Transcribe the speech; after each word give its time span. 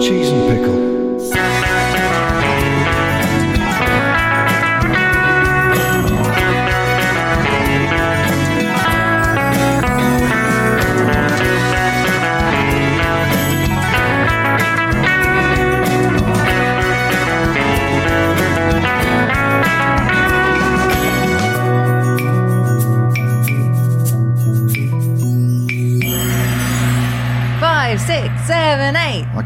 Cheese 0.00 0.28
and 0.30 0.48
pickle. 0.48 0.77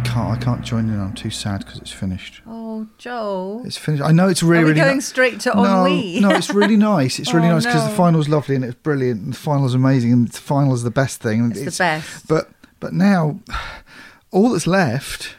Can't. 0.03 0.39
I 0.39 0.43
can't 0.43 0.63
join 0.63 0.89
in. 0.91 1.01
I'm 1.01 1.15
too 1.15 1.31
sad 1.31 1.65
because 1.65 1.79
it's 1.79 1.91
finished. 1.91 2.43
Oh, 2.47 2.87
Joel. 2.99 3.63
It's 3.65 3.77
finished. 3.77 4.03
I 4.03 4.13
know 4.13 4.29
it's 4.29 4.43
really, 4.43 4.63
Are 4.63 4.67
we 4.67 4.71
really 4.73 4.81
going 4.83 4.97
ni- 4.97 5.01
straight 5.03 5.41
to 5.41 5.53
no, 5.55 5.87
ennui? 5.87 6.21
no, 6.21 6.31
it's 6.31 6.51
really 6.51 6.77
nice. 6.77 7.19
It's 7.19 7.33
really 7.33 7.49
Oh, 7.51 7.53
nice 7.55 7.65
because 7.67 7.85
no. 7.85 7.91
the 7.91 7.97
final's 7.97 8.29
lovely 8.29 8.55
and 8.57 8.65
it's 8.65 8.75
brilliant. 8.75 9.23
And 9.23 9.33
the 9.33 9.37
final's 9.39 9.75
amazing 9.75 10.13
and 10.13 10.29
the 10.29 10.39
final's 10.39 10.83
the 10.83 10.91
best 10.91 11.21
thing. 11.23 11.41
And 11.41 11.57
It's 11.57 11.79
the 11.79 11.83
best. 11.85 12.29
But 12.29 12.51
but 12.81 12.93
now, 12.93 13.41
all 14.31 14.51
that's 14.51 14.67
left 14.67 15.37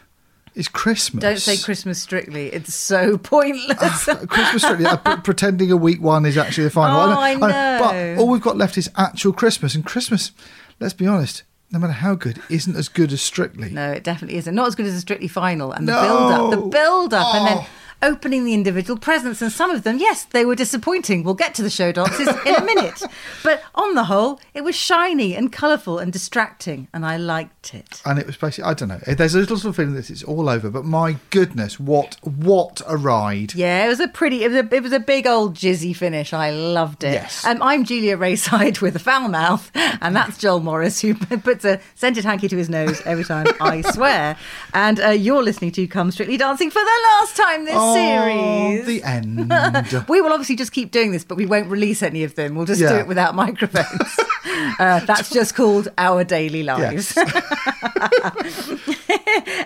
is 0.54 0.68
Christmas. 0.68 1.20
Don't 1.20 1.38
say 1.40 1.56
Christmas 1.56 2.00
strictly. 2.00 2.46
It's 2.46 2.74
so 2.74 3.18
pointless. 3.32 4.04
Christmas 4.04 4.62
strictly, 4.62 4.86
uh, 4.86 5.16
pretending 5.22 5.70
a 5.72 5.76
week 5.76 6.00
one 6.00 6.24
is 6.26 6.38
actually 6.38 6.64
the 6.64 6.70
final. 6.70 7.00
Oh, 7.00 7.18
I 7.20 7.36
But 7.36 7.48
know. 7.92 8.16
all 8.20 8.28
we've 8.28 8.40
got 8.40 8.56
left 8.56 8.78
is 8.78 8.88
actual 8.96 9.32
Christmas, 9.32 9.74
and 9.74 9.84
Christmas, 9.84 10.30
let's 10.78 10.94
be 10.94 11.06
honest, 11.08 11.42
no 11.74 11.80
matter 11.80 11.92
how 11.92 12.14
good, 12.14 12.40
isn't 12.48 12.76
as 12.76 12.88
good 12.88 13.12
as 13.12 13.20
Strictly. 13.20 13.70
no, 13.70 13.90
it 13.90 14.02
definitely 14.04 14.38
isn't. 14.38 14.54
Not 14.54 14.68
as 14.68 14.74
good 14.74 14.86
as 14.86 14.94
a 14.94 15.00
strictly 15.00 15.28
final. 15.28 15.72
And 15.72 15.86
the 15.88 15.92
No. 15.92 16.02
build 16.02 16.32
up, 16.32 16.50
the 16.50 16.66
build 16.78 17.14
up, 17.14 17.34
and 17.34 17.46
then 17.46 17.58
Oh. 17.58 17.66
Opening 18.04 18.44
the 18.44 18.52
individual 18.52 18.98
presents. 18.98 19.40
And 19.40 19.50
some 19.50 19.70
of 19.70 19.82
them, 19.82 19.96
yes, 19.98 20.24
they 20.24 20.44
were 20.44 20.54
disappointing. 20.54 21.24
We'll 21.24 21.32
get 21.32 21.54
to 21.54 21.62
the 21.62 21.70
show 21.70 21.90
dances 21.90 22.28
in 22.44 22.54
a 22.54 22.62
minute. 22.64 23.02
But 23.42 23.62
on 23.74 23.94
the 23.94 24.04
whole, 24.04 24.40
it 24.54 24.64
was 24.64 24.74
shiny 24.74 25.34
and 25.36 25.52
colourful 25.52 25.98
and 25.98 26.10
distracting, 26.12 26.88
and 26.94 27.04
I 27.04 27.18
liked 27.18 27.74
it. 27.74 28.00
And 28.06 28.18
it 28.18 28.26
was 28.26 28.36
basically, 28.38 28.64
I 28.70 28.74
don't 28.74 28.88
know. 28.88 29.00
There's 29.06 29.34
a 29.34 29.38
little 29.38 29.58
sort 29.58 29.70
of 29.70 29.76
feeling 29.76 29.94
that 29.94 30.08
it's 30.08 30.22
all 30.22 30.48
over, 30.48 30.70
but 30.70 30.84
my 30.86 31.16
goodness, 31.28 31.78
what 31.78 32.16
what 32.24 32.80
a 32.86 32.96
ride! 32.96 33.54
Yeah, 33.54 33.84
it 33.84 33.88
was 33.88 34.00
a 34.00 34.08
pretty, 34.08 34.44
it 34.44 34.50
was 34.50 34.56
a, 34.64 34.74
it 34.74 34.82
was 34.82 34.92
a 34.92 35.00
big 35.00 35.26
old 35.26 35.54
jizzy 35.54 35.94
finish. 35.94 36.32
I 36.32 36.50
loved 36.50 37.04
it. 37.04 37.14
Yes. 37.14 37.44
Um, 37.44 37.62
I'm 37.62 37.84
Julia 37.84 38.16
Raeside 38.16 38.80
with 38.80 38.96
a 38.96 38.98
foul 38.98 39.28
mouth, 39.28 39.70
and 39.74 40.16
that's 40.16 40.38
Joel 40.38 40.60
Morris 40.60 41.00
who 41.00 41.14
puts 41.42 41.64
a 41.66 41.80
scented 41.94 42.24
hanky 42.24 42.48
to 42.48 42.56
his 42.56 42.70
nose 42.70 43.02
every 43.04 43.24
time 43.24 43.46
I 43.60 43.82
swear. 43.82 44.38
And 44.72 45.00
uh, 45.00 45.08
you're 45.10 45.42
listening 45.42 45.72
to 45.72 45.86
Come 45.86 46.10
Strictly 46.10 46.38
Dancing 46.38 46.70
for 46.70 46.80
the 46.80 47.00
last 47.20 47.36
time 47.36 47.64
this 47.66 47.74
Oh, 47.76 47.93
series. 47.94 48.86
the 48.86 49.02
end. 49.02 50.04
we 50.08 50.20
will 50.20 50.32
obviously 50.32 50.56
just 50.56 50.72
keep 50.72 50.90
doing 50.90 51.12
this, 51.12 51.24
but 51.24 51.36
we 51.36 51.46
won't 51.46 51.68
release 51.68 52.02
any 52.02 52.24
of 52.24 52.34
them. 52.34 52.54
We'll 52.54 52.66
just 52.66 52.80
do 52.80 52.86
it 52.86 53.06
without 53.06 53.34
microphones. 53.34 54.18
uh, 54.78 55.00
that's 55.00 55.30
just 55.30 55.54
called 55.54 55.88
our 55.98 56.24
daily 56.24 56.62
lives. 56.62 57.16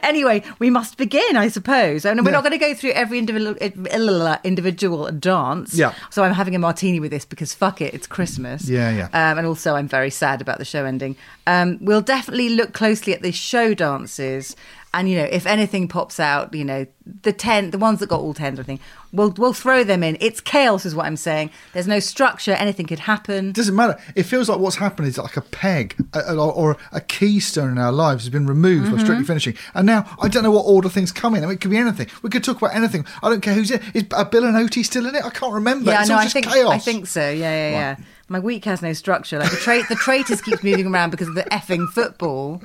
anyway, 0.03 0.43
we 0.59 0.71
must 0.71 0.97
begin, 0.97 1.37
I 1.37 1.49
suppose. 1.49 2.05
And 2.05 2.21
we're 2.21 2.27
Yeah. 2.31 2.33
not 2.33 2.43
going 2.45 2.53
to 2.53 2.59
go 2.59 2.75
through 2.75 2.93
every 2.93 3.19
individual 3.19 3.57
individual 4.45 5.11
dance. 5.13 5.75
Yeah. 5.75 5.95
So 6.11 6.25
I'm 6.25 6.35
having 6.35 6.55
a 6.55 6.59
martini 6.59 7.01
with 7.01 7.11
this 7.11 7.25
because 7.25 7.55
fuck 7.55 7.81
it, 7.81 7.95
it's 7.95 8.07
Christmas. 8.07 8.69
Yeah, 8.69 8.91
yeah. 8.91 9.05
Um, 9.13 9.39
and 9.39 9.47
also, 9.47 9.75
I'm 9.75 9.89
very 9.89 10.11
sad 10.11 10.41
about 10.41 10.59
the 10.59 10.65
show 10.65 10.85
ending. 10.85 11.17
Um, 11.47 11.79
we'll 11.81 12.01
definitely 12.03 12.51
look 12.51 12.73
closely 12.73 13.13
at 13.15 13.23
the 13.23 13.33
show 13.33 13.75
dances. 13.75 14.57
And 14.95 15.09
you 15.11 15.19
know, 15.19 15.25
if 15.31 15.47
anything 15.47 15.87
pops 15.87 16.19
out, 16.19 16.55
you 16.55 16.65
know, 16.65 16.87
the 17.23 17.33
ten, 17.33 17.71
the 17.71 17.79
ones 17.79 18.01
that 18.01 18.09
got 18.09 18.21
all 18.21 18.33
tens, 18.33 18.59
I 18.59 18.63
think, 18.63 18.81
we'll 19.13 19.35
we'll 19.37 19.53
throw 19.53 19.85
them 19.85 20.03
in. 20.03 20.17
It's 20.21 20.41
chaos, 20.41 20.87
is 20.87 20.95
what 20.95 21.05
I'm 21.05 21.17
saying. 21.17 21.51
There's 21.75 21.87
no 21.87 22.01
structure. 22.01 22.53
Anything 22.53 22.87
could 22.87 23.01
happen. 23.01 23.53
doesn't 23.53 23.75
matter. 23.77 23.99
It 24.17 24.23
feels 24.23 24.49
like 24.49 24.59
what's 24.59 24.77
happened 24.77 25.09
is 25.09 25.19
like 25.19 25.37
a 25.37 25.43
peg 25.43 25.95
a- 26.15 26.33
a- 26.35 26.51
or 26.51 26.79
a 26.93 27.03
keystone 27.03 27.73
in 27.73 27.79
our 27.79 27.93
lives 27.93 28.25
has 28.25 28.31
been 28.31 28.47
removed 28.47 28.87
Mm-hmm. 28.87 28.97
by 28.97 29.03
strictly 29.03 29.25
finishing. 29.27 29.55
And 29.75 29.87
now 29.87 30.07
I 30.23 30.29
don't 30.29 30.43
know 30.43 30.51
what 30.51 30.63
order 30.63 30.89
things 30.89 31.13
come 31.13 31.35
in. 31.35 31.43
I 31.45 31.47
mean, 31.47 31.57
it 31.57 31.61
could 31.61 31.71
be 31.71 31.77
anything. 31.77 32.07
We 32.23 32.31
could 32.31 32.43
talk 32.43 32.57
about 32.57 32.75
anything. 32.75 33.05
I 33.23 33.29
don't 33.29 33.43
care 33.43 33.55
who's 33.55 33.71
in. 33.71 33.83
Is 33.93 34.05
Bill 34.05 34.45
and 34.45 34.57
Oti's 34.57 34.87
still 34.87 35.07
in 35.07 35.15
it? 35.15 35.25
I 35.25 35.31
can't 35.31 35.53
remember. 35.53 35.91
Yeah, 35.91 36.01
it's 36.01 36.09
no, 36.09 36.17
I 36.17 36.23
just 36.25 36.33
think 36.33 36.47
chaos. 36.49 36.71
I 36.73 36.79
think 36.79 37.07
so. 37.07 37.29
Yeah, 37.29 37.35
yeah, 37.53 37.71
yeah. 37.71 37.97
My 38.31 38.39
week 38.39 38.67
has 38.67 38.83
no 38.83 38.93
structure. 38.93 39.39
Like 39.39 39.51
the 39.51 39.57
trait, 39.57 39.87
the 39.89 39.95
traitors 39.95 40.43
keeps 40.43 40.63
moving 40.63 40.87
around 40.87 41.11
because 41.11 41.29
of 41.29 41.35
the 41.35 41.45
effing 41.45 41.89
football. 41.89 42.63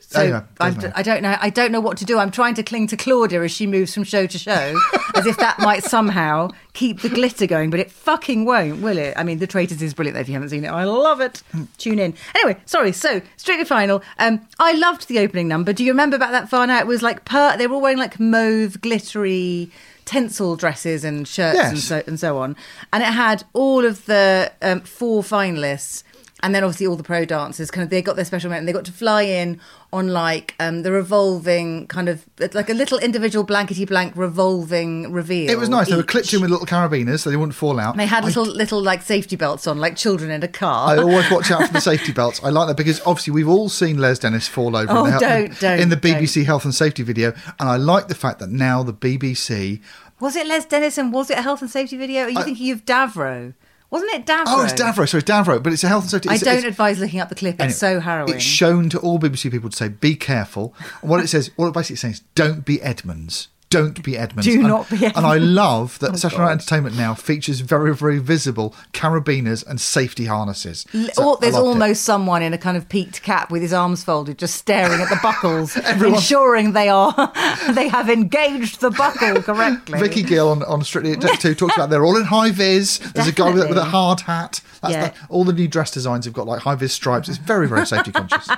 So 0.00 0.20
Oh, 0.20 0.24
yeah, 0.24 0.42
I? 0.58 0.92
I 0.94 1.02
don't 1.02 1.22
know. 1.22 1.36
I 1.40 1.50
don't 1.50 1.70
know 1.70 1.80
what 1.80 1.98
to 1.98 2.04
do. 2.06 2.18
I'm 2.18 2.30
trying 2.30 2.54
to 2.54 2.62
cling 2.62 2.86
to 2.88 2.96
Claudia 2.96 3.42
as 3.42 3.50
she 3.52 3.66
moves 3.66 3.92
from 3.92 4.04
show 4.04 4.26
to 4.26 4.38
show, 4.38 4.78
as 5.14 5.26
if 5.26 5.36
that 5.36 5.58
might 5.58 5.84
somehow 5.84 6.48
keep 6.72 7.02
the 7.02 7.10
glitter 7.10 7.46
going. 7.46 7.68
But 7.68 7.80
it 7.80 7.90
fucking 7.90 8.46
won't, 8.46 8.80
will 8.80 8.96
it? 8.96 9.12
I 9.16 9.22
mean, 9.22 9.38
the 9.38 9.46
traitors 9.46 9.82
is 9.82 9.92
brilliant. 9.92 10.14
Though, 10.14 10.20
if 10.22 10.28
you 10.28 10.34
haven't 10.34 10.48
seen 10.48 10.64
it, 10.64 10.68
I 10.68 10.84
love 10.84 11.20
it. 11.20 11.42
Tune 11.76 11.98
in. 11.98 12.14
Anyway, 12.34 12.58
sorry. 12.64 12.92
So 12.92 13.20
strictly 13.36 13.66
final. 13.66 14.02
Um, 14.18 14.40
I 14.58 14.72
loved 14.72 15.08
the 15.08 15.18
opening 15.18 15.46
number. 15.46 15.72
Do 15.74 15.84
you 15.84 15.92
remember 15.92 16.16
about 16.16 16.32
that 16.32 16.48
far 16.48 16.66
now? 16.66 16.78
It 16.78 16.86
was 16.86 17.02
like 17.02 17.26
per. 17.26 17.56
They 17.58 17.66
were 17.66 17.74
all 17.74 17.82
wearing 17.82 17.98
like 17.98 18.18
mauve, 18.18 18.80
glittery 18.80 19.70
tinsel 20.12 20.56
dresses 20.56 21.04
and 21.04 21.26
shirts 21.26 21.58
and 21.58 21.78
so 21.78 22.02
and 22.06 22.20
so 22.20 22.38
on. 22.38 22.56
And 22.92 23.02
it 23.02 23.06
had 23.06 23.44
all 23.52 23.84
of 23.84 24.04
the 24.06 24.52
um, 24.62 24.80
four 24.82 25.22
finalists, 25.22 26.02
and 26.42 26.54
then 26.54 26.62
obviously 26.64 26.86
all 26.86 26.96
the 26.96 27.02
pro 27.02 27.24
dancers. 27.24 27.70
Kind 27.70 27.84
of, 27.84 27.90
they 27.90 28.02
got 28.02 28.16
their 28.16 28.24
special 28.24 28.50
moment. 28.50 28.66
They 28.66 28.72
got 28.72 28.84
to 28.86 28.92
fly 28.92 29.22
in 29.22 29.60
on 29.94 30.08
like 30.08 30.54
um, 30.58 30.80
the 30.84 30.90
revolving 30.90 31.86
kind 31.86 32.08
of 32.08 32.24
like 32.54 32.70
a 32.70 32.72
little 32.72 32.98
individual 32.98 33.44
blankety 33.44 33.84
blank 33.84 34.14
revolving 34.16 35.12
reveal. 35.12 35.50
It 35.50 35.58
was 35.58 35.68
nice. 35.68 35.90
They 35.90 35.96
were 35.96 36.02
clipped 36.02 36.32
in 36.32 36.40
with 36.40 36.50
little 36.50 36.64
carabiners 36.66 37.20
so 37.20 37.28
they 37.28 37.36
wouldn't 37.36 37.54
fall 37.54 37.78
out. 37.78 37.90
And 37.92 38.00
They 38.00 38.06
had 38.06 38.24
I 38.24 38.28
little 38.28 38.46
little 38.46 38.82
like 38.82 39.02
safety 39.02 39.36
belts 39.36 39.66
on, 39.66 39.76
like 39.78 39.96
children 39.96 40.30
in 40.30 40.42
a 40.42 40.48
car. 40.48 40.88
I 40.88 40.96
always 40.96 41.30
watch 41.30 41.50
out 41.50 41.66
for 41.66 41.72
the 41.74 41.80
safety 41.82 42.10
belts. 42.10 42.42
I 42.42 42.48
like 42.48 42.68
that 42.68 42.78
because 42.78 43.02
obviously 43.06 43.34
we've 43.34 43.48
all 43.50 43.68
seen 43.68 43.98
Les 43.98 44.18
Dennis 44.18 44.48
fall 44.48 44.74
over 44.76 44.90
Oh, 44.90 45.04
in, 45.04 45.12
the, 45.12 45.18
don't, 45.18 45.60
don't, 45.60 45.78
in 45.80 45.88
the 45.90 45.96
BBC 45.98 46.36
don't. 46.36 46.44
health 46.46 46.64
and 46.64 46.74
safety 46.74 47.02
video, 47.02 47.34
and 47.60 47.68
I 47.68 47.76
like 47.76 48.08
the 48.08 48.14
fact 48.14 48.38
that 48.38 48.48
now 48.48 48.82
the 48.82 48.94
BBC. 48.94 49.82
Was 50.22 50.36
it 50.36 50.46
Les 50.46 50.64
Dennison? 50.64 51.10
Was 51.10 51.30
it 51.30 51.38
a 51.38 51.42
health 51.42 51.60
and 51.60 51.70
safety 51.70 51.96
video? 51.98 52.22
Are 52.24 52.30
you 52.30 52.38
I- 52.38 52.42
thinking 52.44 52.70
of 52.70 52.84
Davro? 52.86 53.52
Wasn't 53.90 54.10
it 54.14 54.24
Davro? 54.24 54.44
Oh, 54.46 54.64
it's 54.64 54.72
Davro. 54.72 55.06
Sorry, 55.06 55.20
it's 55.20 55.30
Davro, 55.30 55.62
but 55.62 55.70
it's 55.70 55.84
a 55.84 55.88
health 55.88 56.04
and 56.04 56.10
safety. 56.10 56.30
I 56.30 56.34
it's- 56.36 56.44
don't 56.46 56.56
it's- 56.58 56.70
advise 56.72 56.98
looking 56.98 57.20
up 57.20 57.28
the 57.28 57.34
clip. 57.34 57.60
It's 57.60 57.76
so 57.76 58.00
harrowing. 58.00 58.32
It's 58.32 58.42
shown 58.42 58.88
to 58.88 58.98
all 59.00 59.18
BBC 59.18 59.50
people 59.50 59.68
to 59.68 59.76
say, 59.76 59.88
"Be 59.88 60.14
careful." 60.14 60.74
And 61.02 61.10
what 61.10 61.20
it 61.22 61.26
says, 61.28 61.50
what 61.56 61.66
it 61.68 61.74
basically 61.74 61.96
says, 61.96 62.22
"Don't 62.34 62.64
be 62.64 62.80
Edmonds." 62.80 63.48
Don't 63.72 64.02
be 64.02 64.16
Edmonds. 64.16 64.46
Do 64.46 64.58
and, 64.60 64.68
not 64.68 64.88
be 64.90 65.04
And 65.06 65.26
I 65.26 65.38
love 65.38 65.98
that 66.00 66.12
Oh, 66.12 66.16
Saturday 66.16 66.42
Night 66.42 66.52
Entertainment 66.52 66.96
now 66.96 67.14
features 67.14 67.60
very, 67.60 67.94
very 67.94 68.18
visible 68.18 68.74
carabiners 68.92 69.66
and 69.66 69.80
safety 69.80 70.26
harnesses. 70.26 70.86
So 70.92 71.08
oh, 71.18 71.30
or 71.32 71.38
there's 71.40 71.54
loved 71.54 71.64
it. 71.64 71.68
almost 71.68 72.02
someone 72.04 72.42
in 72.42 72.52
a 72.52 72.58
kind 72.58 72.76
of 72.76 72.88
peaked 72.88 73.22
cap 73.22 73.50
with 73.50 73.62
his 73.62 73.72
arms 73.72 74.04
folded, 74.04 74.38
just 74.38 74.56
staring 74.56 75.00
at 75.00 75.08
the 75.08 75.18
buckles, 75.22 75.76
ensuring 76.02 76.72
they 76.72 76.88
are 76.88 77.12
they 77.74 77.88
have 77.88 78.08
engaged 78.10 78.80
the 78.80 78.90
buckle 78.90 79.42
correctly. 79.42 79.98
Vicky 79.98 80.22
Gill 80.22 80.48
on, 80.50 80.62
on 80.64 80.82
Strictly 80.84 81.16
Take 81.16 81.40
Two 81.40 81.54
talks 81.56 81.74
about 81.76 81.90
they're 81.90 82.04
all 82.04 82.16
in 82.16 82.24
high 82.24 82.50
vis. 82.50 82.98
There's 82.98 83.28
a 83.28 83.32
guy 83.32 83.50
with, 83.50 83.64
a- 83.64 83.68
with 83.68 83.78
a 83.78 83.84
hard 83.84 84.20
hat. 84.20 84.60
That's 84.82 84.94
Yeah. 84.94 85.08
the, 85.08 85.14
all 85.28 85.44
the 85.44 85.52
new 85.52 85.68
dress 85.68 85.90
designs 85.90 86.24
have 86.24 86.34
got 86.34 86.46
like 86.46 86.60
high 86.62 86.74
vis 86.74 86.92
stripes. 86.92 87.28
It's 87.28 87.38
very, 87.38 87.68
very 87.68 87.86
safety 87.86 88.10
conscious. 88.12 88.48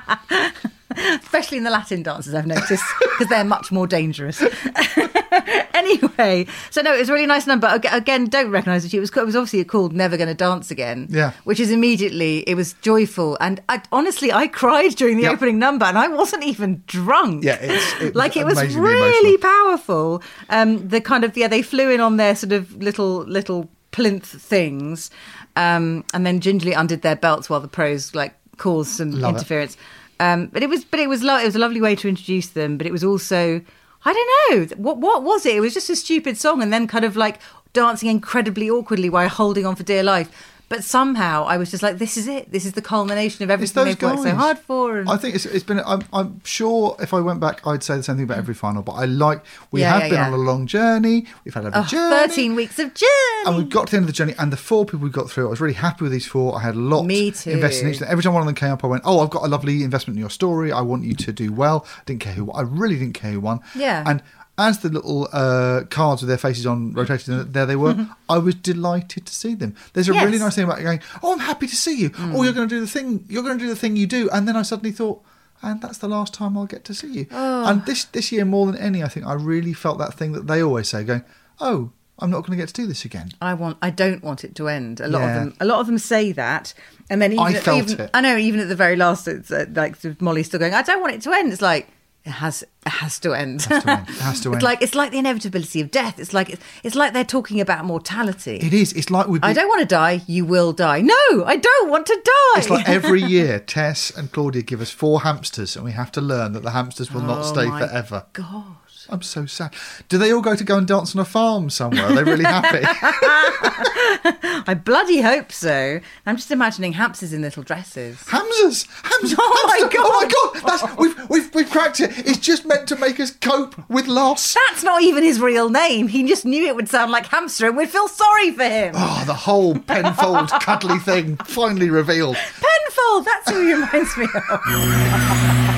Especially 0.97 1.59
in 1.59 1.65
the 1.65 1.71
Latin 1.71 2.03
dances, 2.03 2.35
I've 2.35 2.47
noticed, 2.47 2.85
because 3.01 3.29
they're 3.29 3.45
much 3.45 3.71
more 3.73 3.87
dangerous. 3.87 4.43
anyway, 5.75 6.47
so 6.71 6.83
no, 6.83 6.95
it 6.95 6.99
was 6.99 7.09
a 7.09 7.13
really 7.13 7.27
nice 7.27 7.47
number. 7.47 7.69
Again, 7.91 8.27
don't 8.27 8.51
recognise 8.51 8.85
it. 8.85 8.95
It 8.95 9.01
was, 9.01 9.11
it 9.11 9.25
was 9.27 9.37
obviously 9.37 9.65
called 9.65 9.93
"Never 9.93 10.17
Gonna 10.17 10.35
Dance 10.35 10.71
Again." 10.71 11.07
Yeah. 11.11 11.33
which 11.45 11.61
is 11.61 11.71
immediately 11.71 12.39
it 12.41 12.55
was 12.55 12.75
joyful, 12.75 13.37
and 13.41 13.61
I, 13.69 13.83
honestly, 13.93 14.33
I 14.33 14.47
cried 14.47 14.97
during 14.97 15.17
the 15.17 15.25
Yeah. 15.25 15.33
opening 15.33 15.59
number, 15.59 15.85
and 15.85 15.99
I 15.99 16.09
wasn't 16.09 16.45
even 16.45 16.83
drunk. 16.87 17.45
Yeah, 17.45 17.59
it 17.61 18.15
like 18.15 18.37
it 18.37 18.45
was 18.47 18.59
really 18.77 19.35
emotional. 19.35 19.39
powerful. 19.39 20.23
Um, 20.51 20.89
the 20.89 21.01
kind 21.01 21.25
of 21.25 21.37
yeah, 21.37 21.49
they 21.49 21.63
flew 21.63 21.91
in 21.91 22.01
on 22.01 22.17
their 22.17 22.35
sort 22.37 22.53
of 22.53 22.75
little 22.83 23.19
little 23.25 23.69
plinth 23.93 24.27
things, 24.27 25.11
um, 25.57 26.05
and 26.13 26.27
then 26.27 26.41
gingerly 26.41 26.73
undid 26.73 27.03
their 27.03 27.17
belts 27.17 27.49
while 27.49 27.61
the 27.61 27.69
pros 27.69 28.15
like 28.15 28.35
caused 28.57 28.91
some 28.91 29.11
Love 29.13 29.51
it. 29.51 29.77
Um, 30.25 30.47
but 30.53 30.63
it 30.63 30.69
was, 30.69 30.85
but 30.85 31.01
it 31.01 31.09
was, 31.09 31.23
lo- 31.23 31.39
it 31.39 31.45
was 31.45 31.57
a 31.57 31.59
lovely 31.59 31.81
way 31.81 31.95
to 31.97 32.09
introduce 32.09 32.49
them. 32.49 32.79
But 32.79 32.87
it 32.87 32.93
was 32.93 33.05
also, 33.05 33.61
I 34.05 34.13
don't 34.13 34.31
know, 34.71 34.77
what 34.77 34.99
what 34.99 35.23
was 35.23 35.47
it? 35.47 35.57
It 35.57 35.61
was 35.61 35.75
just 35.75 35.91
a 35.91 35.97
stupid 35.97 36.37
song, 36.39 36.63
and 36.63 36.73
then 36.73 36.87
kind 36.87 37.05
of 37.05 37.17
like 37.17 37.41
dancing 37.73 38.09
incredibly 38.09 38.71
awkwardly 38.71 39.11
while 39.11 39.29
holding 39.29 39.67
on 39.67 39.77
for 39.77 39.83
dear 39.83 40.03
life. 40.03 40.29
But 40.69 40.83
somehow 40.83 41.45
I 41.45 41.57
was 41.59 41.71
just 41.71 41.83
like, 41.83 41.99
this 41.99 42.17
is 42.17 42.27
it. 42.27 42.51
This 42.51 42.65
is 42.65 42.73
the 42.73 42.83
culmination 42.83 43.45
of 43.45 43.51
everything 43.51 43.85
they've 43.85 44.01
worked 44.03 44.23
so 44.23 44.35
hard 44.35 44.59
for. 44.59 44.99
And 44.99 45.09
I 45.11 45.17
think 45.17 45.35
it's, 45.35 45.45
it's 45.47 45.63
been. 45.65 45.81
I'm, 45.81 46.03
I'm 46.13 46.41
sure 46.45 46.97
if 47.01 47.13
I 47.13 47.21
went 47.21 47.39
back, 47.41 47.67
I'd 47.67 47.83
say 47.83 47.97
the 47.97 48.03
same 48.03 48.17
thing 48.17 48.25
about 48.25 48.39
every 48.39 48.55
final. 48.55 48.83
But 48.83 48.93
I 48.93 49.05
like. 49.05 49.45
We 49.71 49.83
Yeah, 49.83 49.93
have 49.93 50.03
yeah, 50.03 50.09
been 50.09 50.19
yeah. 50.19 50.27
on 50.29 50.33
a 50.33 50.37
long 50.39 50.67
journey. 50.67 51.27
We've 51.45 51.53
had 51.55 51.67
a 51.67 51.71
Oh, 51.79 51.85
journey. 51.85 52.29
13 52.29 52.55
weeks 52.55 52.79
of 52.79 52.95
journey. 52.95 53.11
And 53.47 53.57
we 53.59 53.65
got 53.65 53.87
to 53.89 53.91
the 53.93 53.97
end 53.99 54.05
of 54.05 54.07
the 54.09 54.13
journey, 54.15 54.35
and 54.39 54.53
the 54.53 54.57
four 54.57 54.85
people 54.87 55.01
we 55.01 55.11
got 55.11 55.31
through, 55.31 55.47
I 55.47 55.51
was 55.51 55.61
really 55.61 55.75
happy 55.75 56.03
with 56.05 56.13
these 56.13 56.27
four. 56.27 56.57
I 56.57 56.63
had 56.63 56.75
a 56.75 56.79
lot 56.79 57.05
Me 57.05 57.31
too. 57.31 57.51
invested 57.51 57.85
in 57.85 57.91
each. 57.91 57.97
of 57.97 58.01
them. 58.01 58.09
Every 58.11 58.23
time 58.25 58.33
one 58.33 58.41
of 58.43 58.47
them 58.47 58.55
came 58.55 58.73
up, 58.73 58.83
I 58.85 58.87
went, 58.87 59.03
"Oh, 59.05 59.21
I've 59.21 59.31
got 59.31 59.45
a 59.45 59.49
lovely 59.49 59.83
investment 59.85 60.17
in 60.17 60.21
your 60.21 60.31
story. 60.31 60.73
I 60.73 60.81
want 60.81 61.05
you 61.05 61.15
to 61.15 61.33
do 61.33 61.53
well." 61.53 61.87
I 61.99 62.03
Didn't 62.07 62.21
care 62.23 62.33
who. 62.33 62.51
I 62.53 62.63
really 62.63 62.97
didn't 62.99 63.15
care 63.15 63.33
who 63.33 63.41
won. 63.41 63.61
Yeah. 63.75 64.03
And 64.07 64.23
as 64.57 64.79
the 64.81 64.89
little 64.89 65.29
uh, 65.33 65.83
cards 65.91 66.23
with 66.23 66.29
their 66.29 66.39
faces 66.39 66.65
on 66.67 66.93
rotated, 66.93 67.29
and 67.29 67.53
there 67.53 67.67
they 67.67 67.77
were. 67.77 68.07
I 68.29 68.39
was 68.39 68.55
delighted 68.55 69.27
to 69.27 69.35
see 69.35 69.55
them. 69.55 69.75
There's 69.93 70.09
a 70.09 70.13
really 70.13 70.39
nice 70.39 70.55
thing 70.55 70.65
about 70.65 70.81
going, 70.81 71.01
"Oh, 71.23 71.33
I'm 71.33 71.41
happy 71.41 71.67
to 71.67 71.77
see 71.77 71.97
you." 71.99 72.11
Oh, 72.19 72.43
you're 72.45 72.53
going 72.53 72.69
to 72.69 72.75
do 72.75 72.81
the 72.81 72.87
thing. 72.87 73.25
You're 73.29 73.43
going 73.43 73.59
to 73.59 73.65
do 73.65 73.69
the 73.69 73.77
thing 73.77 73.97
you 73.97 74.07
do, 74.07 74.31
and 74.31 74.47
then 74.47 74.57
I 74.57 74.63
suddenly 74.63 74.93
thought. 74.93 75.23
And 75.63 75.81
that's 75.81 75.97
the 75.99 76.09
last 76.09 76.35
time 76.35 76.59
I'll 76.59 76.67
get 76.67 76.85
to 76.85 76.95
see 76.95 77.11
you. 77.11 77.27
And 77.31 77.87
this 77.87 78.05
this 78.05 78.31
year, 78.31 78.45
more 78.45 78.67
than 78.67 78.77
any, 78.77 79.03
I 79.03 79.09
think 79.09 79.27
I 79.27 79.33
really 79.33 79.73
felt 79.73 79.99
that 79.99 80.15
thing 80.15 80.33
that 80.33 80.47
they 80.47 80.63
always 80.63 80.89
say, 80.89 81.05
going, 81.05 81.25
"Oh, 81.59 81.91
I'm 82.19 82.31
not 82.31 82.41
going 82.41 82.51
to 82.57 82.63
get 82.63 82.69
to 82.69 82.75
do 82.75 82.87
this 82.87 83.05
again." 83.05 83.31
I 83.41 83.55
want. 83.55 83.79
I 83.83 83.91
don't 83.91 84.23
want 84.23 84.45
it 84.45 84.55
to 84.57 84.69
end. 84.69 85.01
A 85.01 85.09
lot 85.09 85.21
Yeah. 85.23 85.29
of 85.31 85.35
them. 85.35 85.57
A 85.61 85.65
lot 85.65 85.81
of 85.81 85.87
them 85.87 85.99
say 85.99 86.33
that, 86.33 86.75
and 87.11 87.21
then 87.23 87.33
even 87.33 87.45
I 87.45 87.55
felt 87.55 87.91
even- 87.91 88.01
it. 88.05 88.11
I 88.15 88.21
know. 88.21 88.37
Even 88.37 88.61
at 88.61 88.69
the 88.69 88.77
very 88.77 88.95
last, 88.97 89.27
it's 89.27 89.51
uh, 89.51 89.65
like 89.75 89.97
Molly's 90.21 90.47
still 90.47 90.61
going. 90.61 90.75
I 90.75 90.83
don't 90.83 91.01
want 91.01 91.15
it 91.15 91.23
to 91.23 91.33
end. 91.33 91.53
It's 91.53 91.63
like 91.63 91.89
it 92.25 92.31
has. 92.31 92.63
It 92.87 92.91
has 92.91 93.19
to 93.21 93.33
end. 93.35 93.63
has 93.63 93.83
to 93.85 93.91
end. 93.91 94.09
It 94.09 94.15
has 94.17 94.41
to 94.43 94.49
it's 94.53 94.57
end. 94.57 94.63
like 94.63 94.83
it's 94.83 94.95
like 94.95 95.11
the 95.11 95.19
inevitability 95.19 95.81
of 95.81 95.91
death. 95.91 96.19
It's 96.19 96.33
like 96.33 96.59
it's 96.83 96.95
like 96.95 97.13
they're 97.13 97.25
talking 97.25 97.61
about 97.61 97.85
mortality. 97.85 98.57
It 98.57 98.73
is. 98.75 98.93
It's 98.93 99.11
like 99.11 99.27
we. 99.29 99.39
I 99.43 99.53
don't 99.53 99.69
want 99.69 99.81
to 99.81 99.87
die. 99.87 100.23
You 100.27 100.45
will 100.45 100.73
die. 100.73 101.01
No, 101.01 101.45
I 101.45 101.57
don't 101.57 101.91
want 101.91 102.07
to 102.07 102.15
die. 102.25 102.59
It's 102.61 102.71
like 102.71 102.89
every 102.89 103.23
year, 103.37 103.59
Tess 103.61 104.11
and 104.11 104.31
Claudia 104.33 104.63
give 104.63 104.81
us 104.81 104.91
four 104.91 105.23
hamsters, 105.23 105.77
and 105.77 105.85
we 105.85 105.93
have 105.93 106.11
to 106.13 106.21
learn 106.21 106.53
that 106.53 106.63
the 106.63 106.71
hamsters 106.73 107.13
will 107.13 107.23
not 107.23 107.39
Oh 107.41 107.53
stay 107.53 107.67
my 107.67 107.81
forever. 107.87 108.27
God. 108.33 108.77
I'm 109.09 109.23
so 109.23 109.47
sad. 109.47 109.75
Do 110.09 110.19
they 110.19 110.33
all 110.33 110.41
go 110.41 110.57
to 110.57 110.65
go 110.65 110.79
and 110.79 110.87
dance 110.87 111.15
on 111.15 111.21
a 111.21 111.25
farm 111.25 111.71
somewhere? 111.71 112.05
Are 112.07 112.15
they 112.15 112.25
really 112.25 112.45
happy? 112.45 112.81
I 114.67 114.75
bloody 114.75 115.21
hope 115.21 115.53
so. 115.53 116.01
I'm 116.27 116.37
just 116.37 116.51
imagining 116.51 116.95
hamsters 116.95 117.33
in 117.33 117.43
little 117.43 117.63
dresses. 117.63 118.27
Hamsters! 118.29 118.87
Hamsters! 119.03 119.39
Oh, 119.47 119.63
oh 119.65 119.67
my 119.67 119.89
god! 119.89 120.07
Oh 120.07 120.53
my 120.53 120.61
god! 120.63 120.69
That's, 120.69 120.97
we've, 120.99 121.31
we've, 121.31 121.55
we've 121.55 121.71
cracked 121.71 122.01
it. 122.01 122.11
It's 122.19 122.39
just 122.39 122.65
meant 122.65 122.89
to 122.89 122.97
make 122.97 123.19
us 123.21 123.31
cope 123.31 123.89
with 123.91 124.07
loss. 124.07 124.55
That's 124.69 124.83
not 124.83 125.03
even 125.03 125.23
his 125.23 125.41
real 125.41 125.69
name. 125.71 126.09
He 126.09 126.27
just 126.27 126.45
knew 126.45 126.65
it 126.67 126.75
would 126.77 126.89
sound 126.89 127.11
like 127.11 127.27
hamster 127.27 127.67
and 127.67 127.77
we'd 127.77 127.91
feel 127.91 128.09
sorry 128.09 128.53
for 128.53 128.65
him. 128.65 128.95
Oh, 128.97 129.25
the 129.27 129.35
whole 129.35 129.79
Penfold 129.79 130.51
cuddly 130.61 130.99
thing 130.99 131.37
finally 131.39 131.91
revealed. 131.91 132.37
Penfold, 132.37 133.25
that's 133.25 133.51
who 133.51 133.67
he 133.67 133.75
reminds 133.75 134.17
me 134.17 134.27
of. 134.51 135.71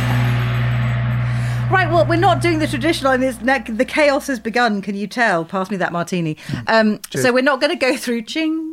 Right, 1.69 1.91
well, 1.91 2.07
we're 2.07 2.15
not 2.15 2.41
doing 2.41 2.61
the 2.61 2.69
traditional. 2.69 3.11
I 3.11 3.17
mean, 3.17 3.29
it's 3.31 3.39
the 3.39 3.85
chaos 3.85 4.29
has 4.29 4.39
begun. 4.39 4.81
Can 4.83 4.95
you 4.95 5.09
tell? 5.09 5.45
Pass 5.45 5.69
me 5.69 5.77
that 5.79 5.93
martini. 5.93 6.37
Um, 6.69 7.01
so 7.11 7.33
we're 7.33 7.43
not 7.43 7.61
going 7.61 7.73
to 7.73 7.79
go 7.79 7.97
through 7.97 8.23
ching 8.23 8.73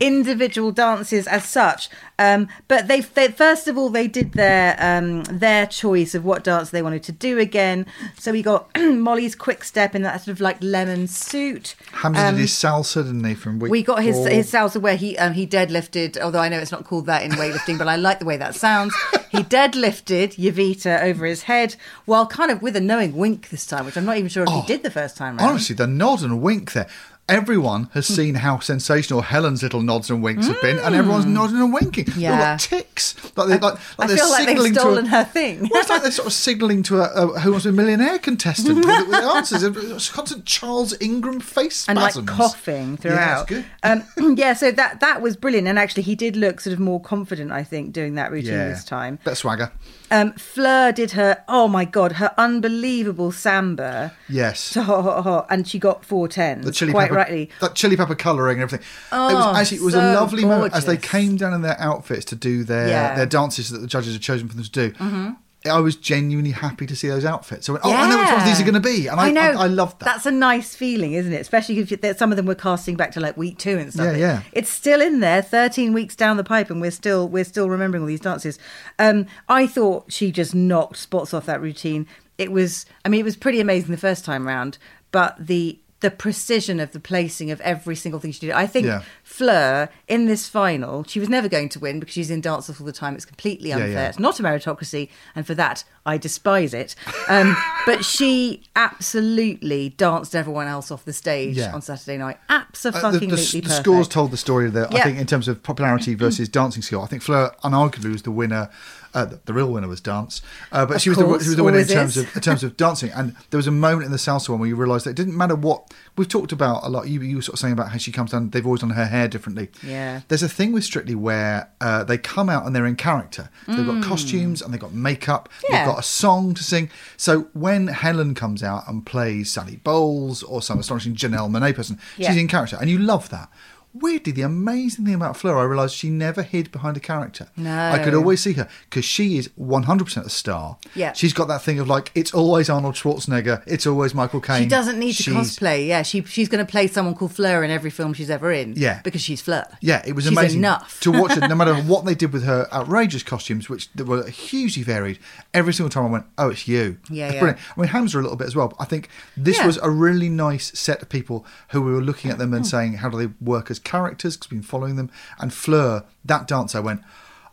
individual 0.00 0.72
dances 0.72 1.26
as 1.26 1.44
such. 1.44 1.88
Um, 2.18 2.48
but 2.68 2.86
they, 2.86 3.00
they 3.00 3.28
first 3.28 3.66
of 3.66 3.76
all 3.76 3.90
they 3.90 4.06
did 4.06 4.32
their 4.34 4.76
um, 4.78 5.24
their 5.24 5.66
choice 5.66 6.14
of 6.14 6.24
what 6.24 6.44
dance 6.44 6.70
they 6.70 6.82
wanted 6.82 7.02
to 7.04 7.12
do 7.12 7.38
again. 7.38 7.86
So 8.16 8.30
we 8.32 8.42
got 8.42 8.70
Molly's 8.78 9.34
quick 9.34 9.64
step 9.64 9.94
in 9.96 10.02
that 10.02 10.20
sort 10.20 10.28
of 10.36 10.40
like 10.40 10.58
lemon 10.60 11.08
suit. 11.08 11.74
Hamza 11.90 12.20
Um, 12.20 12.34
did 12.34 12.42
his 12.42 12.52
salsa, 12.52 13.04
didn't 13.04 13.24
he, 13.24 13.34
from 13.34 13.58
week 13.58 13.70
we 13.70 13.82
got 13.82 14.02
his 14.02 14.16
four? 14.16 14.28
his 14.28 14.50
salsa 14.52 14.80
where 14.80 14.96
he 14.96 15.18
um, 15.18 15.32
he 15.32 15.46
deadlifted. 15.46 16.16
Although 16.20 16.38
I 16.40 16.48
know 16.48 16.58
it's 16.58 16.72
not 16.72 16.84
called 16.84 17.06
that 17.06 17.22
in 17.24 17.32
weightlifting, 17.32 17.78
but 17.78 17.88
I 17.88 17.96
like 17.96 18.20
the 18.20 18.26
way 18.26 18.36
that 18.36 18.54
sounds. 18.54 18.94
He 19.30 19.38
deadlifted 19.42 20.36
Yavita 20.36 21.02
over 21.02 21.26
his 21.26 21.42
head, 21.44 21.74
while 22.04 22.26
kind 22.26 22.52
of 22.52 22.62
with 22.62 22.76
a 22.76 22.80
knowing 22.80 23.16
wink 23.16 23.48
this 23.48 23.66
time, 23.66 23.86
which 23.86 23.96
I'm 23.96 24.04
not 24.04 24.18
even 24.18 24.28
sure 24.28 24.44
if 24.44 24.50
he 24.50 24.62
did 24.66 24.84
the 24.84 24.90
first 24.90 25.16
time 25.16 25.36
round. 25.38 25.50
Honestly, 25.50 25.74
the 25.74 25.88
nod 25.88 26.22
and 26.22 26.40
wink 26.40 26.72
there. 26.74 26.86
Everyone 27.26 27.88
has 27.94 28.06
Hmm. 28.06 28.14
seen 28.14 28.34
how 28.34 28.58
sensational 28.58 29.22
Helen's 29.22 29.62
little 29.62 29.80
nods 29.80 30.10
and 30.10 30.22
winks 30.22 30.46
have 30.46 30.60
been, 30.60 30.78
and 30.78 30.94
everyone's 30.94 31.24
nodding 31.24 31.56
and 31.56 31.72
winking. 31.72 32.04
Hmm. 32.04 32.20
Yeah. 32.20 32.36
got 32.38 32.60
ticks. 32.60 33.14
Like, 33.34 33.48
they, 33.48 33.54
like, 33.58 33.62
like 33.62 33.80
I 33.98 34.06
they're 34.08 34.16
feel 34.18 34.28
like 34.30 34.38
they've 34.46 34.48
signalling 34.48 34.74
stolen 34.74 35.04
to 35.06 35.10
a, 35.10 35.14
her 35.18 35.24
thing. 35.24 35.60
Well, 35.70 35.80
it's 35.80 35.88
like 35.88 36.02
they're 36.02 36.10
sort 36.10 36.26
of 36.26 36.34
signalling 36.34 36.82
to 36.84 37.00
a, 37.00 37.04
a 37.34 37.40
Who 37.40 37.52
Wants 37.52 37.62
to 37.64 37.72
Be 37.72 37.74
a 37.74 37.76
Millionaire 37.82 38.18
contestant 38.18 38.76
with, 38.76 38.84
with 38.86 39.10
the 39.10 39.16
answers. 39.22 39.62
It's 39.94 40.10
constant 40.10 40.44
Charles 40.44 40.94
Ingram 41.00 41.40
face 41.40 41.76
spasms 41.78 42.16
and 42.16 42.26
like 42.26 42.36
coughing 42.36 42.90
Yeah, 42.90 42.96
throughout. 42.96 43.46
good. 43.48 43.64
Um, 43.82 44.04
yeah, 44.36 44.52
so 44.52 44.70
that 44.72 45.00
that 45.00 45.22
was 45.22 45.34
brilliant, 45.36 45.66
and 45.66 45.78
actually 45.78 46.02
he 46.02 46.14
did 46.14 46.36
look 46.36 46.60
sort 46.60 46.74
of 46.74 46.78
more 46.80 47.00
confident. 47.00 47.52
I 47.52 47.64
think 47.64 47.92
doing 47.94 48.16
that 48.16 48.32
routine 48.32 48.52
Yeah. 48.52 48.68
this 48.68 48.84
time. 48.84 49.18
Bit 49.24 49.36
swagger. 49.36 49.72
Um, 50.10 50.32
Fleur 50.34 50.92
did 50.92 51.12
her 51.12 51.42
oh 51.48 51.66
my 51.66 51.84
god 51.86 52.12
her 52.12 52.32
unbelievable 52.36 53.32
samba, 53.32 54.12
Yes. 54.28 54.70
to 54.74 54.82
ho, 54.84 55.00
ho, 55.02 55.22
ho, 55.22 55.46
and 55.48 55.66
she 55.66 55.78
got 55.78 56.04
four 56.04 56.28
tens 56.28 56.64
the 56.66 56.70
chili 56.70 56.92
quite 56.92 57.10
pepper, 57.14 57.30
rightly. 57.30 57.50
that 57.60 57.74
chili 57.74 57.96
pepper 57.96 58.14
colouring 58.14 58.60
and 58.60 58.62
everything. 58.64 58.84
it 58.84 59.12
Oh, 59.12 59.34
was 59.34 59.56
actually 59.58 59.78
it 59.78 59.82
was 59.84 59.94
a 59.94 59.98
so 59.98 60.20
lovely 60.20 60.44
moment 60.44 60.74
as 60.74 60.84
they 60.86 60.96
came 60.96 61.36
down 61.36 61.52
in 61.54 61.62
their 61.62 61.80
outfits 61.80 62.24
to 62.26 62.36
do 62.36 62.64
their 62.64 62.88
Yeah. 62.88 63.08
Mm-hmm. 63.08 63.16
their 63.18 63.26
dances 63.26 63.70
that 63.70 63.78
the 63.78 63.86
judges 63.86 64.12
had 64.12 64.22
chosen 64.22 64.48
for 64.48 64.54
them 64.54 64.64
to 64.64 64.70
do. 64.70 65.36
I 65.66 65.80
was 65.80 65.96
genuinely 65.96 66.50
happy 66.50 66.84
to 66.84 66.94
see 66.94 67.08
those 67.08 67.24
outfits. 67.24 67.70
I 67.70 67.72
went, 67.72 67.86
oh, 67.86 67.90
I 67.90 68.06
know 68.06 68.18
which 68.18 68.30
ones 68.30 68.44
these 68.44 68.60
are 68.60 68.64
going 68.70 68.74
to 68.74 68.80
be, 68.80 69.06
and 69.06 69.18
I, 69.18 69.30
know. 69.30 69.40
I, 69.40 69.64
I 69.64 69.66
loved 69.66 69.98
that. 70.00 70.04
That's 70.04 70.26
a 70.26 70.30
nice 70.30 70.74
feeling, 70.76 71.14
isn't 71.14 71.32
it? 71.32 71.40
Especially 71.40 71.78
if 71.78 71.90
you, 71.90 71.98
some 72.18 72.30
of 72.30 72.36
them 72.36 72.44
were 72.44 72.54
casting 72.54 72.96
back 72.96 73.12
to 73.12 73.20
like 73.20 73.38
week 73.38 73.56
two 73.56 73.78
and 73.78 73.90
stuff. 73.90 74.08
Yeah, 74.08 74.16
yeah. 74.18 74.42
It's 74.52 74.68
still 74.68 75.00
in 75.00 75.20
there, 75.20 75.40
thirteen 75.40 75.94
weeks 75.94 76.14
down 76.14 76.36
the 76.36 76.44
pipe, 76.44 76.68
and 76.68 76.82
we're 76.82 76.90
still 76.90 77.26
we're 77.30 77.44
still 77.44 77.70
remembering 77.70 78.02
all 78.02 78.06
these 78.06 78.20
dances. 78.20 78.58
Um, 78.98 79.24
I 79.48 79.66
thought 79.66 80.12
she 80.12 80.30
just 80.30 80.54
knocked 80.54 80.98
spots 80.98 81.32
off 81.32 81.46
that 81.46 81.62
routine. 81.62 82.06
It 82.36 82.52
was, 82.52 82.84
I 83.02 83.08
mean, 83.08 83.20
it 83.20 83.24
was 83.24 83.36
pretty 83.36 83.60
amazing 83.60 83.90
the 83.90 83.96
first 83.96 84.26
time 84.26 84.46
round, 84.46 84.76
but 85.12 85.34
the 85.38 85.78
the 86.04 86.10
precision 86.10 86.80
of 86.80 86.92
the 86.92 87.00
placing 87.00 87.50
of 87.50 87.62
every 87.62 87.96
single 87.96 88.20
thing 88.20 88.30
she 88.30 88.40
did. 88.40 88.50
I 88.50 88.66
think 88.66 88.84
Yeah. 88.84 89.04
Fleur 89.24 89.88
in 90.06 90.26
this 90.26 90.48
final, 90.48 91.02
she 91.04 91.18
was 91.18 91.28
never 91.28 91.48
going 91.48 91.68
to 91.70 91.80
win 91.80 91.98
because 91.98 92.12
she's 92.14 92.30
in 92.30 92.40
dance 92.40 92.68
all 92.68 92.86
the 92.86 92.92
time. 92.92 93.14
It's 93.16 93.24
completely 93.24 93.72
unfair. 93.72 93.88
yeah. 93.90 94.08
It's 94.10 94.18
not 94.18 94.38
a 94.38 94.42
meritocracy, 94.42 95.08
and 95.34 95.46
for 95.46 95.54
that 95.54 95.82
I 96.06 96.18
despise 96.18 96.74
it. 96.74 96.94
Um, 97.28 97.56
but 97.86 98.04
she 98.04 98.62
absolutely 98.76 99.90
danced 99.90 100.34
everyone 100.36 100.66
else 100.66 100.90
off 100.90 101.04
the 101.04 101.12
stage 101.12 101.56
Yeah. 101.56 101.74
on 101.74 101.82
Saturday 101.82 102.18
night. 102.18 102.38
Uh, 102.48 102.62
Absolutely 102.68 103.00
the, 103.00 103.18
the, 103.18 103.36
perfect. 103.36 103.64
the 103.64 103.70
scores 103.70 104.08
told 104.08 104.30
the 104.30 104.36
story 104.36 104.68
there. 104.70 104.86
I 104.92 105.00
think 105.02 105.18
in 105.18 105.26
terms 105.26 105.48
of 105.48 105.62
popularity 105.62 106.14
versus 106.24 106.48
dancing 106.48 106.82
skill, 106.82 107.02
I 107.02 107.06
think 107.06 107.22
Fleur 107.22 107.54
unarguably 107.64 108.12
was 108.12 108.22
the 108.22 108.30
winner. 108.30 108.70
Uh, 109.14 109.24
the, 109.24 109.40
the 109.44 109.52
real 109.54 109.70
winner 109.70 109.86
was 109.86 110.00
dance, 110.00 110.42
uh, 110.72 110.84
but 110.84 111.00
she 111.00 111.08
was 111.08 111.16
the 111.16 111.24
she 111.24 111.48
was 111.50 111.54
the 111.54 111.62
winner 111.62 111.78
in 111.78 111.86
terms 111.86 112.16
is. 112.16 112.24
of 112.24 112.34
in 112.34 112.42
terms 112.42 112.64
of 112.64 112.76
dancing. 112.76 113.12
And 113.12 113.36
there 113.50 113.58
was 113.58 113.68
a 113.68 113.70
moment 113.70 114.06
in 114.06 114.10
the 114.10 114.16
salsa 114.16 114.48
one 114.48 114.58
where 114.58 114.68
you 114.68 114.74
realised 114.74 115.06
that 115.06 115.10
it 115.10 115.16
didn't 115.16 115.36
matter 115.36 115.54
what 115.54 115.94
we've 116.16 116.26
talked 116.26 116.50
about 116.50 116.82
a 116.82 116.88
lot. 116.88 117.06
You, 117.06 117.20
you 117.22 117.36
were 117.36 117.42
sort 117.42 117.52
of 117.54 117.60
saying 117.60 117.74
about 117.74 117.90
how 117.92 117.98
she 117.98 118.10
comes 118.10 118.32
down. 118.32 118.50
They've 118.50 118.66
always 118.66 118.80
done 118.80 118.90
her 118.90 119.06
hair 119.14 119.28
differently. 119.28 119.68
Yeah. 119.82 120.20
There's 120.28 120.42
a 120.42 120.48
thing 120.48 120.72
with 120.72 120.84
Strictly 120.84 121.14
where 121.14 121.70
uh, 121.80 122.04
they 122.04 122.18
come 122.18 122.48
out 122.48 122.66
and 122.66 122.74
they're 122.74 122.86
in 122.86 122.96
character. 122.96 123.48
They've 123.66 123.86
got 123.86 124.02
costumes 124.02 124.60
and 124.62 124.72
they've 124.72 124.80
got 124.80 124.92
makeup. 124.92 125.48
Mm. 125.48 125.62
Yeah. 125.70 125.78
They've 125.84 125.92
got 125.94 125.98
a 126.00 126.02
song 126.06 126.54
to 126.54 126.62
sing. 126.64 126.90
So 127.16 127.48
when 127.52 127.88
Helen 127.88 128.34
comes 128.34 128.62
out 128.62 128.86
and 128.88 129.04
plays 129.06 129.52
Sally 129.52 129.76
Bowles 129.76 130.42
or 130.42 130.60
some 130.62 130.78
astonishing 130.78 131.14
Janelle 131.14 131.48
Monáe 131.50 131.74
person, 131.74 131.98
Yeah. 132.16 132.30
she's 132.30 132.40
in 132.40 132.48
character, 132.48 132.76
and 132.80 132.90
you 132.90 132.98
love 132.98 133.28
that. 133.30 133.48
Weirdly, 133.94 134.32
the 134.32 134.42
amazing 134.42 135.04
thing 135.04 135.14
about 135.14 135.36
Fleur, 135.36 135.56
I 135.56 135.62
realised 135.62 135.94
she 135.94 136.10
never 136.10 136.42
hid 136.42 136.72
behind 136.72 136.96
a 136.96 137.00
character. 137.00 137.48
No. 137.56 137.90
I 137.90 137.98
could 138.00 138.12
always 138.12 138.42
see 138.42 138.54
her 138.54 138.68
because 138.90 139.04
she 139.04 139.38
is 139.38 139.48
100% 139.58 140.26
a 140.26 140.28
star. 140.28 140.78
Yeah. 140.96 141.12
She's 141.12 141.32
got 141.32 141.46
that 141.46 141.62
thing 141.62 141.78
of 141.78 141.86
like, 141.86 142.10
it's 142.14 142.34
always 142.34 142.68
Arnold 142.68 142.96
Schwarzenegger, 142.96 143.62
it's 143.66 143.86
always 143.86 144.12
Michael 144.12 144.40
Caine. 144.40 144.64
She 144.64 144.68
doesn't 144.68 144.98
need 144.98 145.12
to 145.12 145.30
cosplay. 145.30 145.86
Yeah, 145.86 146.02
she 146.02 146.22
she's 146.24 146.48
going 146.48 146.64
to 146.64 146.70
play 146.70 146.88
someone 146.88 147.14
called 147.14 147.32
Fleur 147.32 147.62
in 147.62 147.70
every 147.70 147.90
film 147.90 148.14
she's 148.14 148.30
ever 148.30 148.50
in. 148.50 148.74
Yeah. 148.76 149.00
because 149.04 149.20
she's 149.20 149.40
Fleur. 149.40 149.66
Yeah, 149.80 150.02
it 150.04 150.14
was 150.14 150.24
She's 150.24 150.36
amazing 150.36 150.58
enough 150.58 151.00
to 151.00 151.12
watch 151.12 151.36
it. 151.36 151.48
No 151.48 151.54
matter 151.54 151.74
what 151.84 152.04
they 152.04 152.16
did 152.16 152.32
with 152.32 152.44
her 152.44 152.66
outrageous 152.72 153.22
costumes, 153.22 153.68
which 153.68 153.88
were 153.96 154.28
hugely 154.28 154.82
varied, 154.82 155.20
every 155.52 155.72
single 155.72 155.90
time 155.90 156.06
I 156.06 156.10
went, 156.10 156.26
"Oh, 156.36 156.50
it's 156.50 156.66
you." 156.66 156.98
Yeah, 157.08 157.32
yeah. 157.32 157.38
brilliant. 157.38 157.60
I 157.76 157.80
mean, 157.80 157.88
Hamza 157.90 158.18
a 158.18 158.22
little 158.22 158.36
bit 158.36 158.48
as 158.48 158.56
well. 158.56 158.68
But 158.68 158.80
I 158.80 158.86
think 158.86 159.08
this 159.36 159.58
Yeah. 159.58 159.66
was 159.66 159.78
a 159.78 159.90
really 159.90 160.28
nice 160.28 160.76
set 160.78 161.00
of 161.00 161.08
people 161.08 161.46
who 161.68 161.82
we 161.82 161.92
were 161.92 162.02
looking 162.02 162.30
at 162.30 162.38
them 162.38 162.52
and 162.52 162.64
hmm. 162.64 162.70
saying, 162.70 162.92
"How 162.94 163.08
do 163.08 163.18
they 163.18 163.32
work 163.40 163.70
as 163.70 163.78
characters?" 163.84 164.36
Because 164.36 164.50
we've 164.50 164.60
been 164.60 164.66
following 164.66 164.96
them. 164.96 165.10
And 165.38 165.52
Fleur, 165.52 166.04
that 166.24 166.48
dance, 166.48 166.74
I 166.74 166.80
went, 166.80 167.02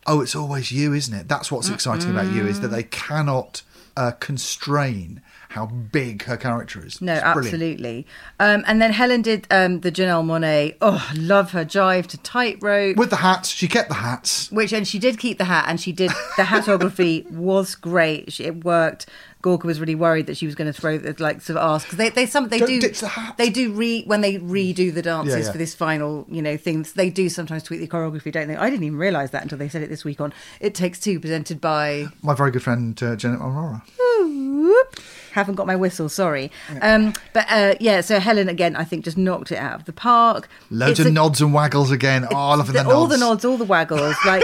"Oh, 0.08 0.22
it's 0.22 0.36
always 0.36 0.72
you, 0.72 0.94
isn't 0.94 1.14
it?" 1.14 1.28
That's 1.28 1.52
what's 1.52 1.70
exciting 1.70 2.12
about 2.12 2.32
you 2.32 2.48
is 2.48 2.60
that 2.62 2.70
they 2.70 2.84
cannot 2.84 3.62
uh, 3.96 4.12
constrain 4.12 5.22
how 5.52 5.66
big 5.66 6.24
her 6.24 6.38
character 6.38 6.86
is. 6.86 7.02
No, 7.02 7.14
It's 7.14 7.24
absolutely. 7.24 8.08
Um, 8.40 8.64
and 8.68 8.82
then 8.82 8.92
Helen 8.94 9.22
did 9.22 9.48
um, 9.52 9.82
the 9.82 9.92
Janelle 9.92 10.24
Monáe. 10.26 10.76
Oh, 10.82 11.12
love 11.16 11.52
her 11.52 11.66
jive 11.66 12.08
to 12.08 12.18
tightrope. 12.18 12.96
With 12.98 13.10
the 13.10 13.18
hats, 13.18 13.50
she 13.50 13.68
kept 13.68 13.90
the 13.90 13.96
hats. 13.96 14.50
Which 14.52 14.72
and 14.74 14.88
she 14.88 14.98
did 14.98 15.20
keep 15.20 15.38
the 15.38 15.46
hat, 15.46 15.66
and 15.68 15.80
she 15.80 15.92
did 15.92 16.10
the 16.38 16.44
hatography 16.44 17.30
was 17.32 17.76
great. 17.76 18.32
She, 18.32 18.46
it 18.46 18.64
worked. 18.64 19.08
Gorka 19.42 19.66
was 19.66 19.80
really 19.80 19.96
worried 19.96 20.28
that 20.28 20.38
she 20.38 20.46
was 20.46 20.54
going 20.54 20.72
to 20.72 20.80
throw 20.80 21.00
the 21.00 21.16
like 21.22 21.42
sort 21.42 21.58
of 21.58 21.64
ask 21.64 21.88
because 21.88 21.98
they 21.98 22.10
they 22.10 22.28
some 22.28 22.48
they 22.50 22.60
Don't 22.60 22.68
do 22.68 22.80
the 22.80 23.34
they 23.38 23.50
do 23.50 23.74
re 23.74 24.04
when 24.06 24.22
they 24.22 24.38
redo 24.38 24.94
the 24.94 25.02
dances 25.02 25.34
Yeah, 25.34 25.46
yeah. 25.46 25.52
for 25.52 25.58
this 25.58 25.74
final 25.74 26.28
you 26.30 26.44
know 26.44 26.58
things 26.58 26.94
they 26.94 27.10
do 27.10 27.28
sometimes 27.28 27.64
tweak 27.64 27.80
the 27.80 27.88
choreography 27.88 28.32
don't 28.32 28.48
they? 28.48 28.56
I 28.56 28.70
didn't 28.70 28.84
even 28.84 29.00
realise 29.00 29.32
that 29.32 29.42
until 29.42 29.58
they 29.58 29.68
said 29.68 29.82
it 29.82 29.90
this 29.90 30.06
week 30.06 30.22
on 30.22 30.32
It 30.60 30.76
Takes 30.76 31.00
Two 31.00 31.20
presented 31.20 31.60
by 31.60 32.06
My 32.22 32.36
very 32.36 32.52
good 32.52 32.62
friend 32.62 33.02
uh, 33.02 33.16
Janette 33.16 33.40
Manrara. 33.40 33.82
Whoop. 33.98 34.91
Haven't 35.34 35.56
got 35.56 35.66
my 35.66 35.76
whistle, 35.78 36.10
sorry. 36.10 36.52
Um, 36.82 37.14
but 37.34 37.46
uh, 37.50 37.76
yeah, 37.80 38.02
so 38.02 38.20
Helen 38.20 38.50
again, 38.50 38.76
I 38.76 38.84
think 38.84 39.06
just 39.06 39.18
knocked 39.18 39.52
it 39.52 39.58
out 39.58 39.76
of 39.80 39.86
the 39.86 39.94
park. 39.94 40.50
Loads 40.70 40.92
It's 40.92 41.00
of 41.02 41.06
a- 41.06 41.12
nods 41.12 41.40
and 41.42 41.54
waggles 41.54 41.90
again. 41.90 42.26
Oh, 42.30 42.36
I 42.36 42.56
love 42.56 42.68
the, 42.68 42.74
the- 42.74 42.84
nods. 42.84 42.94
all 42.96 43.08
the 43.08 43.18
nods, 43.18 43.46
all 43.46 43.58
the 43.58 43.64
waggles. 43.66 44.16
Like 44.26 44.44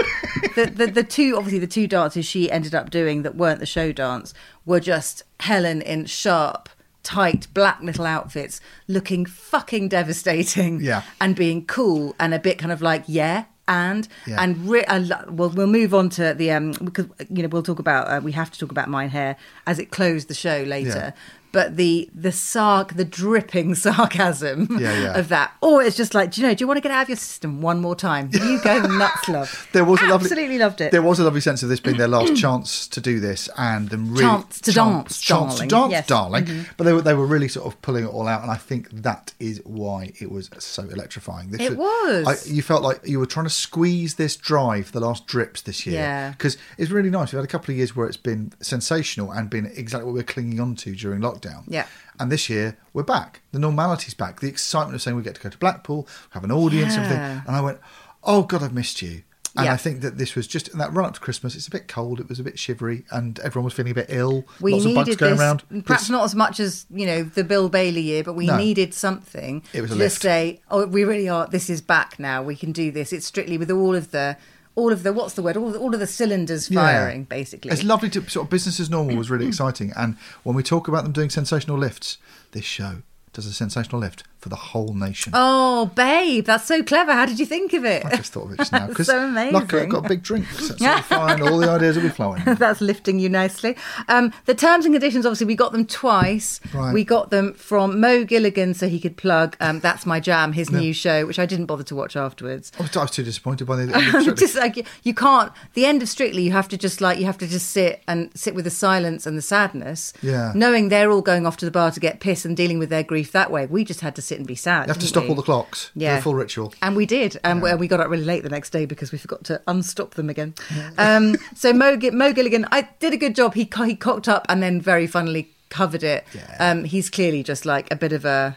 the, 0.54 0.66
the 0.66 0.86
the 0.86 1.02
two, 1.04 1.36
obviously 1.36 1.58
the 1.58 1.66
two 1.66 1.86
dances 1.86 2.24
she 2.24 2.50
ended 2.50 2.74
up 2.74 2.90
doing 2.90 3.22
that 3.22 3.34
weren't 3.36 3.60
the 3.60 3.66
show 3.66 3.92
dance 3.92 4.32
were 4.64 4.80
just 4.80 5.22
Helen 5.40 5.82
in 5.82 6.06
sharp, 6.06 6.68
tight 7.02 7.46
black 7.54 7.80
little 7.82 8.06
outfits, 8.06 8.60
looking 8.86 9.26
fucking 9.26 9.88
devastating. 9.90 10.80
Yeah. 10.80 11.02
and 11.20 11.36
being 11.36 11.66
cool 11.66 12.14
and 12.18 12.32
a 12.34 12.38
bit 12.38 12.58
kind 12.58 12.72
of 12.72 12.80
like 12.82 13.04
yeah. 13.06 13.44
And 13.68 14.08
Yeah. 14.26 14.40
and 14.42 14.68
re- 14.68 14.84
lo- 14.88 15.24
well, 15.28 15.50
we'll 15.50 15.66
move 15.66 15.92
on 15.94 16.08
to 16.10 16.32
the 16.34 16.50
um 16.50 16.72
because 16.72 17.06
you 17.28 17.42
know 17.42 17.48
we'll 17.48 17.62
talk 17.62 17.78
about 17.78 18.08
uh, 18.08 18.20
we 18.24 18.32
have 18.32 18.50
to 18.50 18.58
talk 18.58 18.70
about 18.70 18.88
Mein 18.88 19.10
Herr 19.10 19.36
as 19.66 19.78
it 19.78 19.90
closed 19.90 20.28
the 20.28 20.34
show 20.34 20.62
later. 20.66 21.12
Yeah. 21.14 21.37
But 21.52 21.76
the 21.76 22.08
the 22.14 22.28
sarc 22.30 22.96
the 22.96 23.04
dripping 23.04 23.74
sarcasm 24.08 24.68
Yeah, 24.78 25.00
yeah. 25.00 25.18
of 25.18 25.28
that. 25.28 25.52
Or 25.62 25.82
it's 25.82 25.96
just 25.96 26.14
like, 26.14 26.30
do 26.32 26.40
you 26.40 26.46
know, 26.46 26.54
do 26.54 26.62
you 26.62 26.66
want 26.68 26.76
to 26.78 26.82
get 26.82 26.90
out 26.92 27.02
of 27.02 27.08
your 27.08 27.16
system 27.16 27.62
one 27.62 27.80
more 27.80 27.96
time? 27.96 28.30
You 28.32 28.60
go 28.62 28.80
nuts, 28.82 29.28
love. 29.28 29.68
There 29.72 29.84
was 29.84 30.00
a 30.00 30.06
lovely, 30.06 30.26
absolutely 30.26 30.58
loved 30.58 30.80
it. 30.80 30.92
There 30.92 31.02
was 31.02 31.18
a 31.18 31.24
lovely 31.24 31.40
sense 31.40 31.62
of 31.62 31.68
this 31.68 31.80
being 31.80 31.96
their 31.96 32.08
last 32.08 32.36
chance 32.40 32.86
to 32.88 33.00
do 33.00 33.20
this, 33.20 33.48
and 33.56 33.88
them 33.88 34.10
really 34.10 34.22
Chance 34.24 34.60
to 34.62 34.72
dance, 34.72 35.20
chance 35.20 35.58
to 35.60 35.66
dance, 35.66 35.90
Yes. 35.92 36.06
darling. 36.06 36.44
Mhm. 36.44 36.66
But 36.76 36.84
they 36.84 36.92
were 36.92 37.02
they 37.02 37.14
were 37.14 37.26
really 37.26 37.48
sort 37.48 37.66
of 37.66 37.80
pulling 37.82 38.04
it 38.04 38.08
all 38.08 38.26
out, 38.28 38.42
and 38.42 38.50
I 38.50 38.56
think 38.56 38.90
that 38.90 39.32
is 39.40 39.60
why 39.64 40.12
it 40.20 40.30
was 40.30 40.50
so 40.58 40.82
electrifying. 40.84 41.50
This 41.50 41.60
It 41.60 41.76
was. 41.76 42.26
I, 42.26 42.50
you 42.52 42.62
felt 42.62 42.82
like 42.82 43.00
you 43.06 43.18
were 43.18 43.26
trying 43.26 43.46
to 43.46 43.50
squeeze 43.50 44.14
this 44.16 44.36
dry 44.36 44.82
for 44.82 44.92
the 44.92 45.00
last 45.00 45.26
drips 45.26 45.62
this 45.62 45.86
year. 45.86 45.96
Yeah. 45.96 46.30
because 46.30 46.56
it's 46.76 46.90
really 46.90 47.10
nice. 47.10 47.32
We've 47.32 47.38
had 47.38 47.44
a 47.44 47.48
couple 47.52 47.72
of 47.72 47.78
years 47.78 47.94
where 47.96 48.06
it's 48.06 48.16
been 48.16 48.52
sensational 48.60 49.30
and 49.32 49.48
been 49.50 49.66
exactly 49.66 50.06
what 50.06 50.14
we're 50.14 50.22
clinging 50.22 50.60
on 50.60 50.74
to 50.76 50.94
during 50.94 51.20
lockdown. 51.20 51.37
Yeah. 51.66 51.86
And 52.20 52.30
this 52.32 52.48
year 52.50 52.76
we're 52.92 53.02
back. 53.02 53.40
The 53.52 53.58
normality's 53.58 54.14
back. 54.14 54.40
The 54.40 54.48
excitement 54.48 54.94
of 54.94 55.02
saying 55.02 55.16
we 55.16 55.22
get 55.22 55.34
to 55.36 55.40
go 55.40 55.48
to 55.48 55.58
Blackpool, 55.58 56.08
have 56.30 56.44
an 56.44 56.52
audience, 56.52 56.94
and 56.96 57.04
everything. 57.04 57.42
And 57.46 57.56
I 57.56 57.60
went, 57.60 57.78
oh 58.24 58.42
God, 58.42 58.62
I've 58.62 58.74
missed 58.74 59.02
you. 59.02 59.22
And 59.56 59.64
Yeah. 59.64 59.72
I 59.72 59.76
think 59.78 60.02
that 60.02 60.18
this 60.18 60.34
was 60.34 60.46
just 60.46 60.76
that 60.76 60.92
run 60.92 61.06
up 61.06 61.14
to 61.14 61.20
Christmas. 61.20 61.56
It's 61.56 61.66
a 61.66 61.70
bit 61.70 61.88
cold. 61.88 62.20
It 62.20 62.28
was 62.28 62.38
a 62.38 62.42
bit 62.42 62.58
shivery, 62.58 63.04
and 63.10 63.38
everyone 63.40 63.64
was 63.64 63.72
feeling 63.72 63.92
a 63.92 63.94
bit 63.94 64.06
ill. 64.10 64.44
we 64.60 64.72
Lots 64.72 64.84
of 64.84 64.94
bugs 64.94 65.06
needed 65.08 65.18
going 65.18 65.32
this, 65.32 65.40
around. 65.40 65.84
perhaps 65.86 66.10
not 66.10 66.24
as 66.24 66.34
much 66.34 66.60
as 66.60 66.84
you 66.90 67.06
know 67.06 67.22
the 67.22 67.42
Bill 67.44 67.68
Bailey 67.70 68.02
year, 68.02 68.22
but 68.22 68.34
we 68.34 68.46
No. 68.46 68.56
needed 68.58 68.92
something 68.92 69.62
It 69.72 69.80
was 69.80 69.90
a 69.90 69.94
to 69.94 70.00
just 70.00 70.16
lift. 70.16 70.22
say, 70.22 70.60
"Oh, 70.70 70.86
we 70.86 71.02
really 71.02 71.28
are. 71.30 71.46
This 71.48 71.70
is 71.70 71.80
back 71.80 72.18
now. 72.20 72.42
We 72.42 72.56
can 72.56 72.72
do 72.72 72.92
this." 72.92 73.12
It's 73.12 73.26
strictly 73.26 73.56
with 73.56 73.70
all 73.70 73.94
of 73.96 74.10
the, 74.10 74.36
all 74.78 74.92
of 74.92 75.02
the 75.02 75.12
what's 75.12 75.34
the 75.34 75.42
word? 75.42 75.56
All, 75.56 75.76
all 75.76 75.92
of 75.92 76.00
the 76.00 76.06
cylinders 76.06 76.70
Yeah. 76.70 76.80
firing, 76.80 77.24
basically. 77.24 77.70
It's 77.70 77.82
lovely 77.84 78.08
to 78.10 78.28
sort 78.30 78.46
of 78.46 78.50
business 78.50 78.78
as 78.80 78.88
normal 78.88 79.16
was 79.16 79.30
really 79.30 79.46
exciting. 79.52 79.92
And 79.96 80.16
when 80.44 80.54
we 80.56 80.62
talk 80.62 80.88
about 80.88 81.02
them 81.04 81.12
doing 81.12 81.30
sensational 81.30 81.76
lifts, 81.76 82.18
this 82.52 82.64
show 82.64 83.02
does 83.32 83.46
a 83.46 83.52
sensational 83.52 84.00
lift 84.00 84.22
for 84.38 84.48
the 84.48 84.56
whole 84.56 84.94
nation. 84.94 85.32
Oh, 85.34 85.86
babe, 85.94 86.44
that's 86.44 86.64
so 86.64 86.82
clever. 86.82 87.12
How 87.12 87.26
did 87.26 87.40
you 87.40 87.46
think 87.46 87.72
of 87.72 87.84
it? 87.84 88.04
I 88.04 88.16
just 88.16 88.32
thought 88.32 88.44
of 88.46 88.52
it 88.52 88.56
just 88.58 88.70
now 88.72 88.86
That's 88.88 89.06
so 89.06 89.24
amazing. 89.24 89.52
luckily 89.52 89.82
I've 89.82 89.88
got 89.88 90.04
a 90.06 90.08
big 90.08 90.22
drink. 90.22 90.46
So 90.58 90.74
it's 90.74 90.82
all 90.82 91.02
fine. 91.02 91.42
All 91.42 91.58
the 91.58 91.68
ideas 91.70 91.96
will 91.96 92.04
be 92.04 92.08
flowing. 92.08 92.42
That's 92.46 92.80
lifting 92.80 93.18
you 93.18 93.28
nicely. 93.28 93.76
Um, 94.08 94.32
the 94.46 94.54
terms 94.54 94.84
and 94.84 94.94
conditions, 94.94 95.26
obviously, 95.26 95.46
we 95.46 95.56
got 95.56 95.72
them 95.72 95.84
twice. 95.86 96.60
Right. 96.72 96.92
We 96.94 97.04
got 97.04 97.30
them 97.30 97.54
from 97.54 98.00
Mo 98.00 98.24
Gilligan, 98.24 98.74
so 98.74 98.88
he 98.88 99.00
could 99.00 99.16
plug 99.16 99.56
um, 99.60 99.80
"That's 99.80 100.06
My 100.06 100.20
Jam," 100.20 100.52
his 100.52 100.70
new 100.70 100.92
show, 100.92 101.26
which 101.26 101.38
I 101.38 101.46
didn't 101.46 101.66
bother 101.66 101.82
to 101.84 101.94
watch 101.96 102.16
afterwards. 102.16 102.70
I 102.78 102.82
was, 102.82 102.96
I 102.96 103.02
was 103.02 103.10
too 103.10 103.22
disappointed 103.24 103.66
by 103.66 103.76
the 103.76 103.82
end 103.82 103.94
of 103.94 104.02
Strictly. 104.22 104.34
just 104.34 104.54
like 104.56 104.76
you- 104.76 104.84
you 105.02 105.14
can't. 105.14 105.52
The 105.74 105.84
end 105.84 106.02
of 106.02 106.08
Strictly, 106.08 106.42
you 106.42 106.52
have 106.52 106.68
to 106.68 106.76
just 106.76 107.00
like 107.00 107.18
you 107.18 107.26
have 107.26 107.38
to 107.38 107.46
just 107.48 107.70
sit 107.70 108.02
and 108.06 108.30
sit 108.38 108.54
with 108.54 108.64
the 108.64 108.70
silence 108.70 109.26
and 109.26 109.36
the 109.36 109.42
sadness. 109.42 110.12
Yeah. 110.22 110.52
knowing 110.54 110.88
they're 110.90 111.10
all 111.10 111.22
going 111.22 111.46
off 111.46 111.56
to 111.58 111.64
the 111.64 111.70
bar 111.70 111.90
to 111.90 112.00
get 112.00 112.20
piss 112.20 112.44
and 112.44 112.56
dealing 112.56 112.78
with 112.78 112.88
their 112.90 113.02
grief 113.02 113.32
that 113.32 113.50
way. 113.50 113.66
We 113.66 113.84
just 113.84 114.00
had 114.00 114.14
to 114.16 114.22
sit 114.28 114.38
and 114.38 114.46
be 114.46 114.54
sad. 114.54 114.86
You 114.86 114.92
have 114.92 114.98
to 115.00 115.06
stop 115.06 115.24
we? 115.24 115.30
all 115.30 115.34
the 115.34 115.42
clocks. 115.42 115.90
Yeah. 115.94 116.16
The 116.16 116.22
full 116.22 116.34
ritual. 116.34 116.72
And 116.82 116.94
we 116.94 117.06
did. 117.06 117.38
And 117.42 117.62
we- 117.62 117.74
we 117.74 117.88
got 117.88 118.00
up 118.00 118.08
really 118.08 118.24
late 118.24 118.42
the 118.42 118.48
next 118.48 118.70
day 118.70 118.86
because 118.86 119.10
we 119.12 119.18
forgot 119.18 119.44
to 119.44 119.60
unstop 119.66 120.14
them 120.14 120.28
again. 120.30 120.54
Um, 120.98 121.36
so 121.54 121.72
Mo, 121.72 121.96
Mo 122.12 122.32
Gilligan, 122.32 122.66
I 122.70 122.88
did 123.00 123.12
a 123.12 123.16
good 123.16 123.34
job. 123.34 123.54
He, 123.54 123.68
he 123.86 123.96
cocked 123.96 124.28
up 124.28 124.46
and 124.48 124.62
then 124.62 124.80
very 124.80 125.06
funnily 125.06 125.50
covered 125.70 126.02
it. 126.02 126.24
Yeah. 126.34 126.56
Um, 126.60 126.84
he's 126.84 127.10
clearly 127.10 127.42
just 127.42 127.66
like 127.66 127.90
a 127.92 127.96
bit 127.96 128.12
of 128.12 128.24
a 128.24 128.56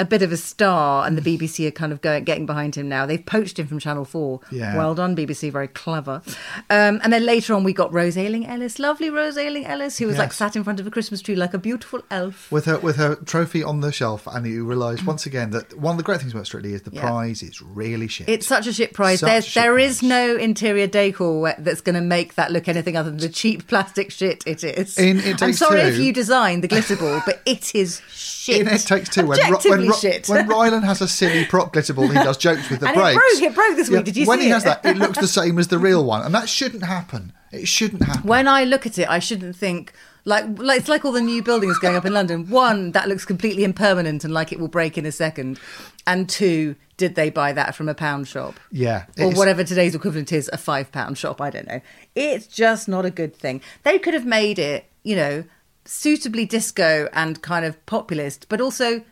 a 0.00 0.04
bit 0.06 0.22
of 0.22 0.32
a 0.32 0.36
star, 0.36 1.06
and 1.06 1.16
the 1.18 1.22
BBC 1.38 1.66
are 1.68 1.70
kind 1.70 1.92
of 1.92 2.00
going 2.00 2.24
getting 2.24 2.46
behind 2.46 2.74
him 2.74 2.88
now. 2.88 3.04
They've 3.06 3.24
poached 3.24 3.58
him 3.58 3.66
from 3.66 3.78
Channel 3.78 4.04
Four. 4.04 4.40
Yeah. 4.50 4.76
Well 4.76 4.94
done, 4.94 5.14
BBC. 5.14 5.52
Very 5.52 5.68
clever. 5.68 6.22
Um, 6.70 7.00
and 7.04 7.12
then 7.12 7.24
later 7.26 7.54
on, 7.54 7.62
we 7.62 7.72
got 7.72 7.92
Rose 7.92 8.16
Ayling-Ellis, 8.16 8.78
lovely 8.78 9.10
Rose 9.10 9.36
Ayling-Ellis, 9.36 9.98
who 9.98 10.06
was 10.06 10.16
like 10.18 10.32
sat 10.32 10.56
in 10.56 10.64
front 10.64 10.80
of 10.80 10.86
a 10.86 10.90
Christmas 10.90 11.20
tree 11.20 11.36
like 11.36 11.52
a 11.54 11.58
beautiful 11.58 12.00
elf. 12.10 12.50
With 12.50 12.64
her 12.64 12.78
with 12.78 12.96
her 12.96 13.16
trophy 13.16 13.62
on 13.62 13.80
the 13.80 13.92
shelf, 13.92 14.26
and 14.26 14.46
you 14.46 14.64
realise 14.64 15.04
once 15.04 15.26
again 15.26 15.50
that 15.50 15.78
one 15.78 15.92
of 15.92 15.98
the 15.98 16.04
great 16.04 16.20
things 16.20 16.32
about 16.32 16.46
Strictly 16.46 16.72
is 16.72 16.82
the 16.82 16.90
Yeah. 16.92 17.02
prize 17.02 17.42
is 17.42 17.60
really 17.62 18.08
shit. 18.08 18.28
It's 18.28 18.46
such 18.46 18.66
a 18.66 18.72
shit 18.72 18.94
prize. 18.94 19.20
Such 19.20 19.28
There's 19.28 19.46
shit 19.46 19.62
there 19.62 19.78
is 19.78 19.98
prize. 19.98 20.08
no 20.08 20.36
interior 20.36 20.86
decor 20.86 21.54
that's 21.58 21.82
going 21.82 21.94
to 21.96 22.00
make 22.00 22.34
that 22.36 22.50
look 22.50 22.66
anything 22.66 22.96
other 22.96 23.10
than 23.10 23.20
the 23.20 23.28
cheap 23.28 23.68
plastic 23.68 24.10
shit 24.10 24.42
it 24.46 24.64
is. 24.64 24.98
In 24.98 25.20
It 25.20 25.42
I'm 25.42 25.52
sorry 25.52 25.82
if 25.82 25.98
you 25.98 26.12
designed 26.12 26.64
the 26.64 26.68
glitter 26.68 26.96
ball, 26.96 27.22
but 27.26 27.40
it 27.46 27.74
is 27.74 28.00
shit. 28.10 28.41
In 28.48 28.66
It 28.68 28.80
Takes 28.80 29.08
Two, 29.10 29.26
when, 29.26 29.38
Ro- 29.52 29.58
when, 29.64 29.88
Ro- 29.88 29.94
shit. 29.96 30.28
when 30.28 30.48
Rylan 30.48 30.82
has 30.84 31.00
a 31.00 31.08
silly 31.08 31.44
prop 31.44 31.72
glitter 31.72 31.92
ball, 31.94 32.08
he 32.08 32.14
does 32.14 32.36
jokes 32.36 32.68
with 32.70 32.80
the 32.80 32.86
And 32.88 32.96
it 32.96 33.14
broke- 33.14 33.42
it 33.42 33.54
broke 33.54 33.76
this 33.76 33.88
week. 33.90 34.04
Did 34.04 34.16
you 34.16 34.24
see 34.24 34.28
when 34.28 34.38
see 34.38 34.44
he 34.46 34.50
has 34.50 34.64
that, 34.64 34.84
it 34.84 34.96
looks 34.96 35.18
the 35.18 35.28
same 35.40 35.58
as 35.58 35.68
the 35.68 35.78
real 35.78 36.04
one, 36.04 36.22
and 36.22 36.34
that 36.34 36.48
shouldn't 36.48 36.84
happen. 36.84 37.32
It 37.52 37.68
shouldn't 37.68 38.02
happen. 38.04 38.22
when 38.28 38.48
I 38.48 38.64
look 38.64 38.86
at 38.86 38.98
it, 38.98 39.08
I 39.08 39.18
shouldn't 39.18 39.54
think 39.56 39.92
like, 40.24 40.58
like 40.58 40.80
it's 40.80 40.88
like 40.88 41.04
all 41.04 41.12
the 41.12 41.20
new 41.20 41.42
buildings 41.42 41.78
going 41.78 41.96
up 41.96 42.04
in 42.06 42.14
London. 42.14 42.48
One, 42.48 42.92
that 42.92 43.08
looks 43.08 43.24
completely 43.24 43.62
impermanent 43.64 44.24
and 44.24 44.32
like 44.32 44.52
it 44.52 44.58
will 44.60 44.68
break 44.68 44.96
in 44.96 45.04
a 45.04 45.12
second. 45.12 45.58
And 46.06 46.28
two, 46.28 46.76
did 46.96 47.14
they 47.14 47.28
buy 47.28 47.52
that 47.52 47.74
from 47.74 47.88
a 47.88 47.94
pound 47.94 48.26
shop? 48.28 48.58
yeah, 48.70 49.04
or 49.20 49.32
whatever 49.32 49.64
today's 49.64 49.94
equivalent 49.94 50.32
is, 50.32 50.48
a 50.52 50.56
five 50.58 50.90
pound 50.92 51.18
shop. 51.18 51.40
I 51.40 51.50
don't 51.50 51.68
know. 51.68 51.80
It's 52.14 52.46
just 52.46 52.88
not 52.88 53.04
a 53.04 53.10
good 53.10 53.36
thing. 53.36 53.60
They 53.82 53.98
could 53.98 54.14
have 54.14 54.24
made 54.26 54.58
it, 54.58 54.86
you 55.02 55.14
know, 55.16 55.44
suitably 55.84 56.44
disco 56.44 57.08
and 57.12 57.42
kind 57.42 57.64
of 57.64 57.84
populist, 57.86 58.48
but 58.48 58.60
also 58.60 59.02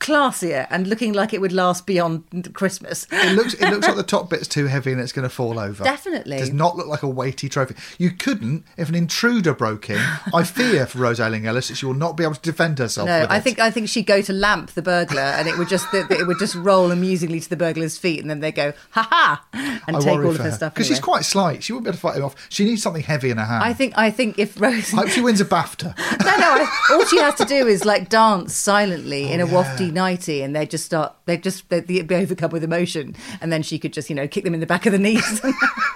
classier 0.00 0.66
and 0.70 0.86
looking 0.86 1.12
like 1.12 1.32
it 1.34 1.40
would 1.40 1.52
last 1.52 1.86
beyond 1.86 2.50
Christmas. 2.54 3.06
It 3.10 3.34
looks 3.34 3.54
it 3.54 3.68
looks 3.70 3.86
like 3.86 3.96
the 3.96 4.02
top 4.16 4.30
bit's 4.30 4.48
too 4.48 4.66
heavy 4.66 4.92
and 4.92 5.00
it's 5.00 5.12
going 5.12 5.28
to 5.28 5.34
fall 5.34 5.58
over. 5.58 5.84
Definitely. 5.84 6.36
It 6.36 6.40
does 6.40 6.52
not 6.52 6.76
look 6.76 6.86
like 6.86 7.02
a 7.02 7.08
weighty 7.08 7.48
trophy. 7.48 7.74
You 7.98 8.10
couldn't 8.10 8.64
if 8.76 8.88
an 8.88 8.94
intruder 8.94 9.54
broke 9.54 9.90
in. 9.90 10.00
I 10.34 10.44
fear 10.44 10.86
for 10.86 10.98
Rose 10.98 11.20
Ayling-Ellis 11.20 11.68
that 11.68 11.76
she 11.76 11.86
will 11.86 11.94
not 11.94 12.16
be 12.16 12.24
able 12.24 12.34
to 12.34 12.40
defend 12.40 12.78
herself. 12.78 13.06
No, 13.06 13.26
I 13.28 13.40
think 13.40 13.58
I 13.58 13.70
think 13.70 13.88
she'd 13.88 14.06
go 14.06 14.22
to 14.22 14.32
lamp 14.32 14.72
the 14.72 14.82
burglar, 14.82 15.20
and 15.20 15.48
it 15.48 15.58
would 15.58 15.68
just 15.68 15.86
it 15.92 16.26
would 16.26 16.38
just 16.38 16.54
roll 16.54 16.90
amusingly 16.90 17.40
to 17.40 17.48
the 17.48 17.56
burglar's 17.56 17.98
feet, 17.98 18.20
and 18.20 18.30
then 18.30 18.40
they 18.40 18.52
go 18.52 18.72
ha 18.90 19.02
ha, 19.10 19.44
and 19.86 19.96
I 19.96 20.00
take 20.00 20.18
all 20.18 20.28
of 20.30 20.36
her 20.38 20.44
her. 20.44 20.52
stuff. 20.52 20.74
because 20.74 20.86
she's 20.86 21.00
quite 21.00 21.24
slight. 21.24 21.62
She 21.62 21.72
wouldn't 21.72 21.84
be 21.84 21.88
able 21.90 21.96
to 21.96 22.00
fight 22.00 22.16
him 22.16 22.24
off. 22.24 22.34
She 22.48 22.64
needs 22.64 22.82
something 22.82 23.02
heavy 23.02 23.30
in 23.30 23.38
her 23.38 23.44
hand. 23.44 23.64
I 23.64 23.72
think 23.72 23.94
I 23.96 24.10
think 24.10 24.38
if 24.38 24.60
Rose 24.60 24.92
I 24.94 24.98
hope 24.98 25.08
she 25.08 25.20
wins 25.20 25.40
a 25.40 25.44
BAFTA. 25.44 25.96
no, 26.24 26.36
no. 26.36 26.64
I- 26.64 26.68
All 26.92 27.04
she 27.06 27.18
has 27.18 27.34
to 27.36 27.44
do 27.44 27.66
is 27.66 27.84
like 27.84 28.08
dance 28.08 28.54
silently 28.54 29.30
in 29.32 29.40
a 29.40 29.44
Oh, 29.44 29.46
yeah. 29.46 29.52
wafty 29.76 29.87
nighty, 29.90 30.42
and 30.42 30.54
they 30.54 30.66
just 30.66 30.84
start. 30.84 31.14
They 31.26 31.36
just 31.36 31.68
they'd 31.68 31.86
be 31.86 32.14
overcome 32.14 32.50
with 32.50 32.64
emotion, 32.64 33.16
and 33.40 33.52
then 33.52 33.62
she 33.62 33.78
could 33.78 33.92
just 33.92 34.08
you 34.08 34.16
know 34.16 34.28
kick 34.28 34.44
them 34.44 34.54
in 34.54 34.60
the 34.60 34.66
back 34.66 34.86
of 34.86 34.92
the 34.92 34.98
knees 34.98 35.40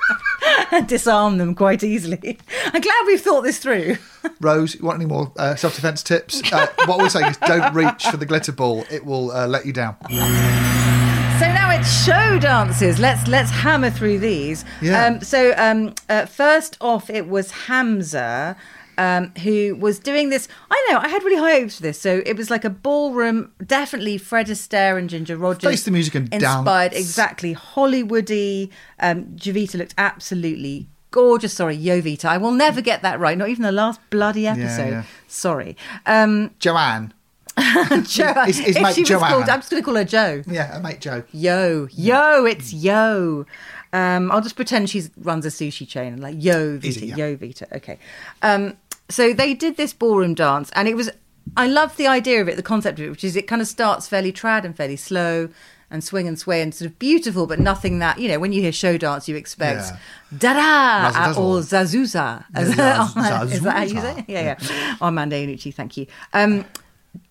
and 0.73 0.87
disarm 0.89 1.39
them 1.39 1.55
quite 1.55 1.83
easily. 1.83 2.39
I'm 2.67 2.81
glad 2.81 3.05
we've 3.07 3.21
thought 3.21 3.43
this 3.43 3.59
through. 3.59 3.97
Rose, 4.41 4.75
you 4.75 4.85
want 4.85 4.97
any 4.97 5.07
more 5.07 5.33
uh, 5.37 5.55
self 5.55 5.75
defense 5.75 6.03
tips? 6.03 6.43
Uh, 6.53 6.67
what 6.87 6.99
we're 6.99 7.09
saying 7.09 7.31
is 7.31 7.37
don't 7.39 7.75
reach 7.75 8.07
for 8.07 8.17
the 8.17 8.27
glitter 8.27 8.53
ball. 8.53 8.85
It 8.91 9.05
will 9.05 9.31
uh, 9.31 9.47
let 9.47 9.67
you 9.67 9.73
down. 9.73 9.97
So 10.11 11.49
now 11.49 11.71
it's 11.71 12.05
show 12.05 12.39
dances. 12.39 12.99
Let's 12.99 13.27
let's 13.29 13.51
hammer 13.51 13.91
through 13.91 14.19
these. 14.21 14.65
Yeah. 14.81 15.07
Um, 15.07 15.21
so 15.21 15.55
um, 15.57 15.95
uh, 16.09 16.27
first 16.27 16.77
off, 16.81 17.11
it 17.11 17.29
was 17.29 17.51
Hamza. 17.51 18.57
Um, 18.99 19.33
who 19.43 19.75
was 19.77 19.99
doing 19.99 20.29
this? 20.29 20.49
I 20.71 20.87
know 20.91 20.99
I 20.99 21.09
had 21.09 21.23
really 21.25 21.37
high 21.41 21.61
hopes 21.61 21.77
for 21.77 21.83
this. 21.83 22.01
So 22.01 22.23
it 22.27 22.37
was 22.37 22.51
like 22.51 22.65
a 22.65 22.71
ballroom, 22.71 23.53
definitely 23.65 24.19
Fred 24.19 24.49
Astaire 24.49 24.99
and 24.99 25.09
Ginger 25.09 25.37
Rogers. 25.37 25.71
Face 25.71 25.85
the 25.85 25.91
music 25.91 26.15
and 26.15 26.29
down 26.31 26.59
inspired 26.59 26.93
dance. 26.93 27.03
exactly 27.05 27.55
Hollywoody. 27.55 28.71
Um, 29.01 29.35
Javita 29.37 29.79
looked 29.79 29.95
absolutely 29.99 30.89
gorgeous. 31.11 31.53
Sorry, 31.55 31.77
Jowita. 31.79 32.27
I 32.27 32.39
will 32.39 32.53
never 32.53 32.81
get 32.81 33.03
that 33.03 33.19
right. 33.21 33.37
Not 33.39 33.49
even 33.49 33.63
the 33.63 33.73
last 33.73 34.01
bloody 34.11 34.47
episode. 34.47 34.91
yeah. 34.91 35.03
Sorry. 35.29 35.77
Um, 36.07 36.51
Joanne. 36.59 37.13
Jo, 37.59 38.31
It's- 38.31 38.59
it's 38.61 38.77
if 38.77 38.83
mate 38.83 38.95
she 38.95 39.03
was 39.03 39.09
Joanne. 39.11 39.31
called, 39.31 39.49
I'm 39.49 39.61
just 39.61 39.71
going 39.71 39.83
to 39.83 39.85
call 39.85 39.97
her 39.97 40.05
Joe. 40.05 40.43
Yeah, 40.47 40.79
mate 40.83 41.01
Joe. 41.01 41.23
Yo, 41.33 41.87
yo, 41.93 42.47
it's 42.47 42.73
yo. 42.73 43.45
Um, 43.93 44.31
I'll 44.33 44.41
just 44.41 44.57
pretend 44.57 44.89
she 44.91 45.03
runs 45.19 45.45
a 45.45 45.49
sushi 45.51 45.87
chain 45.87 46.15
and 46.15 46.23
like 46.23 46.37
yo 46.39 46.79
Vita, 46.79 47.01
it? 47.03 47.05
Yeah. 47.09 47.17
yo 47.17 47.37
Vita. 47.37 47.67
Okay. 47.77 47.99
Um, 48.43 48.77
so 49.09 49.33
they 49.35 49.53
did 49.55 49.77
this 49.77 49.93
ballroom 49.93 50.35
dance, 50.35 50.71
and 50.75 50.89
it 50.89 50.95
was. 50.97 51.11
I 51.57 51.67
love 51.67 51.97
the 51.97 52.07
idea 52.07 52.41
of 52.41 52.49
it, 52.49 52.57
the 52.57 52.63
concept 52.63 52.99
of 53.01 53.05
it, 53.07 53.11
which 53.11 53.25
is 53.25 53.37
it 53.37 53.49
kind 53.49 53.61
of 53.61 53.69
starts 53.69 54.09
fairly 54.09 54.33
trad 54.33 54.65
and 54.65 54.75
fairly 54.77 54.97
slow, 54.97 55.49
and 55.91 56.03
swing 56.03 56.27
and 56.27 56.39
sway 56.39 56.63
and 56.63 56.75
sort 56.75 56.91
of 56.91 56.99
beautiful, 56.99 57.47
but 57.47 57.59
nothing 57.61 57.99
that 57.99 58.19
you 58.19 58.29
know 58.29 58.39
when 58.39 58.53
you 58.53 58.63
hear 58.63 58.73
show 58.73 58.97
dance, 58.97 59.29
you 59.29 59.37
expect 59.37 59.91
Yeah. 59.91 59.99
da 60.39 61.11
da 61.13 61.31
or 61.39 61.59
zazuza. 61.61 62.45
Is 62.59 62.77
that 62.77 63.75
how 63.75 63.83
you 63.83 64.01
say? 64.01 64.19
it? 64.21 64.25
Yeah, 64.29 64.57
yeah. 64.59 64.97
Armando 65.03 65.37
Iannucci, 65.37 65.75
thank 65.75 65.97
you. 65.99 66.07
Um, 66.33 66.65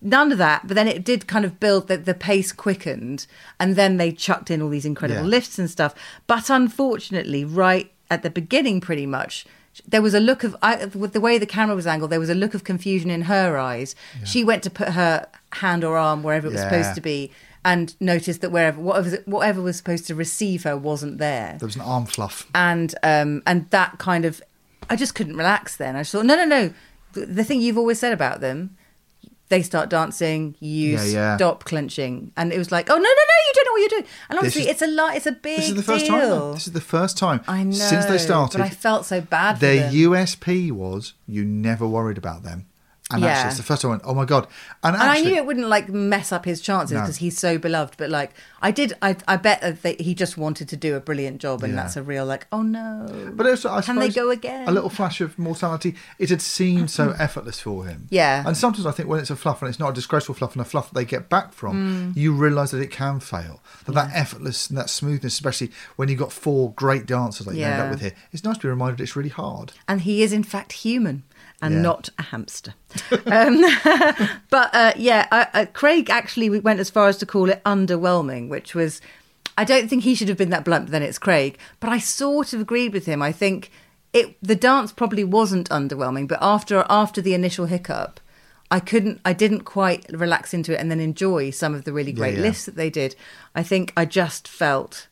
none 0.00 0.32
of 0.32 0.38
that, 0.38 0.66
but 0.66 0.74
then 0.74 0.88
it 0.88 1.04
did 1.04 1.26
kind 1.26 1.44
of 1.44 1.58
build 1.60 1.88
the, 1.88 1.96
the 1.96 2.14
pace 2.14 2.52
quickened, 2.52 3.26
and 3.58 3.76
then 3.76 3.96
they 3.96 4.12
chucked 4.12 4.50
in 4.50 4.62
all 4.62 4.68
these 4.68 4.84
incredible 4.86 5.22
Yeah. 5.22 5.28
lifts 5.28 5.58
and 5.58 5.68
stuff. 5.70 5.94
But 6.26 6.50
unfortunately, 6.50 7.44
right 7.44 7.90
at 8.10 8.22
the 8.22 8.30
beginning, 8.30 8.80
pretty 8.80 9.06
much. 9.06 9.46
There 9.88 10.02
was 10.02 10.12
a 10.12 10.20
look 10.20 10.44
of, 10.44 10.54
I, 10.60 10.84
with 10.86 11.14
the 11.14 11.20
way 11.20 11.38
the 11.38 11.46
camera 11.46 11.74
was 11.74 11.86
angled, 11.86 12.10
there 12.10 12.20
was 12.20 12.28
a 12.28 12.34
look 12.34 12.52
of 12.52 12.62
confusion 12.62 13.10
in 13.10 13.22
her 13.22 13.56
eyes. 13.56 13.94
She 14.22 14.44
went 14.44 14.62
to 14.64 14.70
put 14.70 14.90
her 14.90 15.26
hand 15.52 15.82
or 15.82 15.96
arm 15.96 16.22
wherever 16.22 16.46
it 16.46 16.50
was 16.52 16.60
Yeah. 16.60 16.68
supposed 16.68 16.94
to 16.96 17.00
be, 17.00 17.30
and 17.64 17.94
noticed 18.00 18.40
that 18.42 18.50
wherever 18.50 18.78
whatever, 18.80 19.16
whatever 19.24 19.62
was 19.62 19.76
supposed 19.76 20.06
to 20.08 20.14
receive 20.16 20.64
her 20.64 20.76
wasn't 20.76 21.18
there 21.18 21.56
There 21.60 21.66
was 21.66 21.76
an 21.76 21.82
arm 21.82 22.06
fluff. 22.06 22.46
and 22.54 22.92
um 23.04 23.40
and 23.46 23.70
that 23.70 23.98
kind 23.98 24.24
of 24.24 24.42
i 24.90 24.96
just 24.96 25.14
couldn't 25.14 25.36
relax 25.36 25.76
then 25.76 25.94
i 25.94 26.00
just 26.00 26.10
thought 26.10 26.26
no 26.26 26.34
no 26.34 26.44
no 26.44 26.72
the 27.12 27.44
thing 27.44 27.60
you've 27.60 27.78
always 27.78 28.00
said 28.00 28.12
about 28.12 28.40
them 28.40 28.76
they 29.52 29.62
start 29.62 29.86
dancing 29.90 30.54
you 30.60 30.90
Yeah, 30.96 31.04
yeah. 31.18 31.36
stop 31.36 31.64
clenching 31.70 32.14
and 32.38 32.52
it 32.52 32.58
was 32.58 32.70
like 32.76 32.86
oh 32.92 32.98
no 33.06 33.10
no 33.18 33.24
no 33.32 33.36
you 33.46 33.52
don't 33.56 33.66
know 33.66 33.72
what 33.76 33.80
you're 33.84 33.94
doing 34.00 34.08
and 34.30 34.38
honestly, 34.38 34.62
is- 34.62 34.68
it's 34.72 34.82
a 34.82 34.86
lot 35.00 35.16
it's 35.16 35.26
a 35.26 35.32
big 35.48 35.58
This 35.60 35.68
is 35.68 35.74
the 35.82 35.82
first 35.92 36.06
deal. 36.06 36.18
time. 36.40 36.52
This 36.54 36.66
is 36.66 36.72
the 36.72 36.80
first 36.96 37.14
time 37.18 37.40
i 37.46 37.62
know 37.62 37.72
since 37.90 38.04
they 38.06 38.18
started. 38.18 38.58
but 38.58 38.64
i 38.64 38.70
felt 38.70 39.04
so 39.06 39.20
bad 39.20 39.54
for 39.54 39.60
their. 39.66 39.90
USP 39.90 40.72
was 40.72 41.12
you 41.26 41.44
never 41.44 41.86
worried 41.86 42.18
about 42.18 42.42
them. 42.42 42.66
And 43.12 43.22
Yeah. 43.22 43.28
actually, 43.28 43.48
it's 43.48 43.56
the 43.58 43.62
first 43.62 43.82
time 43.82 43.90
I 43.90 43.92
went, 43.92 44.02
oh 44.06 44.14
my 44.14 44.24
god! 44.24 44.46
And, 44.82 44.94
and 44.96 45.02
I 45.04 45.20
knew 45.20 45.34
it 45.36 45.46
wouldn't 45.46 45.68
like 45.68 45.88
mess 45.88 46.32
up 46.32 46.44
his 46.44 46.60
chances 46.60 46.94
No. 46.94 47.00
because 47.00 47.16
he's 47.18 47.38
so 47.38 47.58
beloved. 47.58 47.94
But 47.98 48.10
like, 48.10 48.32
I 48.60 48.70
did, 48.70 48.94
I, 49.02 49.16
I 49.28 49.36
bet 49.36 49.82
that 49.82 50.00
he 50.00 50.14
just 50.14 50.36
wanted 50.38 50.68
to 50.70 50.76
do 50.76 50.96
a 50.96 51.00
brilliant 51.00 51.40
job, 51.40 51.62
and 51.62 51.72
Yeah. 51.74 51.82
that's 51.82 51.96
a 51.96 52.02
real 52.02 52.24
like, 52.26 52.46
oh 52.52 52.62
no. 52.62 53.30
But 53.34 53.46
also, 53.46 53.70
I 53.70 53.82
Can 53.82 53.96
they 53.96 54.08
go 54.08 54.30
again? 54.30 54.68
A 54.68 54.72
little 54.72 54.90
flash 54.90 55.20
of 55.20 55.38
mortality. 55.38 55.94
It 56.18 56.30
had 56.30 56.40
seemed 56.42 56.90
so 56.90 57.14
effortless 57.18 57.60
for 57.60 57.84
him. 57.84 58.06
Yeah. 58.10 58.42
And 58.46 58.56
sometimes 58.56 58.86
I 58.86 58.90
think 58.92 59.08
when 59.08 59.20
it's 59.20 59.30
a 59.30 59.36
fluff 59.36 59.62
and 59.62 59.68
it's 59.68 59.78
not 59.78 59.90
a 59.90 59.92
disgraceful 59.92 60.34
fluff 60.34 60.52
and 60.52 60.60
a 60.60 60.64
fluff 60.64 60.88
that 60.90 60.94
they 60.94 61.04
get 61.04 61.28
back 61.28 61.52
from, 61.52 62.12
Mm. 62.12 62.16
you 62.16 62.32
realise 62.32 62.70
that 62.70 62.80
it 62.80 62.90
can 62.90 63.20
fail. 63.20 63.60
That 63.86 63.92
that 63.94 64.10
effortless 64.14 64.68
and 64.68 64.78
that 64.78 64.90
smoothness, 64.90 65.34
especially 65.34 65.70
when 65.96 66.08
you've 66.08 66.18
got 66.18 66.32
four 66.32 66.72
great 66.72 67.06
dancers 67.06 67.46
like 67.46 67.56
you 67.56 67.64
end 67.64 67.80
up 67.80 67.90
with 67.90 68.00
here, 68.00 68.12
it's 68.32 68.44
nice 68.44 68.56
to 68.58 68.62
be 68.62 68.68
reminded 68.68 69.00
it's 69.00 69.16
really 69.16 69.28
hard. 69.28 69.72
and 69.88 70.02
he 70.02 70.22
is 70.22 70.32
in 70.32 70.42
fact 70.42 70.72
human 70.72 71.22
and 71.62 71.76
Yeah. 71.76 71.80
not 71.82 72.08
a 72.18 72.22
hamster. 72.22 72.74
um, 73.26 73.62
but 74.50 74.74
uh, 74.74 74.92
yeah, 74.96 75.26
I, 75.30 75.62
uh, 75.62 75.66
Craig 75.72 76.10
actually 76.10 76.50
went 76.60 76.80
as 76.80 76.90
far 76.90 77.08
as 77.08 77.16
to 77.18 77.26
call 77.26 77.48
it 77.48 77.62
underwhelming, 77.64 78.48
which 78.48 78.74
was 78.74 79.00
I 79.56 79.64
don't 79.64 79.88
think 79.88 80.02
he 80.02 80.14
should 80.14 80.28
have 80.28 80.36
been 80.36 80.50
that 80.50 80.64
blunt. 80.64 80.86
But 80.86 80.92
then 80.92 81.02
it's 81.02 81.18
Craig, 81.18 81.58
but 81.80 81.88
I 81.88 81.98
sort 81.98 82.52
of 82.52 82.60
agreed 82.60 82.92
with 82.92 83.06
him. 83.06 83.22
I 83.22 83.32
think 83.32 83.70
it 84.12 84.36
the 84.42 84.56
dance 84.56 84.92
probably 84.92 85.24
wasn't 85.24 85.70
underwhelming, 85.70 86.26
but 86.28 86.38
after 86.42 86.84
after 86.90 87.22
the 87.22 87.34
initial 87.34 87.66
hiccup. 87.66 88.20
I 88.70 88.80
couldn't, 88.80 89.20
I 89.22 89.34
didn't 89.34 89.64
quite 89.64 90.06
relax 90.10 90.54
into 90.54 90.72
it 90.72 90.80
and 90.80 90.90
then 90.90 90.98
enjoy 90.98 91.50
some 91.50 91.74
of 91.74 91.84
the 91.84 91.92
really 91.92 92.10
great 92.10 92.36
yeah. 92.36 92.40
lifts 92.40 92.64
that 92.64 92.74
they 92.74 92.88
did. 92.88 93.14
I 93.54 93.62
think 93.62 93.92
I 93.98 94.06
just 94.06 94.48
felt 94.48 95.08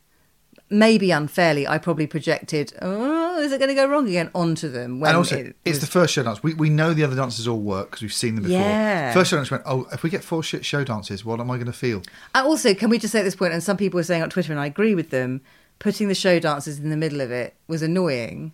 maybe 0.71 1.11
unfairly, 1.11 1.67
I 1.67 1.79
probably 1.79 2.07
projected, 2.07 2.73
oh, 2.81 3.41
is 3.41 3.53
it 3.53 3.59
going 3.59 3.69
to 3.69 3.75
go 3.75 3.87
wrong 3.89 4.09
again 4.09 4.31
onto 4.35 4.69
them? 4.69 5.01
When 5.01 5.09
and 5.11 5.17
also, 5.19 5.37
it 5.37 5.57
it's 5.65 5.77
was- 5.77 5.81
the 5.81 5.87
first 5.87 6.15
show 6.15 6.23
dance. 6.23 6.43
We, 6.43 6.55
we 6.55 6.71
know 6.71 6.95
the 6.95 7.05
other 7.05 7.17
dances 7.17 7.47
all 7.49 7.59
work 7.61 7.91
because 7.91 8.03
we've 8.03 8.13
seen 8.13 8.37
them 8.37 8.45
before. 8.45 8.59
Yeah. 8.61 9.13
First 9.13 9.31
show 9.31 9.37
dance 9.37 9.51
went, 9.51 9.65
oh, 9.67 9.87
if 9.93 10.03
we 10.03 10.11
get 10.11 10.23
four 10.25 10.43
shit 10.43 10.65
show 10.65 10.85
dances, 10.85 11.25
what 11.25 11.41
am 11.41 11.51
I 11.51 11.57
going 11.57 11.67
to 11.67 11.73
feel? 11.73 12.03
And 12.35 12.47
also, 12.47 12.73
can 12.75 12.89
we 12.89 12.99
just 12.99 13.13
say 13.13 13.19
at 13.21 13.25
this 13.25 13.37
point, 13.37 13.53
and 13.53 13.63
some 13.63 13.77
people 13.77 13.99
were 13.99 14.05
saying 14.05 14.23
on 14.23 14.31
Twitter, 14.31 14.53
and 14.53 14.61
I 14.61 14.67
agree 14.67 14.95
with 14.95 15.11
them, 15.11 15.41
putting 15.81 16.09
the 16.09 16.15
show 16.15 16.39
dances 16.39 16.79
in 16.79 16.91
the 16.91 16.97
middle 16.97 17.21
of 17.21 17.31
it 17.31 17.55
was 17.67 17.83
annoying. 17.83 18.53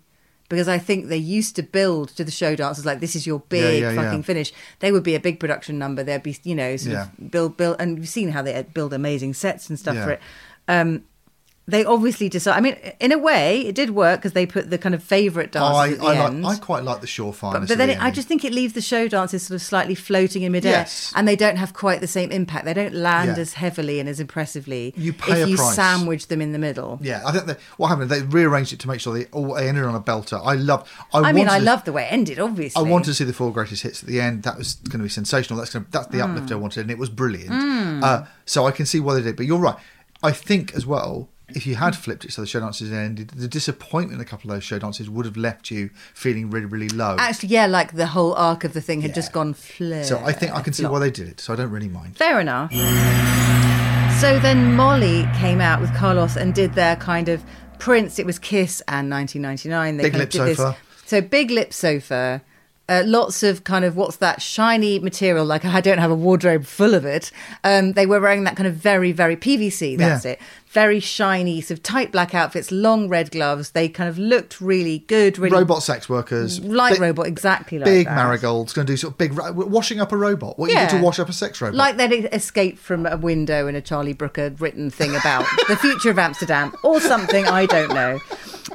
Because 0.49 0.69
I 0.69 0.79
think 0.79 1.09
they 1.09 1.17
used 1.17 1.57
to 1.57 1.63
build 1.65 2.11
to 2.11 2.23
the 2.23 2.31
show 2.31 2.55
dancers 2.55 2.87
like 2.87 3.01
this 3.01 3.17
is 3.17 3.27
your 3.27 3.41
big 3.49 3.83
yeah, 3.83 3.91
yeah. 3.91 4.01
fucking 4.01 4.23
finish. 4.23 4.53
They 4.79 4.93
would 4.93 5.03
be 5.03 5.17
a 5.17 5.21
big 5.21 5.41
production 5.41 5.77
number. 5.77 6.05
There'd 6.05 6.23
be 6.23 6.37
you 6.45 6.55
know 6.55 6.77
sort 6.77 6.93
Yeah. 6.93 7.03
of 7.19 7.31
build 7.33 7.57
build, 7.57 7.79
and 7.81 7.99
we've 7.99 8.09
seen 8.09 8.29
how 8.31 8.43
they 8.43 8.63
build 8.73 8.93
amazing 8.95 9.35
sets 9.35 9.69
and 9.69 9.77
stuff 9.77 9.97
Yeah. 9.97 10.05
for 10.05 10.11
it. 10.13 10.21
Um, 10.69 11.03
they 11.69 11.85
obviously 11.85 12.29
decide. 12.29 12.57
I 12.57 12.61
mean, 12.61 12.77
in 13.01 13.11
a 13.11 13.19
way, 13.19 13.61
it 13.63 13.75
did 13.75 13.91
work 13.91 14.21
because 14.21 14.33
they 14.35 14.47
put 14.47 14.71
the 14.71 14.79
kind 14.79 14.95
of 14.95 15.03
favourite 15.03 15.55
Oh, 15.57 15.65
I, 15.65 15.89
at 15.91 15.99
the 15.99 16.05
I, 16.07 16.27
end. 16.27 16.43
like, 16.43 16.59
I 16.59 16.61
quite 16.65 16.85
like 16.85 17.01
the 17.01 17.09
surefire. 17.09 17.53
But, 17.55 17.67
but 17.69 17.77
then 17.79 17.91
it, 17.91 18.01
I 18.01 18.11
just 18.13 18.29
think 18.29 18.45
it 18.45 18.53
leaves 18.53 18.73
the 18.75 18.81
show 18.81 19.09
dances 19.09 19.43
sort 19.45 19.57
of 19.57 19.63
slightly 19.63 19.95
floating 19.97 20.43
in 20.43 20.53
midair, 20.53 20.73
Yes. 20.73 21.13
and 21.17 21.27
they 21.27 21.35
don't 21.35 21.57
have 21.57 21.73
quite 21.75 22.01
the 22.01 22.07
same 22.07 22.31
impact. 22.31 22.67
They 22.67 22.75
don't 22.75 22.95
land 22.95 23.31
Yeah. 23.37 23.41
as 23.43 23.55
heavily 23.55 23.99
and 23.99 24.09
as 24.09 24.21
impressively 24.21 24.95
You 24.97 25.13
pay 25.13 25.41
if 25.43 25.47
a 25.47 25.51
you 25.51 25.57
price. 25.57 25.75
sandwich 25.75 26.29
them 26.29 26.41
in 26.41 26.53
the 26.53 26.59
middle. 26.61 27.01
Yeah, 27.03 27.23
I 27.27 27.33
think 27.33 27.47
that 27.47 27.59
what 27.79 27.89
happened. 27.89 28.11
They 28.11 28.23
rearranged 28.23 28.73
it 28.73 28.79
to 28.81 28.89
make 28.89 29.01
sure 29.01 29.13
they 29.13 29.25
all 29.27 29.57
ended 29.57 29.85
on 29.85 29.95
a 29.97 30.01
belter. 30.01 30.41
I 30.45 30.55
loved. 30.55 30.87
I, 31.13 31.19
I, 31.21 31.33
mean, 31.33 31.49
I 31.49 31.59
love 31.59 31.85
the 31.85 31.93
way 31.93 32.05
it 32.05 32.13
ended. 32.13 32.39
Obviously, 32.39 32.79
I 32.79 32.89
wanted 32.89 33.07
to 33.07 33.15
see 33.15 33.25
the 33.25 33.33
four 33.33 33.53
greatest 33.53 33.83
hits 33.83 34.03
at 34.05 34.09
the 34.09 34.21
end. 34.21 34.45
That 34.45 34.57
was 34.57 34.75
going 34.77 34.99
to 35.01 35.05
be 35.05 35.09
sensational. 35.09 35.59
That's 35.59 35.73
to, 35.73 35.85
that's 35.91 36.07
the 36.09 36.19
Hmm. 36.25 36.31
uplift 36.31 36.53
I 36.53 36.55
wanted, 36.55 36.83
and 36.83 36.91
it 36.93 36.99
was 36.99 37.11
brilliant. 37.11 38.05
Uh, 38.05 38.25
so 38.45 38.67
I 38.67 38.71
can 38.71 38.87
see 38.87 39.01
why 39.01 39.15
they 39.15 39.23
did. 39.23 39.37
But 39.37 39.47
you're 39.47 39.59
right. 39.59 39.77
I 40.23 40.31
think 40.33 40.75
as 40.75 40.87
well, 40.87 41.29
if 41.49 41.67
you 41.67 41.77
had 41.77 41.95
flipped 41.97 42.25
it 42.25 42.33
so 42.33 42.41
the 42.43 42.47
show 42.47 42.59
dances 42.61 42.93
ended, 42.93 43.29
the 43.29 43.47
disappointment 43.49 44.21
in 44.21 44.21
a 44.21 44.29
couple 44.29 44.51
of 44.51 44.57
those 44.57 44.65
show 44.65 44.79
dances 44.79 45.09
would 45.09 45.25
have 45.27 45.37
left 45.37 45.71
you 45.71 45.91
feeling 46.13 46.51
really, 46.51 46.67
really 46.67 46.89
low. 46.89 47.17
Actually, 47.19 47.51
yeah, 47.51 47.67
like 47.67 47.93
the 47.95 48.07
whole 48.09 48.35
arc 48.35 48.65
of 48.65 48.73
the 48.73 48.81
thing 48.81 49.01
had 49.03 49.11
Yeah. 49.11 49.15
just 49.15 49.33
gone 49.33 49.55
flare. 49.55 50.05
so 50.05 50.19
I 50.25 50.33
think 50.33 50.53
I 50.53 50.61
can 50.61 50.73
see 50.73 50.85
why 50.87 50.99
they 50.99 51.11
did 51.11 51.29
it. 51.29 51.41
So 51.41 51.53
I 51.53 51.57
don't 51.57 51.71
really 51.71 51.89
mind. 51.89 52.17
Fair 52.17 52.41
enough. 52.41 52.73
So 54.21 54.39
then 54.39 54.75
Molly 54.75 55.29
came 55.39 55.61
out 55.61 55.79
with 55.81 55.95
Carlos 55.95 56.37
and 56.37 56.55
did 56.55 56.73
their 56.73 56.97
kind 56.97 57.29
of 57.29 57.45
Prince. 57.79 58.19
It 58.19 58.25
was 58.25 58.39
Kiss 58.39 58.81
and 58.89 59.11
1999. 59.11 59.99
They 59.99 60.03
Big 60.05 60.15
lip 60.15 60.33
sofa. 60.33 60.77
This, 61.03 61.09
so 61.11 61.21
big 61.21 61.51
lip 61.51 61.73
sofa. 61.75 62.41
Uh, 62.89 63.03
lots 63.05 63.43
of 63.43 63.65
kind 63.65 63.85
of 63.85 63.95
what's 63.97 64.17
that 64.19 64.41
shiny 64.41 64.99
material? 65.01 65.45
Like 65.45 65.65
I 65.67 65.81
don't 65.83 65.99
have 65.99 66.11
a 66.11 66.15
wardrobe 66.15 66.65
full 66.65 66.95
of 66.95 67.05
it. 67.05 67.31
Um, 67.63 67.93
they 67.93 68.07
were 68.07 68.21
wearing 68.21 68.45
that 68.45 68.57
kind 68.57 68.67
of 68.67 68.75
very, 68.75 69.13
very 69.13 69.37
PVC. 69.37 69.99
That's 69.99 70.25
Yeah. 70.25 70.33
it. 70.33 70.41
Very 70.77 71.01
shiny, 71.01 71.63
sort 71.63 71.79
of 71.79 71.83
tight 71.83 72.13
black 72.13 72.35
outfits, 72.35 72.71
long 72.71 73.09
red 73.09 73.31
gloves. 73.31 73.71
They 73.71 73.89
kind 73.89 74.11
of 74.11 74.19
looked 74.19 74.61
really 74.61 74.99
good. 75.07 75.39
Really 75.39 75.57
Robot 75.57 75.83
sex 75.83 76.07
workers, 76.07 76.61
like 76.61 76.93
big, 76.95 77.01
robot, 77.01 77.27
exactly 77.27 77.79
like 77.79 77.87
big 77.87 78.07
that. 78.07 78.15
marigolds, 78.15 78.75
going 78.75 78.87
to 78.87 78.93
do 78.93 78.97
sort 78.99 79.15
of 79.15 79.19
big 79.19 79.33
washing 79.57 80.01
up 80.01 80.13
a 80.13 80.19
robot. 80.19 80.59
What 80.59 80.71
you 80.71 80.79
do 80.79 80.99
to 80.99 81.03
wash 81.03 81.19
up 81.19 81.31
a 81.31 81.33
sex 81.33 81.63
robot? 81.63 81.77
Like 81.77 81.97
they'd 81.97 82.27
escaped 82.31 82.79
from 82.79 83.07
a 83.07 83.17
window 83.17 83.67
in 83.69 83.75
a 83.75 83.81
Charlie 83.81 84.13
Brooker 84.13 84.55
written 84.59 84.91
thing 84.91 85.17
about 85.17 85.47
the 85.67 85.77
future 85.77 86.11
of 86.11 86.19
Amsterdam 86.19 86.75
or 86.83 87.01
something, 87.01 87.47
I 87.47 87.65
don't 87.65 87.95
know. 87.95 88.21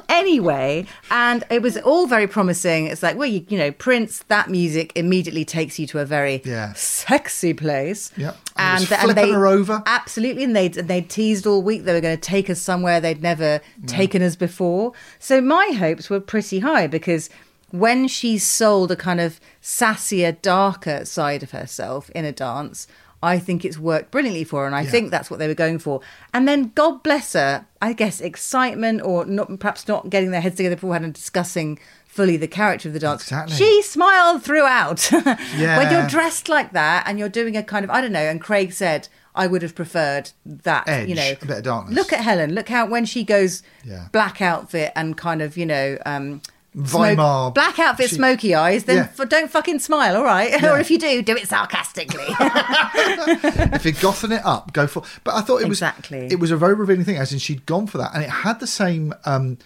Anyway, 0.08 0.86
and 1.10 1.44
it 1.50 1.62
was 1.62 1.76
all 1.78 2.06
very 2.06 2.26
promising. 2.26 2.86
It's 2.86 3.02
like, 3.02 3.16
well, 3.16 3.28
you, 3.28 3.44
you 3.48 3.58
know, 3.58 3.70
Prince, 3.70 4.24
that 4.28 4.50
music 4.50 4.92
immediately 4.96 5.44
takes 5.44 5.78
you 5.78 5.86
to 5.88 6.00
a 6.00 6.04
very 6.04 6.42
Yeah. 6.44 6.72
sexy 6.74 7.54
place. 7.54 8.10
Yep. 8.16 8.36
And 8.56 8.80
was 8.80 8.92
and 8.92 9.00
flipping 9.00 9.32
her 9.32 9.46
over. 9.46 9.82
Absolutely. 9.86 10.44
And 10.44 10.54
they'd, 10.54 10.74
they'd 10.74 11.08
teased 11.08 11.46
all 11.46 11.62
week 11.62 11.84
they 11.92 11.98
were 11.98 12.02
going 12.02 12.16
to 12.16 12.20
take 12.20 12.48
us 12.50 12.60
somewhere 12.60 13.00
they'd 13.00 13.22
never 13.22 13.60
taken 13.86 14.22
us 14.22 14.36
before. 14.36 14.92
So 15.18 15.40
my 15.40 15.68
hopes 15.78 16.08
were 16.10 16.20
pretty 16.20 16.60
high 16.60 16.86
because 16.86 17.28
when 17.70 18.06
she 18.08 18.38
sold 18.38 18.90
a 18.90 18.96
kind 18.96 19.20
of 19.20 19.40
sassier, 19.62 20.40
darker 20.42 21.04
side 21.04 21.42
of 21.42 21.52
herself 21.52 22.10
in 22.10 22.24
a 22.24 22.32
dance, 22.32 22.86
I 23.22 23.38
think 23.38 23.64
it's 23.64 23.78
worked 23.78 24.10
brilliantly 24.10 24.44
for 24.44 24.60
her. 24.60 24.66
And 24.66 24.74
I 24.74 24.82
Yeah. 24.82 24.90
think 24.90 25.10
that's 25.10 25.30
what 25.30 25.38
they 25.38 25.46
were 25.46 25.54
going 25.54 25.78
for. 25.78 26.00
And 26.34 26.46
then, 26.48 26.72
God 26.74 27.02
bless 27.02 27.34
her, 27.34 27.66
I 27.80 27.92
guess 27.92 28.20
excitement 28.20 29.00
or 29.02 29.24
not, 29.24 29.58
perhaps 29.60 29.86
not 29.86 30.10
getting 30.10 30.32
their 30.32 30.40
heads 30.40 30.56
together 30.56 30.74
beforehand 30.76 31.04
and 31.04 31.14
discussing 31.14 31.78
fully 32.06 32.36
the 32.36 32.48
character 32.48 32.88
of 32.88 32.92
the 32.94 33.00
dance. 33.00 33.22
Exactly. 33.22 33.56
She 33.56 33.80
smiled 33.82 34.42
throughout. 34.42 35.10
yeah. 35.56 35.78
when 35.78 35.90
you're 35.90 36.06
dressed 36.08 36.48
like 36.48 36.72
that 36.72 37.04
and 37.06 37.18
you're 37.18 37.28
doing 37.30 37.56
a 37.56 37.62
kind 37.62 37.84
of, 37.84 37.90
I 37.90 38.00
don't 38.02 38.12
know, 38.12 38.18
and 38.20 38.40
Craig 38.40 38.72
said, 38.72 39.08
I 39.34 39.46
would 39.46 39.62
have 39.62 39.74
preferred 39.74 40.30
that, 40.44 40.86
Edge, 40.88 41.08
you 41.08 41.14
know, 41.14 41.32
a 41.40 41.46
bit 41.46 41.58
of 41.58 41.62
darkness. 41.64 41.94
Look 41.94 42.12
at 42.12 42.20
Helen. 42.20 42.54
Look 42.54 42.68
how 42.68 42.86
when 42.86 43.04
she 43.06 43.24
goes 43.24 43.62
Yeah. 43.84 44.08
black 44.12 44.42
outfit 44.42 44.92
and 44.94 45.16
kind 45.16 45.40
of, 45.40 45.56
you 45.56 45.64
know, 45.66 45.96
um, 46.04 46.42
Weimar, 46.74 47.50
black 47.52 47.78
outfit, 47.78 48.08
she- 48.10 48.16
smoky 48.16 48.54
eyes. 48.54 48.84
Then 48.84 48.96
Yeah. 48.96 49.08
f- 49.18 49.28
don't 49.28 49.50
fucking 49.50 49.78
smile, 49.80 50.16
all 50.16 50.24
right? 50.24 50.50
Yeah. 50.62 50.72
or 50.72 50.78
if 50.78 50.90
you 50.90 50.98
do, 50.98 51.20
do 51.22 51.36
it 51.36 51.48
sarcastically. 51.48 52.24
if 52.38 53.84
you're 53.84 53.92
gothing 53.94 54.32
it 54.32 54.44
up, 54.44 54.72
go 54.72 54.86
for. 54.86 55.02
But 55.24 55.34
I 55.34 55.40
thought 55.42 55.60
it 55.62 55.68
was 55.68 55.78
Exactly. 55.78 56.28
It 56.30 56.38
was 56.38 56.50
a 56.50 56.56
very 56.56 56.74
revealing 56.74 57.04
thing, 57.04 57.16
as 57.16 57.32
in 57.32 57.38
she'd 57.38 57.66
gone 57.66 57.86
for 57.86 57.98
that, 57.98 58.12
and 58.14 58.22
it 58.22 58.30
had 58.30 58.60
the 58.60 58.66
same. 58.66 59.14
Um, 59.24 59.58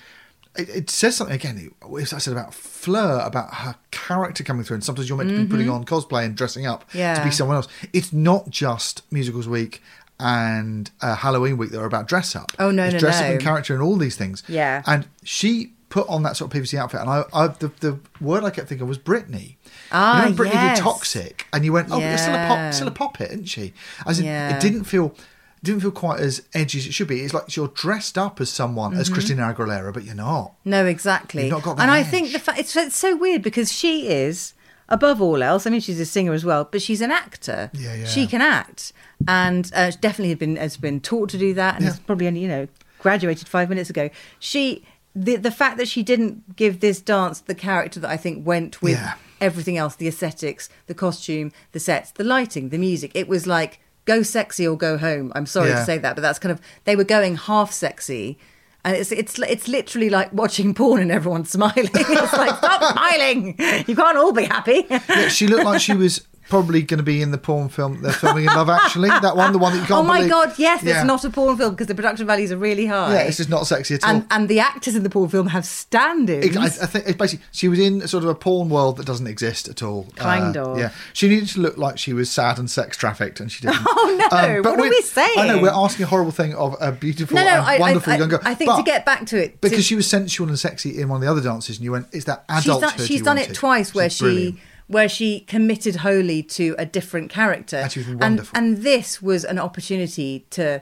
it, 0.58 0.68
it 0.68 0.90
says 0.90 1.16
something 1.16 1.34
again. 1.34 1.58
it- 1.58 2.02
As 2.02 2.12
I 2.12 2.18
said 2.18 2.32
about 2.32 2.54
Fleur, 2.54 3.20
about 3.24 3.54
her 3.54 3.76
character 3.90 4.42
coming 4.44 4.64
through, 4.64 4.76
and 4.76 4.84
sometimes 4.84 5.08
you're 5.08 5.18
meant 5.18 5.30
to 5.30 5.38
be 5.44 5.46
putting 5.50 5.68
on 5.70 5.84
cosplay 5.84 6.24
and 6.24 6.36
dressing 6.36 6.66
up 6.66 6.88
to 6.92 7.20
be 7.24 7.30
someone 7.30 7.56
else. 7.56 7.68
It's 7.92 8.12
not 8.12 8.50
just 8.50 9.02
musicals 9.12 9.48
week 9.48 9.82
and 10.18 10.90
uh, 11.02 11.14
Halloween 11.16 11.56
week 11.58 11.70
that 11.70 11.80
are 11.80 11.84
about 11.86 12.08
dress 12.08 12.34
up. 12.34 12.52
Oh, 12.58 12.70
no, 12.70 12.84
it's 12.84 12.94
no, 12.94 12.98
dress 13.00 13.20
up 13.20 13.26
no. 13.26 13.32
and 13.32 13.40
character 13.40 13.74
and 13.74 13.82
all 13.82 13.96
these 13.96 14.16
things. 14.16 14.42
Yeah. 14.48 14.82
and 14.86 15.06
she 15.22 15.72
put 15.88 16.08
on 16.08 16.22
that 16.24 16.36
sort 16.36 16.52
of 16.54 16.60
PVC 16.62 16.78
outfit, 16.78 17.00
and 17.00 17.08
I, 17.10 17.22
I 17.32 17.46
the, 17.48 17.70
the 17.80 17.98
word 18.20 18.42
I 18.44 18.50
kept 18.50 18.68
thinking 18.68 18.82
of 18.82 18.88
was 18.88 18.98
Britney. 18.98 19.56
Ah, 19.92 20.24
you 20.24 20.30
know, 20.30 20.36
Britney 20.36 20.54
yes. 20.54 20.78
did 20.78 20.82
Toxic, 20.82 21.46
and 21.52 21.64
you 21.64 21.72
went, 21.72 21.88
oh, 21.90 22.00
it's 22.00 22.22
still 22.22 22.34
a 22.34 22.38
Yeah. 22.38 22.48
pop, 22.48 22.74
still 22.74 22.88
a 22.88 22.90
pop 22.90 23.16
hit, 23.18 23.30
isn't 23.30 23.44
she? 23.44 23.72
As 24.06 24.18
in, 24.18 24.24
Yeah. 24.26 24.56
it 24.56 24.60
didn't 24.60 24.84
feel. 24.84 25.14
Didn't 25.62 25.80
feel 25.80 25.90
quite 25.90 26.20
as 26.20 26.42
edgy 26.54 26.78
as 26.78 26.86
it 26.86 26.94
should 26.94 27.08
be. 27.08 27.20
It's 27.22 27.34
like 27.34 27.56
you're 27.56 27.68
dressed 27.68 28.16
up 28.18 28.40
as 28.40 28.50
someone, 28.50 28.92
Mm-hmm. 28.92 29.00
as 29.00 29.08
Christina 29.08 29.42
Aguilera, 29.52 29.92
but 29.92 30.04
you're 30.04 30.14
not. 30.14 30.52
No, 30.64 30.86
exactly. 30.86 31.42
You've 31.44 31.52
not 31.52 31.62
got 31.62 31.76
that 31.76 31.82
and 31.82 31.90
I 31.90 32.02
think 32.02 32.32
the 32.32 32.38
fa- 32.38 32.54
it's, 32.56 32.76
it's 32.76 32.96
so 32.96 33.16
weird 33.16 33.42
because 33.42 33.72
she 33.72 34.08
is 34.08 34.52
above 34.88 35.20
all 35.20 35.42
else. 35.42 35.66
I 35.66 35.70
mean, 35.70 35.80
she's 35.80 35.98
a 35.98 36.04
singer 36.06 36.32
as 36.32 36.44
well, 36.44 36.68
but 36.70 36.82
she's 36.82 37.00
an 37.00 37.10
actor. 37.10 37.70
Yeah, 37.74 37.94
yeah. 37.94 38.04
She 38.06 38.26
can 38.26 38.40
act, 38.42 38.92
and 39.26 39.70
uh, 39.74 39.90
definitely 40.00 40.28
has 40.28 40.38
been 40.38 40.56
has 40.56 40.76
been 40.76 41.00
taught 41.00 41.30
to 41.30 41.38
do 41.38 41.54
that, 41.54 41.76
and 41.76 41.84
Yeah. 41.84 41.90
has 41.90 41.98
probably 42.00 42.26
only 42.28 42.40
you 42.40 42.48
know 42.48 42.68
graduated 43.00 43.48
five 43.48 43.68
minutes 43.68 43.90
ago. 43.90 44.10
She 44.38 44.84
the 45.16 45.36
the 45.36 45.50
fact 45.50 45.78
that 45.78 45.88
she 45.88 46.02
didn't 46.02 46.54
give 46.56 46.80
this 46.80 47.00
dance 47.00 47.40
the 47.40 47.54
character 47.54 47.98
that 48.00 48.10
I 48.10 48.16
think 48.16 48.46
went 48.46 48.82
with 48.82 48.92
Yeah. 48.98 49.14
everything 49.40 49.76
else 49.76 49.96
the 49.96 50.06
aesthetics, 50.06 50.68
the 50.86 50.94
costume, 50.94 51.50
the 51.72 51.80
sets, 51.80 52.10
the 52.12 52.24
lighting, 52.24 52.68
the 52.68 52.78
music. 52.78 53.10
It 53.14 53.26
was 53.26 53.46
like 53.46 53.80
go 54.06 54.22
sexy 54.22 54.66
or 54.66 54.76
go 54.76 54.96
home. 54.96 55.30
I'm 55.34 55.46
sorry 55.46 55.68
Yeah. 55.68 55.80
to 55.80 55.84
say 55.84 55.98
that, 55.98 56.16
but 56.16 56.22
that's 56.22 56.38
kind 56.38 56.50
of 56.52 56.60
they 56.84 56.96
were 56.96 57.04
going 57.04 57.36
half 57.36 57.72
sexy. 57.72 58.38
And 58.84 58.96
it's 58.96 59.10
it's 59.12 59.38
it's 59.40 59.66
literally 59.68 60.08
like 60.10 60.32
watching 60.32 60.72
porn 60.72 61.02
and 61.02 61.10
everyone's 61.12 61.50
smiling. 61.58 61.90
It's 61.92 62.32
like 62.32 62.56
stop 62.56 62.92
smiling. 62.92 63.56
You 63.86 63.96
can't 63.96 64.16
all 64.16 64.32
be 64.32 64.44
happy. 64.44 64.86
Yeah, 64.88 65.28
she 65.28 65.46
looked 65.48 65.64
like 65.64 65.80
she 65.80 65.92
was 65.94 66.26
probably 66.48 66.82
going 66.82 66.98
to 66.98 67.04
be 67.04 67.22
in 67.22 67.30
the 67.30 67.38
porn 67.38 67.68
film 67.68 68.00
they're 68.02 68.12
filming 68.12 68.44
in 68.44 68.54
Love 68.54 68.68
Actually. 68.70 69.08
That 69.08 69.36
one, 69.36 69.52
the 69.52 69.58
one 69.58 69.72
that 69.72 69.80
you 69.80 69.86
can't 69.86 70.00
oh 70.00 70.02
my 70.02 70.18
believe. 70.18 70.30
god, 70.30 70.54
yes, 70.58 70.82
Yeah. 70.82 70.96
it's 71.00 71.06
not 71.06 71.24
a 71.24 71.30
porn 71.30 71.56
film 71.56 71.70
because 71.72 71.86
the 71.88 71.94
production 71.94 72.26
values 72.26 72.52
are 72.52 72.56
really 72.56 72.86
high. 72.86 73.12
Yeah, 73.14 73.20
it's 73.22 73.36
just 73.38 73.48
not 73.50 73.66
sexy 73.66 73.94
at 73.94 74.04
all. 74.04 74.10
and 74.10 74.26
and 74.30 74.48
the 74.48 74.60
actors 74.60 74.94
in 74.94 75.02
the 75.02 75.10
porn 75.10 75.28
film 75.28 75.48
have 75.48 75.64
stand-ins. 75.66 76.44
It- 76.44 76.56
I, 76.56 76.64
I 76.64 76.68
think 76.68 77.06
it's 77.06 77.16
basically 77.16 77.44
she 77.52 77.68
was 77.68 77.78
in 77.78 78.06
sort 78.08 78.24
of 78.24 78.30
a 78.30 78.34
porn 78.34 78.68
world 78.68 78.96
that 78.98 79.06
doesn't 79.06 79.26
exist 79.26 79.68
at 79.68 79.82
all. 79.82 80.06
Kind 80.16 80.56
Uh, 80.56 80.62
of. 80.72 80.78
Yeah, 80.78 80.90
she 81.12 81.28
needed 81.28 81.48
to 81.50 81.60
look 81.60 81.76
like 81.76 81.98
she 81.98 82.12
was 82.12 82.30
sad 82.30 82.58
and 82.58 82.70
sex 82.70 82.96
trafficked, 82.96 83.40
and 83.40 83.50
she 83.50 83.62
didn't. 83.66 83.76
Oh, 83.88 84.28
no, 84.30 84.62
what 84.62 84.78
are 84.78 84.82
we- 84.82 85.02
saying? 85.02 85.30
I 85.38 85.46
know 85.48 85.60
we're 85.62 85.70
asking 85.70 86.04
a 86.04 86.06
horrible 86.08 86.32
thing 86.32 86.54
of 86.54 86.74
a 86.80 86.92
beautiful 86.92 87.34
no, 87.36 87.42
no, 87.44 87.48
and 87.50 87.60
I, 87.64 87.78
wonderful 87.78 88.12
I, 88.12 88.16
young 88.16 88.28
girl. 88.28 88.40
I 88.44 88.54
think 88.54 88.74
to 88.74 88.82
get 88.82 89.04
back 89.04 89.26
to 89.26 89.36
it, 89.42 89.52
to- 89.52 89.58
because 89.60 89.84
she 89.84 89.94
was 89.94 90.06
sensual 90.08 90.48
and 90.48 90.58
sexy 90.58 91.00
in 91.00 91.08
one 91.08 91.16
of 91.16 91.22
the 91.22 91.30
other 91.30 91.40
dances, 91.42 91.76
and 91.76 91.84
you 91.84 91.92
went, 91.92 92.06
"Is 92.12 92.24
that 92.26 92.44
she's 92.62 92.66
done, 92.78 92.98
she's 92.98 93.22
done 93.22 93.38
it 93.38 93.54
twice 93.54 93.94
where 93.94 94.08
She's 94.10 94.18
she. 94.54 94.60
Where 94.88 95.08
she 95.08 95.40
committed 95.40 95.96
wholly 95.96 96.42
to 96.42 96.74
a 96.78 96.86
different 96.86 97.30
character 97.30 97.78
And 97.78 97.96
was 97.96 98.06
wonderful. 98.14 98.58
and 98.58 98.76
this 98.78 99.20
was 99.22 99.44
an 99.44 99.58
opportunity 99.58 100.46
to 100.50 100.80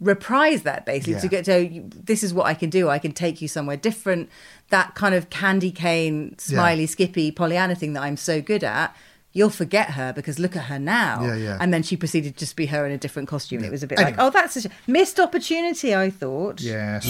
reprise 0.00 0.62
that 0.62 0.84
basically 0.84 1.12
Yeah. 1.14 1.20
to 1.20 1.28
get 1.28 1.44
to 1.46 1.52
oh, 1.52 1.88
this 2.04 2.22
is 2.24 2.34
what 2.34 2.46
i 2.46 2.54
can 2.54 2.68
do 2.68 2.88
i 2.88 2.98
can 2.98 3.12
take 3.12 3.40
you 3.40 3.46
somewhere 3.48 3.76
different 3.76 4.28
that 4.70 4.94
kind 4.96 5.14
of 5.14 5.30
candy 5.30 5.70
cane 5.70 6.36
smiley 6.38 6.86
skippy 6.86 7.30
pollyanna 7.30 7.74
thing 7.76 7.92
that 7.92 8.02
i'm 8.02 8.16
so 8.16 8.42
good 8.42 8.64
at 8.64 8.94
you'll 9.32 9.50
forget 9.50 9.90
her 9.90 10.12
because 10.12 10.38
look 10.40 10.56
at 10.56 10.64
her 10.64 10.78
now 10.80 11.22
Yeah, 11.24 11.34
yeah. 11.36 11.58
and 11.60 11.72
then 11.72 11.82
she 11.84 11.96
proceeded 11.96 12.34
to 12.34 12.38
just 12.40 12.56
be 12.56 12.66
her 12.66 12.84
in 12.84 12.90
a 12.92 12.98
different 12.98 13.28
costume 13.28 13.62
it 13.62 13.70
was 13.70 13.84
a 13.84 13.86
bit 13.86 13.98
Anyway. 14.00 14.16
like 14.16 14.20
oh 14.20 14.30
that's 14.30 14.64
a 14.66 14.68
missed 14.88 15.20
opportunity 15.20 15.94
i 15.94 16.10
thought 16.10 16.60
Yes. 16.60 17.06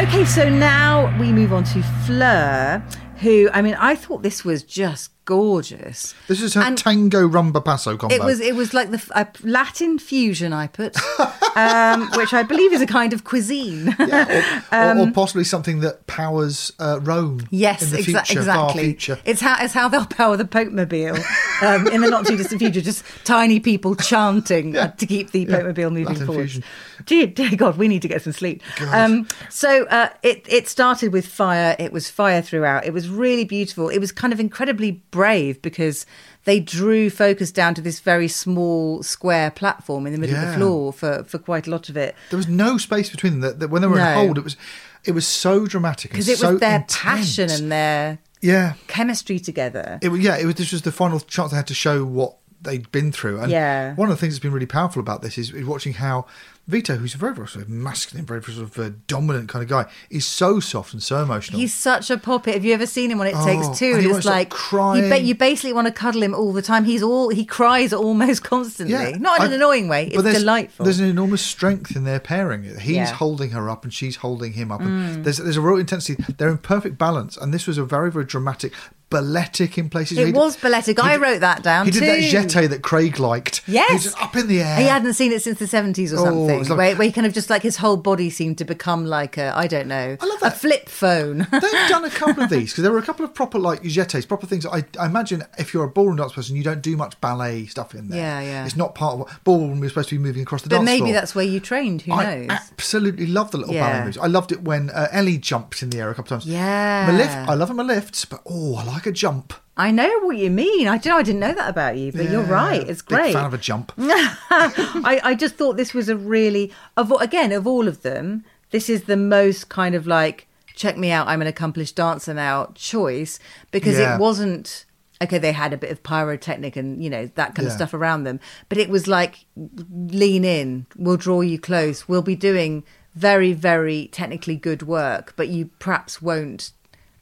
Okay, 0.00 0.24
so 0.24 0.48
now 0.48 1.12
we 1.18 1.32
move 1.32 1.52
on 1.52 1.64
to 1.64 1.82
Fleur, 2.06 2.80
who 3.20 3.48
I 3.52 3.62
mean, 3.62 3.74
I 3.74 3.94
thought 3.94 4.22
this 4.22 4.44
was 4.44 4.62
just 4.62 5.10
gorgeous. 5.28 6.14
This 6.26 6.40
is 6.40 6.54
her 6.54 6.62
And 6.62 6.78
tango 6.78 7.28
rumba 7.28 7.62
paso 7.62 7.98
combo. 7.98 8.14
It 8.14 8.24
was 8.24 8.40
it 8.40 8.56
was 8.56 8.72
like 8.72 8.90
the 8.90 9.00
a 9.14 9.26
Latin 9.46 9.98
fusion 9.98 10.54
I 10.54 10.68
put, 10.68 10.96
um, 11.54 12.08
which 12.16 12.32
I 12.32 12.42
believe 12.42 12.72
is 12.72 12.80
a 12.80 12.86
kind 12.86 13.12
of 13.12 13.24
cuisine. 13.24 13.94
Yeah, 13.98 14.62
or, 14.72 14.98
or, 15.00 15.08
or 15.08 15.10
possibly 15.12 15.44
something 15.44 15.80
that 15.80 16.06
powers 16.06 16.72
uh, 16.80 17.00
Rome. 17.02 17.40
Um, 17.40 17.48
Yes, 17.50 17.82
in 17.82 17.90
the 17.90 17.98
exa- 17.98 18.24
future, 18.26 18.38
exactly. 18.40 18.84
future. 18.84 19.18
It's 19.26 19.42
how 19.42 19.56
it's 19.62 19.74
how 19.74 19.88
they'll 19.88 20.06
power 20.06 20.38
the 20.38 20.46
Pope 20.46 20.72
Mobile 20.72 21.16
um, 21.62 21.86
in 21.88 22.00
the 22.00 22.08
not 22.08 22.26
too 22.26 22.36
distant 22.38 22.60
future. 22.60 22.80
Just 22.80 23.04
tiny 23.24 23.60
people 23.60 23.96
chanting 23.96 24.76
uh, 24.78 24.92
to 24.92 25.06
keep 25.06 25.32
the 25.32 25.44
Pope 25.44 25.64
Mobile 25.66 25.90
moving 25.90 26.06
Latin 26.06 26.26
forward. 26.26 26.42
fusion. 26.48 26.64
Dear, 27.04 27.26
dear 27.38 27.54
God, 27.54 27.76
we 27.76 27.86
need 27.86 28.00
to 28.02 28.08
get 28.08 28.22
some 28.22 28.32
sleep. 28.32 28.62
Um, 28.92 29.28
so 29.50 29.84
uh, 29.86 30.08
it 30.22 30.46
it 30.48 30.68
started 30.68 31.12
with 31.12 31.26
fire. 31.26 31.76
It 31.78 31.92
was 31.92 32.08
fire 32.08 32.40
throughout. 32.40 32.86
It 32.86 32.94
was 32.94 33.10
really 33.10 33.44
beautiful. 33.44 33.90
It 33.90 33.98
was 33.98 34.10
kind 34.10 34.32
of 34.32 34.40
incredibly 34.40 35.02
brave 35.18 35.60
because 35.62 36.06
they 36.44 36.60
drew 36.60 37.10
focus 37.10 37.50
down 37.52 37.74
to 37.74 37.82
this 37.82 37.98
very 38.00 38.28
small 38.28 39.02
square 39.02 39.50
platform 39.50 40.06
in 40.06 40.12
the 40.12 40.18
middle 40.18 40.36
of 40.36 40.46
the 40.48 40.52
floor 40.58 40.92
for 40.92 41.24
for 41.24 41.38
quite 41.38 41.66
a 41.66 41.70
lot 41.70 41.88
of 41.88 41.96
it. 41.96 42.14
There 42.30 42.36
was 42.36 42.48
no 42.48 42.78
space 42.78 43.10
between 43.10 43.40
them. 43.40 43.58
That, 43.58 43.68
when 43.70 43.82
they 43.82 43.88
were 43.88 43.96
No. 43.96 44.08
in 44.10 44.14
hold, 44.26 44.38
it 44.38 44.44
was 44.44 44.56
it 45.04 45.12
was 45.12 45.26
so 45.26 45.66
dramatic 45.66 46.10
Because 46.12 46.28
it 46.28 46.32
was 46.32 46.40
so 46.40 46.56
their 46.56 46.76
intense. 46.76 46.96
passion 47.02 47.50
and 47.50 47.72
their 47.72 48.18
yeah, 48.40 48.74
chemistry 48.86 49.38
together. 49.40 49.98
it 50.02 50.08
was 50.10 50.20
yeah. 50.20 50.36
It 50.42 50.46
was 50.46 50.54
this 50.54 50.72
was 50.72 50.82
the 50.82 50.92
final 50.92 51.18
chance 51.20 51.50
they 51.50 51.56
had 51.56 51.66
to 51.66 51.74
show 51.86 52.04
what 52.04 52.36
they'd 52.62 52.90
been 52.92 53.10
through. 53.12 53.40
And 53.40 53.50
Yeah. 53.50 53.94
one 53.94 54.08
of 54.10 54.14
the 54.16 54.20
things 54.20 54.34
that's 54.34 54.42
been 54.46 54.52
really 54.58 54.66
powerful 54.80 55.00
about 55.00 55.22
this 55.22 55.38
is, 55.38 55.50
is 55.52 55.64
watching 55.64 55.94
how 55.94 56.26
Vito, 56.68 56.96
who's 56.96 57.14
a 57.14 57.18
very, 57.18 57.34
very 57.34 57.48
sort 57.48 57.64
of 57.64 57.70
masculine, 57.70 58.26
very, 58.26 58.40
very 58.42 58.54
sort 58.54 58.68
of 58.68 58.78
uh, 58.78 58.90
dominant 59.06 59.48
kind 59.48 59.62
of 59.62 59.70
guy, 59.70 59.86
is 60.10 60.26
so 60.26 60.60
soft 60.60 60.92
and 60.92 61.02
so 61.02 61.22
emotional. 61.22 61.58
He's 61.58 61.72
such 61.72 62.10
a 62.10 62.18
puppet. 62.18 62.52
Have 62.52 62.64
you 62.64 62.74
ever 62.74 62.84
seen 62.84 63.10
him 63.10 63.16
when 63.18 63.26
it 63.28 63.34
Oh, 63.34 63.44
takes 63.46 63.78
two? 63.78 63.94
and 63.94 64.04
And, 64.06 64.16
it's 64.16 64.26
like 64.26 64.50
crying. 64.50 65.04
You, 65.04 65.08
ba- 65.10 65.20
you 65.20 65.34
basically 65.34 65.72
want 65.72 65.86
to 65.86 65.92
cuddle 65.94 66.22
him 66.22 66.34
all 66.34 66.52
the 66.52 66.60
time. 66.60 66.84
He's 66.84 67.02
all 67.02 67.30
he 67.30 67.46
cries 67.46 67.94
almost 67.94 68.44
constantly. 68.52 68.92
Yeah, 68.94 69.16
Not 69.18 69.40
in 69.40 69.46
an 69.46 69.52
I- 69.52 69.54
annoying 69.56 69.88
way. 69.88 70.08
It's 70.08 70.22
there's, 70.22 70.40
delightful. 70.40 70.84
There's 70.84 71.00
an 71.00 71.08
enormous 71.08 71.40
strength 71.40 71.96
in 71.96 72.04
their 72.04 72.20
pairing. 72.20 72.64
He's 72.64 72.86
Yeah. 72.86 73.06
Mm. 73.06 73.12
holding 73.12 73.50
her 73.52 73.70
up 73.70 73.84
and 73.84 73.92
she's 73.94 74.16
holding 74.16 74.52
him 74.52 74.70
up. 74.70 74.82
And 74.82 75.24
there's 75.24 75.38
there's 75.38 75.56
a 75.56 75.62
real 75.62 75.78
intensity. 75.78 76.22
They're 76.36 76.50
in 76.50 76.58
perfect 76.58 76.98
balance. 76.98 77.38
And 77.38 77.54
this 77.54 77.66
was 77.66 77.78
a 77.78 77.84
very 77.84 78.10
very 78.12 78.26
dramatic, 78.26 78.74
balletic 79.10 79.78
in 79.78 79.88
places. 79.88 80.18
It 80.18 80.26
He 80.26 80.32
did- 80.32 80.34
was 80.36 80.56
balletic. 80.56 81.02
I 81.02 81.12
did- 81.14 81.22
wrote 81.22 81.40
that 81.40 81.62
down 81.62 81.86
He 81.86 81.90
did 81.92 82.02
that 82.02 82.20
jeté 82.20 82.68
that 82.68 82.82
Craig 82.82 83.18
liked. 83.18 83.62
Yes. 83.66 84.14
Up 84.20 84.36
in 84.36 84.48
the 84.48 84.60
air. 84.62 84.76
he 84.76 84.84
hadn't 84.84 85.14
seen 85.14 85.32
it 85.32 85.42
since 85.42 85.58
the 85.58 85.66
seventies 85.66 86.12
or 86.12 86.18
Oh, 86.20 86.24
something, 86.24 86.68
like- 86.68 86.78
where, 86.78 86.96
where 86.96 87.06
he 87.06 87.12
kind 87.12 87.26
of 87.26 87.32
just 87.32 87.48
like 87.50 87.62
his 87.62 87.76
whole 87.76 87.96
body 87.96 88.30
seemed 88.30 88.58
to 88.58 88.64
become 88.64 89.06
like 89.06 89.36
a 89.38 89.52
I 89.56 89.66
don't 89.66 89.86
know, 89.88 90.16
I 90.20 90.26
love 90.26 90.40
that. 90.40 90.52
a 90.52 90.56
flip 90.56 90.88
phone. 90.88 91.46
They've 91.50 91.88
done 91.88 92.04
a 92.04 92.10
couple 92.10 92.42
of 92.44 92.50
these 92.56 92.70
because 92.72 92.82
there 92.82 92.92
were 92.92 92.98
a 92.98 93.02
couple 93.02 93.24
of 93.24 93.34
proper 93.34 93.58
like 93.58 93.82
jetés, 93.82 94.26
proper 94.28 94.46
things. 94.46 94.66
I, 94.66 94.84
I 94.98 95.06
imagine 95.06 95.44
if 95.58 95.72
you're 95.72 95.84
a 95.84 95.90
ballroom 95.90 96.16
dance 96.16 96.32
person, 96.32 96.56
you 96.56 96.62
don't 96.62 96.82
do 96.82 96.96
much 96.96 97.20
ballet 97.20 97.66
stuff 97.66 97.94
in 97.94 98.08
there. 98.08 98.18
Yeah, 98.20 98.40
yeah. 98.40 98.64
It's 98.66 98.76
not 98.76 98.94
part 98.94 99.14
of 99.14 99.18
what 99.20 99.44
ballroom. 99.44 99.80
You're 99.80 99.88
supposed 99.88 100.08
to 100.10 100.16
be 100.16 100.22
moving 100.22 100.42
across 100.42 100.62
the 100.62 100.68
but 100.68 100.76
dance 100.76 100.86
maybe 100.86 101.00
floor. 101.00 101.12
that's 101.14 101.34
where 101.34 101.44
you 101.44 101.60
trained. 101.60 102.02
Who 102.02 102.10
knows? 102.10 102.20
I 102.20 102.36
knows? 102.46 102.48
absolutely 102.50 103.26
love 103.26 103.50
the 103.52 103.58
little 103.58 103.74
Yeah. 103.74 103.90
ballet 103.92 104.04
moves. 104.06 104.18
I 104.18 104.26
loved 104.26 104.52
it 104.52 104.62
when 104.62 104.90
uh, 104.90 105.08
Ellie 105.12 105.38
jumped 105.38 105.82
in 105.82 105.90
the 105.90 105.98
air 105.98 106.10
a 106.10 106.14
couple 106.14 106.34
of 106.36 106.42
times. 106.42 106.52
Yeah. 106.52 107.06
my 107.10 107.16
lift. 107.16 107.34
I 107.48 107.54
love 107.54 107.74
my 107.74 107.82
lifts, 107.82 108.24
but 108.24 108.40
oh, 108.48 108.76
I 108.76 108.84
like 108.84 108.97
a 109.06 109.12
jump. 109.12 109.52
I 109.76 109.90
know 109.92 110.18
what 110.20 110.36
you 110.36 110.50
mean. 110.50 110.88
I 110.88 110.98
do. 110.98 111.12
I 111.12 111.22
didn't 111.22 111.40
know 111.40 111.52
that 111.54 111.70
about 111.70 111.96
you, 111.96 112.10
but 112.10 112.28
you're 112.28 112.42
right. 112.42 112.82
It's 112.88 113.00
great. 113.02 113.26
Big 113.26 113.32
fan 113.34 113.44
of 113.46 113.54
a 113.54 113.58
jump. 113.58 113.92
I, 113.98 115.20
I 115.22 115.34
just 115.34 115.54
thought 115.54 115.76
this 115.76 115.94
was 115.94 116.08
a 116.08 116.16
really 116.16 116.72
of 116.96 117.12
again 117.20 117.52
of 117.52 117.66
all 117.66 117.86
of 117.88 118.02
them, 118.02 118.44
this 118.70 118.88
is 118.90 119.04
the 119.04 119.16
most 119.16 119.68
kind 119.68 119.94
of 119.94 120.06
like 120.06 120.46
check 120.74 120.96
me 120.96 121.10
out, 121.10 121.26
I'm 121.28 121.40
an 121.42 121.48
accomplished 121.48 121.96
dancer 121.96 122.34
now 122.34 122.72
choice 122.74 123.38
because 123.70 123.98
Yeah. 123.98 124.14
it 124.16 124.20
wasn't 124.20 124.84
okay. 125.22 125.38
They 125.38 125.52
had 125.52 125.72
a 125.72 125.76
bit 125.76 125.90
of 125.90 126.02
pyrotechnic 126.02 126.76
and 126.76 127.02
you 127.02 127.10
know 127.10 127.30
that 127.34 127.54
kind 127.54 127.66
of 127.66 127.72
stuff 127.72 127.94
around 127.94 128.24
them, 128.24 128.40
but 128.68 128.78
it 128.78 128.88
was 128.88 129.06
like 129.08 129.44
lean 129.56 130.44
in, 130.44 130.86
we'll 130.96 131.16
draw 131.16 131.40
you 131.40 131.58
close, 131.58 132.08
we'll 132.08 132.22
be 132.22 132.36
doing 132.36 132.84
very 133.14 133.52
very 133.52 134.08
technically 134.12 134.56
good 134.56 134.82
work, 134.82 135.34
but 135.36 135.48
you 135.48 135.70
perhaps 135.78 136.20
won't. 136.22 136.72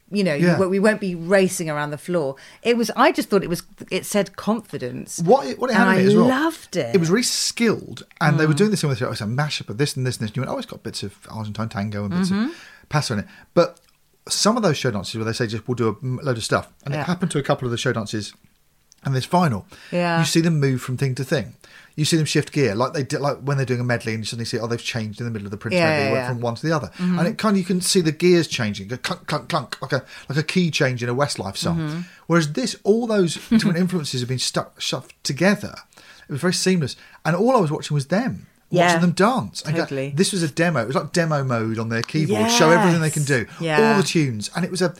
You 0.09 0.23
know, 0.23 0.33
Yeah. 0.35 0.57
won't- 0.57 0.71
we 0.71 0.79
won't 0.79 1.01
be 1.01 1.15
racing 1.15 1.69
around 1.69 1.91
the 1.91 1.97
floor. 1.97 2.35
It 2.63 2.77
was. 2.77 2.89
I 2.95 3.11
just 3.11 3.29
thought 3.29 3.43
it 3.43 3.49
was. 3.49 3.63
It 3.91 4.05
said 4.05 4.35
confidence. 4.37 5.19
What 5.19 5.45
it, 5.47 5.59
what 5.59 5.69
it 5.69 5.73
had 5.73 5.87
And 5.87 5.99
I 5.99 6.01
as 6.01 6.15
well. 6.15 6.27
loved 6.27 6.75
it. 6.77 6.87
Mm. 6.87 6.95
It 6.95 6.99
was 6.99 7.09
really 7.09 7.23
skilled, 7.23 8.05
and 8.21 8.39
they 8.39 8.45
were 8.45 8.53
doing 8.53 8.71
this 8.71 8.81
thing 8.81 8.89
with 8.89 9.01
it. 9.01 9.09
Was 9.09 9.19
a 9.21 9.25
mashup 9.25 9.69
of 9.69 9.77
this 9.77 9.95
and 9.97 10.05
this 10.07 10.17
and 10.17 10.23
this. 10.23 10.29
And 10.31 10.37
you 10.37 10.41
went, 10.43 10.51
oh, 10.51 10.57
it's 10.57 10.65
got 10.65 10.81
bits 10.83 11.03
of 11.03 11.13
Argentine 11.29 11.69
tango 11.69 12.05
and 12.05 12.13
bits 12.13 12.29
Mm-hmm. 12.29 12.45
of 12.45 12.55
paso 12.89 13.15
in 13.15 13.19
it. 13.21 13.27
But 13.53 13.79
some 14.29 14.55
of 14.57 14.63
those 14.63 14.77
show 14.77 14.91
dances 14.91 15.15
where 15.15 15.25
they 15.25 15.33
say 15.33 15.47
just 15.47 15.67
we'll 15.67 15.75
do 15.75 15.89
a 16.01 16.05
load 16.23 16.37
of 16.37 16.43
stuff, 16.43 16.69
and 16.85 16.93
Yeah. 16.93 17.01
it 17.01 17.07
happened 17.07 17.31
to 17.31 17.39
a 17.39 17.43
couple 17.43 17.65
of 17.65 17.71
the 17.71 17.77
show 17.77 17.91
dances. 17.93 18.33
And 19.03 19.15
this 19.15 19.25
final, 19.25 19.65
Yeah. 19.91 20.19
you 20.19 20.25
see 20.25 20.41
them 20.41 20.59
move 20.59 20.81
from 20.81 20.97
thing 20.97 21.15
to 21.15 21.23
thing. 21.23 21.53
You 21.95 22.05
see 22.05 22.17
them 22.17 22.25
shift 22.25 22.51
gear, 22.51 22.75
like 22.75 22.93
they 22.93 23.01
did, 23.03 23.21
like 23.21 23.37
when 23.37 23.57
they're 23.57 23.65
doing 23.65 23.79
a 23.79 23.83
medley, 23.83 24.13
and 24.13 24.21
you 24.21 24.25
suddenly 24.25 24.45
see, 24.45 24.59
oh, 24.59 24.67
they've 24.67 24.83
changed 24.83 25.19
in 25.19 25.25
the 25.25 25.31
middle 25.31 25.47
of 25.47 25.51
the 25.51 25.57
Prince 25.57 25.75
Yeah, 25.75 25.85
medley, 25.89 26.05
yeah, 26.05 26.11
went 26.11 26.15
yeah. 26.15 26.23
Mm-hmm. 26.25 26.33
from 26.33 26.41
one 26.41 26.55
to 26.55 26.67
the 26.67 26.71
other, 26.75 26.91
and 26.99 27.27
it 27.27 27.37
kind 27.39 27.55
of 27.55 27.57
you 27.59 27.63
can 27.65 27.81
see 27.81 28.01
the 28.01 28.11
gears 28.11 28.47
changing, 28.47 28.87
go 28.87 28.97
clunk, 28.97 29.25
clunk, 29.27 29.49
clunk, 29.49 29.81
like 29.81 29.93
a 29.93 30.03
like 30.29 30.37
a 30.37 30.43
key 30.43 30.69
change 30.69 31.01
in 31.01 31.09
a 31.09 31.15
Westlife 31.15 31.57
song. 31.57 31.77
Mm-hmm. 31.79 31.99
Whereas 32.27 32.53
this, 32.53 32.75
all 32.83 33.07
those 33.07 33.35
different 33.49 33.77
influences 33.77 34.21
have 34.21 34.29
been 34.29 34.37
stuck 34.37 34.79
shoved 34.79 35.13
together. 35.23 35.73
It 36.29 36.31
was 36.33 36.41
very 36.41 36.53
seamless, 36.53 36.95
and 37.25 37.35
all 37.35 37.55
I 37.55 37.59
was 37.59 37.71
watching 37.71 37.95
was 37.95 38.07
them. 38.07 38.45
Watching 38.69 38.99
them 38.99 39.11
dance. 39.13 39.61
And 39.61 39.73
go- 39.75 39.83
Totally. 39.83 40.09
this 40.13 40.33
was 40.33 40.43
a 40.43 40.49
demo. 40.49 40.81
It 40.81 40.87
was 40.87 40.95
like 40.97 41.13
demo 41.13 41.41
mode 41.43 41.79
on 41.79 41.87
their 41.87 42.01
keyboard. 42.03 42.51
Show 42.51 42.69
everything 42.69 42.99
they 42.99 43.09
can 43.09 43.23
do. 43.23 43.47
Yeah. 43.61 43.93
All 43.93 43.97
the 44.01 44.07
tunes, 44.07 44.51
and 44.55 44.65
it 44.65 44.69
was 44.71 44.81
a. 44.81 44.93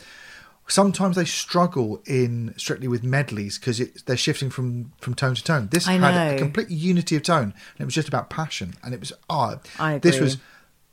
Sometimes 0.68 1.16
they 1.16 1.24
struggle 1.24 2.02
in 2.06 2.54
strictly 2.56 2.88
with 2.88 3.02
medleys 3.02 3.58
because 3.58 3.78
they're 4.04 4.16
shifting 4.16 4.50
from 4.50 4.92
from 5.00 5.14
tone 5.14 5.34
to 5.34 5.42
tone. 5.42 5.68
This 5.70 5.88
I 5.88 5.92
had 5.94 6.34
a 6.34 6.38
complete 6.38 6.70
unity 6.70 7.16
of 7.16 7.22
tone, 7.22 7.42
and 7.54 7.80
it 7.80 7.84
was 7.84 7.94
just 7.94 8.08
about 8.08 8.28
passion. 8.30 8.74
And 8.82 8.92
it 8.92 9.00
was 9.00 9.12
ah, 9.30 9.58
I 9.78 9.98
this 9.98 10.20
was 10.20 10.36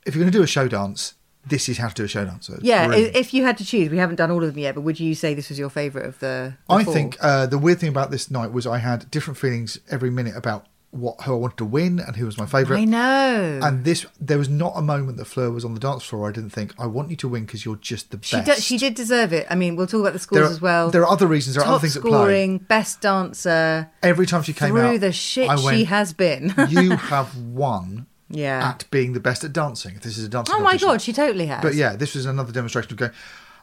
if 0.06 0.14
you're 0.14 0.22
going 0.22 0.32
to 0.32 0.38
do 0.38 0.42
a 0.42 0.46
show 0.46 0.66
dance, 0.68 1.14
this 1.46 1.68
is 1.68 1.78
how 1.78 1.88
to 1.88 1.94
do 1.94 2.04
a 2.04 2.08
show 2.08 2.24
dance. 2.24 2.46
So 2.46 2.58
Yeah, 2.62 2.86
brilliant. 2.86 3.16
if 3.16 3.34
you 3.34 3.44
had 3.44 3.58
to 3.58 3.64
choose, 3.64 3.90
we 3.90 3.98
haven't 3.98 4.16
done 4.16 4.30
all 4.30 4.42
of 4.42 4.54
them 4.54 4.58
yet, 4.58 4.74
but 4.74 4.80
would 4.80 4.98
you 4.98 5.14
say 5.14 5.34
this 5.34 5.48
was 5.48 5.58
your 5.58 5.70
favourite 5.70 6.06
of 6.06 6.18
the? 6.20 6.56
the 6.68 6.74
I 6.74 6.84
four? 6.84 6.94
think 6.94 7.16
uh, 7.20 7.46
the 7.46 7.58
weird 7.58 7.78
thing 7.78 7.88
about 7.90 8.10
this 8.10 8.30
night 8.30 8.52
was 8.52 8.66
I 8.66 8.78
had 8.78 9.10
different 9.10 9.36
feelings 9.36 9.78
every 9.90 10.10
minute 10.10 10.36
about 10.36 10.66
what 10.90 11.20
who 11.22 11.32
I 11.32 11.36
wanted 11.36 11.58
to 11.58 11.64
win 11.64 11.98
and 11.98 12.16
who 12.16 12.24
was 12.26 12.38
my 12.38 12.46
favourite. 12.46 12.80
I 12.80 12.84
know. 12.84 13.60
And 13.62 13.84
this, 13.84 14.06
there 14.20 14.38
was 14.38 14.48
not 14.48 14.72
a 14.76 14.82
moment 14.82 15.18
that 15.18 15.26
Fleur 15.26 15.50
was 15.50 15.64
on 15.64 15.74
the 15.74 15.80
dance 15.80 16.02
floor. 16.04 16.28
I 16.28 16.32
didn't 16.32 16.50
think 16.50 16.72
I 16.78 16.86
want 16.86 17.10
you 17.10 17.16
to 17.16 17.28
win 17.28 17.44
because 17.44 17.64
you're 17.64 17.76
just 17.76 18.10
the 18.12 18.18
she 18.22 18.36
best. 18.36 18.46
did, 18.46 18.62
she 18.62 18.78
did 18.78 18.94
deserve 18.94 19.32
it. 19.32 19.46
I 19.50 19.54
mean, 19.56 19.76
we'll 19.76 19.86
talk 19.86 20.00
about 20.00 20.12
the 20.14 20.18
scores 20.18 20.48
are, 20.48 20.50
as 20.50 20.60
well. 20.60 20.90
there 20.90 21.02
are 21.02 21.10
other 21.10 21.26
reasons. 21.26 21.56
There 21.56 21.64
are 21.64 21.68
other 21.68 21.80
things 21.80 21.96
at 21.96 22.02
play. 22.02 22.10
scoring, 22.12 22.58
best 22.58 23.00
dancer. 23.00 23.90
Every 24.02 24.26
time 24.26 24.42
she 24.42 24.52
came 24.52 24.70
through 24.70 24.80
out, 24.80 25.00
the 25.00 25.12
shit 25.12 25.48
I 25.50 25.56
she 25.56 25.84
has 25.84 26.12
been. 26.12 26.54
you 26.68 26.90
have 26.96 27.36
won 27.36 28.06
Yeah. 28.30 28.66
at 28.70 28.84
being 28.90 29.12
the 29.12 29.20
best 29.20 29.44
at 29.44 29.52
dancing. 29.52 29.96
If 29.96 30.02
this 30.02 30.16
is 30.16 30.24
a 30.24 30.28
dance. 30.28 30.48
oh 30.52 30.60
my 30.60 30.76
god, 30.76 31.02
she 31.02 31.12
totally 31.12 31.46
has. 31.46 31.62
But 31.62 31.74
yeah, 31.74 31.96
this 31.96 32.14
was 32.14 32.26
another 32.26 32.52
demonstration 32.52 32.92
of 32.92 32.96
going. 32.96 33.12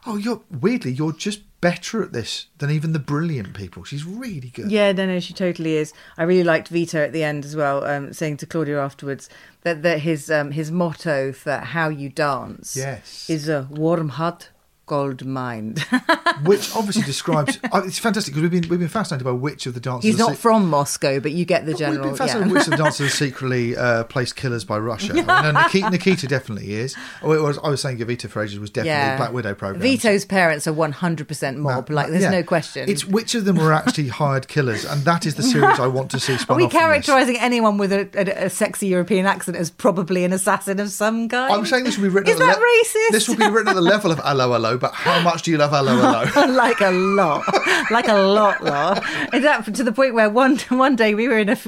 Oh, 0.06 0.16
you're 0.16 0.42
weirdly, 0.60 0.92
you're 0.92 1.12
just 1.12 1.40
better 1.64 2.02
at 2.02 2.12
this 2.12 2.48
than 2.58 2.70
even 2.70 2.92
the 2.92 2.98
brilliant 2.98 3.54
people. 3.54 3.84
She's 3.84 4.04
really 4.04 4.50
good. 4.50 4.70
Yeah, 4.70 4.92
no, 4.92 5.06
no, 5.06 5.18
she 5.18 5.32
totally 5.32 5.76
is. 5.78 5.94
I 6.18 6.24
really 6.24 6.44
liked 6.44 6.68
Vito 6.68 6.98
at 7.02 7.12
the 7.14 7.24
end 7.24 7.42
as 7.46 7.56
well, 7.56 7.82
um, 7.84 8.12
saying 8.12 8.36
to 8.38 8.46
Claudia 8.46 8.78
afterwards 8.78 9.30
that, 9.62 9.82
that 9.82 10.00
his 10.00 10.30
um, 10.30 10.50
his 10.50 10.70
motto 10.70 11.32
for 11.32 11.56
how 11.56 11.88
you 11.88 12.10
dance 12.10 12.76
Yes. 12.76 13.30
is 13.30 13.48
a 13.48 13.66
warm 13.70 14.10
heart, 14.10 14.50
cold 14.86 15.24
mind. 15.24 15.78
which 16.44 16.74
obviously 16.74 17.02
describes. 17.02 17.58
it's 17.62 17.98
fantastic 17.98 18.34
because 18.34 18.42
we've 18.48 18.62
been 18.62 18.68
we've 18.68 18.80
been 18.80 18.88
fascinated 18.88 19.24
by 19.24 19.32
which 19.32 19.66
of 19.66 19.74
the 19.74 19.80
dancers. 19.80 20.04
He's 20.04 20.18
not 20.18 20.30
se- 20.30 20.36
from 20.36 20.68
Moscow, 20.68 21.20
but 21.20 21.32
you 21.32 21.44
get 21.44 21.66
the 21.66 21.74
general. 21.74 22.02
We've 22.02 22.10
been 22.10 22.16
fascinated 22.16 22.48
yeah. 22.48 22.54
which 22.54 22.64
of 22.64 22.70
the 22.70 22.76
dancers 22.76 23.14
secretly 23.14 23.76
uh, 23.76 24.04
placed 24.04 24.36
killers 24.36 24.64
by 24.64 24.78
Russia. 24.78 25.12
I 25.12 25.16
mean, 25.16 25.26
no, 25.26 25.50
Nikita, 25.52 25.90
Nikita 25.90 26.26
definitely 26.26 26.74
is. 26.74 26.96
Oh, 27.22 27.32
it 27.32 27.40
was, 27.42 27.58
I 27.58 27.68
was 27.68 27.80
saying 27.80 27.98
Gavita 27.98 28.28
for 28.28 28.42
ages 28.42 28.58
was 28.58 28.70
definitely 28.70 28.90
yeah. 28.90 29.16
Black 29.16 29.32
Widow 29.32 29.54
program. 29.54 29.80
Vito's 29.80 30.24
parents 30.24 30.66
are 30.66 30.72
100% 30.72 31.56
mob. 31.56 31.90
like, 31.90 32.08
there's 32.08 32.22
Yeah. 32.22 32.30
no 32.30 32.42
question. 32.42 32.88
It's 32.88 33.04
which 33.04 33.34
of 33.34 33.44
them 33.44 33.56
were 33.56 33.72
actually 33.72 34.08
hired 34.08 34.48
killers, 34.48 34.84
and 34.84 35.02
that 35.04 35.26
is 35.26 35.34
the 35.36 35.42
series 35.42 35.78
I 35.78 35.86
want 35.86 36.10
to 36.12 36.20
see. 36.20 36.36
Are 36.48 36.56
we 36.56 36.68
characterising 36.68 37.38
anyone 37.38 37.78
with 37.78 37.92
a, 37.92 38.08
a, 38.14 38.46
a 38.46 38.50
sexy 38.50 38.88
European 38.88 39.26
accent 39.26 39.56
as 39.56 39.70
probably 39.70 40.24
an 40.24 40.32
assassin 40.32 40.80
of 40.80 40.90
some 40.90 41.28
kind? 41.28 41.52
I'm 41.52 41.66
saying 41.66 41.84
this 41.84 41.96
will 41.96 42.04
be 42.04 42.08
written. 42.10 42.32
Is 42.32 42.40
at 42.40 42.46
the 42.46 42.46
that 42.46 42.58
racist? 42.58 43.12
This 43.12 43.28
will 43.28 43.36
be 43.36 43.48
written 43.48 43.68
at 43.68 43.74
the 43.74 43.80
level 43.80 44.10
of 44.10 44.18
hello, 44.24 44.52
hello. 44.52 44.73
But 44.78 44.92
how 44.94 45.22
much 45.22 45.42
do 45.42 45.50
you 45.50 45.58
love 45.58 45.70
hello, 45.70 45.96
hello? 45.96 46.52
like 46.52 46.80
a 46.80 46.90
lot, 46.90 47.44
like 47.90 48.08
a 48.08 48.14
lot, 48.14 48.62
lot. 48.62 49.02
To 49.32 49.84
the 49.84 49.92
point 49.92 50.14
where 50.14 50.30
one 50.30 50.58
one 50.68 50.96
day 50.96 51.14
we 51.14 51.28
were 51.28 51.38
in 51.38 51.48
a 51.48 51.58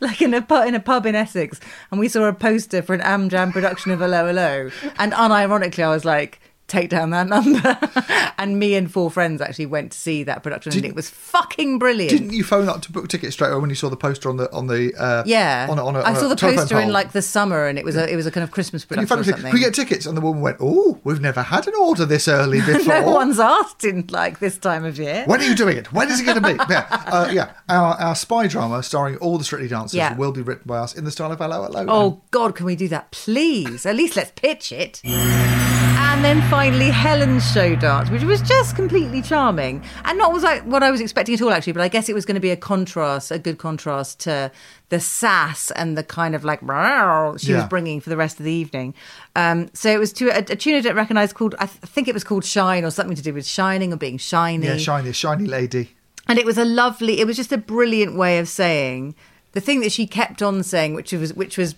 like 0.00 0.20
in 0.22 0.34
a 0.34 0.42
pub 0.42 0.66
in 0.66 0.74
a 0.74 0.80
pub 0.80 1.06
in 1.06 1.14
Essex, 1.14 1.60
and 1.90 2.00
we 2.00 2.08
saw 2.08 2.24
a 2.24 2.32
poster 2.32 2.82
for 2.82 2.94
an 2.94 3.00
am-dram 3.00 3.52
production 3.52 3.92
of 3.92 4.00
Hello 4.00 4.26
Hello, 4.26 4.70
and 4.98 5.12
unironically, 5.12 5.84
I 5.84 5.88
was 5.88 6.04
like. 6.04 6.40
Take 6.68 6.90
down 6.90 7.10
that 7.10 7.28
number, 7.28 7.78
and 8.38 8.58
me 8.58 8.74
and 8.74 8.90
four 8.90 9.08
friends 9.08 9.40
actually 9.40 9.66
went 9.66 9.92
to 9.92 9.98
see 9.98 10.24
that 10.24 10.42
production, 10.42 10.72
and 10.72 10.84
it 10.84 10.96
was 10.96 11.08
fucking 11.08 11.78
brilliant. 11.78 12.10
Didn't 12.10 12.32
you 12.32 12.42
phone 12.42 12.68
up 12.68 12.82
to 12.82 12.90
book 12.92 13.08
tickets 13.08 13.34
straight 13.34 13.50
away 13.52 13.60
when 13.60 13.70
you 13.70 13.76
saw 13.76 13.88
the 13.88 13.96
poster 13.96 14.28
on 14.28 14.36
the 14.36 14.52
on 14.52 14.66
the? 14.66 14.92
Uh, 14.98 15.22
yeah, 15.26 15.68
On 15.70 15.78
a, 15.78 15.86
on 15.86 15.94
a, 15.94 16.00
I 16.00 16.10
on 16.10 16.16
saw 16.16 16.26
the 16.28 16.34
poster 16.34 16.80
in 16.80 16.90
like 16.90 17.12
the 17.12 17.22
summer, 17.22 17.66
and 17.66 17.78
it 17.78 17.84
was 17.84 17.94
a 17.94 18.12
it 18.12 18.16
was 18.16 18.26
a 18.26 18.32
kind 18.32 18.42
of 18.42 18.50
Christmas 18.50 18.82
And 18.90 19.00
you 19.00 19.06
production 19.06 19.20
or 19.20 19.22
phoned 19.22 19.28
up 19.28 19.34
and 19.34 19.42
something. 19.42 19.52
We 19.54 19.60
get 19.60 19.74
tickets?" 19.74 20.06
And 20.06 20.16
the 20.16 20.20
woman 20.20 20.42
went, 20.42 20.56
"Oh, 20.58 20.98
we've 21.04 21.20
never 21.20 21.42
had 21.42 21.68
an 21.68 21.74
order 21.80 22.04
this 22.04 22.26
early 22.26 22.60
before." 22.66 23.00
no 23.00 23.12
one's 23.12 23.38
asked 23.38 23.84
in 23.84 24.04
like 24.08 24.40
this 24.40 24.58
time 24.58 24.84
of 24.84 24.98
year. 24.98 25.22
When 25.26 25.40
are 25.40 25.44
you 25.44 25.54
doing 25.54 25.76
it? 25.76 25.92
When 25.92 26.10
is 26.10 26.20
it 26.20 26.24
going 26.24 26.42
to 26.42 26.54
be? 26.54 26.56
Yeah, 26.68 26.86
uh, 26.90 27.30
yeah. 27.32 27.52
Our, 27.68 27.94
our 27.94 28.14
spy 28.16 28.48
drama 28.48 28.82
starring 28.82 29.16
all 29.18 29.38
the 29.38 29.44
Strictly 29.44 29.68
dancers 29.68 29.94
Yeah. 29.94 30.16
will 30.16 30.32
be 30.32 30.42
written 30.42 30.64
by 30.66 30.78
us 30.78 30.96
in 30.96 31.04
the 31.04 31.12
style 31.12 31.30
of 31.30 31.38
Hello 31.38 31.62
Hello. 31.62 31.84
Oh 31.88 32.22
God, 32.32 32.56
can 32.56 32.66
we 32.66 32.74
do 32.74 32.88
that, 32.88 33.12
please? 33.12 33.86
At 33.86 33.94
least 33.94 34.16
let's 34.16 34.32
pitch 34.34 34.72
it. 34.72 35.00
And 36.26 36.40
then 36.40 36.50
finally, 36.50 36.90
Helen's 36.90 37.48
show 37.52 37.76
dance, 37.76 38.10
which 38.10 38.24
was 38.24 38.42
just 38.42 38.74
completely 38.74 39.22
charming, 39.22 39.84
and 40.04 40.18
not 40.18 40.32
was 40.32 40.42
like 40.42 40.64
what 40.64 40.82
I 40.82 40.90
was 40.90 41.00
expecting 41.00 41.36
at 41.36 41.40
all, 41.40 41.52
actually. 41.52 41.74
But 41.74 41.82
I 41.82 41.88
guess 41.88 42.08
it 42.08 42.16
was 42.16 42.26
going 42.26 42.34
to 42.34 42.40
be 42.40 42.50
a 42.50 42.56
contrast, 42.56 43.30
a 43.30 43.38
good 43.38 43.58
contrast 43.58 44.18
to 44.22 44.50
the 44.88 44.98
sass 44.98 45.70
and 45.70 45.96
the 45.96 46.02
kind 46.02 46.34
of 46.34 46.42
like 46.42 46.62
she 47.38 47.52
was 47.52 47.64
bringing 47.70 48.00
for 48.00 48.10
the 48.10 48.16
rest 48.16 48.40
of 48.40 48.44
the 48.44 48.50
evening. 48.50 48.92
Um, 49.36 49.70
so 49.72 49.88
it 49.88 50.00
was 50.00 50.12
to 50.14 50.30
a, 50.30 50.38
a 50.38 50.56
tune 50.56 50.74
I 50.74 50.80
don't 50.80 50.96
recognise 50.96 51.32
called 51.32 51.54
I 51.60 51.66
th- 51.66 51.78
think 51.82 52.08
it 52.08 52.14
was 52.14 52.24
called 52.24 52.44
Shine 52.44 52.84
or 52.84 52.90
something 52.90 53.14
to 53.14 53.22
do 53.22 53.32
with 53.32 53.46
shining 53.46 53.92
or 53.92 53.96
being 53.96 54.18
shiny. 54.18 54.66
yeah, 54.66 54.78
shiny, 54.78 55.12
shiny 55.12 55.46
lady. 55.46 55.94
And 56.26 56.40
it 56.40 56.44
was 56.44 56.58
a 56.58 56.64
lovely, 56.64 57.20
it 57.20 57.28
was 57.28 57.36
just 57.36 57.52
a 57.52 57.58
brilliant 57.58 58.16
way 58.16 58.40
of 58.40 58.48
saying 58.48 59.14
the 59.52 59.60
thing 59.60 59.78
that 59.78 59.92
she 59.92 60.08
kept 60.08 60.42
on 60.42 60.64
saying, 60.64 60.94
which 60.94 61.12
was 61.12 61.32
which 61.34 61.56
was 61.56 61.76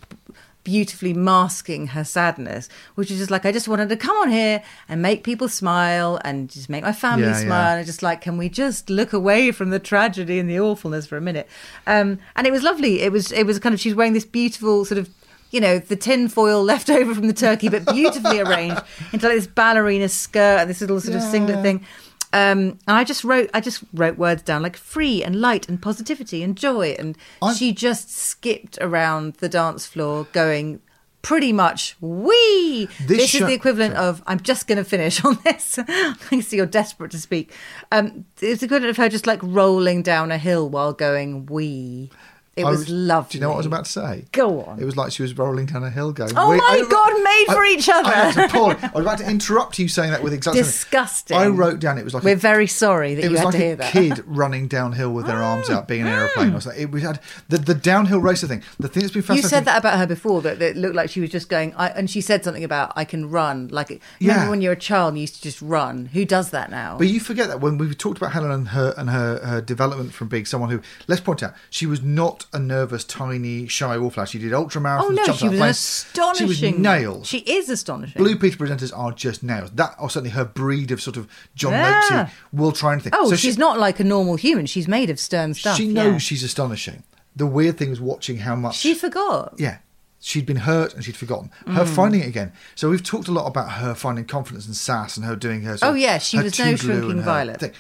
beautifully 0.72 1.14
masking 1.14 1.86
her 1.88 2.04
sadness, 2.04 2.68
which 2.94 3.10
is 3.10 3.16
just 3.18 3.30
like 3.30 3.46
I 3.46 3.52
just 3.52 3.68
wanted 3.68 3.88
to 3.88 3.96
come 3.96 4.16
on 4.18 4.28
here 4.30 4.62
and 4.86 5.00
make 5.00 5.24
people 5.24 5.48
smile 5.48 6.20
and 6.26 6.50
just 6.50 6.68
make 6.68 6.82
my 6.84 6.92
family 6.92 7.26
Yeah, 7.26 7.40
smile 7.40 7.72
yeah. 7.72 7.76
and 7.78 7.86
just 7.86 8.02
like 8.02 8.20
can 8.20 8.36
we 8.36 8.50
just 8.50 8.90
look 8.90 9.14
away 9.14 9.50
from 9.50 9.70
the 9.70 9.78
tragedy 9.78 10.38
and 10.38 10.48
the 10.50 10.60
awfulness 10.60 11.06
for 11.06 11.16
a 11.16 11.22
minute? 11.22 11.48
Um, 11.86 12.18
and 12.36 12.46
it 12.46 12.50
was 12.52 12.62
lovely. 12.62 13.00
It 13.00 13.12
was 13.12 13.32
it 13.32 13.46
was 13.46 13.58
kind 13.58 13.72
of 13.74 13.80
she's 13.80 13.94
wearing 13.94 14.12
this 14.12 14.26
beautiful 14.26 14.84
sort 14.84 14.98
of 14.98 15.08
you 15.50 15.62
know, 15.62 15.78
the 15.78 15.96
tin 15.96 16.28
foil 16.28 16.62
left 16.62 16.90
over 16.98 17.14
from 17.14 17.26
the 17.26 17.32
turkey, 17.32 17.70
but 17.70 17.86
beautifully 17.86 18.38
arranged 18.40 18.82
into 19.14 19.26
like 19.26 19.36
this 19.36 19.46
ballerina 19.46 20.06
skirt 20.06 20.58
and 20.60 20.68
this 20.68 20.82
little 20.82 21.00
sort 21.00 21.16
of 21.16 21.22
singlet 21.22 21.62
thing. 21.62 21.82
Um, 22.32 22.78
and 22.86 22.96
I 22.96 23.04
just 23.04 23.24
wrote, 23.24 23.48
I 23.54 23.60
just 23.60 23.82
wrote 23.94 24.18
words 24.18 24.42
down 24.42 24.62
like 24.62 24.76
free 24.76 25.22
and 25.22 25.40
light 25.40 25.68
and 25.68 25.80
positivity 25.80 26.42
and 26.42 26.56
joy, 26.56 26.94
and 26.98 27.16
I'm- 27.42 27.54
she 27.54 27.72
just 27.72 28.10
skipped 28.14 28.78
around 28.80 29.34
the 29.34 29.48
dance 29.48 29.86
floor, 29.86 30.26
going 30.32 30.80
pretty 31.22 31.52
much 31.52 31.96
we. 32.00 32.86
This 33.00 33.18
This, 33.18 33.30
show- 33.30 33.38
is 33.38 33.46
the 33.46 33.54
equivalent 33.54 33.94
of 33.94 34.22
I'm 34.26 34.40
just 34.40 34.66
going 34.66 34.78
to 34.78 34.84
finish 34.84 35.24
on 35.24 35.38
this. 35.44 35.78
I 35.88 36.40
see 36.40 36.56
you're 36.58 36.66
desperate 36.66 37.10
to 37.12 37.18
speak. 37.18 37.52
Um, 37.90 38.24
it's 38.40 38.60
the 38.60 38.66
equivalent 38.66 38.90
of 38.90 38.96
her 38.98 39.08
just 39.08 39.26
like 39.26 39.40
rolling 39.42 40.02
down 40.02 40.30
a 40.30 40.38
hill 40.38 40.68
while 40.68 40.92
going 40.92 41.46
wee. 41.46 42.10
It 42.58 42.64
I 42.64 42.70
was, 42.70 42.88
lovely. 42.88 43.32
Do 43.32 43.38
you 43.38 43.42
know 43.42 43.48
what 43.48 43.54
I 43.54 43.58
was 43.58 43.66
about 43.66 43.84
to 43.84 43.90
say? 43.90 44.24
Go 44.32 44.62
on. 44.62 44.80
It 44.80 44.84
was 44.84 44.96
like 44.96 45.12
she 45.12 45.22
was 45.22 45.36
rolling 45.36 45.66
down 45.66 45.84
a 45.84 45.90
hill 45.90 46.12
going. 46.12 46.32
Oh 46.36 46.50
"Wait, 46.50 46.58
my 46.58 46.82
I- 46.84 46.90
God, 46.90 47.22
made 47.22 47.46
for 47.54 47.64
each 47.64 47.88
other." 47.88 48.10
I, 48.10 48.26
was. 48.26 48.36
I 48.82 48.90
was 48.94 49.04
about 49.04 49.18
to 49.18 49.30
interrupt 49.30 49.78
you 49.78 49.88
saying 49.88 50.10
that 50.10 50.22
with 50.22 50.32
exactly. 50.32 50.62
Disgusting. 50.62 51.36
I 51.36 51.46
wrote 51.46 51.78
down 51.78 51.98
it 51.98 52.04
was 52.04 52.14
like 52.14 52.24
We're 52.24 52.34
a, 52.34 52.36
very 52.36 52.66
sorry 52.66 53.14
that 53.14 53.22
you 53.22 53.30
was 53.30 53.38
had 53.40 53.44
like 53.46 53.52
to 53.52 53.58
hear 53.58 53.76
that. 53.76 53.94
It 53.94 53.98
was 54.00 54.08
like 54.10 54.18
a 54.18 54.22
kid 54.22 54.24
running 54.36 54.68
downhill 54.68 55.12
with 55.12 55.26
their 55.26 55.42
arms 55.42 55.70
out, 55.70 55.88
being 55.88 56.02
an 56.02 56.08
hmm. 56.08 56.14
aeroplane 56.14 56.54
or 56.54 56.60
something. 56.60 56.82
It, 56.82 56.90
we 56.90 57.02
had 57.02 57.20
the, 57.48 57.58
the 57.58 57.74
downhill 57.74 58.20
racer 58.20 58.46
thing. 58.46 58.62
The 58.78 58.88
thing 58.88 59.02
that's 59.02 59.12
been 59.12 59.22
fascinating. 59.22 59.44
You 59.44 59.48
said 59.48 59.64
that 59.66 59.78
about 59.78 59.98
her 59.98 60.06
before 60.06 60.42
that, 60.42 60.58
that 60.58 60.70
it 60.70 60.76
looked 60.76 60.94
like 60.94 61.10
she 61.10 61.20
was 61.20 61.30
just 61.30 61.48
going, 61.48 61.74
I, 61.74 61.88
and 61.88 62.10
she 62.10 62.20
said 62.20 62.44
something 62.44 62.64
about 62.64 62.92
I 62.96 63.04
can 63.04 63.30
run. 63.30 63.68
Like, 63.68 63.88
remember 63.88 64.02
Yeah. 64.20 64.50
when 64.50 64.60
you're 64.60 64.72
a 64.72 64.76
child, 64.76 65.14
you 65.14 65.22
used 65.22 65.36
to 65.36 65.42
just 65.42 65.60
run. 65.62 66.06
Who 66.06 66.24
does 66.24 66.50
that 66.50 66.70
now? 66.70 66.96
But 66.98 67.08
you 67.08 67.20
forget 67.20 67.48
that 67.48 67.60
when 67.60 67.78
we 67.78 67.94
talked 67.94 68.18
about 68.18 68.32
Helen 68.32 68.50
and 68.50 68.68
her 68.68 68.94
and 68.96 69.10
her, 69.10 69.38
her 69.44 69.60
development 69.60 70.12
from 70.12 70.28
being 70.28 70.44
someone 70.44 70.70
who, 70.70 70.80
let's 71.06 71.20
point 71.20 71.42
out, 71.42 71.54
she 71.70 71.86
was 71.86 72.02
not 72.02 72.46
a 72.52 72.58
nervous, 72.58 73.04
tiny, 73.04 73.66
shy 73.66 73.96
wallflower. 73.98 74.26
She 74.26 74.38
did 74.38 74.52
ultra 74.54 74.80
marathons. 74.80 75.02
oh 75.02 75.08
no, 75.10 75.32
she 75.34 75.48
was 75.48 75.60
astonishing. 75.60 76.48
She 76.54 76.66
was 76.72 76.78
nails. 76.78 77.26
She 77.26 77.38
is 77.38 77.68
astonishing. 77.68 78.22
Blue 78.22 78.36
Peter 78.36 78.56
presenters 78.56 78.96
are 78.96 79.12
just 79.12 79.42
nails. 79.42 79.70
That, 79.72 79.94
or 80.00 80.08
certainly 80.10 80.30
her 80.30 80.44
breed 80.44 80.90
of 80.90 81.00
sort 81.02 81.16
of 81.16 81.28
John 81.54 81.72
Yeah. 81.72 82.30
Will 82.52 82.72
try 82.72 82.92
anything. 82.94 83.12
Oh, 83.14 83.28
So 83.30 83.36
she's 83.36 83.54
she, 83.54 83.60
not 83.60 83.78
like 83.78 84.00
a 84.00 84.04
normal 84.04 84.36
human. 84.36 84.66
She's 84.66 84.88
made 84.88 85.10
of 85.10 85.20
stern 85.20 85.54
stuff. 85.54 85.76
She 85.76 85.88
knows 85.88 86.12
yeah. 86.12 86.18
she's 86.18 86.42
astonishing. 86.42 87.02
The 87.36 87.46
weird 87.46 87.76
thing 87.78 87.90
was 87.90 88.00
watching 88.00 88.38
how 88.38 88.56
much 88.56 88.76
She 88.76 88.94
forgot. 88.94 89.54
yeah, 89.58 89.78
she'd 90.18 90.46
been 90.46 90.56
hurt 90.56 90.94
and 90.94 91.04
she'd 91.04 91.16
forgotten. 91.16 91.50
Mm. 91.66 91.74
Her 91.74 91.84
finding 91.86 92.22
it 92.22 92.26
again. 92.26 92.52
So 92.74 92.90
we've 92.90 93.02
talked 93.04 93.28
a 93.28 93.32
lot 93.32 93.46
about 93.46 93.72
her 93.72 93.94
finding 93.94 94.24
confidence 94.24 94.66
and 94.66 94.74
sass 94.74 95.16
and 95.16 95.24
her 95.26 95.36
doing 95.36 95.62
her. 95.62 95.76
sort 95.76 95.92
Oh, 95.92 95.94
yeah, 95.94 96.18
she 96.18 96.38
was 96.42 96.58
no 96.58 96.74
shrinking 96.76 97.20
violet. 97.22 97.60
thing. 97.60 97.72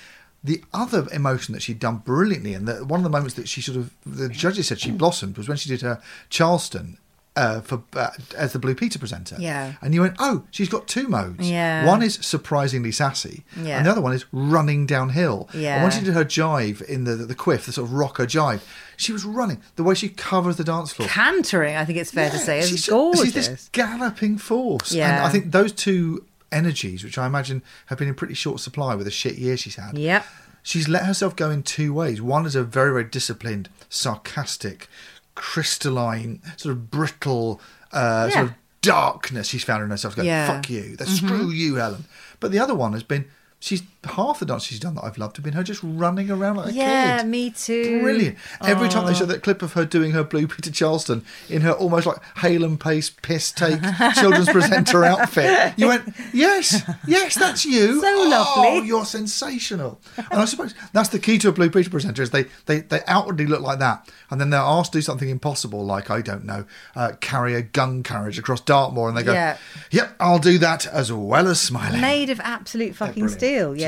The 0.44 0.62
other 0.72 1.06
emotion 1.12 1.52
that 1.54 1.62
she'd 1.62 1.80
done 1.80 1.96
brilliantly, 1.98 2.54
and 2.54 2.68
the, 2.68 2.84
one 2.84 3.00
of 3.00 3.04
the 3.04 3.10
moments 3.10 3.34
that 3.34 3.48
she 3.48 3.60
sort 3.60 3.76
of 3.76 3.90
the 4.06 4.28
judges 4.28 4.68
said 4.68 4.78
she 4.78 4.90
blossomed 4.92 5.36
was 5.36 5.48
when 5.48 5.56
she 5.56 5.68
did 5.68 5.82
her 5.82 6.00
Charleston. 6.30 6.98
Uh, 7.36 7.60
for 7.60 7.82
uh, 7.94 8.10
as 8.36 8.52
the 8.52 8.58
Blue 8.58 8.74
Peter 8.74 8.98
presenter, 8.98 9.36
Yeah. 9.38 9.74
and 9.80 9.94
you 9.94 10.00
went, 10.00 10.16
oh, 10.18 10.42
she's 10.50 10.68
got 10.68 10.88
two 10.88 11.06
modes. 11.06 11.48
Yeah. 11.48 11.86
one 11.86 12.02
is 12.02 12.14
surprisingly 12.20 12.90
sassy, 12.90 13.44
Yeah. 13.62 13.76
and 13.76 13.86
the 13.86 13.92
other 13.92 14.00
one 14.00 14.12
is 14.12 14.24
running 14.32 14.86
downhill. 14.86 15.48
Yeah. 15.52 15.54
And 15.54 15.62
Yeah. 15.62 15.82
when 15.84 15.92
she 15.92 16.00
did 16.04 16.14
her 16.14 16.24
jive 16.24 16.82
in 16.82 17.04
the 17.04 17.14
the 17.14 17.36
quiff, 17.36 17.66
the 17.66 17.72
sort 17.72 17.86
of 17.86 17.92
rocker 17.94 18.26
jive, 18.26 18.62
she 18.96 19.12
was 19.12 19.24
running 19.24 19.58
the 19.76 19.84
way 19.84 19.94
she 19.94 20.08
covers 20.08 20.56
the 20.56 20.64
dance 20.64 20.90
floor. 20.92 21.08
Cantering, 21.08 21.76
I 21.76 21.84
think 21.84 21.98
it's 21.98 22.10
fair 22.10 22.28
to 22.28 22.38
say, 22.38 22.58
is 22.58 22.70
she's, 22.70 22.88
gorgeous. 22.88 23.22
She's 23.26 23.34
this 23.34 23.68
galloping 23.70 24.36
force. 24.38 24.90
And 24.90 24.98
Yeah. 24.98 25.24
I 25.24 25.28
think 25.28 25.52
those 25.52 25.70
two 25.70 26.24
energies, 26.52 27.04
which 27.04 27.18
I 27.18 27.26
imagine 27.26 27.62
have 27.86 27.98
been 27.98 28.08
in 28.08 28.14
pretty 28.14 28.34
short 28.34 28.60
supply 28.60 28.94
with 28.94 29.04
the 29.06 29.10
shit 29.10 29.36
year 29.36 29.56
she's 29.56 29.76
had. 29.76 29.96
Yep. 29.98 30.24
She's 30.62 30.88
let 30.88 31.04
herself 31.06 31.34
go 31.36 31.50
in 31.50 31.62
two 31.62 31.92
ways. 31.94 32.20
One 32.20 32.44
is 32.46 32.54
a 32.54 32.62
very, 32.64 32.90
very 32.90 33.04
disciplined, 33.04 33.68
sarcastic, 33.88 34.88
crystalline, 35.34 36.42
sort 36.56 36.72
of 36.72 36.90
brittle, 36.90 37.60
uh, 37.92 38.26
Yeah. 38.28 38.34
sort 38.34 38.46
of 38.46 38.54
darkness 38.82 39.48
she's 39.48 39.64
found 39.64 39.82
in 39.82 39.90
herself. 39.90 40.14
Going, 40.16 40.28
Yeah. 40.28 40.46
fuck 40.46 40.68
you, 40.70 40.96
that 40.96 41.08
screw 41.08 41.50
you, 41.50 41.76
Helen. 41.76 42.04
But 42.40 42.52
the 42.52 42.58
other 42.58 42.74
one 42.74 42.92
has 42.92 43.02
been. 43.02 43.24
She's 43.60 43.82
half 44.04 44.38
the 44.38 44.46
dance 44.46 44.62
she's 44.64 44.78
done 44.78 44.94
that 44.94 45.04
I've 45.04 45.18
loved 45.18 45.36
have 45.36 45.44
been 45.44 45.54
her 45.54 45.62
just 45.64 45.80
running 45.82 46.30
around 46.30 46.56
like 46.56 46.68
a 46.68 46.72
Yeah, 46.72 47.16
kid. 47.18 47.22
Yeah, 47.24 47.28
me 47.28 47.50
too. 47.50 48.00
Brilliant. 48.00 48.38
Every 48.64 48.88
time 48.88 49.06
they 49.06 49.14
show 49.14 49.26
that 49.26 49.42
clip 49.42 49.60
of 49.60 49.72
her 49.72 49.84
doing 49.84 50.12
her 50.12 50.22
Blue 50.22 50.46
Peter 50.46 50.70
Charleston 50.70 51.24
in 51.48 51.62
her 51.62 51.72
almost 51.72 52.06
like 52.06 52.18
Hale 52.38 52.64
and 52.64 52.78
Pace 52.78 53.10
piss 53.10 53.50
take 53.52 53.80
children's 54.14 54.48
presenter 54.50 55.04
outfit, 55.04 55.74
you 55.76 55.88
went, 55.88 56.14
yes, 56.32 56.82
yes, 57.06 57.34
that's 57.34 57.64
you. 57.64 58.00
So 58.08 58.14
Oh, 58.20 58.28
lovely. 58.28 58.86
you're 58.86 59.04
sensational. 59.04 60.00
And 60.16 60.40
I 60.40 60.44
suppose 60.44 60.74
that's 60.92 61.08
the 61.10 61.18
key 61.18 61.38
to 61.38 61.48
a 61.48 61.52
Blue 61.52 61.70
Peter 61.70 61.90
presenter 61.90 62.22
is 62.22 62.30
they, 62.30 62.46
they, 62.66 62.80
they 62.80 63.00
outwardly 63.06 63.46
look 63.46 63.60
like 63.60 63.78
that. 63.80 64.08
And 64.30 64.40
then 64.40 64.50
they're 64.50 64.60
asked 64.60 64.92
to 64.92 64.98
do 64.98 65.02
something 65.02 65.28
impossible, 65.28 65.84
like, 65.84 66.10
I 66.10 66.20
don't 66.20 66.44
know, 66.44 66.64
uh, 66.94 67.12
carry 67.20 67.54
a 67.54 67.62
gun 67.62 68.02
carriage 68.02 68.38
across 68.38 68.60
Dartmoor. 68.60 69.08
And 69.08 69.16
they 69.16 69.22
go, 69.22 69.32
Yeah. 69.32 69.56
yep, 69.90 70.14
I'll 70.20 70.38
do 70.38 70.58
that 70.58 70.86
as 70.86 71.12
well 71.12 71.48
as 71.48 71.60
smiling. 71.60 72.00
Made 72.00 72.30
of 72.30 72.40
absolute 72.40 72.94
fucking 72.94 73.28
steel. 73.28 73.76
Yeah, 73.76 73.87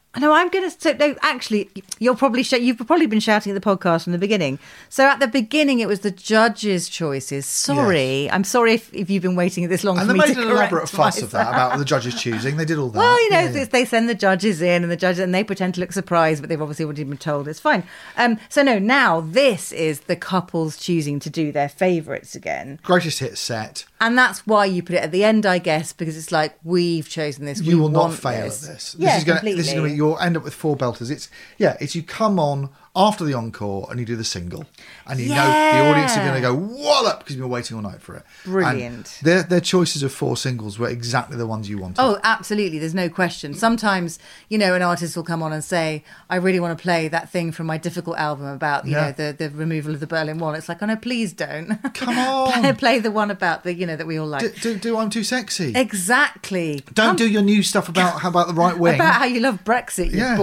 No, 0.19 0.33
I'm 0.33 0.49
going 0.49 0.69
to. 0.69 0.75
So, 0.77 0.91
no, 0.91 1.15
actually, 1.21 1.69
you're 1.99 2.15
probably 2.17 2.43
sh- 2.43 2.51
you've 2.53 2.77
probably 2.85 3.05
been 3.05 3.21
shouting 3.21 3.55
at 3.55 3.61
the 3.61 3.65
podcast 3.65 4.03
from 4.03 4.11
the 4.11 4.17
beginning. 4.17 4.59
So 4.89 5.05
at 5.05 5.21
the 5.21 5.27
beginning, 5.27 5.79
it 5.79 5.87
was 5.87 6.01
the 6.01 6.11
judges' 6.11 6.89
choices. 6.89 7.45
Sorry, 7.45 8.29
I'm 8.29 8.43
sorry 8.43 8.73
if, 8.73 8.93
if 8.93 9.09
you've 9.09 9.23
been 9.23 9.37
waiting 9.37 9.69
this 9.69 9.85
long 9.85 9.97
And 9.97 10.07
for 10.07 10.13
they 10.13 10.19
me 10.19 10.25
made 10.27 10.33
to 10.35 10.41
an 10.41 10.49
elaborate 10.49 10.89
fuss 10.89 11.21
of 11.21 11.31
that 11.31 11.47
about 11.47 11.77
the 11.79 11.85
judges 11.85 12.13
choosing. 12.21 12.57
They 12.57 12.65
did 12.65 12.77
all 12.77 12.89
that. 12.91 12.99
Well, 12.99 13.23
you 13.23 13.29
know, 13.29 13.39
Yeah. 13.39 13.63
they 13.63 13.85
send 13.85 14.09
the 14.09 14.15
judges 14.15 14.61
in, 14.61 14.83
and 14.83 14.91
the 14.91 14.97
judges, 14.97 15.19
and 15.19 15.33
they 15.33 15.45
pretend 15.45 15.75
to 15.75 15.79
look 15.79 15.93
surprised, 15.93 16.41
but 16.41 16.49
they've 16.49 16.61
obviously 16.61 16.83
already 16.83 17.05
been 17.05 17.17
told 17.17 17.47
it's 17.47 17.61
fine. 17.61 17.83
Um, 18.17 18.37
so 18.49 18.63
no, 18.63 18.79
now 18.79 19.21
this 19.21 19.71
is 19.71 20.01
the 20.01 20.17
couples 20.17 20.75
choosing 20.75 21.19
to 21.21 21.29
do 21.29 21.53
their 21.53 21.69
favourites 21.69 22.35
again, 22.35 22.79
greatest 22.83 23.19
hit 23.19 23.37
set. 23.37 23.85
And 24.01 24.17
that's 24.17 24.45
why 24.47 24.65
you 24.65 24.81
put 24.81 24.95
it 24.95 25.03
at 25.03 25.11
the 25.11 25.23
end, 25.23 25.45
I 25.45 25.59
guess, 25.59 25.93
because 25.93 26.17
it's 26.17 26.31
like 26.31 26.57
we've 26.63 27.07
chosen 27.07 27.45
this. 27.45 27.61
You 27.61 27.77
we 27.77 27.81
will 27.81 27.89
not 27.89 28.13
fail 28.13 28.45
this. 28.45 28.67
at 28.67 28.73
this. 28.73 28.95
Yeah, 28.97 29.09
this 29.09 29.17
is 29.19 29.23
gonna. 29.25 29.41
This 29.41 29.67
is 29.67 29.73
going 29.73 29.85
to 29.85 29.89
be. 29.91 29.95
You'll 29.95 30.17
end 30.17 30.35
up 30.35 30.43
with 30.43 30.55
four 30.55 30.75
belters. 30.75 31.11
It's 31.11 31.29
yeah. 31.59 31.77
It's 31.79 31.93
you 31.93 32.01
come 32.01 32.39
on 32.39 32.71
after 32.93 33.23
the 33.23 33.33
encore 33.33 33.87
and 33.89 33.99
you 34.01 34.05
do 34.05 34.17
the 34.17 34.23
single, 34.23 34.65
and 35.07 35.17
you 35.19 35.29
know 35.29 35.35
the 35.35 35.89
audience 35.89 36.11
are 36.17 36.25
going 36.25 36.33
to 36.33 36.41
Yeah. 36.41 36.53
go 36.53 36.55
wallop 36.55 37.19
because 37.19 37.35
you've 37.35 37.41
been 37.43 37.49
waiting 37.49 37.77
all 37.77 37.83
night 37.83 38.01
for 38.01 38.15
it. 38.15 38.23
And 38.43 38.51
Brilliant. 38.51 39.19
their 39.21 39.43
their 39.43 39.61
choices 39.61 40.03
of 40.03 40.11
four 40.11 40.35
singles 40.35 40.77
were 40.77 40.89
exactly 40.89 41.37
the 41.37 41.47
ones 41.47 41.69
you 41.69 41.77
wanted. 41.77 42.01
Oh, 42.01 42.19
absolutely. 42.23 42.79
There's 42.79 42.93
no 42.93 43.07
question. 43.07 43.53
Sometimes, 43.53 44.19
you 44.49 44.57
know, 44.57 44.73
an 44.75 44.81
artist 44.81 45.15
will 45.15 45.23
come 45.23 45.41
on 45.41 45.53
and 45.53 45.63
say, 45.63 46.03
I 46.29 46.35
really 46.35 46.59
want 46.59 46.77
to 46.77 46.81
play 46.81 47.07
that 47.07 47.29
thing 47.29 47.53
from 47.53 47.65
my 47.67 47.77
difficult 47.77 48.17
album 48.17 48.45
about, 48.47 48.85
you 48.85 48.91
Yeah. 48.91 49.05
know, 49.05 49.11
the, 49.13 49.35
the 49.37 49.49
removal 49.51 49.93
of 49.93 50.01
the 50.01 50.07
Berlin 50.07 50.37
Wall. 50.39 50.53
It's 50.53 50.67
like, 50.67 50.83
oh 50.83 50.85
no, 50.85 50.97
please 50.97 51.31
don't. 51.31 51.79
Come 51.93 52.17
on. 52.17 52.51
play, 52.61 52.73
play 52.73 52.99
the 52.99 53.11
one 53.11 53.31
about 53.31 53.63
the, 53.63 53.73
you 53.73 53.85
know, 53.87 53.95
that 53.95 54.05
we 54.07 54.17
all 54.19 54.27
like. 54.27 54.41
do, 54.41 54.73
do, 54.73 54.77
do 54.77 54.97
I'm 54.97 55.09
too 55.09 55.23
sexy. 55.23 55.71
exactly. 55.75 56.83
Don't 56.93 57.07
Come- 57.09 57.15
do 57.15 57.29
your 57.29 57.41
new 57.41 57.63
stuff 57.63 57.87
about 57.87 58.19
how 58.19 58.27
about 58.29 58.47
the 58.47 58.53
right 58.53 58.77
wing. 58.77 58.95
About 58.95 59.13
how 59.15 59.25
you 59.25 59.39
love 59.39 59.63
Brexit, 59.63 60.11
you 60.11 60.17
Yeah. 60.17 60.35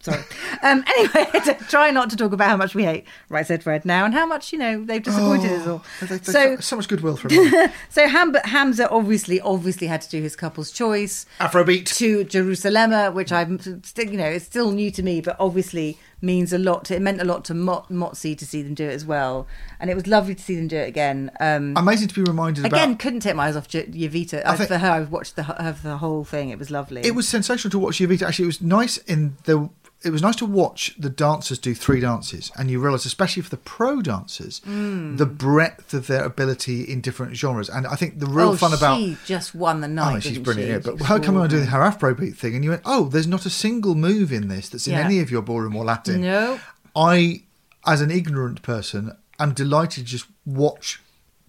Sorry. 0.00 0.22
Um, 0.62 0.84
anyway, 0.96 1.26
to 1.44 1.54
try 1.68 1.90
not 1.90 2.08
to 2.10 2.16
talk 2.16 2.32
about 2.32 2.48
how 2.48 2.56
much 2.56 2.74
we 2.74 2.84
hate 2.84 3.04
Right 3.28 3.44
Said 3.46 3.62
Fred 3.64 3.84
now 3.84 4.04
and 4.04 4.14
how 4.14 4.26
much, 4.26 4.52
you 4.52 4.58
know, 4.58 4.84
they've 4.84 5.02
disappointed 5.02 5.50
us 5.52 5.66
all. 5.66 5.82
Oh, 5.84 6.06
They- 6.06 6.16
they- 6.18 6.32
So, 6.32 6.56
so 6.60 6.76
much 6.76 6.88
goodwill 6.88 7.16
from 7.16 7.30
them. 7.34 7.70
so 7.88 8.06
Ham- 8.08 8.34
Hamza 8.44 8.88
obviously, 8.90 9.40
obviously 9.40 9.88
had 9.88 10.00
to 10.02 10.08
do 10.08 10.22
his 10.22 10.36
couple's 10.36 10.70
choice. 10.70 11.26
Afrobeat. 11.40 11.86
to 11.96 12.22
Jerusalem, 12.24 13.14
which 13.14 13.32
I'm 13.32 13.58
still, 13.82 14.06
you 14.10 14.18
know, 14.18 14.26
it's 14.28 14.44
still 14.44 14.70
new 14.70 14.90
to 14.92 15.02
me, 15.02 15.20
but 15.20 15.36
obviously 15.40 15.98
means 16.20 16.52
a 16.52 16.58
lot. 16.58 16.84
To, 16.86 16.94
it 16.96 17.02
meant 17.02 17.20
a 17.20 17.24
lot 17.24 17.44
to 17.46 17.54
Mot- 17.54 17.90
Motsi 17.90 18.36
to 18.38 18.46
see 18.46 18.62
them 18.62 18.74
do 18.74 18.84
it 18.88 18.92
as 18.94 19.04
well, 19.04 19.46
and 19.80 19.90
it 19.90 19.94
was 19.94 20.06
lovely 20.06 20.34
to 20.34 20.42
see 20.42 20.54
them 20.56 20.66
do 20.68 20.76
it 20.76 20.88
again. 20.88 21.30
Um, 21.40 21.74
Amazing 21.76 22.08
to 22.08 22.14
be 22.14 22.22
reminded 22.22 22.64
again, 22.64 22.90
about. 22.90 22.98
couldn't 23.00 23.20
take 23.20 23.36
my 23.36 23.46
eyes 23.48 23.56
off 23.56 23.68
J- 23.68 23.86
Jowita. 23.86 24.44
I 24.44 24.52
I 24.52 24.56
think- 24.56 24.68
for 24.68 24.78
her, 24.78 24.90
I've 24.90 25.10
watched 25.12 25.34
the 25.36 25.44
of 25.62 25.82
the 25.82 25.96
whole 25.98 26.24
thing. 26.24 26.50
It 26.50 26.58
was 26.58 26.70
lovely. 26.70 27.02
It 27.04 27.14
was 27.16 27.28
sensational 27.28 27.70
to 27.72 27.78
watch 27.80 27.98
Jowita. 27.98 28.22
Actually, 28.28 28.44
it 28.44 28.46
was 28.46 28.62
nice 28.62 28.96
in 28.98 29.36
the. 29.44 29.68
It 30.04 30.10
was 30.10 30.22
nice 30.22 30.36
to 30.36 30.46
watch 30.46 30.94
the 30.96 31.10
dancers 31.10 31.58
do 31.58 31.74
three 31.74 31.98
dances, 31.98 32.52
and 32.56 32.70
you 32.70 32.78
realise, 32.78 33.04
especially 33.04 33.42
for 33.42 33.50
the 33.50 33.56
pro 33.56 34.00
dancers, 34.00 34.60
Mm. 34.64 35.18
the 35.18 35.26
breadth 35.26 35.92
of 35.92 36.06
their 36.06 36.22
ability 36.24 36.82
in 36.82 37.00
different 37.00 37.34
genres. 37.36 37.68
And 37.68 37.84
I 37.84 37.96
think 37.96 38.20
the 38.20 38.26
real 38.26 38.50
oh, 38.50 38.56
fun 38.56 38.72
about 38.72 39.00
she 39.00 39.16
just 39.26 39.56
won 39.56 39.80
the 39.80 39.88
night. 39.88 40.16
Oh, 40.18 40.20
she's 40.20 40.38
brilliant. 40.38 40.84
she? 40.84 40.90
Yeah, 40.90 40.96
but 40.96 41.06
her 41.06 41.18
come 41.18 41.36
on 41.36 41.42
and 41.42 41.50
doing 41.50 41.66
her 41.66 41.80
Afrobeat 41.80 42.36
thing, 42.36 42.54
and 42.54 42.62
you 42.62 42.70
went, 42.70 42.82
"Oh, 42.84 43.08
there's 43.08 43.26
not 43.26 43.44
a 43.44 43.50
single 43.50 43.96
move 43.96 44.32
in 44.32 44.46
this 44.46 44.68
that's 44.68 44.86
in 44.86 44.92
Yeah. 44.92 45.00
any 45.04 45.18
of 45.18 45.32
your 45.32 45.42
ballroom 45.42 45.74
or 45.74 45.84
Latin." 45.84 46.20
No. 46.20 46.60
I, 46.94 47.42
as 47.84 48.00
an 48.00 48.12
ignorant 48.12 48.62
person, 48.62 49.16
am 49.40 49.52
delighted 49.52 50.04
to 50.06 50.10
just 50.12 50.26
watch, 50.46 51.00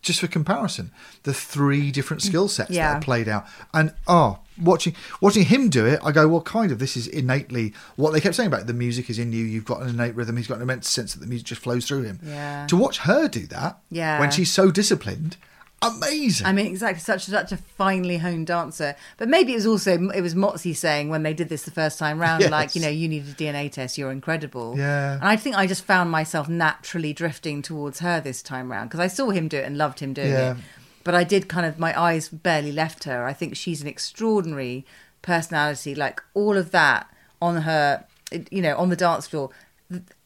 just 0.02 0.22
for 0.22 0.28
comparison, 0.28 0.92
the 1.22 1.34
three 1.36 1.92
different 1.92 2.24
skill 2.24 2.48
sets 2.48 2.72
Yeah. 2.72 2.94
that 2.94 2.98
are 2.98 3.02
played 3.02 3.28
out, 3.28 3.46
and 3.76 3.94
oh, 4.08 4.40
watching 4.62 4.96
watching 5.22 5.46
him 5.46 5.70
do 5.70 5.86
it, 5.86 6.00
I 6.04 6.12
go, 6.12 6.28
"Well, 6.28 6.42
kind 6.42 6.72
of. 6.72 6.80
This 6.80 6.96
is 6.98 7.08
innately 7.08 7.74
what 7.96 8.12
they 8.14 8.22
kept 8.22 8.36
saying 8.36 8.48
about 8.48 8.62
it. 8.62 8.68
the 8.68 8.74
music 8.74 9.10
is 9.10 9.20
in 9.20 9.32
you. 9.34 9.44
You've 9.46 9.66
got 9.66 9.82
an 9.82 9.90
innate 9.90 10.16
rhythm. 10.16 10.38
He's 10.38 10.48
got 10.48 10.56
an 10.58 10.64
immense 10.64 10.90
sense 10.90 11.14
that 11.14 11.20
the 11.20 11.28
music 11.28 11.48
just 11.48 11.62
flows 11.62 11.86
through 11.86 12.04
him." 12.04 12.20
Yeah. 12.24 12.66
To 12.68 12.78
watch 12.78 13.00
her 13.00 13.28
do 13.28 13.48
that, 13.48 13.80
Yeah. 13.90 14.20
when 14.20 14.32
she's 14.32 14.52
so 14.52 14.72
disciplined, 14.72 15.38
amazing. 15.82 16.46
I 16.46 16.52
mean, 16.52 16.68
exactly. 16.68 17.00
Such 17.00 17.26
such 17.26 17.52
a 17.52 17.58
finely 17.58 18.18
honed 18.18 18.48
dancer. 18.48 18.96
But 19.18 19.30
maybe 19.30 19.54
it 19.54 19.56
was 19.56 19.66
also 19.66 20.10
it 20.10 20.22
was 20.22 20.36
Motsi 20.36 20.76
saying 20.76 21.10
when 21.10 21.24
they 21.24 21.34
did 21.34 21.50
this 21.50 21.64
the 21.64 21.72
first 21.72 21.98
time 22.00 22.20
round, 22.20 22.42
Yes. 22.42 22.52
like 22.52 22.76
you 22.76 22.82
know, 22.82 22.90
you 22.90 23.08
need 23.08 23.24
a 23.28 23.34
DNA 23.34 23.70
test. 23.72 23.98
You're 23.98 24.12
incredible. 24.12 24.76
Yeah. 24.78 25.14
And 25.16 25.24
I 25.26 25.36
think 25.36 25.56
I 25.56 25.68
just 25.68 25.86
found 25.86 26.12
myself 26.12 26.50
naturally 26.50 27.14
drifting 27.14 27.62
towards 27.62 28.00
her 28.00 28.20
this 28.20 28.42
time 28.42 28.72
round 28.72 28.90
because 28.90 29.00
I 29.00 29.08
saw 29.08 29.30
him 29.30 29.48
do 29.48 29.58
it 29.58 29.66
and 29.66 29.78
loved 29.78 30.00
him 30.00 30.14
doing 30.14 30.32
Yeah. 30.32 30.52
it. 30.52 30.58
But 31.04 31.16
I 31.16 31.24
did 31.24 31.48
kind 31.48 31.66
of 31.66 31.80
my 31.80 32.00
eyes 32.00 32.30
barely 32.30 32.72
left 32.72 33.06
her. 33.06 33.26
I 33.26 33.34
think 33.34 33.56
she's 33.56 33.82
an 33.82 33.88
extraordinary 33.88 34.86
personality. 35.22 35.96
Like 35.96 36.22
all 36.34 36.58
of 36.58 36.72
that 36.72 37.08
on 37.42 37.62
her, 37.62 38.06
you 38.52 38.62
know, 38.62 38.76
on 38.78 38.90
the 38.90 38.96
dance 38.96 39.28
floor. 39.28 39.50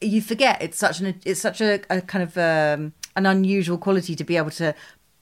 You 0.00 0.20
forget 0.20 0.60
it's 0.60 0.78
such 0.78 1.00
an 1.00 1.20
it's 1.24 1.40
such 1.40 1.60
a, 1.60 1.80
a 1.88 2.02
kind 2.02 2.22
of 2.22 2.36
um, 2.36 2.92
an 3.16 3.26
unusual 3.26 3.78
quality 3.78 4.14
to 4.14 4.24
be 4.24 4.36
able 4.36 4.50
to 4.50 4.74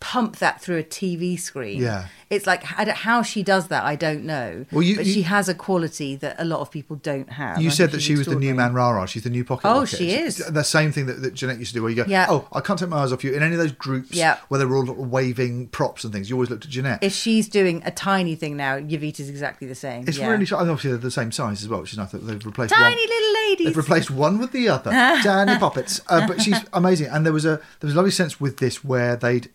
pump 0.03 0.39
that 0.39 0.61
through 0.61 0.79
a 0.79 0.83
TV 0.83 1.39
screen. 1.39 1.81
Yeah. 1.81 2.07
It's 2.29 2.45
like 2.47 2.65
how 2.65 3.23
she 3.23 3.43
does 3.45 3.69
that, 3.69 3.85
I 3.85 3.95
don't 3.95 4.25
know. 4.25 4.67
Well, 4.73 4.83
you- 4.83 4.97
but 4.97 5.07
you- 5.07 5.13
she 5.13 5.23
has 5.23 5.49
a 5.49 5.55
quality 5.55 6.17
that 6.17 6.35
a 6.41 6.45
lot 6.45 6.59
of 6.61 6.71
people 6.73 6.97
don't 6.97 7.31
have. 7.31 7.61
You 7.63 7.69
I 7.69 7.73
said 7.73 7.93
that 7.93 8.01
she 8.03 8.17
was 8.17 8.27
the 8.27 8.35
new 8.35 8.53
Manrara. 8.55 9.07
She's 9.07 9.23
the 9.23 9.31
new 9.31 9.45
pocket. 9.45 9.69
Oh, 9.69 9.81
rocket. 9.81 9.97
she 9.97 10.11
is. 10.13 10.39
The 10.39 10.65
same 10.65 10.91
thing 10.91 11.07
that, 11.07 11.23
that 11.23 11.35
Janette 11.35 11.59
used 11.61 11.71
to 11.71 11.75
do, 11.79 11.83
where 11.83 11.91
you 11.91 11.97
go, 12.03 12.05
Yeah. 12.09 12.27
"Oh, 12.29 12.49
I 12.53 12.61
can't 12.61 12.79
take 12.79 12.89
my 12.89 12.97
eyes 12.99 13.13
off 13.13 13.23
you." 13.23 13.33
In 13.33 13.43
any 13.43 13.53
of 13.55 13.61
those 13.61 13.71
groups, 13.73 14.11
Yeah. 14.13 14.39
where 14.49 14.59
they 14.59 14.65
were 14.65 14.77
all 14.77 14.85
waving 14.93 15.69
props 15.69 16.03
and 16.05 16.13
things, 16.13 16.29
you 16.29 16.35
always 16.37 16.51
looked 16.51 16.65
at 16.65 16.71
Janette. 16.71 16.99
If 17.03 17.13
she's 17.13 17.49
doing 17.49 17.83
a 17.85 17.91
tiny 17.93 18.35
thing 18.35 18.57
now, 18.57 18.81
Jowita's 18.81 19.29
exactly 19.29 19.69
the 19.69 19.75
same. 19.77 20.05
It's 20.09 20.19
yeah. 20.19 20.27
really 20.29 20.43
and 20.45 20.53
obviously 20.53 20.91
they're 20.91 20.99
the 20.99 21.11
same 21.13 21.31
size 21.31 21.63
as 21.63 21.69
well, 21.69 21.81
which 21.83 21.93
is 21.93 21.99
nice. 21.99 22.11
They've 22.13 22.45
replaced 22.45 22.75
tiny 22.75 22.97
one. 22.97 23.09
little 23.09 23.35
ladies. 23.49 23.67
They've 23.67 23.77
replaced 23.77 24.11
one 24.11 24.39
with 24.39 24.51
the 24.53 24.69
other, 24.69 24.91
tiny 25.23 25.59
puppets. 25.59 26.01
Uh, 26.09 26.27
but 26.27 26.41
she's 26.43 26.59
amazing, 26.73 27.09
and 27.09 27.25
there 27.25 27.33
was 27.33 27.45
a 27.45 27.57
there 27.81 27.87
was 27.89 27.93
a 27.93 27.97
lovely 27.97 28.11
sense 28.11 28.41
with 28.41 28.57
this 28.57 28.83
where 28.83 29.17
they'd 29.17 29.51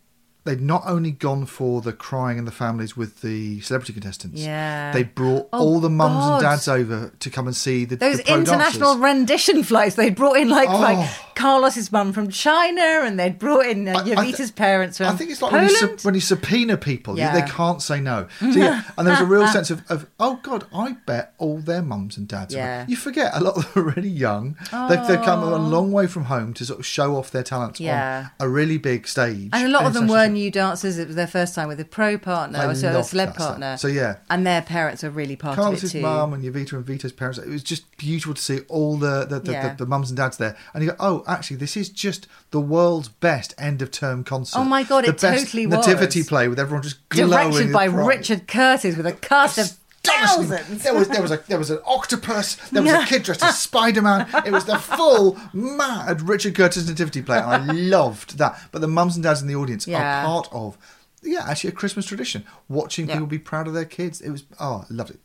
they'd 0.48 0.62
not 0.62 0.84
only 0.86 1.12
gone 1.12 1.45
for 1.45 1.82
the 1.82 1.93
crying 1.93 2.38
and 2.39 2.48
the 2.48 2.52
families 2.52 2.98
with 2.98 3.22
the 3.22 3.62
celebrity 3.62 3.93
contestants. 3.93 4.41
Yeah. 4.41 4.91
they 4.91 5.04
brought 5.04 5.48
Oh, 5.54 5.60
all 5.60 5.80
the 5.80 5.89
mums 5.89 6.16
God. 6.16 6.34
and 6.34 6.41
dads 6.43 6.68
over 6.68 7.12
to 7.20 7.30
come 7.30 7.45
and 7.48 7.56
see 7.56 7.86
the 7.86 7.95
Those 7.98 8.18
the 8.18 8.34
international 8.34 8.93
dancers. 8.95 9.02
rendition 9.04 9.64
flights, 9.64 9.95
they'd 9.95 10.16
brought 10.16 10.38
in 10.38 10.50
like 10.50 10.70
Oh. 10.70 10.80
like 10.80 11.08
Carlos's 11.36 11.91
mum 11.91 12.14
from 12.14 12.30
China, 12.30 12.82
and 13.06 13.20
they'd 13.20 13.38
brought 13.38 13.68
in 13.68 13.88
uh, 13.88 13.91
I- 13.93 14.02
I 14.02 14.04
Jowita's 14.16 14.50
parents 14.52 14.98
from 14.98 15.08
I 15.08 15.12
think 15.16 15.30
it's 15.30 15.41
like 15.41 15.52
when 15.52 15.64
you, 15.66 15.76
sub- 15.76 16.00
when 16.02 16.16
you 16.16 16.22
subpoena 16.22 16.78
people, 16.78 17.20
you- 17.20 17.32
they 17.32 17.43
can't 17.43 17.82
say 17.82 18.00
no. 18.00 18.28
So 18.39 18.48
yeah, 18.48 18.82
and 18.98 19.08
there's 19.08 19.20
a 19.20 19.26
real 19.26 19.48
sense 19.48 19.70
of, 19.70 19.84
of 19.89 20.08
oh 20.20 20.39
god, 20.41 20.66
I 20.74 20.93
bet 21.06 21.34
all 21.38 21.60
their 21.60 21.82
mums 21.84 22.18
and 22.18 22.28
dads. 22.28 22.56
are-" 22.56 22.58
Yeah. 22.58 22.86
You 22.88 22.95
forget 22.95 23.32
a 23.36 23.39
lot 23.39 23.56
of 23.58 23.72
them 23.74 23.84
are 23.84 23.88
really 23.95 24.10
young. 24.10 24.56
They've, 24.89 25.06
they've 25.08 25.22
come 25.22 25.43
a 25.43 25.58
long 25.58 25.91
way 25.91 26.08
from 26.08 26.26
home 26.26 26.54
to 26.56 26.66
sort 26.66 26.80
of 26.80 26.86
show 26.86 27.16
off 27.16 27.30
their 27.32 27.43
talents 27.43 27.80
Yeah. 27.80 28.30
on 28.39 28.48
a 28.48 28.50
really 28.50 28.78
big 28.78 29.08
stage. 29.08 29.50
and 29.54 29.66
a 29.68 29.70
lot 29.70 29.86
of 29.86 29.93
them 29.93 30.08
were 30.08 30.28
new 30.38 30.50
dancers. 30.52 30.98
It 30.98 31.08
was 31.08 31.16
their 31.16 31.28
first 31.28 31.54
time 31.56 31.68
with 31.68 31.80
a 31.80 31.86
pro 31.86 32.18
partner 32.18 32.60
I 32.60 32.74
so 32.74 32.90
a 32.90 33.02
celeb 33.02 33.34
stuff. 33.34 33.36
partner. 33.36 33.78
So, 33.78 33.88
yeah. 33.88 34.18
and 34.30 34.46
their 34.46 34.62
parents 34.62 35.04
are 35.04 35.10
really 35.10 35.36
part 35.36 35.58
of 35.58 35.64
Carlos's 35.64 35.94
it 35.94 35.98
too. 36.00 36.02
mum 36.02 36.34
and 36.34 36.44
Jowita 36.44 36.74
and 36.74 36.86
Vita's 36.86 37.12
parents. 37.12 37.40
It 37.40 37.48
was 37.50 37.64
just 37.64 37.98
beautiful 37.98 38.34
to 38.36 38.42
see 38.42 38.60
all 38.70 38.98
the 38.98 39.26
the, 39.26 39.40
the, 39.40 39.52
Yeah. 39.52 39.70
the, 39.74 39.84
the 39.84 39.90
mums 39.90 40.10
and 40.10 40.18
dads 40.18 40.38
there. 40.38 40.56
And 40.74 40.84
you 40.84 40.92
go, 40.92 40.96
oh, 41.00 41.24
actually, 41.28 41.58
this 41.58 41.76
is 41.76 41.90
just 41.90 42.28
the 42.52 42.62
world's 42.62 43.10
best 43.10 43.54
end 43.58 43.82
of 43.82 43.92
term 43.92 44.24
concert. 44.24 44.60
Oh 44.60 44.64
my 44.64 44.84
God, 44.84 45.04
the 45.06 45.10
it 45.10 45.20
best 45.22 45.46
totally 45.46 45.66
nativity 45.66 46.20
was. 46.22 46.28
play 46.28 46.48
with 46.48 46.60
everyone 46.60 46.84
just 46.84 47.08
glowing 47.10 47.30
Directed 47.52 47.74
by 47.74 47.90
pride. 47.90 48.08
Richard 48.08 48.48
Curtis 48.48 48.96
with 48.96 49.06
a 49.06 49.14
cast 49.14 49.58
of. 49.58 49.72
Thousands. 50.08 50.84
There 50.84 50.93
was 50.93 51.08
there 51.10 51.22
was 51.22 51.32
a 51.32 51.38
there 51.47 51.58
was 51.60 51.70
an 51.70 51.80
octopus. 51.86 52.55
There 52.72 52.82
was 52.84 52.91
a 52.91 53.05
kid 53.05 53.24
dressed 53.24 53.43
as 53.43 53.60
Spider 53.60 54.01
Man. 54.01 54.28
It 54.45 54.51
was 54.51 54.66
the 54.66 54.78
full 54.97 55.38
mad 55.53 56.22
Richard 56.22 56.55
Curtis 56.55 56.88
nativity 56.88 57.22
play, 57.22 57.38
and 57.38 57.72
I 57.72 57.74
loved 57.74 58.38
that. 58.38 58.60
But 58.72 58.82
the 58.82 58.88
mums 58.88 59.16
and 59.16 59.24
dads 59.24 59.41
in 59.41 59.47
the 59.47 59.55
audience 59.55 59.88
Yeah. 59.88 60.22
are 60.22 60.26
part 60.26 60.49
of. 60.51 60.78
Yeah, 61.24 61.45
actually, 61.49 61.72
a 61.72 61.74
Christmas 61.74 62.05
tradition. 62.05 62.45
Watching 62.70 63.08
Yeah. 63.08 63.16
people 63.16 63.28
be 63.28 63.39
proud 63.39 63.68
of 63.68 63.74
their 63.74 63.86
kids. 63.86 64.22
It 64.22 64.30
was 64.30 64.43
oh, 64.60 64.86
I 64.89 64.93
loved 64.93 65.12
it. 65.12 65.20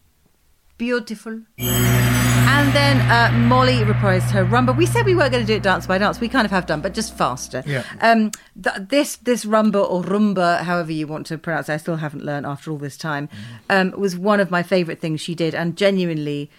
Beautiful. 0.82 1.42
And 1.58 2.72
then 2.74 3.00
uh, 3.08 3.30
Molly 3.46 3.84
reprised 3.84 4.30
her 4.32 4.44
rumba. 4.44 4.76
We 4.76 4.84
said 4.84 5.06
we 5.06 5.14
weren't 5.14 5.30
going 5.30 5.44
to 5.44 5.46
do 5.46 5.54
it 5.58 5.62
dance 5.62 5.86
by 5.86 5.96
dance. 5.98 6.18
We 6.18 6.28
kind 6.28 6.44
of 6.44 6.50
have 6.50 6.66
done, 6.66 6.80
but 6.80 6.92
just 6.92 7.16
faster. 7.16 7.62
Yeah. 7.64 7.84
Um, 8.00 8.32
th- 8.60 8.88
this 8.88 9.14
this 9.18 9.44
rumba 9.44 9.88
or 9.88 10.02
rumba, 10.02 10.62
however 10.62 10.90
you 10.90 11.06
want 11.06 11.26
to 11.28 11.38
pronounce 11.38 11.68
it, 11.68 11.74
I 11.74 11.76
still 11.76 11.94
haven't 11.98 12.24
learned 12.24 12.46
after 12.46 12.72
all 12.72 12.78
this 12.78 12.96
time. 12.96 13.28
Um, 13.70 13.92
was 13.92 14.16
one 14.18 14.40
of 14.40 14.50
my 14.50 14.64
favourite 14.64 15.00
things 15.00 15.20
she 15.20 15.36
did, 15.36 15.54
and 15.54 15.76
genuinely, 15.76 16.50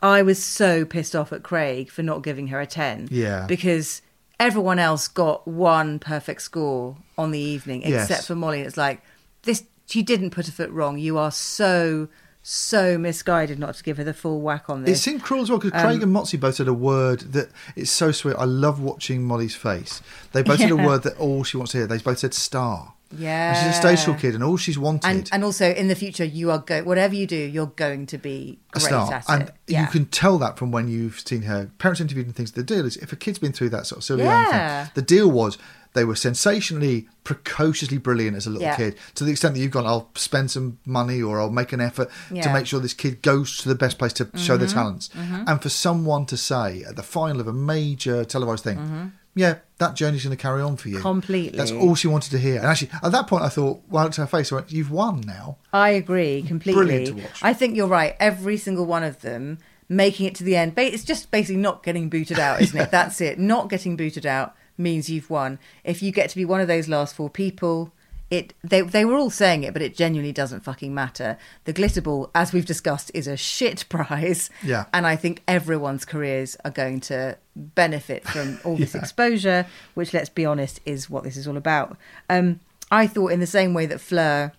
I 0.00 0.22
was 0.22 0.42
so 0.42 0.84
pissed 0.84 1.14
off 1.14 1.32
at 1.32 1.44
Craig 1.44 1.90
for 1.92 2.02
not 2.02 2.24
giving 2.24 2.48
her 2.48 2.60
a 2.60 2.66
ten. 2.66 3.06
Yeah. 3.08 3.46
Because 3.46 4.02
everyone 4.40 4.80
else 4.80 5.06
got 5.06 5.46
one 5.46 6.00
perfect 6.00 6.42
score 6.42 6.96
on 7.16 7.30
the 7.30 7.38
evening 7.38 7.82
Yes. 7.82 8.10
except 8.10 8.26
for 8.26 8.34
Molly. 8.34 8.62
It's 8.62 8.76
like 8.76 9.00
this. 9.42 9.62
She 9.86 10.02
didn't 10.02 10.30
put 10.30 10.48
a 10.48 10.52
foot 10.52 10.70
wrong. 10.70 10.98
You 10.98 11.18
are 11.18 11.30
so 11.30 12.08
so 12.42 12.96
misguided 12.98 13.58
not 13.58 13.74
to 13.74 13.82
give 13.82 13.96
her 13.98 14.04
the 14.04 14.14
full 14.14 14.40
whack 14.40 14.70
on 14.70 14.84
this. 14.84 14.98
It 14.98 15.02
seemed 15.02 15.22
cruel 15.22 15.42
as 15.42 15.50
well 15.50 15.58
because 15.58 15.78
Um, 15.78 15.86
Craig 15.86 16.02
and 16.02 16.14
Motsi 16.14 16.38
both 16.40 16.54
said 16.56 16.68
a 16.68 16.74
word 16.74 17.20
that 17.32 17.50
it's 17.76 17.90
so 17.90 18.12
sweet. 18.12 18.36
I 18.38 18.44
love 18.44 18.80
watching 18.80 19.22
Molly's 19.24 19.54
face. 19.54 20.00
They 20.32 20.42
both 20.42 20.58
said 20.58 20.70
a 20.70 20.76
word 20.76 21.02
that 21.02 21.16
all 21.18 21.44
she 21.44 21.56
wants 21.56 21.72
to 21.72 21.78
hear. 21.78 21.86
They 21.86 21.98
both 21.98 22.18
said 22.18 22.32
star. 22.34 22.94
Yeah. 23.12 23.48
And 23.50 23.58
she's 23.58 23.76
a 23.76 23.80
stage 23.80 23.98
school 23.98 24.14
kid, 24.14 24.34
and 24.36 24.44
all 24.44 24.56
she's 24.56 24.78
wanted 24.78 25.04
and 25.10 25.28
and 25.32 25.42
also 25.42 25.68
in 25.72 25.88
the 25.88 25.96
future, 25.96 26.24
you 26.24 26.52
are 26.52 26.58
go 26.60 26.84
whatever 26.84 27.12
you 27.16 27.26
do, 27.26 27.36
you're 27.36 27.66
going 27.66 28.06
to 28.06 28.18
be 28.18 28.60
a 28.72 28.78
star. 28.78 29.12
at 29.12 29.24
And 29.28 29.42
it. 29.48 29.54
Yeah. 29.66 29.82
you 29.82 29.88
can 29.88 30.06
tell 30.06 30.38
that 30.38 30.56
from 30.56 30.70
when 30.70 30.86
you've 30.86 31.18
seen 31.18 31.42
her 31.42 31.70
parents 31.78 32.00
interviewed 32.00 32.26
and 32.26 32.36
things. 32.36 32.52
The 32.52 32.62
deal 32.62 32.86
is, 32.86 32.96
if 32.98 33.12
a 33.12 33.16
kid's 33.16 33.40
been 33.40 33.52
through 33.52 33.70
that 33.70 33.86
sort 33.88 33.98
of 33.98 34.04
Sylvia 34.04 34.26
Yeah. 34.26 34.84
thing, 34.84 34.92
the 34.94 35.02
deal 35.02 35.28
was 35.28 35.58
they 35.92 36.04
were 36.04 36.14
sensationally, 36.14 37.08
precociously 37.24 37.98
brilliant 37.98 38.36
as 38.36 38.46
a 38.46 38.50
little 38.50 38.62
Yeah. 38.62 38.76
kid. 38.76 38.96
To 39.16 39.24
the 39.24 39.30
extent 39.32 39.54
that 39.54 39.60
you've 39.60 39.70
gone, 39.72 39.86
I'll 39.86 40.08
spend 40.14 40.50
some 40.50 40.78
money 40.86 41.20
or 41.20 41.40
I'll 41.40 41.50
make 41.50 41.72
an 41.72 41.80
effort 41.80 42.10
to 42.28 42.34
Yeah. 42.34 42.44
Mm-hmm. 42.44 42.52
make 42.54 42.66
sure 42.66 42.80
this 42.80 42.94
kid 42.94 43.22
goes 43.22 43.56
to 43.58 43.68
the 43.68 43.74
best 43.74 43.98
place 43.98 44.12
to 44.14 44.28
show 44.36 44.56
their 44.56 44.68
talents. 44.68 45.10
And 45.14 45.60
for 45.62 45.68
someone 45.68 46.26
to 46.26 46.36
say 46.36 46.84
at 46.88 46.96
the 46.96 47.02
final 47.02 47.40
of 47.40 47.48
a 47.48 47.52
major 47.52 48.24
televised 48.24 48.64
thing, 48.64 49.12
yeah, 49.34 49.56
that 49.78 49.94
journey's 49.94 50.24
going 50.24 50.36
to 50.36 50.40
carry 50.42 50.60
on 50.60 50.76
for 50.76 50.88
you. 50.88 50.96
Mm-hmm. 50.96 51.02
Completely. 51.02 51.56
That's 51.58 51.70
all 51.72 51.94
she 51.94 52.08
wanted 52.08 52.30
to 52.32 52.38
hear. 52.38 52.56
And 52.58 52.66
actually, 52.66 52.90
at 53.02 53.12
that 53.12 53.26
point, 53.28 53.42
I 53.44 53.48
thought, 53.48 53.80
well, 53.88 54.02
I 54.02 54.04
looked 54.04 54.18
at 54.18 54.22
her 54.22 54.26
face, 54.38 54.50
I 54.52 54.56
went, 54.56 54.72
you've 54.72 54.90
won 54.90 55.20
now. 55.22 55.58
I 55.72 55.90
agree 55.90 56.42
completely. 56.42 56.82
Brilliant 56.84 57.06
to 57.06 57.12
watch. 57.22 57.40
I 57.42 57.52
think 57.52 57.76
you're 57.76 57.86
right. 57.86 58.16
Every 58.20 58.56
single 58.56 58.86
one 58.86 59.02
of 59.04 59.20
them 59.22 59.58
making 59.88 60.26
it 60.26 60.34
to 60.36 60.44
the 60.44 60.56
end. 60.56 60.74
It's 60.76 61.04
just 61.04 61.30
basically 61.30 61.60
not 61.60 61.82
getting 61.82 62.08
booted 62.08 62.38
out, 62.38 62.60
isn't 62.60 62.78
it? 62.78 62.90
That's 62.92 63.20
it. 63.20 63.38
Not 63.38 63.68
getting 63.70 63.96
booted 63.96 64.26
out 64.26 64.54
means 64.80 65.08
you've 65.08 65.30
won. 65.30 65.58
If 65.84 66.02
you 66.02 66.10
get 66.10 66.30
to 66.30 66.36
be 66.36 66.44
one 66.44 66.60
of 66.60 66.68
those 66.68 66.88
last 66.88 67.14
four 67.14 67.30
people, 67.30 67.92
it 68.30 68.54
they 68.62 68.80
they 68.80 69.04
were 69.04 69.16
all 69.16 69.30
saying 69.30 69.64
it, 69.64 69.72
but 69.72 69.82
it 69.82 69.96
genuinely 69.96 70.32
doesn't 70.32 70.60
fucking 70.60 70.94
matter. 70.94 71.36
The 71.64 71.72
glitter 71.72 72.00
ball, 72.00 72.30
as 72.34 72.52
we've 72.52 72.66
discussed, 72.66 73.10
is 73.12 73.26
a 73.26 73.36
shit 73.36 73.84
prize. 73.88 74.50
Yeah. 74.62 74.86
And 74.92 75.06
I 75.06 75.16
think 75.16 75.42
everyone's 75.48 76.04
careers 76.04 76.56
are 76.64 76.70
going 76.70 77.00
to 77.02 77.36
benefit 77.56 78.24
from 78.24 78.60
all 78.64 78.76
this 78.76 78.94
exposure, 78.94 79.66
which 79.94 80.14
let's 80.14 80.28
be 80.28 80.46
honest 80.46 80.80
is 80.86 81.10
what 81.10 81.24
this 81.24 81.36
is 81.36 81.48
all 81.48 81.56
about. 81.56 81.96
Um, 82.28 82.60
I 82.90 83.06
thought 83.06 83.32
in 83.32 83.40
the 83.40 83.46
same 83.46 83.74
way 83.74 83.86
that 83.86 84.00
Fleur 84.00 84.52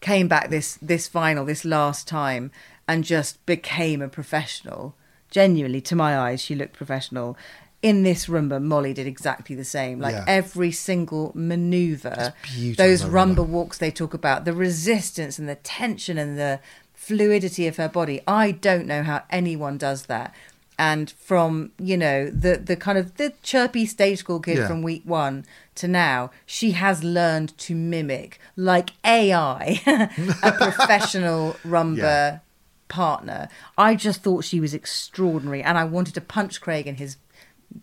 came 0.00 0.28
back 0.28 0.48
this 0.48 0.78
this 0.80 1.06
final 1.08 1.44
this 1.44 1.64
last 1.64 2.08
time 2.08 2.50
and 2.88 3.04
just 3.04 3.44
became 3.46 4.00
a 4.00 4.08
professional 4.08 4.94
genuinely 5.30 5.80
to 5.80 5.94
my 5.94 6.18
eyes 6.18 6.40
she 6.40 6.54
looked 6.54 6.72
professional 6.72 7.36
in 7.82 8.02
this 8.02 8.26
rumba 8.26 8.60
molly 8.62 8.92
did 8.92 9.06
exactly 9.06 9.54
the 9.56 9.64
same 9.64 9.98
like 10.00 10.14
Yeah. 10.14 10.24
every 10.26 10.70
single 10.72 11.32
maneuver 11.34 12.34
those 12.76 13.02
rumba 13.04 13.36
rumba. 13.36 13.46
walks 13.46 13.78
they 13.78 13.90
talk 13.90 14.12
about 14.14 14.44
the 14.44 14.52
resistance 14.52 15.38
and 15.38 15.48
the 15.48 15.54
tension 15.56 16.18
and 16.18 16.38
the 16.38 16.60
fluidity 16.94 17.66
of 17.66 17.76
her 17.76 17.88
body 17.88 18.20
i 18.26 18.50
don't 18.50 18.86
know 18.86 19.02
how 19.02 19.22
anyone 19.30 19.78
does 19.78 20.06
that 20.06 20.34
and 20.78 21.10
from 21.12 21.72
you 21.78 21.96
know 21.96 22.28
the 22.28 22.56
the 22.58 22.76
kind 22.76 22.98
of 22.98 23.16
the 23.16 23.32
chirpy 23.42 23.86
stage 23.86 24.18
school 24.18 24.40
kid 24.40 24.58
Yeah. 24.58 24.66
from 24.68 24.82
week 24.82 25.02
one 25.06 25.46
to 25.76 25.88
now 25.88 26.30
she 26.44 26.72
has 26.72 27.02
learned 27.02 27.56
to 27.58 27.74
mimic 27.74 28.38
like 28.56 28.90
ai 29.04 29.80
a 29.86 30.52
professional 30.58 31.54
rumba 31.64 31.96
Yeah. 31.98 32.38
partner 32.88 33.48
i 33.78 33.94
just 33.94 34.22
thought 34.22 34.44
she 34.44 34.60
was 34.60 34.74
extraordinary 34.74 35.62
and 35.62 35.78
i 35.78 35.84
wanted 35.84 36.12
to 36.14 36.20
punch 36.20 36.60
craig 36.60 36.86
in 36.86 36.96
his 36.96 37.16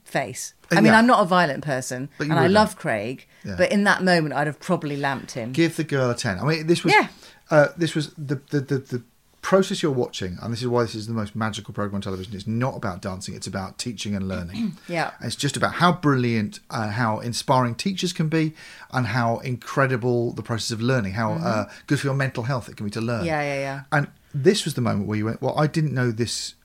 face 0.04 0.54
i 0.72 0.76
mean 0.76 0.86
Yeah. 0.86 0.98
i'm 0.98 1.08
not 1.08 1.22
a 1.22 1.26
violent 1.26 1.64
person 1.64 2.10
and 2.20 2.34
i 2.34 2.48
love 2.48 2.70
have. 2.70 2.78
craig 2.78 3.28
Yeah. 3.44 3.56
but 3.58 3.72
in 3.72 3.84
that 3.86 4.04
moment 4.04 4.34
i'd 4.34 4.48
have 4.48 4.60
probably 4.60 4.98
lamped 4.98 5.32
him 5.32 5.52
give 5.52 5.76
the 5.76 5.84
girl 5.84 6.10
a 6.10 6.16
10 6.16 6.40
i 6.40 6.44
mean 6.44 6.68
this 6.68 6.84
was 6.84 6.94
Yeah. 6.94 7.08
uh, 7.52 7.68
this 7.78 7.96
was 7.96 8.14
the, 8.16 8.36
the 8.52 8.60
the 8.62 8.78
the 8.80 9.04
process 9.42 9.82
you're 9.82 9.92
watching 9.94 10.38
and 10.42 10.52
this 10.52 10.62
is 10.62 10.68
why 10.68 10.82
this 10.84 10.94
is 10.96 11.08
the 11.08 11.14
most 11.14 11.34
magical 11.34 11.74
program 11.74 11.96
on 11.96 12.02
television 12.02 12.34
it's 12.36 12.48
not 12.48 12.76
about 12.76 13.02
dancing 13.02 13.34
it's 13.34 13.48
about 13.48 13.78
teaching 13.78 14.14
and 14.16 14.28
learning 14.28 14.74
Yeah. 14.90 15.12
it's 15.22 15.38
just 15.38 15.56
about 15.56 15.76
how 15.76 15.94
brilliant 15.94 16.60
uh, 16.70 16.90
how 16.90 17.20
inspiring 17.20 17.76
teachers 17.76 18.12
can 18.12 18.28
be 18.28 18.54
and 18.92 19.08
how 19.08 19.38
incredible 19.38 20.34
the 20.34 20.44
process 20.44 20.72
of 20.72 20.82
learning 20.82 21.14
how 21.14 21.34
uh, 21.34 21.70
good 21.88 22.00
for 22.00 22.08
your 22.08 22.16
mental 22.16 22.44
health 22.44 22.68
it 22.68 22.76
can 22.76 22.86
be 22.86 22.92
to 22.92 23.00
learn 23.02 23.20
Mm-hmm. 23.20 23.28
Yeah, 23.28 23.42
yeah, 23.44 23.60
yeah. 23.60 23.82
and 23.92 24.08
this 24.34 24.66
was 24.66 24.74
the 24.74 24.82
moment 24.82 25.08
where 25.08 25.18
you 25.18 25.26
went 25.26 25.42
well 25.42 25.58
i 25.58 25.66
didn't 25.68 25.94
know 25.94 26.12
this 26.12 26.56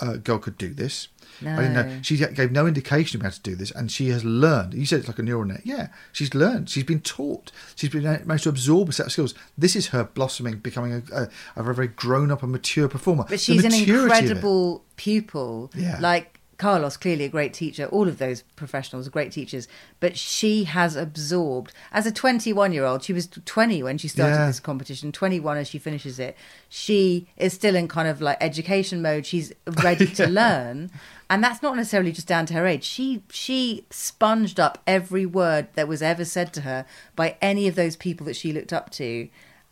uh, 0.00 0.16
girl 0.16 0.38
could 0.38 0.56
do 0.56 0.72
this 0.72 1.08
I 1.42 1.56
didn't 1.56 1.74
know. 1.74 1.98
She 2.02 2.16
gave 2.16 2.52
no 2.52 2.66
indication 2.66 3.20
of 3.20 3.24
how 3.24 3.30
to 3.30 3.40
do 3.40 3.54
this, 3.54 3.70
and 3.70 3.90
she 3.90 4.08
has 4.08 4.24
learned. 4.24 4.74
You 4.74 4.86
said 4.86 5.00
it's 5.00 5.08
like 5.08 5.18
a 5.18 5.22
neural 5.22 5.44
net. 5.44 5.62
Yeah, 5.64 5.88
she's 6.12 6.34
learned. 6.34 6.68
She's 6.68 6.84
been 6.84 7.00
taught. 7.00 7.52
She's 7.76 7.90
been 7.90 8.06
uh, 8.06 8.20
managed 8.24 8.44
to 8.44 8.50
absorb 8.50 8.88
a 8.88 8.92
set 8.92 9.06
of 9.06 9.12
skills. 9.12 9.34
This 9.56 9.76
is 9.76 9.88
her 9.88 10.04
blossoming, 10.04 10.58
becoming 10.58 11.02
a, 11.12 11.22
a, 11.22 11.28
a 11.56 11.62
very, 11.62 11.74
very 11.74 11.88
grown 11.88 12.30
up 12.30 12.42
and 12.42 12.52
mature 12.52 12.88
performer. 12.88 13.24
But 13.28 13.40
she's 13.40 13.64
an 13.64 13.70
maturity 13.70 13.86
of 13.90 14.00
it. 14.00 14.14
incredible 14.14 14.84
pupil. 14.96 15.70
Yeah. 15.74 15.98
Like 16.00 16.39
Carlos 16.60 16.96
clearly 16.96 17.24
a 17.24 17.28
great 17.28 17.52
teacher. 17.54 17.86
All 17.86 18.06
of 18.06 18.18
those 18.18 18.42
professionals 18.54 19.08
are 19.08 19.10
great 19.10 19.32
teachers, 19.32 19.66
but 19.98 20.16
she 20.16 20.64
has 20.64 20.94
absorbed 20.94 21.72
as 21.90 22.06
a 22.06 22.12
21 22.12 22.72
year 22.72 22.84
old. 22.84 23.02
She 23.02 23.12
was 23.12 23.26
20 23.26 23.82
when 23.82 23.98
she 23.98 24.06
started 24.08 24.34
Yeah. 24.36 24.46
this 24.46 24.60
competition. 24.60 25.10
21 25.10 25.56
as 25.56 25.66
she 25.68 25.78
finishes 25.78 26.18
it. 26.18 26.36
She 26.68 27.26
is 27.36 27.52
still 27.54 27.74
in 27.74 27.88
kind 27.88 28.06
of 28.06 28.20
like 28.20 28.36
education 28.40 29.02
mode. 29.02 29.26
She's 29.26 29.52
ready 29.82 30.06
to 30.06 30.26
learn. 30.40 30.90
And 31.28 31.42
that's 31.42 31.62
not 31.62 31.76
necessarily 31.76 32.12
just 32.12 32.26
down 32.26 32.44
to 32.46 32.54
her 32.54 32.66
age. 32.66 32.84
She 32.84 33.22
she 33.30 33.86
sponged 33.90 34.60
up 34.60 34.78
every 34.86 35.24
word 35.26 35.68
that 35.74 35.88
was 35.88 36.02
ever 36.02 36.24
said 36.24 36.52
to 36.54 36.60
her 36.62 36.84
by 37.16 37.36
any 37.40 37.66
of 37.68 37.74
those 37.74 37.96
people 37.96 38.26
that 38.26 38.36
she 38.36 38.52
looked 38.52 38.72
up 38.72 38.90
to. 38.92 39.28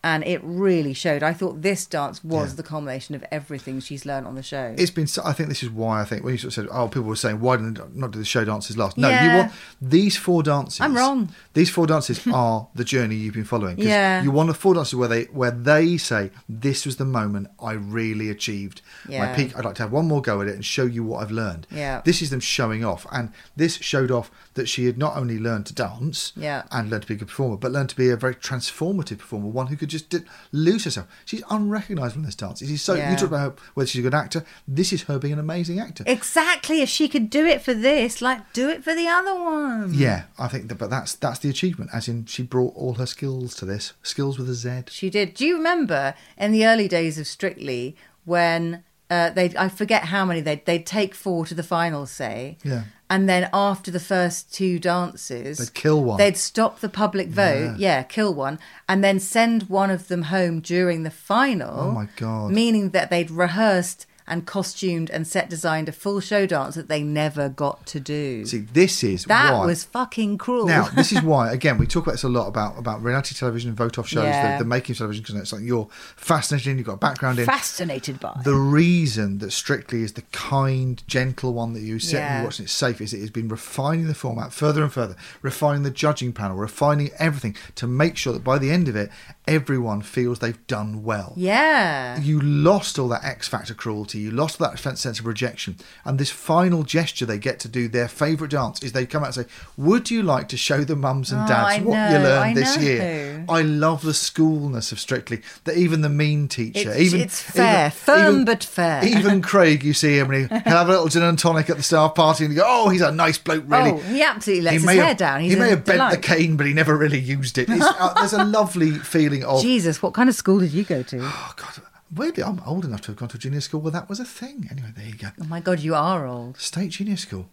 And 0.09 0.24
it 0.24 0.40
really 0.42 0.94
showed. 0.94 1.22
I 1.22 1.32
thought 1.32 1.61
this 1.62 1.84
dance 1.86 2.24
was 2.24 2.50
Yeah. 2.50 2.56
the 2.56 2.62
culmination 2.62 3.14
of 3.14 3.22
everything 3.30 3.80
she's 3.80 4.06
learned 4.06 4.26
on 4.26 4.34
the 4.36 4.42
show. 4.42 4.74
It's 4.78 4.90
been. 4.90 5.06
so- 5.06 5.22
I 5.24 5.32
think 5.32 5.48
this 5.48 5.62
is 5.62 5.70
why 5.70 6.00
I 6.00 6.04
think 6.04 6.24
when 6.24 6.32
you 6.34 6.38
sort 6.38 6.48
of 6.52 6.54
said, 6.54 6.66
"Oh, 6.72 6.88
people 6.88 7.09
were 7.09 7.16
saying 7.16 7.40
why 7.40 7.56
didn't 7.56 7.96
not 7.96 8.11
do 8.12 8.18
the 8.18 8.24
show 8.24 8.44
dances 8.44 8.76
last?" 8.76 8.96
No, 8.96 9.09
you 9.09 9.28
want 9.38 9.52
these 9.80 10.16
four 10.16 10.42
dances. 10.42 10.80
I'm 10.80 10.96
wrong. 10.96 11.28
These 11.54 11.70
four 11.70 11.86
dances 11.86 12.20
are 12.32 12.68
the 12.74 12.84
journey 12.84 13.16
you've 13.16 13.34
been 13.34 13.44
following. 13.44 13.78
Yeah. 13.78 14.22
You 14.22 14.30
want 14.30 14.48
the 14.48 14.54
four 14.54 14.74
dances 14.74 14.94
where 14.94 15.09
they 15.09 15.24
where 15.24 15.50
they 15.50 15.96
say, 15.98 16.30
"This 16.48 16.86
was 16.86 16.96
the 16.96 17.04
moment 17.04 17.48
I 17.61 17.72
really 17.72 18.30
achieved 18.30 18.80
my 19.09 19.26
peak. 19.34 19.56
I'd 19.56 19.64
like 19.64 19.74
to 19.76 19.82
have 19.82 19.92
one 19.92 20.06
more 20.09 20.22
go 20.22 20.40
at 20.40 20.48
it 20.48 20.54
and 20.54 20.64
show 20.64 20.84
you 20.86 21.02
what 21.04 21.22
I've 21.22 21.30
learned." 21.30 21.66
Yeah. 21.70 22.00
This 22.04 22.22
is 22.22 22.30
them 22.30 22.40
showing 22.40 22.84
off, 22.84 23.06
and 23.12 23.30
this 23.56 23.74
showed 23.76 24.11
off 24.11 24.30
that 24.54 24.68
she 24.68 24.86
had 24.86 24.96
not 24.98 25.16
only 25.16 25.38
learned 25.38 25.66
to 25.66 25.74
dance, 25.74 26.32
Yeah. 26.36 26.62
and 26.72 26.90
learned 26.90 27.02
to 27.02 27.09
be 27.09 27.14
a 27.14 27.16
good 27.18 27.28
performer, 27.28 27.56
but 27.56 27.70
learned 27.72 27.90
to 27.90 27.96
be 27.96 28.11
a 28.11 28.16
very 28.16 28.34
transformative 28.34 29.18
performer, 29.18 29.48
one 29.48 29.68
who 29.68 29.76
could 29.76 29.88
just 29.88 29.97
di- 30.03 30.24
lose 30.53 30.84
herself. 30.84 31.07
She's 31.24 31.42
unrecognisable 31.51 32.20
in 32.20 32.26
this 32.26 32.34
dance. 32.34 32.61
She's 32.61 32.82
so 32.82 32.94
Yeah. 32.94 33.11
you 33.11 33.16
talk 33.16 33.28
about 33.28 33.40
her, 33.40 33.55
whether 33.74 33.86
she's 33.86 34.01
a 34.01 34.03
good 34.03 34.14
actor. 34.14 34.44
This 34.66 34.92
is 34.92 35.03
her 35.03 35.18
being 35.18 35.32
an 35.34 35.38
amazing 35.38 35.78
actor. 35.80 36.05
Exactly. 36.07 36.80
If 36.82 36.88
she 36.88 37.09
could 37.09 37.30
do 37.30 37.44
it 37.46 37.62
for 37.62 37.74
this, 37.74 38.20
like 38.22 38.53
do 38.53 38.68
it 38.68 38.84
for 38.84 38.94
the 38.94 39.07
other 39.09 39.34
one. 39.34 39.94
yeah, 39.94 40.24
I 40.38 40.49
think 40.49 40.68
that, 40.68 40.76
but 40.76 40.90
that's 40.90 41.14
that's 41.14 41.38
the 41.40 41.51
achievement. 41.51 41.90
As 41.92 42.09
in, 42.09 42.26
she 42.26 42.42
brought 42.42 42.74
all 42.76 42.94
her 42.94 43.07
skills 43.07 43.55
to 43.57 43.64
this. 43.64 43.92
Skills 44.03 44.38
with 44.38 44.49
a 44.49 44.55
Z. 44.55 44.84
She 44.90 45.11
did. 45.11 45.34
Do 45.34 45.44
you 45.46 45.57
remember 45.57 46.14
in 46.36 46.53
the 46.53 46.66
early 46.66 46.88
days 46.88 47.18
of 47.18 47.26
Strictly 47.26 47.96
when 48.24 48.84
uh, 49.11 49.30
they 49.30 49.55
I 49.57 49.68
forget 49.68 50.05
how 50.05 50.24
many 50.24 50.40
they 50.40 50.62
they'd 50.64 50.84
take 50.86 51.14
four 51.14 51.46
to 51.46 51.55
the 51.55 51.62
final, 51.62 52.05
say. 52.07 52.59
Yeah. 52.62 52.82
And 53.11 53.28
then 53.28 53.48
after 53.54 53.90
the 53.90 54.00
first 54.00 54.52
two 54.52 54.78
dances, 54.78 55.59
They'd 55.59 55.74
kill 55.74 56.04
one. 56.04 56.18
They'd 56.18 56.36
stop 56.36 56.80
the 56.80 56.88
public 56.90 57.28
vote, 57.28 57.76
yeah. 57.78 58.02
kill 58.02 58.34
one, 58.34 58.59
and 58.88 59.02
then 59.02 59.18
send 59.18 59.64
one 59.64 59.90
of 59.90 60.09
them 60.09 60.22
home 60.22 60.61
during 60.61 61.04
the 61.04 61.11
final. 61.11 61.80
Oh, 61.80 61.90
my 61.92 62.09
God. 62.16 62.52
Meaning 62.52 62.90
that 62.90 63.09
they'd 63.09 63.30
rehearsed 63.30 64.06
and 64.29 64.47
costumed 64.47 65.11
and 65.11 65.26
set 65.26 65.49
designed 65.51 65.89
a 65.89 65.93
full 65.93 66.20
show 66.20 66.47
dance 66.47 66.74
that 66.74 66.89
they 66.89 67.03
never 67.03 67.49
got 67.49 67.87
to 67.87 68.01
do. 68.01 68.45
See, 68.47 68.59
this 68.59 69.03
is 69.03 69.24
that 69.24 69.53
why. 69.53 69.66
was 69.66 69.85
fucking 69.85 70.39
cruel. 70.39 70.66
Now, 70.66 70.89
this 70.95 71.12
is 71.12 71.22
why, 71.22 71.53
again, 71.53 71.79
we 71.79 71.87
talk 71.87 72.05
about 72.05 72.12
this 72.12 72.22
a 72.24 72.29
lot 72.29 72.47
about, 72.49 72.79
about 72.79 73.03
reality 73.03 73.35
television 73.35 73.68
and 73.70 73.76
vote 73.79 73.99
off 73.99 74.07
shows, 74.09 74.24
Yeah. 74.24 74.59
the, 74.59 74.64
the 74.64 74.68
making 74.68 74.93
of 74.95 74.99
television, 74.99 75.22
because 75.22 75.35
it's 75.41 75.51
something 75.51 75.66
you're 75.66 75.89
fascinated 76.16 76.68
in, 76.68 76.79
you've 76.79 76.87
got 76.87 76.95
a 76.95 76.97
background 76.99 77.39
in. 77.39 77.47
fascinated 77.47 78.20
by. 78.20 78.41
the 78.45 78.55
reason 78.55 79.39
that 79.39 79.51
Strictly 79.53 80.03
is 80.03 80.12
the 80.12 80.22
kind, 80.33 81.03
gentle 81.07 81.53
one 81.55 81.72
that 81.72 81.81
you 81.81 81.99
sit 81.99 82.16
and 82.20 82.24
Yeah. 82.24 82.39
you 82.41 82.45
watch 82.45 82.59
and 82.59 82.66
it's 82.66 82.72
safe 82.72 83.01
is 83.01 83.12
it 83.12 83.20
has 83.20 83.31
been 83.31 83.49
refining 83.49 84.07
the 84.07 84.14
format 84.14 84.53
further 84.53 84.83
and 84.83 84.93
further, 84.93 85.16
refining 85.43 85.83
the 85.83 85.91
judging 85.91 86.33
panel, 86.33 86.57
refining 86.57 87.11
everything 87.18 87.57
to 87.76 87.87
make 87.87 88.16
sure 88.16 88.33
that 88.33 88.45
by 88.45 88.59
the 88.59 88.70
end 88.70 88.89
of 88.89 88.97
it, 88.97 89.11
everyone 89.47 90.03
feels 90.03 90.39
they've 90.41 90.66
done 90.66 91.03
well. 91.03 91.33
yeah. 91.37 92.18
You 92.20 92.41
lost 92.41 92.99
all 92.99 93.09
that 93.09 93.24
X 93.24 93.49
Factor 93.49 93.74
cruelty, 93.74 94.17
you 94.18 94.30
lost 94.30 94.58
that 94.58 94.78
sense 94.78 95.18
of 95.20 95.26
rejection. 95.26 95.76
And 96.04 96.18
this 96.18 96.30
final 96.30 96.82
gesture 96.82 97.26
they 97.26 97.38
get 97.38 97.58
to 97.60 97.68
do, 97.68 97.88
their 97.88 98.08
favourite 98.08 98.50
dance, 98.50 98.82
is 98.82 98.92
they 98.92 99.06
come 99.06 99.22
out 99.22 99.36
and 99.36 99.46
say, 99.46 99.52
Would 99.76 100.10
you 100.10 100.22
like 100.22 100.48
to 100.48 100.56
show 100.56 100.84
the 100.84 100.96
mums 100.96 101.32
and 101.32 101.42
Oh, 101.42 101.46
dads 101.46 101.78
I 101.78 101.80
what 101.80 102.10
you 102.12 102.18
learned 102.18 102.44
I 102.50 102.54
this 102.54 102.76
know. 102.76 102.82
year? 102.82 103.44
I 103.48 103.62
love 103.62 104.02
the 104.02 104.12
schoolness 104.14 104.92
of 104.92 105.00
Strictly, 105.00 105.42
that 105.64 105.76
even 105.76 106.00
the 106.02 106.08
mean 106.08 106.48
teacher, 106.48 106.90
It's- 106.90 107.00
even 107.00 107.20
it's 107.20 107.40
fair, 107.40 107.90
firm 107.90 108.44
but 108.44 108.62
fair. 108.64 109.04
Even 109.04 109.40
Craig, 109.50 109.82
you 109.84 109.94
see 109.94 110.18
him 110.18 110.30
and 110.30 110.48
he'll 110.50 110.58
have 110.76 110.88
a 110.88 110.92
little 110.92 111.08
gin 111.08 111.22
and 111.22 111.38
tonic 111.38 111.70
at 111.70 111.76
the 111.76 111.82
staff 111.82 112.14
party 112.14 112.44
and 112.44 112.52
you 112.52 112.60
go, 112.60 112.66
Oh, 112.66 112.88
he's 112.88 113.00
a 113.00 113.12
nice 113.12 113.38
bloke, 113.38 113.64
really. 113.66 113.92
Oh, 113.92 113.96
he 113.98 114.22
absolutely 114.22 114.62
lets 114.64 114.82
his 114.82 114.90
hair 114.90 115.04
have, 115.04 115.16
down. 115.16 115.40
He's 115.40 115.52
he 115.54 115.58
may 115.58 115.70
have 115.70 115.84
bent 115.84 116.10
the 116.10 116.18
cane, 116.18 116.56
but 116.56 116.66
he 116.66 116.74
never 116.74 116.96
really 116.96 117.18
used 117.20 117.56
it. 117.58 117.68
It's, 117.70 117.84
uh, 117.84 118.12
there's 118.14 118.32
a 118.32 118.44
lovely 118.44 118.90
feeling 118.92 119.44
of 119.44 119.62
Jesus, 119.68 120.02
what 120.02 120.14
kind 120.14 120.28
of 120.28 120.34
school 120.34 120.58
did 120.58 120.72
you 120.72 120.84
go 120.84 121.02
to? 121.02 121.18
Oh 121.22 121.52
God! 121.56 121.82
Weirdly, 122.14 122.42
I'm 122.42 122.61
old 122.64 122.84
enough 122.84 123.02
to 123.02 123.06
have 123.09 123.16
gone 123.16 123.28
to 123.30 123.36
a 123.36 123.40
junior 123.40 123.61
school 123.61 123.80
where 123.80 123.92
that 123.92 124.09
was 124.09 124.18
a 124.18 124.24
thing. 124.24 124.66
Anyway, 124.70 124.92
there 124.96 125.06
you 125.06 125.14
go. 125.14 125.28
Oh 125.40 125.44
my 125.44 125.61
God, 125.61 125.80
you 125.80 125.94
are 125.94 126.26
old. 126.26 126.59
State 126.59 126.90
junior 126.90 127.16
school. 127.16 127.48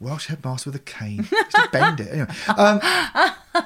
Welsh 0.00 0.28
headmaster 0.28 0.70
with 0.70 0.80
a 0.80 0.82
cane. 0.84 1.18
Used 1.30 1.50
to 1.50 1.68
bend 1.70 2.00
it. 2.00 2.08
Anyway, 2.10 2.28
um, 2.56 2.80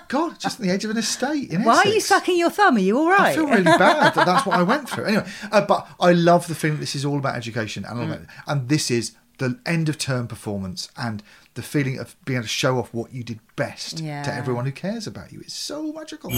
God, 0.08 0.40
just 0.40 0.58
on 0.58 0.66
the 0.66 0.72
edge 0.72 0.84
of 0.84 0.90
an 0.90 0.96
estate 0.96 1.50
in 1.50 1.62
Why 1.62 1.76
are 1.76 1.86
you 1.86 2.00
sucking 2.00 2.36
your 2.36 2.50
thumb? 2.50 2.74
Are 2.74 2.80
you 2.80 2.98
all 2.98 3.08
right? 3.10 3.20
I 3.28 3.34
feel 3.36 3.46
really 3.46 3.62
bad 3.62 4.14
that 4.14 4.26
that's 4.26 4.44
what 4.44 4.58
I 4.58 4.64
went 4.64 4.88
through. 4.90 5.04
Anyway, 5.04 5.26
uh, 5.52 5.64
but 5.64 5.86
I 6.00 6.10
love 6.12 6.48
the 6.48 6.56
feeling 6.56 6.80
this 6.80 6.96
is 6.96 7.04
all 7.04 7.18
about 7.18 7.36
education, 7.36 7.84
and, 7.84 8.00
all 8.00 8.06
Mm. 8.06 8.14
about, 8.16 8.26
and 8.48 8.68
this 8.68 8.90
is 8.90 9.12
the 9.38 9.60
end 9.64 9.88
of 9.88 9.98
term 9.98 10.26
performance 10.26 10.88
and 10.96 11.22
the 11.54 11.62
feeling 11.62 12.00
of 12.00 12.16
being 12.24 12.38
able 12.38 12.44
to 12.44 12.48
show 12.48 12.78
off 12.80 12.92
what 12.92 13.12
you 13.14 13.22
did 13.22 13.38
best 13.54 14.00
Yeah. 14.00 14.24
to 14.24 14.34
everyone 14.34 14.64
who 14.64 14.72
cares 14.72 15.06
about 15.06 15.32
you. 15.32 15.38
It's 15.40 15.54
so 15.54 15.92
magical. 15.92 16.30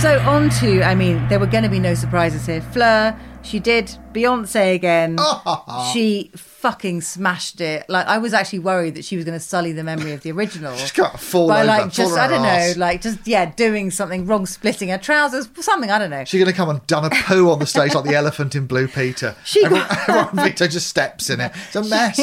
So 0.00 0.20
on 0.20 0.48
to, 0.60 0.84
I 0.84 0.94
mean, 0.94 1.26
there 1.26 1.40
were 1.40 1.46
going 1.48 1.64
to 1.64 1.68
be 1.68 1.80
no 1.80 1.94
surprises 1.94 2.46
here. 2.46 2.60
Fleur, 2.60 3.18
she 3.42 3.58
did 3.60 3.96
Beyonce 4.12 4.74
again. 4.74 5.18
she 5.92 6.30
fucking 6.34 7.00
smashed 7.00 7.60
it. 7.60 7.88
Like 7.88 8.06
I 8.06 8.18
was 8.18 8.34
actually 8.34 8.58
worried 8.58 8.96
that 8.96 9.04
she 9.04 9.14
was 9.16 9.24
going 9.24 9.38
to 9.38 9.44
sully 9.44 9.70
the 9.72 9.84
memory 9.84 10.12
of 10.12 10.22
the 10.22 10.32
original. 10.32 10.76
She's 10.76 10.90
got 10.92 11.12
to 11.12 11.18
fall 11.18 11.46
by 11.48 11.58
over, 11.60 11.66
like 11.68 11.92
just 11.92 12.16
I 12.18 12.26
don't 12.26 12.42
know, 12.42 12.48
arse. 12.48 12.76
like 12.76 13.00
just 13.00 13.26
yeah, 13.26 13.46
doing 13.54 13.90
something 13.92 14.26
wrong, 14.26 14.44
splitting 14.44 14.88
her 14.88 14.98
trousers, 14.98 15.48
something 15.60 15.90
I 15.90 15.98
don't 15.98 16.10
know. 16.10 16.24
She's 16.24 16.40
going 16.42 16.50
to 16.50 16.56
come 16.56 16.68
and 16.68 16.84
done 16.88 17.04
a 17.04 17.10
poo 17.10 17.48
on 17.50 17.58
the 17.60 17.66
stage 17.66 17.94
like 17.94 18.04
the 18.04 18.14
elephant 18.16 18.54
in 18.54 18.66
Blue 18.66 18.88
Peter. 18.88 19.36
She 19.44 19.64
everyone, 19.64 19.86
everyone 20.08 20.36
Vito 20.50 20.66
just 20.66 20.88
steps 20.88 21.30
in 21.30 21.40
it. 21.40 21.52
It's 21.68 21.76
a 21.76 21.84
mess. 21.84 22.20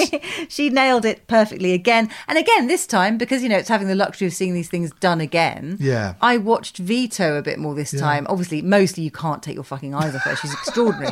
she 0.50 0.70
nailed 0.70 1.06
it 1.06 1.28
perfectly 1.28 1.72
again 1.74 2.10
and 2.28 2.38
again 2.38 2.68
this 2.68 2.86
time 2.86 3.18
because 3.18 3.42
you 3.42 3.50
know 3.50 3.58
it's 3.58 3.70
having 3.70 3.88
the 3.88 3.96
luxury 3.96 4.28
of 4.28 4.34
seeing 4.34 4.54
these 4.54 4.70
things 4.70 4.92
done 5.00 5.22
again 5.22 5.78
Yeah. 5.80 6.16
i 6.22 6.38
watched 6.38 6.78
vito 6.78 7.38
a 7.38 7.42
bit 7.42 7.58
more 7.58 7.74
this 7.74 7.92
time 7.98 8.26
obviously 8.30 8.62
mostly 8.62 9.04
you 9.04 9.12
can't 9.12 9.42
take 9.42 9.56
your 9.56 9.64
fucking 9.64 9.94
eyes 9.96 10.16
off 10.16 10.22
her 10.24 10.36
she's 10.36 10.54
extraordinary 10.54 11.05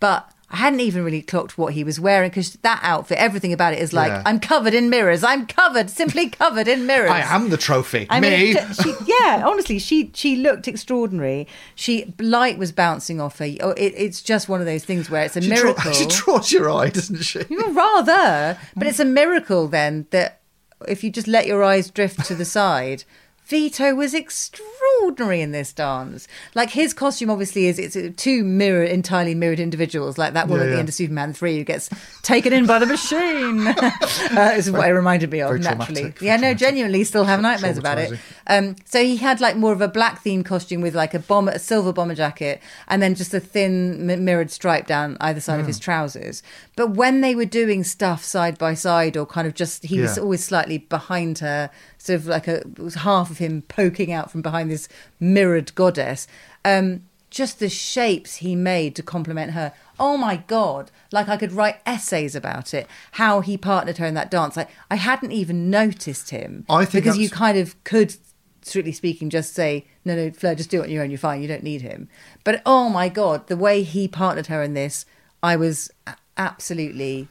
but 0.00 0.30
I 0.48 0.58
hadn't 0.58 0.78
even 0.80 1.02
really 1.04 1.22
clocked 1.22 1.58
what 1.58 1.72
he 1.74 1.82
was 1.82 1.98
wearing 1.98 2.30
because 2.30 2.52
that 2.62 2.78
outfit, 2.82 3.18
everything 3.18 3.52
about 3.52 3.72
it 3.72 3.80
is 3.80 3.92
like, 3.92 4.10
Yeah. 4.10 4.22
I'm 4.24 4.38
covered 4.38 4.74
in 4.74 4.88
mirrors. 4.88 5.24
I'm 5.24 5.44
covered, 5.44 5.90
simply 5.90 6.28
covered 6.42 6.68
in 6.68 6.86
mirrors. 6.86 7.10
I 7.10 7.20
am 7.34 7.50
the 7.50 7.56
trophy. 7.56 8.06
I 8.08 8.20
Me. 8.20 8.54
mean, 8.54 8.56
she, 8.80 8.94
yeah, 9.06 9.42
honestly, 9.44 9.80
she 9.80 10.12
she 10.14 10.36
looked 10.36 10.68
extraordinary. 10.68 11.48
She 11.74 12.14
light 12.20 12.58
was 12.58 12.70
bouncing 12.70 13.20
off 13.20 13.38
her. 13.40 13.48
Oh, 13.60 13.70
it, 13.70 13.92
it's 13.96 14.22
just 14.22 14.48
one 14.48 14.60
of 14.60 14.66
those 14.66 14.84
things 14.84 15.10
where 15.10 15.24
it's 15.24 15.36
a 15.36 15.42
she, 15.42 15.48
draw- 15.48 15.56
miracle. 15.64 15.92
she 15.92 16.06
draws 16.06 16.52
your 16.52 16.70
eye, 16.70 16.90
doesn't 16.90 17.22
she? 17.24 17.42
Rather, 17.50 18.56
but 18.76 18.86
it's 18.86 19.00
a 19.00 19.04
miracle 19.04 19.66
then 19.68 20.06
that 20.10 20.40
if 20.86 21.02
you 21.02 21.10
just 21.10 21.26
let 21.26 21.46
your 21.46 21.64
eyes 21.64 21.90
drift 21.90 22.24
to 22.26 22.34
the 22.36 22.44
side, 22.44 23.02
Vito 23.46 23.94
was 23.94 24.12
extraordinary 24.12 25.40
in 25.40 25.52
this 25.52 25.72
dance. 25.72 26.26
Like 26.56 26.70
his 26.70 26.92
costume, 26.92 27.30
obviously, 27.30 27.66
is 27.66 27.78
it's 27.78 27.96
two 28.20 28.42
mirror, 28.42 28.82
entirely 28.82 29.36
mirrored 29.36 29.60
individuals, 29.60 30.18
like 30.18 30.32
that 30.32 30.48
one 30.48 30.58
Yeah, 30.58 30.66
at 30.66 30.70
the 30.70 30.78
end 30.80 30.88
of 30.88 30.94
Superman 30.94 31.32
three 31.32 31.56
who 31.58 31.62
gets 31.64 31.88
taken 32.22 32.52
in 32.52 32.66
by 32.66 32.80
the 32.80 32.86
machine. 32.86 33.66
uh, 33.68 34.54
this 34.56 34.66
is 34.66 34.72
what 34.72 34.88
it 34.88 34.92
reminded 34.92 35.30
me 35.30 35.40
of 35.42 35.60
naturally. 35.60 36.12
Yeah, 36.20 36.36
no, 36.38 36.54
genuinely, 36.54 37.04
still 37.04 37.24
have 37.24 37.40
nightmares 37.40 37.78
about 37.78 37.98
it. 37.98 38.18
Um, 38.48 38.74
so 38.84 39.02
he 39.02 39.16
had 39.16 39.40
like 39.40 39.56
more 39.56 39.72
of 39.72 39.80
a 39.80 39.88
black 39.88 40.24
themed 40.24 40.44
costume 40.44 40.80
with 40.80 40.94
like 40.96 41.14
a 41.14 41.20
bomber, 41.20 41.52
a 41.52 41.58
silver 41.60 41.92
bomber 41.92 42.14
jacket, 42.16 42.60
and 42.88 43.00
then 43.00 43.14
just 43.14 43.32
a 43.32 43.38
thin 43.40 44.06
mi- 44.06 44.16
mirrored 44.16 44.50
stripe 44.50 44.86
down 44.88 45.16
either 45.20 45.40
side 45.40 45.54
Hmm. 45.56 45.60
of 45.60 45.66
his 45.68 45.78
trousers. 45.78 46.42
But 46.74 46.90
when 46.90 47.20
they 47.20 47.34
were 47.36 47.44
doing 47.44 47.84
stuff 47.84 48.24
side 48.24 48.58
by 48.58 48.74
side, 48.74 49.16
or 49.16 49.24
kind 49.24 49.46
of 49.46 49.54
just 49.54 49.84
he 49.84 50.00
was 50.00 50.18
always 50.18 50.42
slightly 50.44 50.78
behind 50.78 51.38
her, 51.38 51.70
sort 51.98 52.16
of 52.20 52.26
like 52.26 52.48
a 52.48 52.62
was 52.76 52.96
half 52.96 53.35
of 53.36 53.38
him 53.38 53.62
poking 53.62 54.12
out 54.12 54.30
from 54.30 54.42
behind 54.42 54.70
this 54.70 54.88
mirrored 55.20 55.74
goddess. 55.74 56.26
Um, 56.64 57.02
just 57.30 57.58
the 57.58 57.68
shapes 57.68 58.36
he 58.36 58.56
made 58.56 58.94
to 58.96 59.02
complement 59.02 59.52
her. 59.52 59.72
Oh 59.98 60.16
my 60.16 60.36
god! 60.36 60.90
Like 61.12 61.28
I 61.28 61.36
could 61.36 61.52
write 61.52 61.80
essays 61.84 62.34
about 62.34 62.72
it. 62.72 62.86
How 63.12 63.40
he 63.40 63.56
partnered 63.58 63.98
her 63.98 64.06
in 64.06 64.14
that 64.14 64.30
dance. 64.30 64.56
Like 64.56 64.70
I 64.90 64.96
hadn't 64.96 65.32
even 65.32 65.68
noticed 65.68 66.30
him. 66.30 66.64
I 66.68 66.84
think 66.84 67.04
because 67.04 67.18
you 67.18 67.28
kind 67.28 67.58
of 67.58 67.82
could, 67.84 68.16
strictly 68.62 68.92
speaking, 68.92 69.28
just 69.28 69.54
say 69.54 69.86
no, 70.04 70.14
no, 70.14 70.30
Fleur, 70.30 70.54
just 70.54 70.70
do 70.70 70.80
it 70.80 70.84
on 70.84 70.90
your 70.90 71.02
own. 71.02 71.10
You're 71.10 71.18
fine. 71.18 71.42
You 71.42 71.48
don't 71.48 71.62
need 71.62 71.82
him. 71.82 72.08
But 72.44 72.62
oh 72.64 72.88
my 72.88 73.08
god, 73.08 73.48
the 73.48 73.56
way 73.56 73.82
he 73.82 74.08
partnered 74.08 74.46
her 74.46 74.62
in 74.62 74.74
this, 74.74 75.04
I 75.42 75.56
was 75.56 75.90
absolutely 76.36 77.28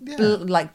bl- 0.00 0.44
like. 0.44 0.70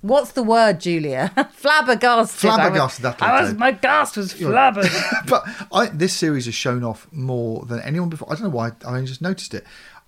What's 0.00 0.32
the 0.32 0.42
word, 0.44 0.80
Julia? 0.80 1.32
Flabbergasted. 1.54 2.04
I 2.08 2.20
was- 2.20 2.30
Flabbergasted, 2.32 3.04
I 3.20 3.42
was, 3.42 3.54
my 3.54 3.72
gas 3.72 4.16
was 4.16 4.32
flabbered. 4.32 4.90
but 5.28 5.44
I, 5.72 5.86
this 5.86 6.12
series 6.14 6.44
has 6.46 6.54
shown 6.54 6.84
off 6.84 7.08
more 7.10 7.64
than 7.66 7.80
anyone 7.80 8.08
before. 8.08 8.28
I 8.30 8.34
don't 8.34 8.44
know 8.44 8.48
why. 8.50 8.68
I 8.84 8.88
only 8.96 9.06
just 9.06 9.20
noticed 9.22 9.54
it. 9.54 9.64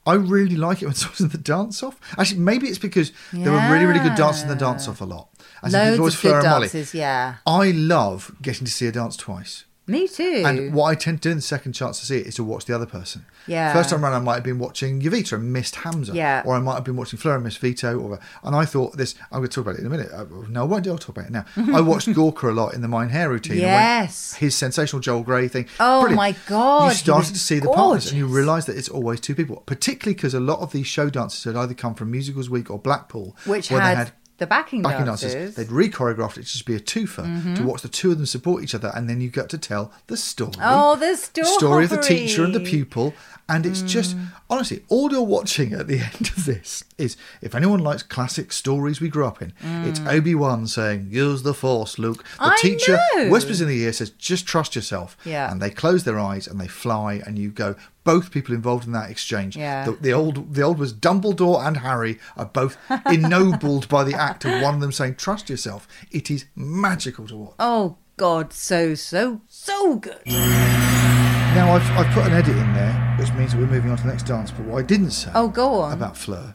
I 0.07 0.15
really 0.15 0.57
like 0.57 0.81
it 0.83 0.87
when 0.87 0.95
someone's 0.97 1.21
in 1.21 1.29
the 1.29 1.39
dance 1.39 1.83
off. 1.83 1.99
Actually, 2.19 2.41
maybe 2.41 2.69
it's 2.69 2.79
because 2.79 3.13
there 3.33 3.53
were 3.53 3.59
really, 3.73 3.85
really 3.85 4.01
good 4.01 4.15
dancers 4.17 4.43
in 4.43 4.49
the 4.49 4.55
dance 4.55 4.87
off 4.89 5.01
a 5.01 5.05
lot. 5.05 5.29
As 5.63 5.75
in, 5.75 5.81
Loads 5.81 5.99
always 5.99 6.15
of 6.15 6.23
good 6.23 6.43
dances, 6.43 6.95
yeah. 6.95 7.37
I 7.47 7.71
love 7.73 8.35
getting 8.41 8.65
to 8.65 8.71
see 8.73 8.87
a 8.87 8.93
dance 8.93 9.17
twice. 9.17 9.65
Me 9.87 10.07
too. 10.07 10.45
And 10.47 10.73
what 10.73 10.85
I 10.85 10.95
tend 10.95 11.21
to 11.23 11.29
do 11.29 11.31
in 11.33 11.39
the 11.39 11.43
second 11.43 11.73
chance 11.73 11.99
to 11.99 12.07
see 12.07 12.19
it 12.19 12.27
is 12.29 12.37
to 12.37 12.45
watch 12.45 12.65
the 12.67 12.73
other 12.75 12.87
person. 12.87 13.25
Yeah. 13.49 13.73
First 13.73 13.91
time 13.91 14.05
around, 14.05 14.13
I 14.13 14.19
might 14.21 14.35
have 14.35 14.45
been 14.45 14.61
watching 14.61 15.01
Jowita 15.03 15.33
and 15.33 15.53
missed 15.53 15.75
Hamza. 15.77 16.13
Yeah. 16.13 16.43
Or 16.47 16.55
I 16.55 16.61
might 16.61 16.75
have 16.75 16.85
been 16.85 16.95
watching 16.95 17.19
Fleur 17.19 17.35
and 17.35 17.43
missed 17.43 17.59
Vito. 17.59 17.99
Or 17.99 18.21
and 18.45 18.55
I 18.55 18.67
thought 18.67 18.97
this. 18.97 19.17
I'm 19.33 19.39
going 19.41 19.49
to 19.49 19.55
talk 19.55 19.63
about 19.65 19.75
it 19.77 19.81
in 19.81 19.87
a 19.87 19.91
minute. 19.91 20.11
Uh, 20.13 20.27
No, 20.49 20.61
I 20.61 20.65
won't. 20.65 20.85
Do, 20.85 20.93
I'll 20.93 20.99
talk 20.99 21.17
about 21.17 21.25
it 21.27 21.33
now. 21.33 21.45
I 21.77 21.81
watched 21.81 22.13
Gorka 22.13 22.51
a 22.51 22.53
lot 22.53 22.75
in 22.75 22.83
the 22.83 22.89
Mein 22.89 23.09
Herr 23.09 23.31
routine. 23.31 23.55
and 23.55 23.63
went, 23.63 23.73
Yes. 23.73 24.35
his 24.35 24.55
sensational 24.55 25.01
Joel 25.01 25.25
Grey 25.25 25.49
thing. 25.49 25.67
Oh 25.81 26.03
Brilliant. 26.03 26.17
my 26.17 26.37
God, 26.47 26.91
You 26.91 26.95
started 26.95 27.33
to 27.33 27.41
see 27.41 27.59
the 27.59 27.69
partners, 27.69 28.11
and 28.11 28.19
you 28.19 28.27
realise 28.29 28.67
that 28.67 28.77
it's 28.77 28.89
always 28.89 29.19
two 29.19 29.35
people. 29.35 29.57
Particularly 29.67 30.15
because 30.15 30.35
a 30.35 30.41
lot 30.41 30.61
of 30.61 30.71
these 30.71 30.87
show 30.87 31.11
dances 31.11 31.43
had 31.43 31.57
either 31.57 31.75
come 31.75 31.95
from 31.97 32.13
Musicals 32.13 32.49
Week 32.49 32.71
or 32.71 32.79
Blackpool, 32.79 33.37
Which 33.45 33.73
where 33.73 33.81
had 33.81 33.91
they 33.93 33.97
had 33.97 34.13
the 34.41 34.47
backing 34.47 34.83
backing 34.83 35.05
dancers. 35.05 35.35
dancers. 35.35 35.55
They'd 35.55 35.71
re-choreographed 35.71 36.39
it 36.39 36.47
to 36.47 36.53
just 36.53 36.65
be 36.65 36.75
a 36.75 36.81
twofer 36.81 37.17
to 37.17 37.23
mm-hmm. 37.23 37.65
watch 37.65 37.83
the 37.83 37.89
two 37.89 38.11
of 38.11 38.17
them 38.17 38.27
support 38.27 38.65
each 38.65 38.75
other, 38.75 38.91
and 38.95 39.09
then 39.09 39.21
you 39.21 39.29
get 39.29 39.51
to 39.51 39.59
tell 39.59 39.93
the 40.07 40.17
story. 40.17 40.53
Oh, 40.61 40.97
the 40.97 41.15
story 41.17 41.47
Story 41.47 41.85
of 41.85 41.91
the 41.91 41.99
teacher 41.99 42.43
and 42.43 42.55
the 42.55 42.61
pupil. 42.61 43.15
And 43.51 43.67
it's 43.67 43.83
just 43.83 44.17
mm. 44.17 44.29
honestly, 44.49 44.85
all 44.89 45.11
you're 45.11 45.23
watching 45.23 45.73
at 45.73 45.89
the 45.89 45.99
end 46.15 46.31
of 46.37 46.47
this 46.47 46.85
is 46.99 47.17
if 47.43 47.53
anyone 47.53 47.81
likes 47.81 48.05
classic 48.05 48.53
stories 48.53 49.01
we 49.01 49.09
grew 49.09 49.27
up 49.27 49.43
in, 49.43 49.53
it's 49.61 49.99
mm. 49.99 50.07
Obi 50.07 50.37
Wan 50.37 50.69
saying, 50.69 51.09
"Use 51.11 51.43
the 51.43 51.53
Force, 51.53 51.99
Luke." 51.99 52.25
The 52.39 52.45
I 52.45 52.57
teacher 52.61 52.99
know. 53.17 53.29
whispers 53.29 53.61
in 53.61 53.67
the 53.67 53.83
ear, 53.83 53.93
says, 53.93 54.11
"Just 54.11 54.47
trust 54.47 54.77
yourself." 54.77 55.17
Yeah. 55.25 55.51
And 55.51 55.61
they 55.61 55.71
close 55.71 56.05
their 56.05 56.19
eyes 56.19 56.47
and 56.47 56.61
they 56.61 56.69
fly, 56.69 57.21
and 57.27 57.39
you 57.39 57.51
go. 57.51 57.75
Both 58.05 58.31
people 58.31 58.55
involved 58.55 58.87
in 58.87 58.93
that 58.93 59.11
exchange. 59.11 59.57
Yeah. 59.57 59.85
The, 59.85 59.93
the 59.93 60.13
old, 60.13 60.55
the 60.55 60.63
old 60.63 60.79
was 60.79 60.93
Dumbledore 60.95 61.65
and 61.67 61.77
Harry 61.79 62.19
are 62.37 62.47
both 62.47 62.77
ennobled 63.07 63.89
by 63.89 64.05
the 64.05 64.15
act 64.15 64.45
of 64.45 64.63
one 64.63 64.75
of 64.75 64.81
them 64.81 64.93
saying, 64.93 65.17
"Trust 65.17 65.51
yourself." 65.51 65.87
It 66.11 66.31
is 66.31 66.47
magical 66.57 67.27
to 67.29 67.37
watch. 67.37 67.55
Oh 67.59 67.99
God, 68.17 68.53
so 68.53 68.95
so 68.95 69.43
so 69.49 69.97
good. 69.97 70.21
Now 70.27 71.73
I've, 71.75 71.91
I've 71.99 72.15
put 72.15 72.25
an 72.27 72.33
edit 72.33 72.57
in 72.57 72.73
there, 72.75 73.17
which 73.19 73.33
means 73.35 73.53
that 73.53 73.59
we're 73.59 73.67
moving 73.67 73.91
on 73.91 73.97
to 73.97 74.03
the 74.05 74.09
next 74.09 74.23
dance. 74.27 74.51
But 74.51 74.67
what 74.67 74.79
I 74.79 74.83
didn't 74.87 75.11
say 75.11 75.31
Oh, 75.35 75.49
go 75.49 75.81
on. 75.81 75.93
about 75.93 76.17
Fleur, 76.17 76.55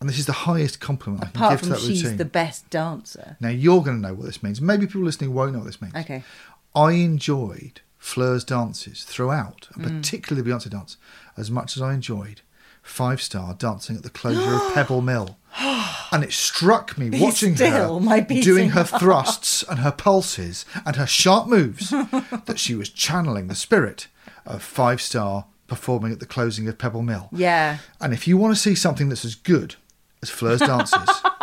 and 0.00 0.08
this 0.08 0.18
is 0.18 0.26
the 0.26 0.32
highest 0.32 0.80
compliment 0.80 1.22
I 1.24 1.26
can 1.26 1.36
Apart 1.36 1.52
give 1.52 1.60
to 1.60 1.64
from 1.66 1.72
that 1.74 1.80
she's 1.80 2.02
routine. 2.04 2.16
the 2.18 2.24
best 2.24 2.70
dancer. 2.70 3.36
Now 3.40 3.48
you're 3.50 3.82
going 3.82 4.00
to 4.00 4.08
know 4.08 4.14
what 4.14 4.26
this 4.26 4.42
means. 4.42 4.60
Maybe 4.60 4.86
people 4.86 5.02
listening 5.02 5.34
won't 5.34 5.52
know 5.52 5.58
what 5.58 5.66
this 5.66 5.82
means. 5.82 5.94
Okay. 5.96 6.22
I 6.74 6.92
enjoyed 6.92 7.80
Fleur's 8.04 8.44
dances 8.44 9.02
throughout, 9.02 9.68
and 9.74 9.82
Mm. 9.86 9.96
particularly 10.02 10.42
the 10.42 10.50
Beyonce 10.54 10.68
dance, 10.68 10.98
as 11.38 11.50
much 11.50 11.74
as 11.74 11.82
I 11.82 11.94
enjoyed 11.94 12.42
Five 12.82 13.22
Star 13.22 13.54
dancing 13.54 13.96
at 13.96 14.02
the 14.02 14.10
closure 14.10 14.56
of 14.56 14.60
Pebble 14.74 15.00
Mill. 15.00 15.38
And 16.12 16.22
it 16.22 16.32
struck 16.34 16.98
me 16.98 17.08
Be 17.08 17.18
watching 17.18 17.56
still, 17.56 18.00
her 18.00 18.20
doing 18.20 18.70
her 18.70 18.84
thrusts 18.84 19.62
and 19.62 19.78
her 19.78 19.90
pulses 19.90 20.66
and 20.84 20.96
her 20.96 21.06
sharp 21.06 21.46
moves 21.48 21.88
that 22.46 22.56
she 22.58 22.74
was 22.74 22.90
channeling 22.90 23.48
the 23.48 23.54
spirit 23.54 24.08
of 24.44 24.62
Five 24.62 25.00
Star 25.00 25.46
performing 25.66 26.12
at 26.12 26.20
the 26.20 26.26
closing 26.26 26.68
of 26.68 26.76
Pebble 26.76 27.00
Mill. 27.02 27.30
Yeah. 27.32 27.78
And 28.02 28.12
if 28.12 28.28
you 28.28 28.36
want 28.36 28.54
to 28.54 28.60
see 28.60 28.74
something 28.74 29.08
that's 29.08 29.24
as 29.24 29.34
good 29.34 29.76
as 30.22 30.28
Fleur's 30.28 30.60
dances, 30.60 31.08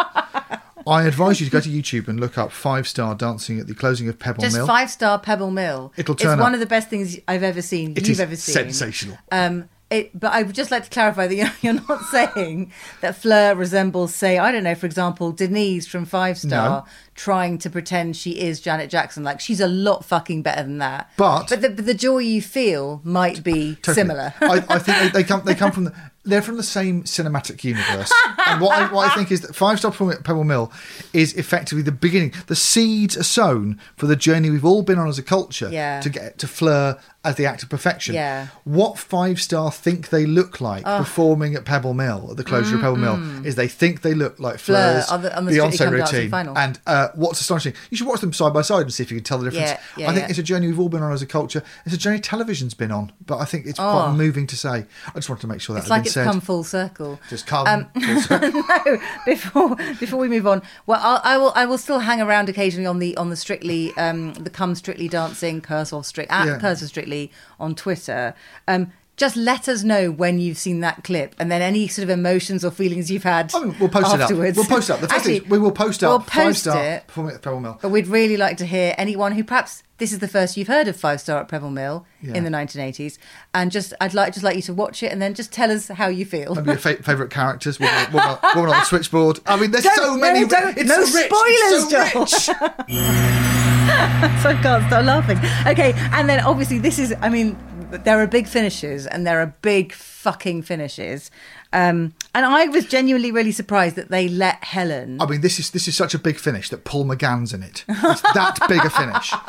I 0.87 1.03
advise 1.03 1.39
you 1.39 1.45
to 1.47 1.51
go 1.51 1.59
to 1.59 1.69
YouTube 1.69 2.07
and 2.07 2.19
look 2.19 2.37
up 2.37 2.51
Five 2.51 2.87
Star 2.87 3.15
dancing 3.15 3.59
at 3.59 3.67
the 3.67 3.75
closing 3.75 4.07
of 4.09 4.19
Pebble 4.19 4.41
Just 4.41 4.55
Mill. 4.55 4.67
five 4.67 4.89
star 4.89 5.19
Pebble 5.19 5.51
Mill. 5.51 5.93
It'll 5.97 6.15
turn 6.15 6.27
It's 6.27 6.35
turn 6.35 6.39
one 6.39 6.53
of 6.53 6.59
the 6.59 6.65
best 6.65 6.89
things 6.89 7.17
I've 7.27 7.43
ever 7.43 7.61
seen. 7.61 7.91
It 7.91 7.99
you've 8.01 8.09
is 8.11 8.19
ever 8.19 8.35
seen. 8.35 8.53
sensational. 8.53 9.17
Um, 9.31 9.69
it, 9.89 10.17
but 10.17 10.31
I 10.31 10.43
would 10.43 10.55
just 10.55 10.71
like 10.71 10.85
to 10.85 10.89
clarify 10.89 11.27
that 11.27 11.35
you're, 11.35 11.51
you're 11.61 11.81
not 11.85 12.01
saying 12.05 12.71
that 13.01 13.13
Fleur 13.17 13.55
resembles, 13.55 14.15
say, 14.15 14.37
I 14.37 14.49
don't 14.53 14.63
know, 14.63 14.73
for 14.73 14.85
example, 14.85 15.33
Denise 15.33 15.85
from 15.85 16.05
Five 16.05 16.37
Star 16.37 16.85
trying 17.13 17.57
to 17.57 17.69
pretend 17.69 18.15
she 18.15 18.39
is 18.39 18.61
Janet 18.61 18.89
Jackson. 18.89 19.23
Like 19.25 19.41
she's 19.41 19.59
a 19.59 19.67
lot 19.67 20.05
fucking 20.05 20.43
better 20.43 20.63
than 20.63 20.77
that. 20.77 21.11
But- 21.17 21.49
but 21.49 21.61
the, 21.61 21.69
but 21.71 21.85
the 21.85 21.93
joy 21.93 22.19
you 22.19 22.41
feel 22.41 23.01
might 23.03 23.43
be 23.43 23.75
Totally. 23.75 23.95
similar. 23.95 24.33
I, 24.39 24.63
I 24.69 24.79
think 24.79 24.97
they, 24.97 25.09
they 25.09 25.23
come 25.25 25.41
they 25.43 25.55
come 25.55 25.73
from 25.73 25.83
the, 25.83 25.93
they're 26.23 26.41
from 26.41 26.57
the 26.57 26.63
same 26.63 27.03
cinematic 27.03 27.63
universe. 27.63 28.11
and 28.47 28.61
what 28.61 28.77
I, 28.77 28.91
what 28.93 29.09
I 29.11 29.15
think 29.15 29.31
is 29.31 29.41
that 29.41 29.55
Five 29.55 29.79
Star 29.79 29.91
Pebble 29.91 30.13
Pebble 30.23 30.43
Mill 30.43 30.71
is 31.13 31.33
effectively 31.33 31.81
the 31.81 31.91
beginning. 31.91 32.33
The 32.47 32.55
seeds 32.55 33.17
are 33.17 33.23
sown 33.23 33.79
for 33.97 34.05
the 34.05 34.15
journey 34.15 34.49
we've 34.49 34.65
all 34.65 34.83
been 34.83 34.99
on 34.99 35.07
as 35.07 35.17
a 35.17 35.23
culture 35.23 35.69
Yeah. 35.71 35.99
to 36.01 36.09
get 36.09 36.37
to 36.39 36.47
Fleur 36.47 36.99
as 37.23 37.35
the 37.35 37.45
act 37.45 37.61
of 37.61 37.69
perfection. 37.69 38.15
Yeah. 38.15 38.47
What 38.63 38.97
Five 38.97 39.39
Star 39.39 39.71
think 39.71 40.09
they 40.09 40.25
look 40.25 40.59
like 40.59 40.83
performing 40.83 41.53
at 41.55 41.65
Pebble 41.65 41.93
Mill 41.93 42.29
at 42.31 42.37
the 42.37 42.43
closure 42.43 42.75
of 42.75 42.81
Pebble 42.81 42.97
Mill 42.97 43.45
is 43.45 43.55
they 43.55 43.67
think 43.67 44.01
they 44.01 44.13
look 44.15 44.39
like 44.39 44.57
Fleur 44.57 44.93
Fleur's 44.93 45.09
on 45.09 45.21
the- 45.21 45.37
on 45.37 45.45
the 45.45 45.51
Beyonce 45.51 45.91
routine. 45.91 46.29
final. 46.31 46.57
And 46.57 46.79
uh, 46.87 47.09
what's 47.15 47.39
astonishing, 47.39 47.73
you 47.91 47.97
should 47.97 48.07
watch 48.07 48.21
them 48.21 48.33
side 48.33 48.53
by 48.53 48.61
side 48.63 48.81
and 48.81 48.93
see 48.93 49.03
if 49.03 49.11
you 49.11 49.17
can 49.17 49.23
tell 49.23 49.37
the 49.37 49.51
difference. 49.51 49.71
Yeah, 49.71 50.05
yeah, 50.05 50.09
I 50.09 50.15
think 50.15 50.29
it's 50.31 50.39
a 50.39 50.43
journey 50.43 50.65
we've 50.67 50.79
all 50.79 50.89
been 50.89 51.03
on 51.03 51.11
as 51.13 51.21
a 51.21 51.27
culture. 51.27 51.61
It's 51.85 51.93
a 51.93 51.97
journey 51.97 52.19
television's 52.19 52.73
been 52.73 52.91
on, 52.91 53.11
but 53.25 53.37
I 53.37 53.45
think 53.45 53.67
it's 53.67 53.79
Oh. 53.79 53.83
quite 53.91 54.15
moving 54.15 54.47
to 54.47 54.57
say. 54.57 54.85
I 55.07 55.11
just 55.15 55.29
wanted 55.29 55.41
to 55.41 55.47
make 55.47 55.61
sure 55.61 55.75
that 55.75 55.81
It's 55.81 55.89
like 55.91 56.05
it's 56.05 56.13
said. 56.15 56.25
come 56.25 56.41
full 56.41 56.63
circle. 56.63 57.19
just 57.29 57.45
come. 57.45 57.67
Um, 57.67 57.87
full 58.01 58.21
circle. 58.21 58.51
no, 58.85 58.97
before 59.27 59.75
before 59.99 60.19
we 60.19 60.27
move 60.27 60.47
on, 60.47 60.63
well, 60.87 60.99
I'll, 61.03 61.21
I 61.23 61.37
will 61.37 61.51
I 61.55 61.65
will 61.65 61.77
still 61.77 61.99
hang 61.99 62.19
around 62.19 62.49
occasionally 62.49 62.87
on 62.87 62.97
the 62.97 63.15
on 63.17 63.29
the 63.29 63.35
strictly 63.35 63.93
um, 63.97 64.33
the 64.33 64.49
come 64.49 64.73
strictly 64.73 65.07
dancing 65.07 65.61
curse 65.61 65.93
or 65.93 66.03
strict 66.03 66.31
at 66.31 66.59
curse 66.59 66.81
or 66.81 66.87
strictly 66.87 67.10
on 67.59 67.75
Twitter. 67.75 68.33
Um, 68.67 68.91
just 69.17 69.35
let 69.35 69.69
us 69.69 69.83
know 69.83 70.09
when 70.09 70.39
you've 70.39 70.57
seen 70.57 70.79
that 70.79 71.03
clip, 71.03 71.35
and 71.37 71.51
then 71.51 71.61
any 71.61 71.87
sort 71.87 72.03
of 72.05 72.09
emotions 72.09 72.65
or 72.65 72.71
feelings 72.71 73.11
you've 73.11 73.21
had. 73.21 73.53
I 73.53 73.59
mean, 73.65 73.75
we'll 73.79 73.89
post 73.89 74.15
afterwards. 74.15 74.57
it 74.57 74.61
up. 74.61 74.67
We'll 74.69 74.77
post 74.77 74.89
it 74.89 74.93
up. 74.93 74.99
The 75.01 75.07
first 75.09 75.19
Actually, 75.19 75.39
thing 75.39 75.49
we 75.49 75.59
will 75.59 75.71
post 75.71 76.01
we'll 76.01 76.13
up 76.13 76.27
five 76.29 76.57
star 76.57 76.83
it. 76.83 77.05
performing 77.07 77.35
at 77.35 77.41
Pebble 77.43 77.59
Mill. 77.59 77.77
But 77.81 77.89
we'd 77.89 78.07
really 78.07 78.35
like 78.37 78.57
to 78.57 78.65
hear 78.65 78.95
anyone 78.97 79.33
who 79.33 79.43
perhaps 79.43 79.83
this 79.99 80.11
is 80.11 80.19
the 80.19 80.27
first 80.27 80.57
you've 80.57 80.69
heard 80.69 80.87
of 80.87 80.95
Five 80.95 81.21
Star 81.21 81.39
at 81.41 81.47
Pebble 81.49 81.69
Mill 81.69 82.07
Yeah. 82.23 82.33
in 82.33 82.43
the 82.43 82.49
1980s, 82.49 83.19
and 83.53 83.69
just 83.71 83.93
I'd 84.01 84.15
like 84.15 84.33
just 84.33 84.43
like 84.43 84.55
you 84.55 84.63
to 84.63 84.73
watch 84.73 85.03
it 85.03 85.11
and 85.11 85.21
then 85.21 85.35
just 85.35 85.51
tell 85.53 85.69
us 85.69 85.89
how 85.89 86.07
you 86.07 86.25
feel. 86.25 86.55
Maybe 86.55 86.69
your 86.71 86.77
fa- 86.79 87.03
favourite 87.03 87.29
characters. 87.31 87.79
Woman, 87.79 88.11
woman, 88.11 88.37
woman 88.55 88.71
on 88.73 88.79
the 88.79 88.83
switchboard. 88.85 89.39
I 89.45 89.55
mean, 89.57 89.69
there's 89.69 89.83
Don't- 89.95 89.95
so 89.97 90.15
no, 90.15 90.17
many. 90.17 90.47
don't- 90.47 90.75
it's 90.75 90.89
no 90.89 91.03
so 91.03 91.15
rich. 91.19 91.31
spoilers, 91.31 92.23
it's 92.23 92.45
so 92.45 92.53
rich. 92.87 93.51
so 94.41 94.49
I 94.49 94.59
can't 94.61 94.85
stop 94.87 95.05
laughing. 95.05 95.37
Okay, 95.67 95.93
and 96.13 96.29
then 96.29 96.39
obviously 96.41 96.79
this 96.79 96.99
is, 96.99 97.13
I 97.21 97.29
mean, 97.29 97.57
there 97.91 98.21
are 98.21 98.27
big 98.27 98.47
finishes 98.47 99.05
and 99.05 99.27
there 99.27 99.39
are 99.41 99.53
big 99.61 99.93
fucking 99.93 100.61
finishes. 100.61 101.29
Um, 101.73 102.13
and 102.35 102.45
I 102.45 102.65
was 102.65 102.85
genuinely 102.85 103.31
really 103.31 103.51
surprised 103.53 103.95
that 103.95 104.09
they 104.09 104.27
let 104.27 104.61
Helen. 104.63 105.21
I 105.21 105.25
mean, 105.25 105.39
this 105.41 105.57
is 105.59 105.71
this 105.71 105.87
is 105.87 105.95
such 105.95 106.13
a 106.13 106.19
big 106.19 106.37
finish 106.37 106.69
that 106.69 106.83
Paul 106.83 107.05
McGann's 107.05 107.53
in 107.53 107.63
it. 107.63 107.85
It's 107.87 108.21
that 108.33 108.57
big 108.67 108.83
a 108.85 108.89
finish. 108.89 109.33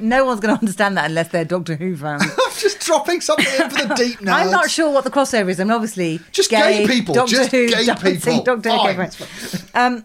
No 0.00 0.24
one's 0.24 0.40
going 0.40 0.54
to 0.54 0.60
understand 0.60 0.96
that 0.96 1.06
unless 1.06 1.28
they're 1.28 1.44
Doctor 1.44 1.76
Who 1.76 1.96
fans. 1.96 2.22
I'm 2.24 2.52
just 2.58 2.80
dropping 2.80 3.20
something 3.20 3.46
in 3.60 3.70
for 3.70 3.86
the 3.86 3.94
deep 3.94 4.18
nerds. 4.20 4.32
I'm 4.32 4.50
not 4.50 4.70
sure 4.70 4.90
what 4.90 5.04
the 5.04 5.10
crossover 5.10 5.48
is. 5.48 5.60
I 5.60 5.64
mean, 5.64 5.70
obviously, 5.72 6.18
Just 6.32 6.50
gay 6.50 6.86
people, 6.86 7.14
Doctor 7.14 7.36
just 7.36 7.50
Who, 7.50 7.68
gay 7.68 7.84
dancing, 7.84 8.18
people. 8.40 8.42
Doctor 8.42 8.70
Who. 9.04 9.58
Um, 9.74 10.04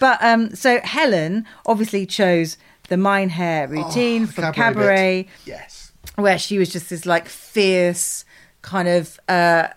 but 0.00 0.22
um, 0.22 0.54
so 0.54 0.80
Helen 0.82 1.46
obviously 1.66 2.06
chose 2.06 2.56
the 2.88 2.96
Mein 2.96 3.30
Herr 3.30 3.68
routine 3.68 4.24
Oh, 4.24 4.26
from 4.26 4.44
bit. 4.46 4.54
Cabaret. 4.54 5.28
Yes. 5.44 5.92
where 6.16 6.38
she 6.38 6.58
was 6.58 6.68
just 6.68 6.90
this 6.90 7.06
like 7.06 7.28
fierce 7.28 8.24
kind 8.62 8.88
of 8.88 9.18
uh 9.28 9.68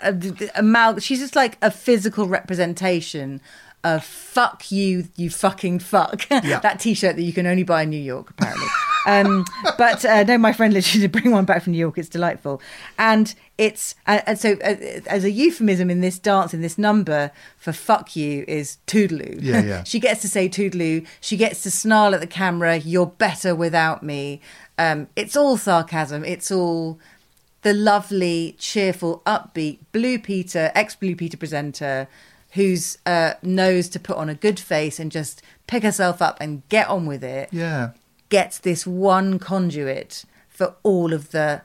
amal- 0.55 0.99
she's 0.99 1.19
just 1.19 1.35
like 1.35 1.57
a 1.61 1.71
physical 1.71 2.27
representation 2.27 3.41
of 3.83 4.03
fuck 4.03 4.71
you 4.71 5.07
you 5.15 5.29
fucking 5.29 5.79
fuck. 5.79 6.25
Yeah. 6.43 6.59
that 6.59 6.79
t-shirt 6.79 7.15
that 7.15 7.21
you 7.21 7.33
can 7.33 7.45
only 7.47 7.63
buy 7.63 7.83
in 7.83 7.89
new 7.89 7.97
york 7.97 8.29
apparently. 8.31 8.67
Um 9.07 9.45
but 9.77 10.03
uh, 10.05 10.23
no 10.23 10.37
my 10.37 10.53
friend 10.53 10.73
literally 10.73 11.01
did 11.07 11.11
bring 11.11 11.31
one 11.31 11.45
back 11.45 11.63
from 11.63 11.73
new 11.73 11.79
york. 11.79 11.97
It's 11.97 12.09
delightful. 12.09 12.61
And 12.97 13.33
it's 13.57 13.95
uh, 14.07 14.21
and 14.27 14.37
so 14.37 14.53
uh, 14.63 14.75
as 15.07 15.23
a 15.23 15.31
euphemism 15.31 15.89
in 15.89 16.01
this 16.01 16.19
dance 16.19 16.53
in 16.53 16.61
this 16.61 16.77
number 16.77 17.31
for 17.57 17.71
fuck 17.71 18.15
you 18.15 18.43
is 18.47 18.77
toodaloo. 18.87 19.37
Yeah, 19.41 19.61
yeah. 19.63 19.83
she 19.83 19.99
gets 19.99 20.21
to 20.21 20.27
say 20.29 20.49
toodaloo. 20.49 21.05
She 21.21 21.37
gets 21.37 21.63
to 21.63 21.71
snarl 21.71 22.13
at 22.13 22.21
the 22.21 22.27
camera 22.27 22.77
you're 22.77 23.05
better 23.05 23.55
without 23.55 24.03
me. 24.03 24.41
Um, 24.77 25.07
it's 25.15 25.35
all 25.37 25.57
sarcasm. 25.57 26.25
It's 26.25 26.51
all 26.51 26.99
the 27.65 27.73
lovely 27.73 28.55
cheerful 28.59 29.21
upbeat 29.25 29.79
blue 29.91 30.17
peter 30.19 30.71
ex 30.75 30.95
blue 30.95 31.15
peter 31.15 31.35
presenter 31.37 32.07
who's 32.51 32.97
uh, 33.05 33.33
knows 33.41 33.89
to 33.89 33.99
put 33.99 34.15
on 34.17 34.29
a 34.29 34.35
good 34.35 34.59
face 34.59 34.99
and 34.99 35.11
just 35.11 35.41
pick 35.67 35.83
herself 35.83 36.21
up 36.21 36.37
and 36.39 36.61
get 36.69 36.87
on 36.87 37.05
with 37.05 37.23
it 37.23 37.49
Yeah. 37.51 37.89
gets 38.29 38.59
this 38.59 38.85
one 38.87 39.39
conduit 39.39 40.23
for 40.47 40.75
all 40.83 41.11
of 41.11 41.31
the 41.31 41.63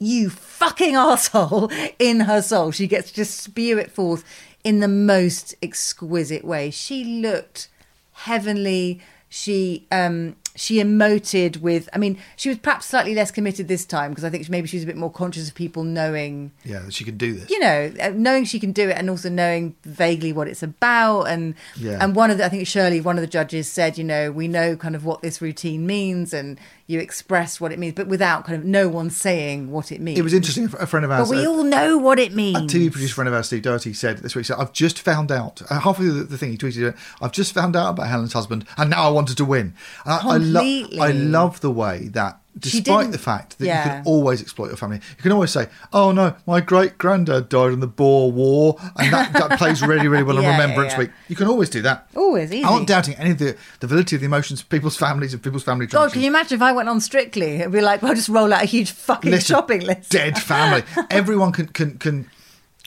you 0.00 0.28
fucking 0.30 0.96
asshole 0.96 1.70
in 1.98 2.20
her 2.20 2.42
soul. 2.42 2.72
She 2.72 2.86
gets 2.88 3.10
to 3.10 3.14
just 3.14 3.38
spew 3.38 3.78
it 3.78 3.90
forth 3.92 4.24
in 4.64 4.80
the 4.80 4.88
most 4.88 5.54
exquisite 5.62 6.44
way. 6.44 6.70
She 6.70 7.04
looked 7.04 7.68
heavenly. 8.12 9.00
She 9.28 9.86
um 9.92 10.36
she 10.56 10.76
emoted 10.82 11.56
with. 11.58 11.88
I 11.92 11.98
mean, 11.98 12.18
she 12.36 12.48
was 12.48 12.58
perhaps 12.58 12.86
slightly 12.86 13.14
less 13.14 13.30
committed 13.30 13.66
this 13.68 13.84
time 13.84 14.10
because 14.12 14.24
I 14.24 14.30
think 14.30 14.48
maybe 14.48 14.68
she 14.68 14.76
was 14.76 14.84
a 14.84 14.86
bit 14.86 14.96
more 14.96 15.10
conscious 15.10 15.48
of 15.48 15.54
people 15.54 15.82
knowing 15.84 16.52
Yeah, 16.64 16.80
that 16.80 16.94
she 16.94 17.04
can 17.04 17.16
do 17.16 17.34
this. 17.34 17.50
you 17.50 17.58
know, 17.58 17.92
uh, 18.00 18.12
knowing 18.14 18.44
she 18.44 18.60
can 18.60 18.72
do 18.72 18.88
it 18.88 18.96
and 18.96 19.10
also 19.10 19.28
knowing 19.28 19.74
vaguely 19.84 20.32
what 20.32 20.46
it's 20.48 20.62
about. 20.62 21.24
And 21.24 21.54
Yeah. 21.76 21.98
and 22.00 22.14
one 22.14 22.30
of 22.30 22.38
the, 22.38 22.44
I 22.44 22.48
think 22.48 22.66
Shirley, 22.66 23.00
one 23.00 23.16
of 23.16 23.22
the 23.22 23.26
judges 23.26 23.68
said, 23.68 23.98
you 23.98 24.04
know, 24.04 24.30
we 24.30 24.46
know 24.48 24.76
kind 24.76 24.94
of 24.94 25.04
what 25.04 25.22
this 25.22 25.42
routine 25.42 25.86
means 25.86 26.32
and 26.32 26.58
you 26.86 27.00
express 27.00 27.60
what 27.60 27.72
it 27.72 27.78
means, 27.78 27.94
but 27.94 28.06
without 28.06 28.44
kind 28.44 28.58
of 28.58 28.64
no 28.64 28.88
one 28.88 29.08
saying 29.08 29.70
what 29.70 29.90
it 29.90 30.00
means. 30.00 30.18
It 30.18 30.22
was 30.22 30.34
interesting. 30.34 30.64
A 30.78 30.86
friend 30.86 31.04
of 31.04 31.10
ours, 31.10 31.28
But 31.30 31.36
we 31.38 31.46
uh, 31.46 31.48
all 31.50 31.64
know 31.64 31.96
what 31.96 32.18
it 32.18 32.34
means. 32.34 32.56
a 32.56 32.76
TV 32.76 32.92
producer 32.92 33.14
friend 33.14 33.28
of 33.28 33.34
ours, 33.34 33.46
Steve 33.46 33.62
Doherty, 33.62 33.94
said 33.94 34.18
this 34.18 34.34
week. 34.34 34.44
So 34.44 34.56
I've 34.58 34.72
just 34.72 34.98
found 35.00 35.32
out 35.32 35.62
uh, 35.70 35.80
halfway 35.80 36.06
through 36.06 36.24
the, 36.24 36.36
thing 36.38 36.50
he 36.50 36.58
tweeted. 36.58 36.96
I've 37.22 37.32
just 37.32 37.54
found 37.54 37.74
out 37.74 37.90
about 37.90 38.08
Helen's 38.08 38.34
husband, 38.34 38.66
and 38.76 38.90
now 38.90 39.08
I 39.08 39.10
wanted 39.10 39.36
to 39.38 39.44
win. 39.44 39.74
And 40.04 40.12
I, 40.14 40.16
I, 40.34 40.36
lo- 40.36 40.60
Completely. 40.60 41.00
I 41.00 41.10
love 41.12 41.60
the 41.60 41.70
way 41.70 42.08
that. 42.08 42.40
Despite 42.56 43.10
the 43.10 43.18
fact 43.18 43.58
that 43.58 43.66
you 43.66 43.72
can 43.72 44.02
always 44.06 44.40
exploit 44.40 44.68
your 44.68 44.76
family, 44.76 45.00
you 45.16 45.22
can 45.22 45.32
always 45.32 45.50
say, 45.50 45.68
"Oh 45.92 46.12
no, 46.12 46.36
my 46.46 46.60
great 46.60 46.98
granddad 46.98 47.48
died 47.48 47.72
in 47.72 47.80
the 47.80 47.88
Boer 47.88 48.30
War," 48.30 48.76
and 48.96 49.12
that, 49.12 49.32
that 49.32 49.58
plays 49.58 49.82
really, 49.82 50.06
really 50.06 50.22
well 50.22 50.36
in 50.36 50.42
Yeah, 50.44 50.50
yeah, 50.50 50.60
Remembrance 50.62 50.92
yeah. 50.92 50.98
Week. 51.00 51.10
You 51.28 51.36
can 51.36 51.48
always 51.48 51.68
do 51.68 51.82
that. 51.82 52.08
Oh, 52.14 52.34
always, 52.34 52.52
easy. 52.52 52.64
I'm 52.64 52.78
not 52.78 52.86
doubting 52.86 53.14
any 53.14 53.30
of 53.30 53.38
the, 53.38 53.56
the 53.80 53.86
validity 53.86 54.16
of 54.16 54.20
the 54.20 54.26
emotions 54.26 54.60
of 54.60 54.68
people's 54.68 54.96
families 54.96 55.32
and 55.32 55.42
people's 55.42 55.64
family 55.64 55.86
God, 55.86 56.12
can 56.12 56.22
you 56.22 56.28
imagine 56.28 56.56
if 56.56 56.62
I 56.62 56.72
went 56.72 56.88
on 56.88 57.00
Strictly? 57.00 57.56
It'd 57.56 57.72
be 57.72 57.80
like, 57.80 58.02
well, 58.02 58.14
just 58.14 58.28
roll 58.28 58.52
out 58.52 58.62
a 58.62 58.66
huge 58.66 58.90
fucking 58.90 59.30
List 59.30 59.48
shopping 59.48 59.80
list. 59.82 60.10
Dead 60.10 60.38
family. 60.38 60.82
Everyone 61.10 61.52
can 61.52 61.68
can 61.68 61.98
can 61.98 62.30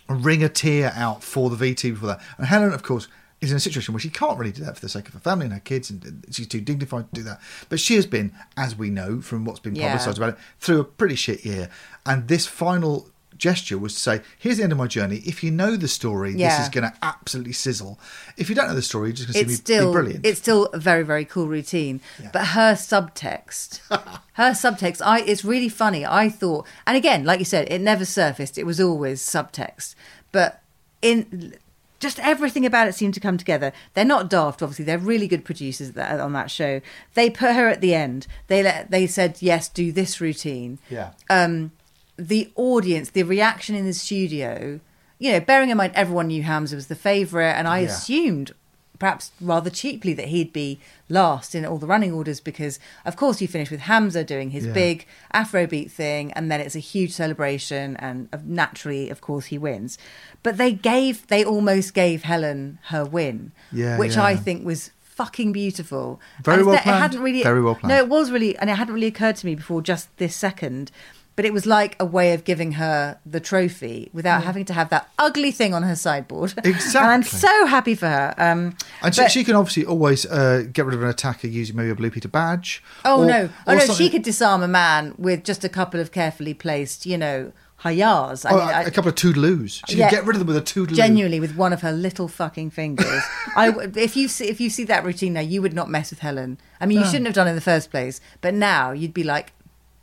wring 0.10 0.44
a 0.44 0.50
tear 0.50 0.94
out 0.96 1.24
for 1.24 1.50
the 1.50 1.56
VT 1.56 1.98
for 1.98 2.08
that. 2.08 2.22
And 2.38 2.48
Helen, 2.48 2.74
of 2.74 2.84
course, 2.84 3.08
is 3.42 3.52
in 3.52 3.58
a 3.58 3.60
situation 3.60 3.94
where 3.94 4.00
she 4.02 4.10
can't 4.10 4.38
really 4.40 4.52
do 4.52 4.64
that 4.64 4.76
for 4.76 4.82
the 4.82 4.90
sake 4.90 5.08
of 5.08 5.14
her 5.14 5.20
family 5.20 5.46
and 5.46 5.54
her 5.54 5.60
kids, 5.60 5.90
and 5.92 6.26
she's 6.32 6.48
too 6.48 6.62
dignified 6.62 7.08
to 7.10 7.22
do 7.22 7.24
that. 7.24 7.40
But 7.70 7.80
she 7.80 7.96
has 7.96 8.06
been, 8.08 8.34
as 8.56 8.76
we 8.76 8.90
know 8.90 9.22
from 9.22 9.46
what's 9.46 9.60
been 9.60 9.76
Yeah. 9.76 9.90
publicised 9.92 10.18
about 10.18 10.30
it, 10.34 10.40
through 10.60 10.80
a 10.80 10.84
pretty 10.84 11.16
shit 11.16 11.46
year. 11.46 11.70
And 12.06 12.28
this 12.28 12.48
final 12.48 13.10
gesture 13.38 13.78
was 13.78 13.94
to 13.94 14.00
say, 14.00 14.22
"Here's 14.40 14.58
the 14.58 14.64
end 14.64 14.72
of 14.72 14.80
my 14.80 14.88
journey. 14.88 15.18
If 15.24 15.44
you 15.44 15.52
know 15.52 15.76
the 15.76 15.88
story, 15.88 16.34
Yeah. 16.36 16.58
this 16.58 16.66
is 16.66 16.70
going 16.74 16.90
to 16.90 16.98
absolutely 17.04 17.54
sizzle. 17.54 18.00
If 18.36 18.50
you 18.50 18.56
don't 18.56 18.68
know 18.68 18.74
the 18.74 18.82
story, 18.82 19.10
you're 19.10 19.16
just 19.18 19.32
going 19.32 19.46
to 19.46 19.52
see 19.52 19.54
me 19.54 19.58
still 19.58 19.92
be 19.92 19.94
brilliant." 19.94 20.26
it's 20.26 20.40
still 20.40 20.66
a 20.74 20.80
very 20.80 21.04
very 21.04 21.24
cool 21.24 21.48
routine 21.48 22.02
but 22.34 22.48
her 22.48 22.74
subtext 22.74 23.80
her 24.34 24.52
subtext 24.54 25.02
i 25.06 25.20
it's 25.22 25.46
really 25.46 25.70
funny 25.70 26.04
i 26.06 26.28
thought 26.30 26.66
and 26.88 26.98
again 26.98 27.24
like 27.24 27.38
you 27.38 27.46
said 27.46 27.68
it 27.72 27.80
never 27.80 28.06
surfaced 28.06 28.58
it 28.58 28.66
was 28.66 28.82
always 28.82 29.22
subtext 29.22 29.94
but 30.32 30.64
in 31.04 31.54
just 32.00 32.20
everything 32.20 32.66
about 32.66 32.88
it 32.88 32.94
seemed 32.96 33.14
to 33.16 33.20
come 33.20 33.38
together. 33.38 33.72
They're 33.94 34.06
not 34.06 34.30
daft 34.30 34.62
obviously. 34.62 34.86
They're 34.86 34.98
really 35.00 35.28
good 35.28 35.44
producers 35.46 35.92
that, 35.94 36.20
on 36.20 36.34
that 36.34 36.52
show. 36.52 36.82
They 37.16 37.30
put 37.30 37.56
her 37.56 37.68
at 37.70 37.82
the 37.82 37.94
end. 37.96 38.28
They 38.48 38.62
let 38.64 38.92
they 38.92 39.08
said 39.08 39.38
yes 39.42 39.68
do 39.70 39.92
this 39.92 40.22
routine. 40.22 40.80
Yeah. 40.90 41.12
um, 41.30 41.72
the 42.18 42.52
audience, 42.56 43.12
the 43.12 43.24
reaction 43.24 43.76
in 43.76 43.86
the 43.86 43.94
studio, 43.94 44.80
you 45.20 45.32
know, 45.32 45.40
bearing 45.40 45.70
in 45.70 45.78
mind 45.78 45.94
everyone 45.96 46.28
knew 46.28 46.44
Hamza 46.44 46.76
was 46.76 46.88
the 46.88 46.96
favourite, 46.96 47.52
and 47.54 47.68
I 47.68 47.80
Yeah. 47.80 47.86
assumed, 47.88 48.52
perhaps 49.00 49.32
rather 49.42 49.70
cheaply, 49.70 50.14
that 50.14 50.28
he'd 50.30 50.52
be 50.54 50.80
last 51.10 51.54
in 51.56 51.66
all 51.66 51.78
the 51.78 51.88
running 51.88 52.12
orders 52.12 52.40
because, 52.40 52.80
of 53.06 53.16
course, 53.16 53.42
you 53.42 53.48
finish 53.48 53.70
with 53.72 53.82
Hamza 53.82 54.24
doing 54.24 54.50
his 54.52 54.66
Yeah. 54.66 54.74
big 54.74 55.06
Afrobeat 55.34 55.92
thing, 55.92 56.32
and 56.34 56.52
then 56.52 56.60
it's 56.62 56.76
a 56.76 56.80
huge 56.80 57.12
celebration, 57.12 57.96
and 57.98 58.28
naturally, 58.46 59.10
of 59.10 59.22
course, 59.22 59.48
he 59.48 59.58
wins. 59.58 59.98
But 60.44 60.58
they 60.58 60.72
gave, 60.72 61.26
they 61.28 61.44
almost 61.44 61.94
gave 61.94 62.24
Helen 62.24 62.80
her 62.86 63.06
win, 63.06 63.52
Yeah, 63.72 63.98
which 63.98 64.16
yeah. 64.16 64.24
I 64.24 64.36
think 64.36 64.66
was 64.66 64.92
fucking 65.02 65.52
beautiful. 65.52 66.20
Very 66.44 66.62
well 66.64 66.74
that- 66.76 66.82
It 66.82 66.84
planned. 66.84 67.02
hadn't 67.02 67.22
really, 67.22 67.42
Very 67.42 67.62
well 67.62 67.74
planned. 67.76 67.90
No, 67.90 67.98
it 67.98 68.08
was 68.10 68.30
really, 68.32 68.56
and 68.58 68.70
it 68.70 68.76
hadn't 68.76 68.94
really 68.94 69.08
occurred 69.08 69.36
to 69.38 69.46
me 69.48 69.56
before 69.56 69.82
just 69.82 70.16
this 70.18 70.36
second. 70.36 70.92
But 71.38 71.46
it 71.46 71.54
was 71.54 71.66
like 71.66 71.96
a 72.00 72.06
way 72.06 72.34
of 72.34 72.44
giving 72.44 72.74
her 72.74 73.20
the 73.26 73.40
trophy 73.40 74.10
without 74.12 74.44
having 74.44 74.66
to 74.66 74.74
have 74.74 74.90
that 74.90 75.08
ugly 75.18 75.52
thing 75.52 75.74
on 75.74 75.84
her 75.84 75.96
sideboard. 75.96 76.54
Exactly. 76.66 77.00
and 77.00 77.08
I'm 77.12 77.24
so 77.24 77.66
happy 77.68 77.96
for 77.96 78.08
her. 78.08 78.34
Um, 78.38 78.76
And 79.04 79.16
she, 79.16 79.22
but- 79.22 79.32
she 79.32 79.44
can 79.46 79.56
obviously 79.56 79.86
always 79.86 80.26
uh, 80.26 80.64
get 80.74 80.86
rid 80.86 80.96
of 80.96 81.04
an 81.04 81.10
attacker 81.10 81.48
using 81.48 81.76
maybe 81.78 81.92
a 81.92 81.96
Blue 81.96 82.10
Peter 82.12 82.28
badge. 82.28 82.84
oh 83.06 83.22
or- 83.22 83.26
no, 83.28 83.50
oh 83.68 83.74
no, 83.74 83.80
something- 83.80 83.96
she 83.96 84.10
could 84.10 84.24
disarm 84.24 84.62
a 84.64 84.68
man 84.68 85.14
with 85.18 85.44
just 85.46 85.64
a 85.64 85.70
couple 85.70 86.00
of 86.00 86.12
carefully 86.12 86.54
placed, 86.56 87.06
you 87.06 87.18
know, 87.20 87.52
hayas. 87.84 88.44
I 88.44 88.50
Oh, 88.50 88.58
mean, 88.58 88.70
a, 88.70 88.72
I- 88.72 88.82
a 88.84 88.92
couple 88.92 89.10
of 89.10 89.16
toodaloos. 89.16 89.84
She 89.88 89.98
Yeah. 89.98 90.10
can 90.10 90.18
get 90.20 90.26
rid 90.26 90.36
of 90.36 90.40
them 90.40 90.48
with 90.48 90.58
a 90.58 90.62
toodaloo. 90.62 90.96
genuinely 90.96 91.40
with 91.40 91.56
one 91.56 91.72
of 91.72 91.82
her 91.82 91.92
little 91.92 92.28
fucking 92.28 92.72
fingers. 92.72 93.22
I 93.56 93.70
if 93.96 94.18
you 94.18 94.28
see 94.28 94.48
if 94.48 94.60
you 94.60 94.72
see 94.72 94.86
that 94.86 95.04
routine 95.04 95.34
now, 95.34 95.42
you 95.42 95.62
would 95.62 95.74
not 95.74 95.88
mess 95.88 96.10
with 96.10 96.20
Helen. 96.20 96.58
I 96.82 96.88
mean, 96.88 96.98
you 97.00 97.06
shouldn't 97.06 97.26
have 97.28 97.36
done 97.36 97.46
it 97.48 97.52
in 97.52 97.56
the 97.56 97.62
first 97.62 97.92
place, 97.92 98.20
but 98.42 98.54
now 98.56 98.92
you'd 98.92 99.14
be 99.14 99.24
like 99.24 99.52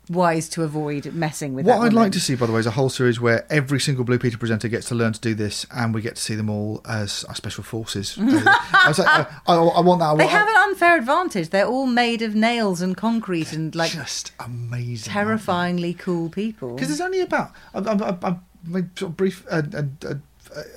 wise 0.08 0.48
to 0.50 0.62
avoid 0.62 1.12
messing 1.14 1.54
with. 1.54 1.66
What 1.66 1.74
I'd 1.76 1.78
woman. 1.78 1.94
like 1.94 2.12
to 2.12 2.20
see, 2.20 2.34
by 2.34 2.46
the 2.46 2.52
way, 2.52 2.60
is 2.60 2.66
a 2.66 2.72
whole 2.72 2.90
series 2.90 3.20
where 3.20 3.46
every 3.50 3.80
single 3.80 4.04
Blue 4.04 4.18
Peter 4.18 4.38
presenter 4.38 4.68
gets 4.68 4.88
to 4.88 4.94
learn 4.94 5.12
to 5.12 5.20
do 5.20 5.34
this, 5.34 5.66
and 5.70 5.94
we 5.94 6.02
get 6.02 6.16
to 6.16 6.22
see 6.22 6.34
them 6.34 6.50
all 6.50 6.80
as 6.88 7.24
our 7.24 7.34
special 7.34 7.64
forces. 7.64 8.16
I, 8.20 8.94
like, 8.96 8.98
I, 8.98 9.26
I, 9.46 9.54
I 9.54 9.80
want 9.80 10.00
that. 10.00 10.06
I 10.06 10.16
They 10.16 10.24
want, 10.24 10.30
have 10.30 10.48
an 10.48 10.56
unfair 10.56 10.96
advantage. 10.98 11.50
They're 11.50 11.66
all 11.66 11.86
made 11.86 12.22
of 12.22 12.34
nails 12.34 12.80
and 12.80 12.96
concrete 12.96 13.52
and 13.52 13.74
like 13.74 13.92
just 13.92 14.32
amazing, 14.40 15.12
terrifyingly 15.12 15.94
cool 15.94 16.28
people. 16.28 16.74
Because 16.74 16.88
there's 16.88 17.00
only 17.00 17.20
about 17.20 17.52
I, 17.74 17.78
I, 17.80 17.92
I, 17.92 18.16
I 18.22 18.36
made 18.66 18.98
sort 18.98 19.10
of 19.10 19.16
brief 19.16 19.44
uh, 19.50 19.62
uh, 19.72 19.82
uh, 20.08 20.14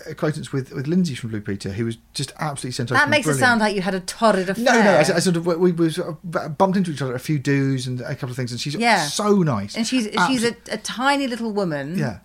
acquaintance 0.07 0.51
with 0.51 0.71
with 0.73 0.87
Lindsay 0.87 1.15
from 1.15 1.29
Blue 1.29 1.41
Peter, 1.41 1.71
who 1.71 1.85
was 1.85 1.97
just 2.13 2.31
absolutely 2.39 2.71
sensational. 2.71 2.99
That 3.05 3.09
makes 3.09 3.25
brilliant. 3.25 3.41
it 3.41 3.45
sound 3.45 3.59
like 3.61 3.75
you 3.75 3.81
had 3.81 3.93
a 3.95 3.99
torrid 4.01 4.49
affair. 4.49 4.63
No, 4.65 4.83
no. 4.83 4.91
I, 4.95 4.99
I 4.99 5.03
sort 5.19 5.35
of 5.37 5.45
we, 5.45 5.71
we 5.71 5.89
sort 5.89 6.09
of 6.09 6.57
bumped 6.57 6.77
into 6.77 6.91
each 6.91 7.01
other 7.01 7.13
at 7.13 7.17
a 7.17 7.23
few 7.23 7.39
do's 7.39 7.87
and 7.87 8.01
a 8.01 8.13
couple 8.15 8.29
of 8.31 8.35
things, 8.35 8.51
and 8.51 8.59
she's 8.59 8.75
Yeah. 8.75 9.03
so 9.07 9.43
nice. 9.43 9.75
and 9.75 9.85
she's 9.87 10.07
she's 10.27 10.43
a, 10.43 10.55
a 10.71 10.77
tiny 10.77 11.27
little 11.27 11.51
woman. 11.51 11.97
Yeah. 11.97 12.19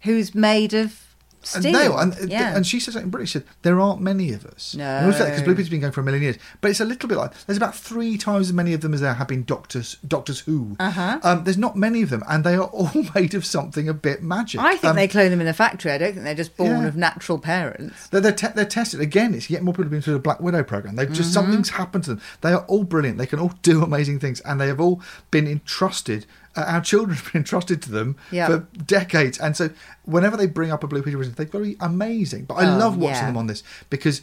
who's 0.00 0.34
made 0.34 0.74
of 0.74 1.13
and 1.54 1.62
steel. 1.62 1.72
nail. 1.72 1.98
And, 1.98 2.30
yeah. 2.30 2.54
and 2.56 2.66
she 2.66 2.80
said 2.80 2.94
something 2.94 3.10
brilliant. 3.10 3.28
She 3.30 3.38
said, 3.38 3.46
There 3.62 3.80
aren't 3.80 4.00
many 4.00 4.32
of 4.32 4.44
us. 4.46 4.74
No. 4.74 5.06
Because 5.10 5.42
Blue 5.42 5.54
Peter's 5.54 5.68
been 5.68 5.80
going 5.80 5.92
for 5.92 6.00
a 6.00 6.04
million 6.04 6.22
years. 6.22 6.36
But 6.60 6.70
it's 6.70 6.80
a 6.80 6.84
little 6.84 7.08
bit 7.08 7.18
like 7.18 7.32
there's 7.46 7.56
about 7.58 7.74
three 7.74 8.16
times 8.16 8.48
as 8.48 8.52
many 8.52 8.72
of 8.72 8.80
them 8.80 8.94
as 8.94 9.00
there 9.00 9.14
have 9.14 9.28
been 9.28 9.44
Doctors 9.44 9.96
Doctors 10.06 10.40
Who. 10.40 10.76
Uh-huh. 10.80 11.18
Um, 11.22 11.44
there's 11.44 11.58
not 11.58 11.76
many 11.76 12.02
of 12.02 12.10
them, 12.10 12.22
and 12.28 12.44
they 12.44 12.54
are 12.54 12.64
all 12.64 12.90
made 13.14 13.34
of 13.34 13.44
something 13.44 13.88
a 13.88 13.94
bit 13.94 14.22
magic. 14.22 14.60
I 14.60 14.72
think 14.76 14.84
Um, 14.90 14.96
they 14.96 15.08
clone 15.08 15.30
them 15.30 15.40
in 15.40 15.46
a 15.46 15.52
factory. 15.52 15.92
I 15.92 15.98
don't 15.98 16.12
think 16.12 16.24
they're 16.24 16.34
just 16.34 16.56
born 16.56 16.82
Yeah. 16.82 16.86
of 16.88 16.96
natural 16.96 17.38
parents. 17.38 18.08
They're, 18.08 18.20
they're, 18.20 18.32
te- 18.32 18.48
they're 18.54 18.64
tested 18.64 19.00
again. 19.00 19.34
It's 19.34 19.50
yet 19.50 19.62
more 19.62 19.72
people 19.74 19.84
have 19.84 19.90
been 19.92 20.02
through 20.02 20.14
the 20.14 20.20
Black 20.20 20.40
Widow 20.40 20.62
program. 20.62 20.96
They've 20.96 21.08
just 21.08 21.24
Mm-hmm. 21.30 21.32
something's 21.32 21.70
happened 21.70 22.04
to 22.04 22.10
them. 22.14 22.22
They 22.42 22.52
are 22.52 22.64
all 22.66 22.84
brilliant. 22.84 23.18
They 23.18 23.26
can 23.26 23.38
all 23.38 23.52
do 23.62 23.82
amazing 23.82 24.20
things, 24.20 24.40
and 24.40 24.60
they 24.60 24.66
have 24.68 24.80
all 24.80 25.00
been 25.30 25.46
entrusted. 25.46 26.26
Uh, 26.56 26.60
our 26.66 26.80
children 26.80 27.16
have 27.16 27.32
been 27.32 27.40
entrusted 27.40 27.82
to 27.82 27.90
them 27.90 28.16
Yeah. 28.30 28.46
for 28.46 28.58
decades, 28.86 29.38
and 29.38 29.56
so 29.56 29.70
whenever 30.04 30.36
they 30.36 30.46
bring 30.46 30.70
up 30.70 30.84
a 30.84 30.86
Blue 30.86 31.02
Peter 31.02 31.16
present, 31.16 31.36
they're 31.36 31.46
very 31.46 31.76
amazing. 31.80 32.44
But 32.44 32.54
I 32.54 32.72
Oh, 32.74 32.78
love 32.78 32.96
watching 32.96 33.14
yeah. 33.22 33.26
them 33.26 33.36
on 33.36 33.46
this 33.46 33.62
because. 33.90 34.20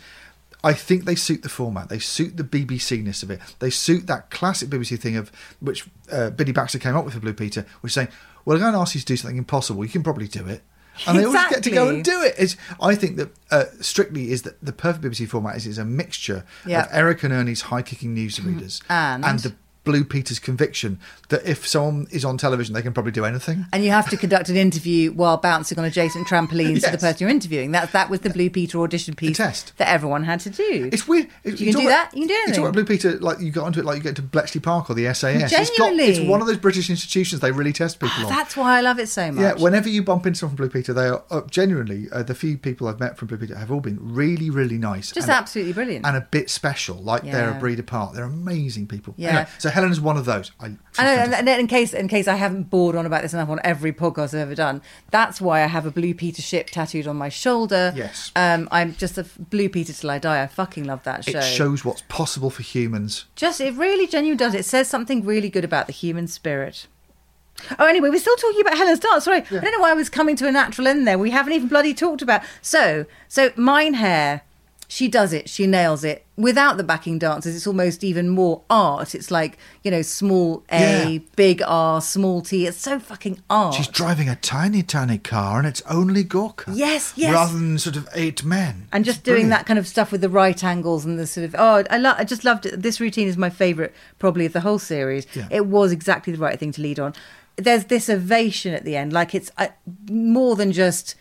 I 0.63 0.73
think 0.73 1.05
they 1.05 1.15
suit 1.15 1.41
the 1.41 1.49
format. 1.49 1.89
They 1.89 1.97
suit 1.97 2.37
the 2.37 2.43
BBC 2.43 3.01
ness 3.03 3.23
of 3.23 3.31
it. 3.31 3.39
They 3.57 3.71
suit 3.71 4.05
that 4.05 4.29
classic 4.29 4.69
BBC 4.69 4.95
thing 4.99 5.15
of 5.15 5.31
which 5.59 5.87
uh, 6.11 6.29
Biddy 6.29 6.51
Baxter 6.51 6.77
came 6.77 6.95
up 6.95 7.03
with 7.03 7.15
for 7.15 7.19
Blue 7.19 7.33
Peter, 7.33 7.65
which 7.81 7.89
is 7.89 7.93
saying, 7.95 8.09
"Well, 8.45 8.57
I'm 8.57 8.61
going 8.61 8.73
to 8.73 8.79
ask 8.79 8.93
you 8.93 9.01
to 9.01 9.07
do 9.07 9.17
something 9.17 9.37
impossible. 9.39 9.83
You 9.83 9.89
can 9.89 10.03
probably 10.03 10.27
do 10.27 10.45
it." 10.45 10.61
And 11.07 11.17
they 11.17 11.25
always 11.25 11.47
get 11.49 11.63
to 11.63 11.71
go 11.71 11.89
and 11.89 12.03
do 12.03 12.21
it. 12.21 12.35
It's, 12.37 12.57
I 12.79 12.93
think 12.93 13.17
that 13.17 13.29
uh, 13.49 13.63
strictly 13.79 14.31
is 14.31 14.43
that 14.43 14.63
the 14.63 14.71
perfect 14.71 15.03
BBC 15.03 15.27
format 15.27 15.55
is, 15.57 15.65
is 15.65 15.79
a 15.79 15.85
mixture 15.85 16.45
Yeah. 16.63 16.81
of 16.83 16.89
Eric 16.91 17.23
and 17.23 17.33
Ernie's 17.33 17.61
high 17.61 17.81
kicking 17.81 18.13
news 18.13 18.37
newsreaders 18.37 18.83
And- 18.87 19.23
the 19.39 19.55
Blue 19.83 20.03
Peter's 20.03 20.37
conviction 20.39 20.99
that 21.29 21.43
if 21.43 21.67
someone 21.67 22.07
is 22.11 22.23
on 22.23 22.37
television, 22.37 22.73
they 22.75 22.81
can 22.83 22.93
probably 22.93 23.11
do 23.11 23.25
anything. 23.25 23.65
And 23.73 23.83
you 23.83 23.89
have 23.91 24.09
to 24.11 24.17
conduct 24.17 24.49
an 24.49 24.55
interview 24.55 25.11
while 25.11 25.37
bouncing 25.37 25.79
on 25.79 25.85
adjacent 25.85 26.27
trampolines 26.27 26.83
to 26.83 26.91
the 26.91 26.97
person 26.99 27.17
you're 27.19 27.29
interviewing. 27.29 27.71
That 27.71 27.91
that 27.93 28.09
was 28.09 28.19
the 28.19 28.29
Blue 28.29 28.49
Peter 28.49 28.79
audition 28.79 29.15
piece 29.15 29.37
test. 29.37 29.73
that 29.77 29.87
everyone 29.87 30.23
had 30.23 30.39
to 30.41 30.49
do. 30.51 30.89
It's 30.93 31.07
weird. 31.07 31.27
You 31.43 31.53
can 31.55 31.81
do 31.81 31.87
that, 31.87 32.11
you 32.13 32.27
can 32.27 32.27
do 32.27 32.33
You 32.33 32.47
talk 32.47 32.57
about 32.59 32.73
Blue 32.73 32.85
Peter, 32.85 33.19
like 33.19 33.39
you 33.39 33.51
got 33.51 33.65
onto 33.65 33.79
it, 33.79 33.85
like 33.85 33.97
you 33.97 34.03
get 34.03 34.15
to 34.17 34.21
Bletchley 34.21 34.61
Park 34.61 34.89
or 34.89 34.93
the 34.93 35.11
SAS. 35.13 35.51
It's, 35.51 35.69
got, 35.71 35.77
Genuinely. 35.89 36.03
it's 36.21 36.29
one 36.29 36.41
of 36.41 36.47
those 36.47 36.57
British 36.57 36.89
institutions 36.89 37.41
they 37.41 37.51
really 37.51 37.73
test 37.73 37.99
people 37.99 38.25
on. 38.25 38.29
That's 38.29 38.55
why 38.55 38.77
I 38.77 38.81
love 38.81 38.99
it 38.99 39.07
so 39.09 39.31
much. 39.31 39.41
Yeah, 39.41 39.53
whenever 39.63 39.89
you 39.89 40.03
bump 40.03 40.25
into 40.27 40.39
someone 40.39 40.57
from 40.57 40.67
Blue 40.67 40.73
Peter, 40.81 40.93
they 40.93 41.07
are 41.07 41.23
uh, 41.31 41.41
genuinely 41.49 42.07
uh, 42.11 42.21
the 42.23 42.35
few 42.35 42.57
people 42.57 42.87
I've 42.87 42.99
met 42.99 43.17
from 43.17 43.29
Blue 43.29 43.37
Peter 43.37 43.57
have 43.57 43.71
all 43.71 43.79
been 43.81 43.97
really, 43.99 44.49
really 44.51 44.77
nice, 44.77 45.11
Just 45.11 45.27
and- 45.27 45.37
absolutely 45.37 45.73
brilliant. 45.73 46.05
and 46.05 46.15
a 46.15 46.21
bit 46.21 46.49
special. 46.51 46.97
Like 46.97 47.23
they're 47.23 47.49
a 47.51 47.59
breed 47.59 47.79
apart. 47.79 48.13
They're 48.13 48.25
amazing 48.25 48.87
people. 48.87 49.15
Yeah. 49.17 49.29
Anyway, 49.29 49.47
so 49.57 49.69
Helen 49.71 49.91
is 49.91 49.99
one 49.99 50.17
of 50.17 50.25
those. 50.25 50.51
I, 50.59 50.67
and, 50.99 51.33
and 51.33 51.49
in 51.49 51.67
case 51.67 51.93
in 51.93 52.07
case 52.07 52.27
I 52.27 52.35
haven't 52.35 52.69
bored 52.69 52.95
on 52.95 53.05
about 53.05 53.21
this 53.23 53.33
enough 53.33 53.49
on 53.49 53.59
every 53.63 53.91
podcast 53.93 54.33
I've 54.33 54.41
ever 54.41 54.55
done, 54.55 54.81
that's 55.09 55.41
why 55.41 55.63
I 55.63 55.67
have 55.67 55.85
a 55.85 55.91
Blue 55.91 56.13
Peter 56.13 56.41
ship 56.41 56.69
tattooed 56.69 57.07
on 57.07 57.15
my 57.15 57.29
shoulder. 57.29 57.93
Yes. 57.95 58.31
um, 58.35 58.67
I'm 58.71 58.95
just 58.95 59.17
a 59.17 59.25
Blue 59.39 59.69
Peter 59.69 59.93
till 59.93 60.11
I 60.11 60.19
die. 60.19 60.43
I 60.43 60.47
fucking 60.47 60.83
love 60.83 61.03
that 61.03 61.25
show. 61.25 61.39
it 61.39 61.43
shows 61.43 61.83
what's 61.83 62.03
possible 62.03 62.49
for 62.49 62.61
humans. 62.61 63.25
Just 63.35 63.59
it 63.61 63.73
really 63.75 64.07
genuinely 64.07 64.37
does. 64.37 64.53
It 64.53 64.65
says 64.65 64.87
something 64.87 65.25
really 65.25 65.49
good 65.49 65.65
about 65.65 65.87
the 65.87 65.93
human 65.93 66.27
spirit. 66.27 66.87
Oh, 67.77 67.85
anyway, 67.85 68.09
we're 68.09 68.19
still 68.19 68.35
talking 68.37 68.61
about 68.61 68.77
Helen's 68.77 68.99
dance. 68.99 69.25
Sorry, 69.25 69.37
I 69.37 69.43
don't 69.43 69.71
know 69.71 69.79
why 69.79 69.91
I 69.91 69.93
was 69.93 70.09
coming 70.09 70.35
to 70.37 70.47
a 70.47 70.51
natural 70.51 70.87
end 70.87 71.07
there. 71.07 71.17
We 71.17 71.31
haven't 71.31 71.53
even 71.53 71.67
bloody 71.67 71.93
talked 71.93 72.21
about. 72.21 72.41
So, 72.61 73.05
so 73.27 73.51
Mein 73.55 73.95
Herr 73.95 74.41
she 74.93 75.07
does 75.07 75.31
it. 75.31 75.47
She 75.47 75.67
nails 75.67 76.03
it. 76.03 76.25
Without 76.35 76.75
the 76.75 76.83
backing 76.83 77.17
dancers, 77.17 77.55
it's 77.55 77.65
almost 77.65 78.03
even 78.03 78.27
more 78.27 78.63
art. 78.69 79.15
It's 79.15 79.31
like 79.31 79.57
you 79.83 79.89
know, 79.91 80.01
small 80.01 80.65
A, 80.69 81.13
Yeah. 81.13 81.19
big 81.37 81.61
R, 81.65 82.01
small 82.01 82.41
T. 82.41 82.67
It's 82.67 82.77
so 82.77 82.99
fucking 82.99 83.39
art. 83.49 83.75
She's 83.75 83.87
driving 83.87 84.27
a 84.27 84.35
tiny, 84.35 84.83
tiny 84.83 85.17
car, 85.17 85.59
and 85.59 85.65
it's 85.67 85.81
only 85.89 86.23
Gorka. 86.25 86.71
Yes, 86.73 87.13
yes. 87.15 87.33
Rather 87.33 87.53
than 87.53 87.79
sort 87.79 87.95
of 87.95 88.09
eight 88.13 88.43
men. 88.43 88.87
and 88.91 89.07
It's 89.07 89.13
just 89.15 89.23
doing 89.23 89.43
brilliant. 89.47 89.51
that 89.51 89.65
kind 89.65 89.79
of 89.79 89.87
stuff 89.87 90.11
with 90.11 90.19
the 90.19 90.29
right 90.29 90.61
angles 90.61 91.05
and 91.05 91.17
the 91.17 91.25
sort 91.25 91.45
of 91.45 91.55
oh 91.57 91.83
I 91.89 91.97
lo- 91.97 92.15
I 92.17 92.25
just 92.25 92.43
loved 92.43 92.65
it. 92.65 92.81
This 92.81 92.99
routine 92.99 93.29
is 93.29 93.37
my 93.37 93.49
favorite 93.49 93.93
probably 94.19 94.45
of 94.45 94.51
the 94.51 94.61
whole 94.61 94.79
series. 94.79 95.25
Yeah. 95.33 95.47
It 95.49 95.67
was 95.67 95.93
exactly 95.93 96.33
the 96.33 96.39
right 96.39 96.59
thing 96.59 96.73
to 96.73 96.81
lead 96.81 96.99
on. 96.99 97.13
There's 97.55 97.85
this 97.85 98.09
ovation 98.09 98.73
at 98.73 98.83
the 98.83 98.97
end, 98.97 99.13
like 99.13 99.33
it's 99.33 99.51
uh, 99.57 99.67
more 100.09 100.55
than 100.57 100.71
just 100.73 101.15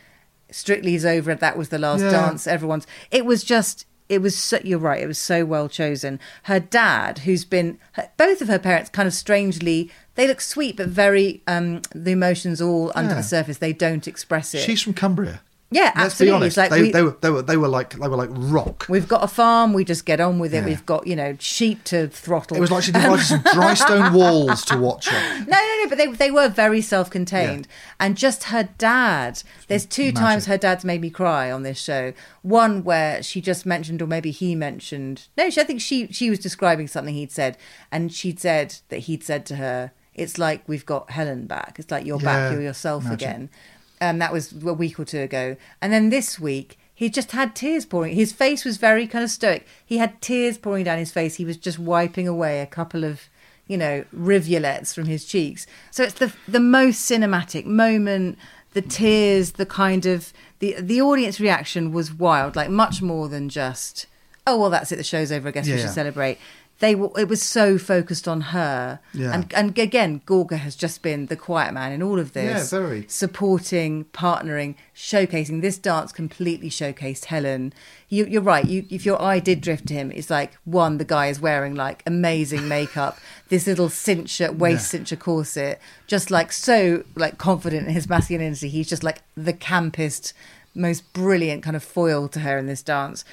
Strictly's 0.54 1.04
over. 1.04 1.34
That 1.34 1.56
was 1.58 1.68
the 1.70 1.78
last 1.78 2.02
Yeah. 2.02 2.10
dance. 2.10 2.46
Everyone's. 2.46 2.86
It 3.10 3.24
was 3.24 3.42
just. 3.44 3.86
It 4.08 4.20
was. 4.22 4.36
So, 4.36 4.58
you're 4.64 4.78
right. 4.80 5.00
It 5.02 5.06
was 5.06 5.18
so 5.18 5.44
well 5.44 5.68
chosen. 5.68 6.18
Her 6.44 6.58
dad, 6.60 7.20
who's 7.20 7.44
been 7.44 7.78
her, 7.92 8.08
both 8.16 8.40
of 8.42 8.48
her 8.48 8.58
parents, 8.58 8.90
kind 8.90 9.06
of 9.06 9.14
strangely. 9.14 9.90
They 10.16 10.26
look 10.26 10.40
sweet, 10.40 10.76
but 10.76 10.88
very. 10.88 11.42
um 11.46 11.82
The 11.94 12.10
emotions 12.12 12.60
all 12.60 12.90
under 12.94 13.12
Yeah. 13.12 13.18
the 13.18 13.22
surface. 13.22 13.58
They 13.58 13.72
don't 13.72 14.08
express 14.08 14.52
it. 14.54 14.60
She's 14.62 14.82
from 14.82 14.94
Cumbria. 14.94 15.40
Yeah, 15.72 15.92
Let's 15.94 15.98
absolutely. 16.14 16.26
be 16.26 16.34
honest. 16.36 16.56
Like 16.56 16.70
they, 16.70 16.82
we- 16.82 16.90
they 16.90 17.02
were 17.02 17.16
they 17.20 17.30
were 17.30 17.42
they 17.42 17.56
were 17.56 17.68
like 17.68 17.90
they 17.94 18.08
were 18.08 18.16
like 18.16 18.30
rock. 18.32 18.86
We've 18.88 19.06
got 19.06 19.22
a 19.22 19.28
farm. 19.28 19.72
We 19.72 19.84
just 19.84 20.04
get 20.04 20.20
on 20.20 20.40
with 20.40 20.52
it. 20.52 20.58
Yeah. 20.58 20.64
We've 20.66 20.84
got 20.84 21.06
you 21.06 21.14
know 21.14 21.36
sheep 21.38 21.84
to 21.84 22.08
throttle. 22.08 22.56
It 22.56 22.60
was 22.60 22.72
like 22.72 22.82
she 22.82 22.90
divided 22.90 23.22
some 23.24 23.42
dry 23.52 23.74
stone 23.74 24.12
walls 24.12 24.64
to 24.64 24.76
watch 24.76 25.08
her. 25.08 25.38
no, 25.38 25.44
no, 25.46 25.78
no. 25.82 25.88
But 25.88 25.96
they 25.98 26.06
they 26.08 26.30
were 26.32 26.48
very 26.48 26.80
self-contained, 26.80 27.68
and 28.00 28.16
just 28.16 28.44
her 28.44 28.68
dad. 28.78 29.42
There's 29.68 29.86
two 29.86 30.06
Magic. 30.06 30.16
times 30.16 30.46
her 30.46 30.58
dad's 30.58 30.84
made 30.84 31.00
me 31.00 31.10
cry 31.10 31.52
on 31.52 31.62
this 31.62 31.80
show. 31.80 32.14
One 32.42 32.82
where 32.82 33.22
she 33.22 33.40
just 33.40 33.64
mentioned, 33.64 34.02
or 34.02 34.06
maybe 34.08 34.32
he 34.32 34.56
mentioned. 34.56 35.28
No, 35.38 35.50
she, 35.50 35.60
I 35.60 35.64
think 35.64 35.80
she 35.80 36.08
she 36.08 36.30
was 36.30 36.40
describing 36.40 36.88
something 36.88 37.14
he'd 37.14 37.30
said, 37.30 37.56
and 37.92 38.12
she'd 38.12 38.40
said 38.40 38.74
that 38.88 38.98
he'd 39.00 39.22
said 39.22 39.46
to 39.46 39.54
her, 39.56 39.92
"It's 40.14 40.36
like 40.36 40.62
we've 40.68 40.84
got 40.86 41.10
Helen 41.12 41.46
back. 41.46 41.76
It's 41.78 41.92
like 41.92 42.04
you're 42.04 42.18
back. 42.18 42.50
You're 42.50 42.62
yourself 42.62 43.04
magic. 43.04 43.20
again." 43.28 43.50
Um, 44.00 44.18
that 44.18 44.32
was 44.32 44.52
a 44.64 44.72
week 44.72 44.98
or 44.98 45.04
two 45.04 45.20
ago, 45.20 45.56
and 45.80 45.92
then 45.92 46.10
this 46.10 46.38
week. 46.38 46.78
He 46.92 47.08
just 47.08 47.30
had 47.32 47.56
tears 47.56 47.86
pouring. 47.86 48.14
His 48.14 48.30
face 48.30 48.62
was 48.62 48.76
very 48.76 49.06
kind 49.06 49.24
of 49.24 49.30
stoic. 49.30 49.66
He 49.86 49.96
had 49.96 50.20
tears 50.20 50.58
pouring 50.58 50.84
down 50.84 50.98
his 50.98 51.10
face. 51.10 51.36
He 51.36 51.46
was 51.46 51.56
just 51.56 51.78
wiping 51.78 52.28
away 52.28 52.60
a 52.60 52.66
couple 52.66 53.04
of 53.04 53.22
you 53.66 53.78
know, 53.78 54.04
rivulets 54.12 54.92
from 54.92 55.06
his 55.06 55.24
cheeks. 55.24 55.64
So 55.92 56.02
it's 56.02 56.14
the 56.14 56.32
the 56.48 56.60
most 56.60 57.08
cinematic 57.10 57.64
moment. 57.64 58.36
The 58.72 58.82
tears, 58.82 59.52
the 59.52 59.64
kind 59.64 60.04
of 60.06 60.32
the 60.58 60.74
the 60.80 61.00
audience 61.00 61.38
reaction 61.40 61.92
was 61.92 62.12
wild, 62.12 62.56
like 62.56 62.68
much 62.68 63.00
more 63.00 63.28
than 63.28 63.48
just 63.48 64.06
oh 64.46 64.58
well, 64.58 64.70
that's 64.70 64.90
it. 64.90 64.96
The 64.96 65.04
show's 65.04 65.30
over. 65.30 65.48
I 65.48 65.52
guess 65.52 65.68
Yeah, 65.68 65.74
we 65.76 65.80
should 65.80 65.86
yeah. 65.86 65.92
celebrate. 65.92 66.38
They 66.80 66.94
were, 66.94 67.10
it 67.20 67.28
was 67.28 67.42
so 67.42 67.76
focused 67.78 68.26
on 68.26 68.40
her, 68.40 69.00
Yeah. 69.12 69.32
and 69.34 69.52
and 69.54 69.78
again, 69.78 70.22
Gorka 70.24 70.56
has 70.56 70.74
just 70.74 71.02
been 71.02 71.26
the 71.26 71.36
quiet 71.36 71.74
man 71.74 71.92
in 71.92 72.02
all 72.02 72.18
of 72.18 72.32
this. 72.32 72.72
Yeah, 72.72 72.80
very. 72.80 73.04
supporting, 73.06 74.06
partnering, 74.12 74.74
showcasing. 74.96 75.60
This 75.60 75.76
dance 75.78 76.10
completely 76.10 76.70
showcased 76.70 77.26
Helen. 77.26 77.72
You, 78.08 78.24
you're 78.24 78.42
right. 78.42 78.64
You, 78.64 78.86
if 78.90 79.04
your 79.06 79.20
eye 79.20 79.40
did 79.40 79.60
drift 79.60 79.86
to 79.88 79.94
him, 79.94 80.10
it's 80.10 80.30
like 80.30 80.54
one, 80.64 80.96
the 80.98 81.04
guy 81.04 81.26
is 81.28 81.38
wearing 81.38 81.74
like 81.74 82.02
amazing 82.06 82.66
makeup, 82.66 83.18
this 83.50 83.66
little 83.66 83.88
cincher 83.88 84.50
waist 84.56 84.92
cincher 84.92 85.18
corset, 85.18 85.78
just 86.06 86.30
like 86.30 86.50
so 86.50 87.04
like 87.14 87.36
confident 87.38 87.86
in 87.88 87.92
his 87.94 88.08
masculinity. 88.08 88.68
He's 88.70 88.88
just 88.88 89.04
like 89.04 89.18
the 89.36 89.52
campest, 89.52 90.32
most 90.74 91.12
brilliant 91.12 91.62
kind 91.62 91.76
of 91.76 91.84
foil 91.84 92.26
to 92.28 92.40
her 92.40 92.56
in 92.56 92.66
this 92.66 92.82
dance. 92.82 93.24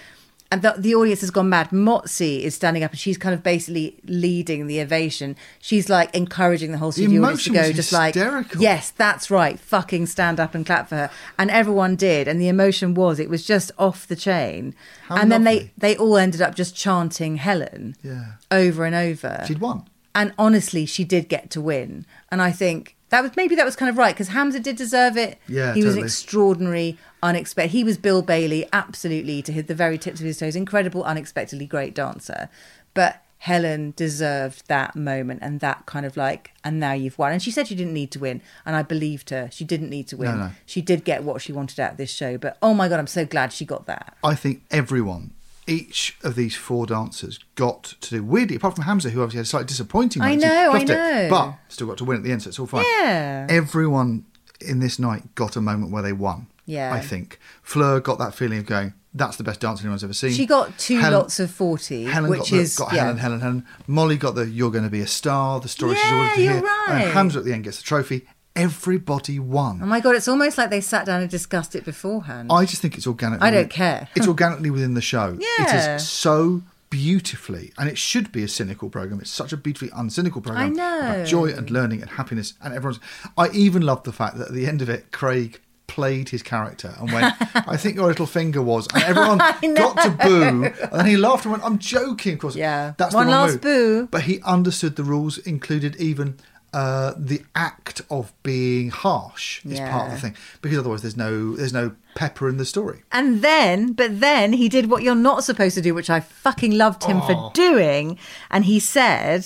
And 0.51 0.61
the, 0.61 0.75
the 0.77 0.95
audience 0.95 1.21
has 1.21 1.31
gone 1.31 1.49
mad. 1.49 1.69
Motsi 1.71 2.41
is 2.41 2.55
standing 2.55 2.83
up 2.83 2.91
and 2.91 2.99
she's 2.99 3.17
kind 3.17 3.33
of 3.35 3.43
basically 3.43 3.97
leading 4.05 4.67
the 4.67 4.79
ovation. 4.81 5.35
She's 5.59 5.89
like 5.89 6.13
encouraging 6.15 6.71
the 6.71 6.77
whole 6.77 6.91
studio 6.91 7.21
audience 7.23 7.43
to 7.45 7.49
go, 7.51 7.71
just 7.71 7.91
like, 7.91 8.15
hysterical. 8.15 8.61
yes, 8.61 8.91
that's 8.91 9.29
right, 9.29 9.59
fucking 9.59 10.05
stand 10.05 10.39
up 10.39 10.55
and 10.55 10.65
clap 10.65 10.89
for 10.89 10.95
her. 10.95 11.11
And 11.37 11.51
everyone 11.51 11.95
did. 11.95 12.27
And 12.27 12.39
the 12.41 12.47
emotion 12.47 12.93
was, 12.93 13.19
it 13.19 13.29
was 13.29 13.45
just 13.45 13.71
off 13.77 14.07
the 14.07 14.15
chain. 14.15 14.73
How 15.07 15.17
and 15.17 15.31
then 15.31 15.43
they, 15.43 15.71
they 15.77 15.97
all 15.97 16.17
ended 16.17 16.41
up 16.41 16.55
just 16.55 16.75
chanting 16.75 17.37
Helen 17.37 17.95
Yeah. 18.01 18.33
over 18.51 18.85
and 18.85 18.95
over. 18.95 19.43
She'd 19.47 19.59
won. 19.59 19.83
And 20.15 20.33
honestly, 20.37 20.85
she 20.85 21.03
did 21.03 21.29
get 21.29 21.49
to 21.51 21.61
win. 21.61 22.05
And 22.31 22.41
I 22.41 22.51
think 22.51 22.95
that 23.09 23.21
was 23.23 23.35
maybe 23.35 23.55
that 23.55 23.65
was 23.65 23.75
kind 23.75 23.89
of 23.89 23.97
right 23.97 24.13
because 24.13 24.29
Hamza 24.29 24.59
did 24.59 24.75
deserve 24.75 25.17
it. 25.17 25.39
Yeah, 25.47 25.73
he 25.73 25.83
was 25.83 25.93
totally. 25.93 26.05
extraordinary, 26.05 26.97
unexpected. 27.23 27.71
He 27.71 27.83
was 27.83 27.97
Bill 27.97 28.21
Bailey, 28.21 28.67
absolutely 28.73 29.41
to 29.43 29.51
hit 29.51 29.67
the 29.67 29.75
very 29.75 29.97
tips 29.97 30.19
of 30.19 30.25
his 30.25 30.37
toes. 30.37 30.55
Incredible, 30.55 31.03
unexpectedly 31.03 31.65
great 31.65 31.93
dancer. 31.93 32.49
But 32.93 33.23
Helen 33.39 33.93
deserved 33.95 34.67
that 34.67 34.95
moment 34.95 35.39
and 35.43 35.59
that 35.59 35.85
kind 35.85 36.05
of 36.05 36.17
like, 36.17 36.51
and 36.63 36.79
now 36.79 36.93
you've 36.93 37.17
won. 37.17 37.31
And 37.31 37.41
she 37.41 37.51
said 37.51 37.67
she 37.67 37.75
didn't 37.75 37.93
need 37.93 38.11
to 38.11 38.19
win, 38.19 38.41
and 38.65 38.75
I 38.75 38.81
believed 38.81 39.29
her. 39.29 39.49
She 39.51 39.63
didn't 39.63 39.89
need 39.89 40.07
to 40.07 40.17
win. 40.17 40.31
No, 40.31 40.47
no. 40.47 40.51
She 40.65 40.81
did 40.81 41.05
get 41.05 41.23
what 41.23 41.41
she 41.41 41.53
wanted 41.53 41.79
out 41.79 41.91
of 41.91 41.97
this 41.97 42.11
show. 42.11 42.37
But 42.37 42.57
oh 42.61 42.73
my 42.73 42.89
god, 42.89 42.99
I'm 42.99 43.07
so 43.07 43.25
glad 43.25 43.53
she 43.53 43.65
got 43.65 43.85
that. 43.85 44.17
I 44.23 44.35
think 44.35 44.63
everyone, 44.71 45.31
each 45.67 46.17
of 46.23 46.35
these 46.35 46.55
four 46.55 46.85
dancers, 46.85 47.39
got 47.55 47.83
to 48.01 48.09
do 48.09 48.23
weirdly, 48.23 48.55
apart 48.55 48.75
from 48.75 48.85
Hamza, 48.85 49.09
who 49.09 49.21
obviously 49.21 49.37
had 49.39 49.45
a 49.45 49.49
slightly 49.49 49.67
disappointing. 49.67 50.21
I 50.21 50.35
night, 50.35 50.39
he 50.43 50.45
know, 50.47 50.71
I 50.71 50.77
fluffed 50.85 50.89
it, 50.89 50.93
know. 50.93 51.27
but 51.29 51.53
still 51.67 51.87
got 51.87 51.97
to 51.97 52.05
win 52.05 52.17
at 52.17 52.23
the 52.23 52.31
end, 52.31 52.41
so 52.43 52.47
it's 52.49 52.59
all 52.59 52.67
fine. 52.67 52.85
Yeah. 52.99 53.47
Everyone 53.49 54.25
in 54.61 54.79
this 54.79 54.97
night 54.97 55.35
got 55.35 55.55
a 55.55 55.61
moment 55.61 55.91
where 55.91 56.01
they 56.03 56.13
won. 56.13 56.47
Yeah. 56.65 56.93
I 56.93 56.99
think 57.01 57.39
Fleur 57.61 57.99
got 57.99 58.17
that 58.19 58.33
feeling 58.33 58.59
of 58.59 58.65
going. 58.65 58.93
That's 59.13 59.37
the 59.37 59.43
best 59.43 59.61
dance 59.61 59.79
anyone's 59.81 60.03
ever 60.03 60.13
seen. 60.13 60.31
She 60.33 60.45
got 60.45 60.77
two 60.77 60.99
Helen- 60.99 61.19
lots 61.19 61.39
of 61.39 61.49
forty, 61.49 62.03
Helen 62.03 62.29
which 62.29 62.39
got, 62.41 62.49
the, 62.49 62.57
is 62.57 62.75
got 62.77 62.93
yeah. 62.93 63.03
Helen, 63.03 63.17
Helen, 63.17 63.39
Helen. 63.39 63.65
Molly 63.87 64.15
got 64.17 64.35
the 64.35 64.45
"You're 64.47 64.69
going 64.69 64.83
to 64.83 64.89
be 64.91 65.01
a 65.01 65.07
star." 65.07 65.59
The 65.59 65.69
story 65.69 65.95
she's 65.95 66.05
Yeah, 66.05 66.15
always 66.15 66.33
to 66.33 66.41
hear. 66.41 66.61
right. 66.61 66.87
And 67.03 67.11
Hamza 67.13 67.39
at 67.39 67.45
the 67.45 67.53
end 67.53 67.63
gets 67.63 67.77
the 67.77 67.83
trophy. 67.83 68.27
Everybody 68.57 69.39
won. 69.39 69.79
Oh 69.83 69.85
my 69.85 69.99
god, 69.99 70.15
it's 70.15 70.27
almost 70.27 70.57
like 70.57 70.69
they 70.69 70.81
sat 70.81 71.05
down 71.05 71.21
and 71.21 71.29
discussed 71.29 71.75
it 71.75 71.85
beforehand. 71.85 72.51
I 72.51 72.65
just 72.65 72.81
think 72.81 72.97
it's 72.97 73.05
organic. 73.07 73.41
I 73.41 73.51
don't 73.51 73.69
care. 73.69 74.09
It's 74.15 74.27
organically 74.27 74.69
within 74.71 74.93
the 74.95 75.01
show. 75.01 75.37
Yeah. 75.39 75.93
It 75.93 75.95
is 76.01 76.07
so 76.09 76.63
beautifully, 76.89 77.71
and 77.77 77.87
it 77.87 77.97
should 77.97 78.31
be 78.31 78.43
a 78.43 78.47
cynical 78.47 78.89
program. 78.89 79.19
It's 79.21 79.29
such 79.29 79.53
a 79.53 79.57
beautifully 79.57 79.89
uncynical 79.89 80.41
program. 80.43 80.57
I 80.57 80.69
know. 80.69 80.99
About 80.99 81.27
joy 81.27 81.47
and 81.53 81.69
learning 81.69 82.01
and 82.01 82.09
happiness, 82.11 82.53
and 82.63 82.73
everyone's. 82.73 82.99
I 83.37 83.49
even 83.49 83.83
love 83.83 84.03
the 84.03 84.11
fact 84.11 84.37
that 84.37 84.47
at 84.47 84.53
the 84.53 84.65
end 84.67 84.81
of 84.81 84.89
it, 84.89 85.11
Craig 85.11 85.61
played 85.87 86.29
his 86.29 86.43
character 86.43 86.93
and 86.99 87.11
went, 87.11 87.33
"I 87.55 87.77
think 87.77 87.95
your 87.95 88.07
little 88.07 88.25
finger 88.25 88.61
was," 88.61 88.87
and 88.93 89.03
everyone 89.03 89.37
got 89.75 90.01
to 90.03 90.09
boo, 90.27 90.63
and 90.65 90.91
then 90.91 91.05
he 91.05 91.15
laughed 91.17 91.45
and 91.45 91.51
went, 91.51 91.63
"I'm 91.63 91.77
joking." 91.77 92.33
Of 92.33 92.39
course, 92.39 92.55
Yeah. 92.55 92.93
that's 92.97 93.13
One 93.13 93.29
last 93.29 93.53
move. 93.53 93.61
boo. 93.61 94.07
But 94.09 94.23
he 94.23 94.41
understood 94.43 94.95
the 94.95 95.03
rules, 95.03 95.37
included 95.37 95.95
even. 95.97 96.37
Uh, 96.73 97.13
the 97.17 97.41
act 97.55 98.01
of 98.11 98.33
being 98.43 98.89
harsh 98.89 99.65
is 99.65 99.79
part 99.79 100.07
of 100.07 100.11
the 100.11 100.19
thing 100.19 100.35
because 100.61 100.77
otherwise 100.77 101.01
there's 101.01 101.15
no 101.15 101.55
there's 101.55 101.73
no 101.73 101.95
pepper 102.13 102.49
in 102.49 102.57
the 102.57 102.65
story. 102.65 103.03
And 103.11 103.41
then, 103.41 103.93
but 103.93 104.19
then 104.19 104.53
he 104.53 104.67
did 104.67 104.89
what 104.89 105.01
you're 105.01 105.15
not 105.15 105.43
supposed 105.43 105.75
to 105.75 105.81
do, 105.81 105.93
which 105.93 106.09
I 106.09 106.19
fucking 106.19 106.71
loved 106.77 107.05
him 107.05 107.21
for 107.21 107.51
doing. 107.53 108.19
And 108.51 108.65
he 108.65 108.79
said, 108.79 109.45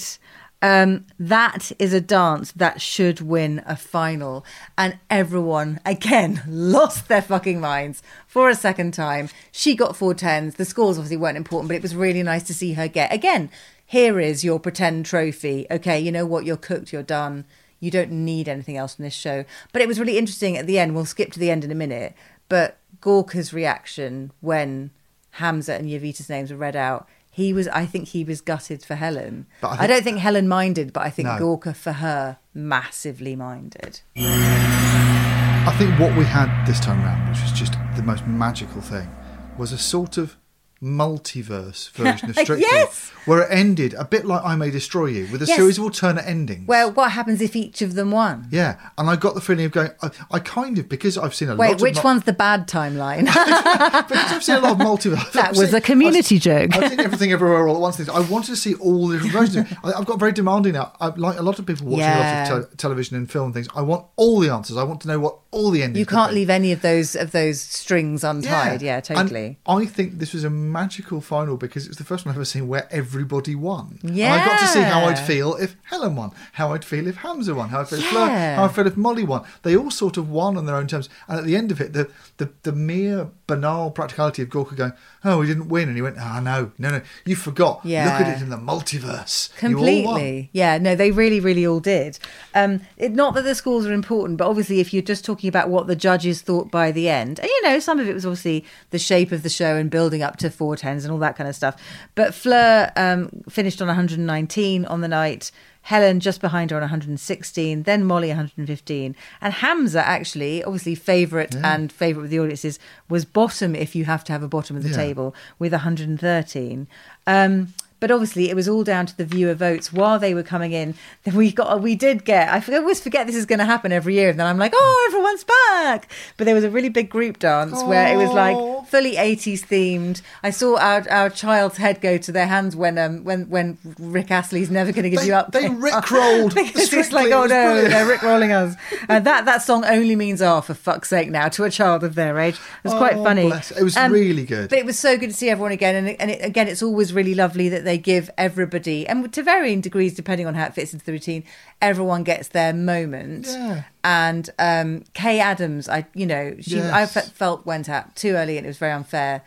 um, 0.62 1.06
that 1.20 1.72
is 1.80 1.92
a 1.94 2.02
dance 2.02 2.52
that 2.54 2.82
should 2.82 3.20
win 3.20 3.64
a 3.66 3.76
final. 3.76 4.46
And 4.78 5.00
everyone, 5.10 5.80
again, 5.86 6.42
lost 6.48 7.08
their 7.08 7.22
fucking 7.22 7.60
minds 7.60 8.04
for 8.28 8.50
a 8.50 8.56
second 8.56 8.94
time. 8.94 9.30
She 9.52 9.76
got 9.76 9.96
four 9.96 10.14
tens. 10.14 10.56
The 10.56 10.66
scores 10.66 10.98
obviously 10.98 11.18
weren't 11.18 11.38
important, 11.38 11.70
but 11.70 11.76
it 11.76 11.82
was 11.82 11.96
really 11.96 12.24
nice 12.24 12.44
to 12.44 12.54
see 12.54 12.74
her 12.74 12.88
get, 12.88 13.12
again, 13.12 13.50
here 13.92 14.22
is 14.22 14.42
your 14.42 14.58
pretend 14.58 15.06
trophy. 15.06 15.68
Okay, 15.70 16.00
you 16.00 16.14
know 16.14 16.26
what? 16.26 16.46
You're 16.46 16.56
cooked, 16.56 16.94
you're 16.94 17.04
done. 17.04 17.44
You 17.82 17.92
don't 17.92 18.10
need 18.10 18.48
anything 18.48 18.78
else 18.78 18.96
from 18.96 19.04
this 19.04 19.14
show. 19.14 19.44
But 19.74 19.82
it 19.82 19.88
was 19.90 20.00
really 20.00 20.18
interesting 20.18 20.56
at 20.56 20.66
the 20.66 20.80
end. 20.80 20.96
We'll 20.96 21.04
skip 21.04 21.34
to 21.34 21.40
the 21.40 21.52
end 21.52 21.66
in 21.66 21.72
a 21.72 21.76
minute. 21.76 22.14
But 22.48 22.78
Gorka's 23.02 23.52
reaction 23.52 24.32
when 24.40 24.92
Hamza 25.32 25.74
and 25.74 25.90
Jowita's 25.90 26.30
names 26.30 26.52
were 26.52 26.58
read 26.58 26.78
out, 26.78 27.06
he 27.30 27.52
was, 27.52 27.68
I 27.68 27.86
think 27.86 28.08
he 28.08 28.24
was 28.24 28.40
gutted 28.40 28.82
for 28.82 28.96
Helen. 28.96 29.46
But 29.60 29.82
I 29.82 29.84
I, 29.84 29.88
don't 29.88 30.04
think 30.06 30.20
Helen 30.20 30.48
minded, 30.48 30.94
but 30.94 31.04
I 31.04 31.10
think 31.10 31.28
No. 31.28 31.38
Gorka 31.38 31.74
for 31.74 31.92
her 31.92 32.38
massively 32.54 33.36
minded. 33.36 34.00
I 34.16 35.76
think 35.78 36.00
what 36.00 36.18
we 36.18 36.24
had 36.24 36.66
this 36.66 36.80
time 36.80 37.04
around, 37.04 37.28
which 37.30 37.42
was 37.42 37.52
just 37.52 37.74
the 37.98 38.04
most 38.04 38.26
magical 38.26 38.82
thing, 38.82 39.10
was 39.58 39.74
a 39.74 39.78
sort 39.78 40.18
of 40.18 40.38
multiverse 40.82 41.92
version 41.94 42.30
of 42.30 42.36
Strictly, 42.38 42.66
Yes! 42.70 43.12
where 43.26 43.42
it 43.44 43.50
ended 43.52 43.94
a 43.94 44.04
bit 44.06 44.26
like 44.26 44.44
I 44.44 44.56
May 44.56 44.72
Destroy 44.72 45.06
You, 45.08 45.28
with 45.32 45.42
a 45.44 45.46
Yes. 45.46 45.56
series 45.58 45.78
of 45.78 45.84
alternate 45.84 46.26
endings. 46.28 46.68
Well, 46.68 46.92
what 46.92 47.12
happens 47.12 47.40
if 47.42 47.56
each 47.56 47.82
of 47.82 47.94
them 47.94 48.12
won? 48.12 48.48
yeah, 48.52 48.78
and 48.98 49.10
I 49.10 49.16
got 49.16 49.36
the 49.36 49.42
feeling 49.42 49.66
of 49.66 49.72
going. 49.72 49.92
I, 50.02 50.10
I 50.32 50.40
kind 50.40 50.78
of 50.80 50.90
because 50.90 51.18
I've 51.18 51.36
seen 51.36 51.50
a 51.50 51.52
lot. 51.52 51.60
Wait, 51.60 51.82
which 51.82 51.96
mul- 51.96 52.04
one's 52.06 52.24
the 52.24 52.34
bad 52.34 52.68
timeline? 52.68 53.28
Because 54.12 54.32
I've 54.34 54.44
seen 54.44 54.56
a 54.56 54.60
lot 54.60 54.72
of 54.74 54.78
multiverse. 54.80 55.32
That 55.34 55.50
I've 55.50 55.58
was 55.58 55.70
seen- 55.70 55.78
a 55.78 55.82
community 55.82 56.36
I've, 56.36 56.42
joke. 56.42 56.76
I've 56.76 56.90
seen 56.90 57.00
everything 57.00 57.32
everywhere 57.32 57.68
all 57.68 57.76
at 57.76 57.82
once. 57.82 58.10
I 58.10 58.20
wanted 58.22 58.48
to 58.48 58.56
see 58.56 58.74
all 58.76 59.08
the 59.08 59.20
different 59.20 59.34
versions. 59.34 59.78
I- 59.84 59.94
I've 59.94 60.06
got 60.06 60.20
very 60.20 60.32
demanding 60.32 60.74
now. 60.74 60.94
I, 61.00 61.08
like 61.10 61.38
a 61.38 61.42
lot 61.44 61.60
of 61.60 61.66
people 61.66 61.88
watching 61.88 62.06
a 62.08 62.50
lot 62.50 62.52
of 62.64 62.70
te- 62.72 62.76
television 62.78 63.18
and 63.18 63.30
film 63.32 63.54
things. 63.54 63.68
I 63.76 63.82
want 63.82 64.06
all 64.16 64.40
the 64.40 64.50
answers. 64.50 64.78
I 64.78 64.84
want 64.84 65.02
to 65.02 65.08
know 65.08 65.20
what 65.20 65.38
all 65.52 65.70
the 65.70 65.84
endings. 65.84 66.00
You 66.00 66.06
can't 66.06 66.34
leave 66.34 66.50
any 66.50 66.72
of 66.72 66.82
those 66.82 67.16
of 67.16 67.32
those 67.32 67.60
strings 67.62 68.24
untied. 68.24 68.82
Yeah, 68.82 68.96
And 68.96 69.04
totally. 69.06 69.60
I 69.68 69.86
think 69.86 70.18
this 70.20 70.34
was 70.34 70.44
a 70.46 70.50
magical 70.50 71.20
final 71.20 71.58
because 71.58 71.86
it 71.86 71.90
was 71.90 71.98
the 71.98 72.06
first 72.06 72.26
one 72.26 72.32
I've 72.32 72.38
ever 72.38 72.46
seen 72.46 72.68
where 72.70 72.88
everybody 72.92 73.54
won. 73.56 74.00
And 74.02 74.18
I 74.22 74.46
got 74.46 74.60
to 74.60 74.68
see 74.68 74.82
how 74.82 75.06
I'd 75.06 75.20
feel 75.20 75.56
if 75.56 75.76
Helen 75.84 76.16
won, 76.16 76.32
how 76.54 76.74
I'd 76.74 76.86
feel 76.86 77.06
if 77.08 77.18
Hamza 77.18 77.54
won, 77.54 77.70
how 77.70 77.82
I'd 77.82 77.90
feel 77.90 78.00
if 78.00 78.06
Fleur, 78.06 78.28
Yeah. 78.28 78.56
how 78.56 78.64
I'd 78.66 78.76
feel 78.76 78.88
if 78.88 78.96
Molly 78.96 79.24
won. 79.26 79.44
They 79.64 79.76
all 79.76 79.92
sort 79.92 80.16
of 80.18 80.30
won 80.30 80.56
on 80.58 80.66
their 80.66 80.76
own 80.78 80.88
terms. 80.88 81.10
And 81.28 81.38
at 81.40 81.46
the 81.46 81.56
end 81.58 81.70
of 81.72 81.82
it, 81.82 81.92
the, 81.94 82.10
the, 82.38 82.50
the 82.64 82.72
mere 82.72 83.30
banal 83.48 83.92
practicality 83.92 84.42
of 84.44 84.50
Gorka 84.50 84.76
going, 84.76 84.94
oh, 85.26 85.40
we 85.40 85.48
didn't 85.48 85.68
win. 85.68 85.88
And 85.90 85.98
he 85.98 86.02
went, 86.02 86.16
ah, 86.18 86.40
no, 86.40 86.72
no, 86.78 86.92
no, 86.92 87.02
you 87.26 87.36
forgot. 87.36 87.82
Yeah. 87.84 88.06
Look 88.06 88.28
at 88.28 88.38
it 88.38 88.42
in 88.42 88.50
the 88.50 88.58
multiverse. 88.58 89.50
You 89.62 89.78
all 89.78 89.84
won." 89.84 89.86
Completely. 90.16 90.50
Yeah, 90.54 90.78
no, 90.78 90.96
they 90.96 91.12
really, 91.12 91.40
really 91.42 91.66
all 91.66 91.80
did. 91.82 92.20
Um, 92.56 92.82
it, 92.98 93.12
not 93.12 93.34
that 93.34 93.44
the 93.44 93.56
scores 93.56 93.86
are 93.86 93.94
important, 93.94 94.38
but 94.38 94.48
obviously, 94.48 94.80
if 94.80 94.94
you're 94.94 95.04
just 95.04 95.26
talking 95.26 95.41
about 95.50 95.70
what 95.70 95.88
the 95.88 95.96
judges 95.96 96.42
thought 96.42 96.70
by 96.72 96.92
the 96.92 97.10
end, 97.10 97.40
and 97.40 97.48
you 97.48 97.62
know, 97.64 97.80
some 97.80 98.00
of 98.00 98.08
it 98.08 98.14
was 98.14 98.26
obviously 98.26 98.64
the 98.92 99.00
shape 99.00 99.32
of 99.32 99.44
the 99.44 99.50
show 99.50 99.76
and 99.76 99.90
building 99.90 100.22
up 100.22 100.38
to 100.38 100.50
four 100.50 100.76
tens 100.76 101.04
and 101.06 101.12
all 101.12 101.20
that 101.20 101.36
kind 101.36 101.50
of 101.50 101.56
stuff. 101.56 101.76
But 102.16 102.34
Fleur 102.34 102.92
um, 102.96 103.30
finished 103.50 103.82
on 103.82 103.88
119 103.88 104.86
on 104.86 105.02
the 105.02 105.08
night. 105.08 105.52
Helen 105.84 106.20
just 106.20 106.42
behind 106.42 106.70
her 106.70 106.78
on 106.78 106.82
116, 106.82 107.84
then 107.84 108.06
Molly 108.06 108.28
115, 108.28 109.16
and 109.42 109.54
Hamza 109.54 110.06
actually, 110.06 110.64
obviously 110.64 110.94
favourite 110.94 111.56
and 111.56 111.92
favourite 111.92 112.22
with 112.22 112.30
the 112.30 112.40
audiences, 112.40 112.78
was 113.10 113.26
bottom 113.26 113.76
if 113.76 113.96
you 113.96 114.06
have 114.06 114.24
to 114.26 114.32
have 114.32 114.44
a 114.44 114.48
bottom 114.48 114.76
of 114.78 114.84
the 114.84 114.90
Yeah. 114.90 114.96
table 114.98 115.34
with 115.58 115.72
113. 115.74 116.88
Um, 117.26 117.74
but 118.02 118.10
obviously, 118.10 118.50
it 118.50 118.56
was 118.56 118.68
all 118.68 118.84
down 118.84 119.06
to 119.06 119.16
the 119.16 119.24
viewer 119.24 119.54
votes 119.54 119.94
while 119.94 120.18
they 120.18 120.34
were 120.34 120.44
coming 120.44 120.74
in. 120.74 120.96
Then 121.24 121.36
we 121.36 121.52
got, 121.52 121.82
we 121.82 121.96
did 121.96 122.26
get. 122.26 122.50
I 122.50 122.76
always 122.76 123.00
forget 123.00 123.28
this 123.28 123.36
is 123.36 123.46
going 123.46 123.60
to 123.60 123.66
happen 123.66 123.92
every 123.92 124.16
year, 124.16 124.32
and 124.32 124.40
then 124.40 124.48
I'm 124.48 124.58
like, 124.58 124.74
oh, 124.76 125.08
everyone's 125.10 125.44
back. 125.44 126.12
But 126.36 126.46
there 126.46 126.56
was 126.56 126.64
a 126.64 126.70
really 126.72 126.90
big 126.90 127.10
group 127.10 127.38
dance 127.38 127.82
where 127.84 128.12
it 128.12 128.18
was 128.18 128.32
like 128.32 128.58
fully 128.92 129.16
80s 129.16 129.62
themed. 129.66 130.22
I 130.44 130.50
saw 130.52 130.78
our, 130.78 131.10
our 131.10 131.30
child's 131.30 131.78
head 131.78 132.02
go 132.02 132.18
to 132.18 132.32
their 132.32 132.48
hands 132.48 132.76
when 132.76 132.98
um 132.98 133.24
when 133.24 133.50
when 133.50 133.78
Rick 133.98 134.30
Astley's 134.32 134.70
never 134.70 134.92
going 134.92 135.04
to 135.04 135.10
give 135.10 135.22
They- 135.22 135.28
you 135.28 135.34
up. 135.34 135.52
they 135.54 135.66
rickrolled 135.70 136.54
it's 136.58 136.86
Strictly, 136.88 137.24
like, 137.24 137.32
oh 137.32 137.46
no, 137.46 137.48
brilliant. 137.48 137.90
they're 137.90 138.18
rickrolling 138.18 138.52
us. 138.52 138.76
Uh, 139.10 139.20
that 139.22 139.46
that 139.46 139.62
song 139.62 139.86
only 139.86 140.16
means 140.16 140.42
oh 140.42 140.62
for 140.62 140.74
fuck's 140.74 141.10
sake 141.10 141.30
now 141.30 141.48
to 141.50 141.64
a 141.64 141.70
child 141.72 142.04
of 142.04 142.16
their 142.16 142.38
age. 142.38 142.56
It 142.56 142.90
was 142.90 142.94
quite 142.94 143.16
Oh, 143.16 143.24
funny. 143.24 143.44
Um, 143.44 143.50
bless. 143.50 143.72
It 143.72 143.84
was 143.84 143.96
really 143.98 144.46
good. 144.46 144.70
But 144.70 144.80
it 144.80 144.86
was 144.86 145.00
so 145.00 145.18
good 145.18 145.30
to 145.30 145.36
see 145.36 145.50
everyone 145.50 145.72
again, 145.72 145.96
and, 145.96 146.22
and 146.22 146.30
it, 146.32 146.44
again, 146.44 146.68
it's 146.68 146.84
always 146.84 147.14
really 147.14 147.34
lovely 147.36 147.70
that 147.70 147.84
they 147.86 147.98
give 147.98 148.30
everybody, 148.38 149.08
and 149.08 149.32
to 149.34 149.42
varying 149.44 149.80
degrees 149.82 150.14
depending 150.16 150.48
on 150.48 150.54
how 150.56 150.66
it 150.66 150.74
fits 150.74 150.92
into 150.94 151.06
the 151.06 151.14
routine, 151.14 151.44
everyone 151.82 152.24
gets 152.24 152.50
their 152.50 152.74
moment. 152.74 153.48
Yeah. 153.48 153.84
And 154.04 154.50
um, 154.58 155.04
Kaye 155.14 155.40
Adams, 155.40 155.88
I 155.88 156.08
you 156.16 156.26
know 156.26 156.56
she 156.60 156.80
I 156.82 157.02
Yes. 157.02 157.14
fe- 157.14 157.32
felt 157.34 157.66
went 157.66 157.88
out 157.90 158.16
too 158.16 158.34
early, 158.34 158.58
and 158.58 158.66
it 158.66 158.70
was 158.70 158.78
very 158.78 158.94
unfair. 158.94 159.44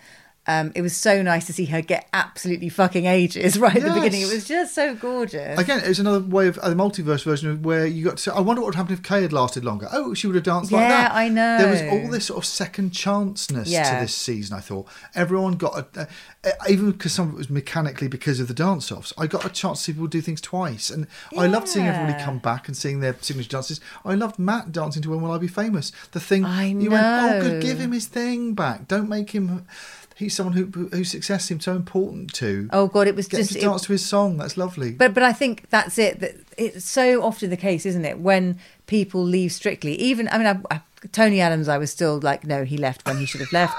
Um, 0.46 0.72
it 0.74 0.82
was 0.82 0.94
so 0.94 1.22
nice 1.22 1.46
to 1.46 1.52
see 1.54 1.64
her 1.66 1.80
get 1.80 2.06
absolutely 2.12 2.68
fucking 2.68 3.06
ages 3.06 3.58
right 3.58 3.74
at 3.76 3.82
the 3.82 3.94
beginning. 3.94 4.20
It 4.22 4.32
was 4.32 4.46
just 4.46 4.74
so 4.74 4.94
gorgeous. 4.94 5.58
Again, 5.58 5.80
it 5.82 5.88
was 5.88 5.98
another 5.98 6.20
way 6.20 6.48
of 6.48 6.56
the 6.56 6.74
multiverse 6.74 7.24
version 7.24 7.50
of 7.50 7.64
where 7.64 7.86
you 7.86 8.04
got 8.04 8.18
to. 8.18 8.34
I 8.34 8.40
wonder 8.40 8.60
what 8.60 8.66
would 8.66 8.74
happen 8.74 8.92
if 8.92 9.02
Kaye 9.02 9.22
had 9.22 9.32
lasted 9.32 9.64
longer. 9.64 9.88
Oh, 9.90 10.12
she 10.12 10.26
would 10.26 10.36
have 10.36 10.44
danced 10.44 10.70
like 10.70 10.80
Yeah, 10.80 10.88
that. 10.88 11.12
I 11.14 11.28
know. 11.28 11.56
There 11.58 11.70
was 11.70 11.80
all 12.04 12.10
this 12.10 12.26
sort 12.26 12.38
of 12.38 12.44
second 12.44 12.90
chanceness 12.92 13.66
Yeah. 13.68 13.94
to 13.94 14.00
this 14.02 14.14
season. 14.14 14.56
I 14.56 14.60
thought 14.60 14.86
everyone 15.14 15.54
got 15.54 15.96
a, 15.96 16.00
uh, 16.44 16.50
even 16.68 16.90
because 16.90 17.12
some 17.12 17.28
of 17.28 17.34
it 17.34 17.38
was 17.38 17.48
mechanically 17.48 18.08
because 18.08 18.38
of 18.38 18.48
the 18.48 18.54
dance 18.54 18.92
offs. 18.92 19.14
I 19.16 19.26
got 19.26 19.46
a 19.46 19.48
chance 19.48 19.78
to 19.78 19.84
see 19.84 19.92
people 19.92 20.08
do 20.08 20.20
things 20.20 20.42
twice, 20.42 20.90
and 20.90 21.06
I 21.38 21.46
loved 21.46 21.68
seeing 21.68 21.86
everybody 21.86 22.22
come 22.22 22.38
back 22.38 22.68
and 22.68 22.76
seeing 22.76 23.00
their 23.00 23.16
signature 23.20 23.48
dances. 23.48 23.80
I 24.04 24.14
loved 24.14 24.38
Matt 24.38 24.72
dancing 24.72 25.00
to 25.02 25.10
"When 25.10 25.22
Will 25.22 25.32
I 25.32 25.38
Be 25.38 25.48
Famous." 25.48 25.90
The 26.12 26.20
thing 26.20 26.44
I 26.44 26.66
you 26.66 26.90
went, 26.90 27.02
oh, 27.06 27.40
good, 27.40 27.62
give 27.62 27.78
him 27.78 27.92
his 27.92 28.06
thing 28.06 28.52
back. 28.52 28.88
Don't 28.88 29.08
make 29.08 29.30
him. 29.30 29.64
He's 30.16 30.34
someone 30.36 30.52
who 30.54 30.66
whose 30.92 31.10
success 31.10 31.44
seems 31.44 31.64
so 31.64 31.74
important 31.74 32.32
to. 32.34 32.68
Oh, 32.72 32.86
God, 32.86 33.08
it 33.08 33.16
was 33.16 33.26
Get 33.26 33.38
just- 33.38 33.52
to 33.52 33.58
it- 33.58 33.62
dance 33.62 33.82
to 33.82 33.92
his 33.92 34.04
song. 34.06 34.36
That's 34.36 34.56
lovely. 34.56 34.92
But 34.92 35.12
but 35.14 35.22
I 35.22 35.32
think 35.32 35.64
that's 35.70 35.98
it. 35.98 36.20
That 36.20 36.36
it's 36.56 36.84
so 36.84 37.22
often 37.22 37.50
the 37.50 37.56
case, 37.56 37.84
isn't 37.84 38.04
it? 38.04 38.18
When 38.20 38.58
people 38.86 39.22
leave 39.24 39.50
strictly, 39.52 39.94
even 39.96 40.28
I 40.28 40.38
mean, 40.38 40.46
I, 40.46 40.74
I, 40.76 40.80
Tony 41.12 41.40
Adams, 41.40 41.68
I 41.68 41.78
was 41.78 41.90
still 41.90 42.20
like, 42.22 42.44
no, 42.46 42.64
he 42.64 42.76
left 42.78 43.04
when 43.06 43.18
he 43.18 43.26
should 43.26 43.40
have 43.40 43.52
left. 43.52 43.74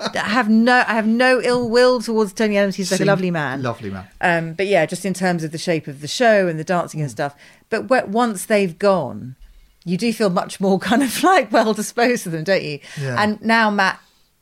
I 0.16 0.18
have 0.28 0.48
no, 0.48 0.84
I 0.86 0.94
have 0.94 1.06
no 1.06 1.40
ill 1.40 1.68
will 1.70 2.00
towards 2.02 2.32
Tony 2.32 2.58
Adams. 2.58 2.74
He's 2.76 2.90
like 2.90 3.00
a 3.00 3.04
lovely 3.04 3.30
man, 3.30 3.62
lovely 3.62 3.90
man. 3.90 4.06
Um, 4.20 4.52
but 4.54 4.66
yeah, 4.66 4.86
just 4.86 5.04
in 5.04 5.14
terms 5.14 5.44
of 5.44 5.52
the 5.52 5.58
shape 5.58 5.86
of 5.86 6.00
the 6.00 6.08
show 6.08 6.48
and 6.48 6.58
the 6.58 6.64
dancing 6.64 7.00
Mm. 7.00 7.04
and 7.04 7.10
stuff. 7.10 7.34
But 7.70 7.82
wh- 7.84 8.08
once 8.08 8.44
they've 8.46 8.76
gone, 8.78 9.36
you 9.84 9.96
do 9.96 10.12
feel 10.12 10.30
much 10.30 10.60
more 10.60 10.78
kind 10.90 11.02
of 11.02 11.22
like 11.22 11.52
well 11.52 11.72
disposed 11.74 12.26
of 12.26 12.32
them, 12.32 12.44
don't 12.44 12.62
you? 12.64 12.80
Yeah. 13.00 13.22
And 13.22 13.40
now 13.42 13.70
Matt 13.70 14.00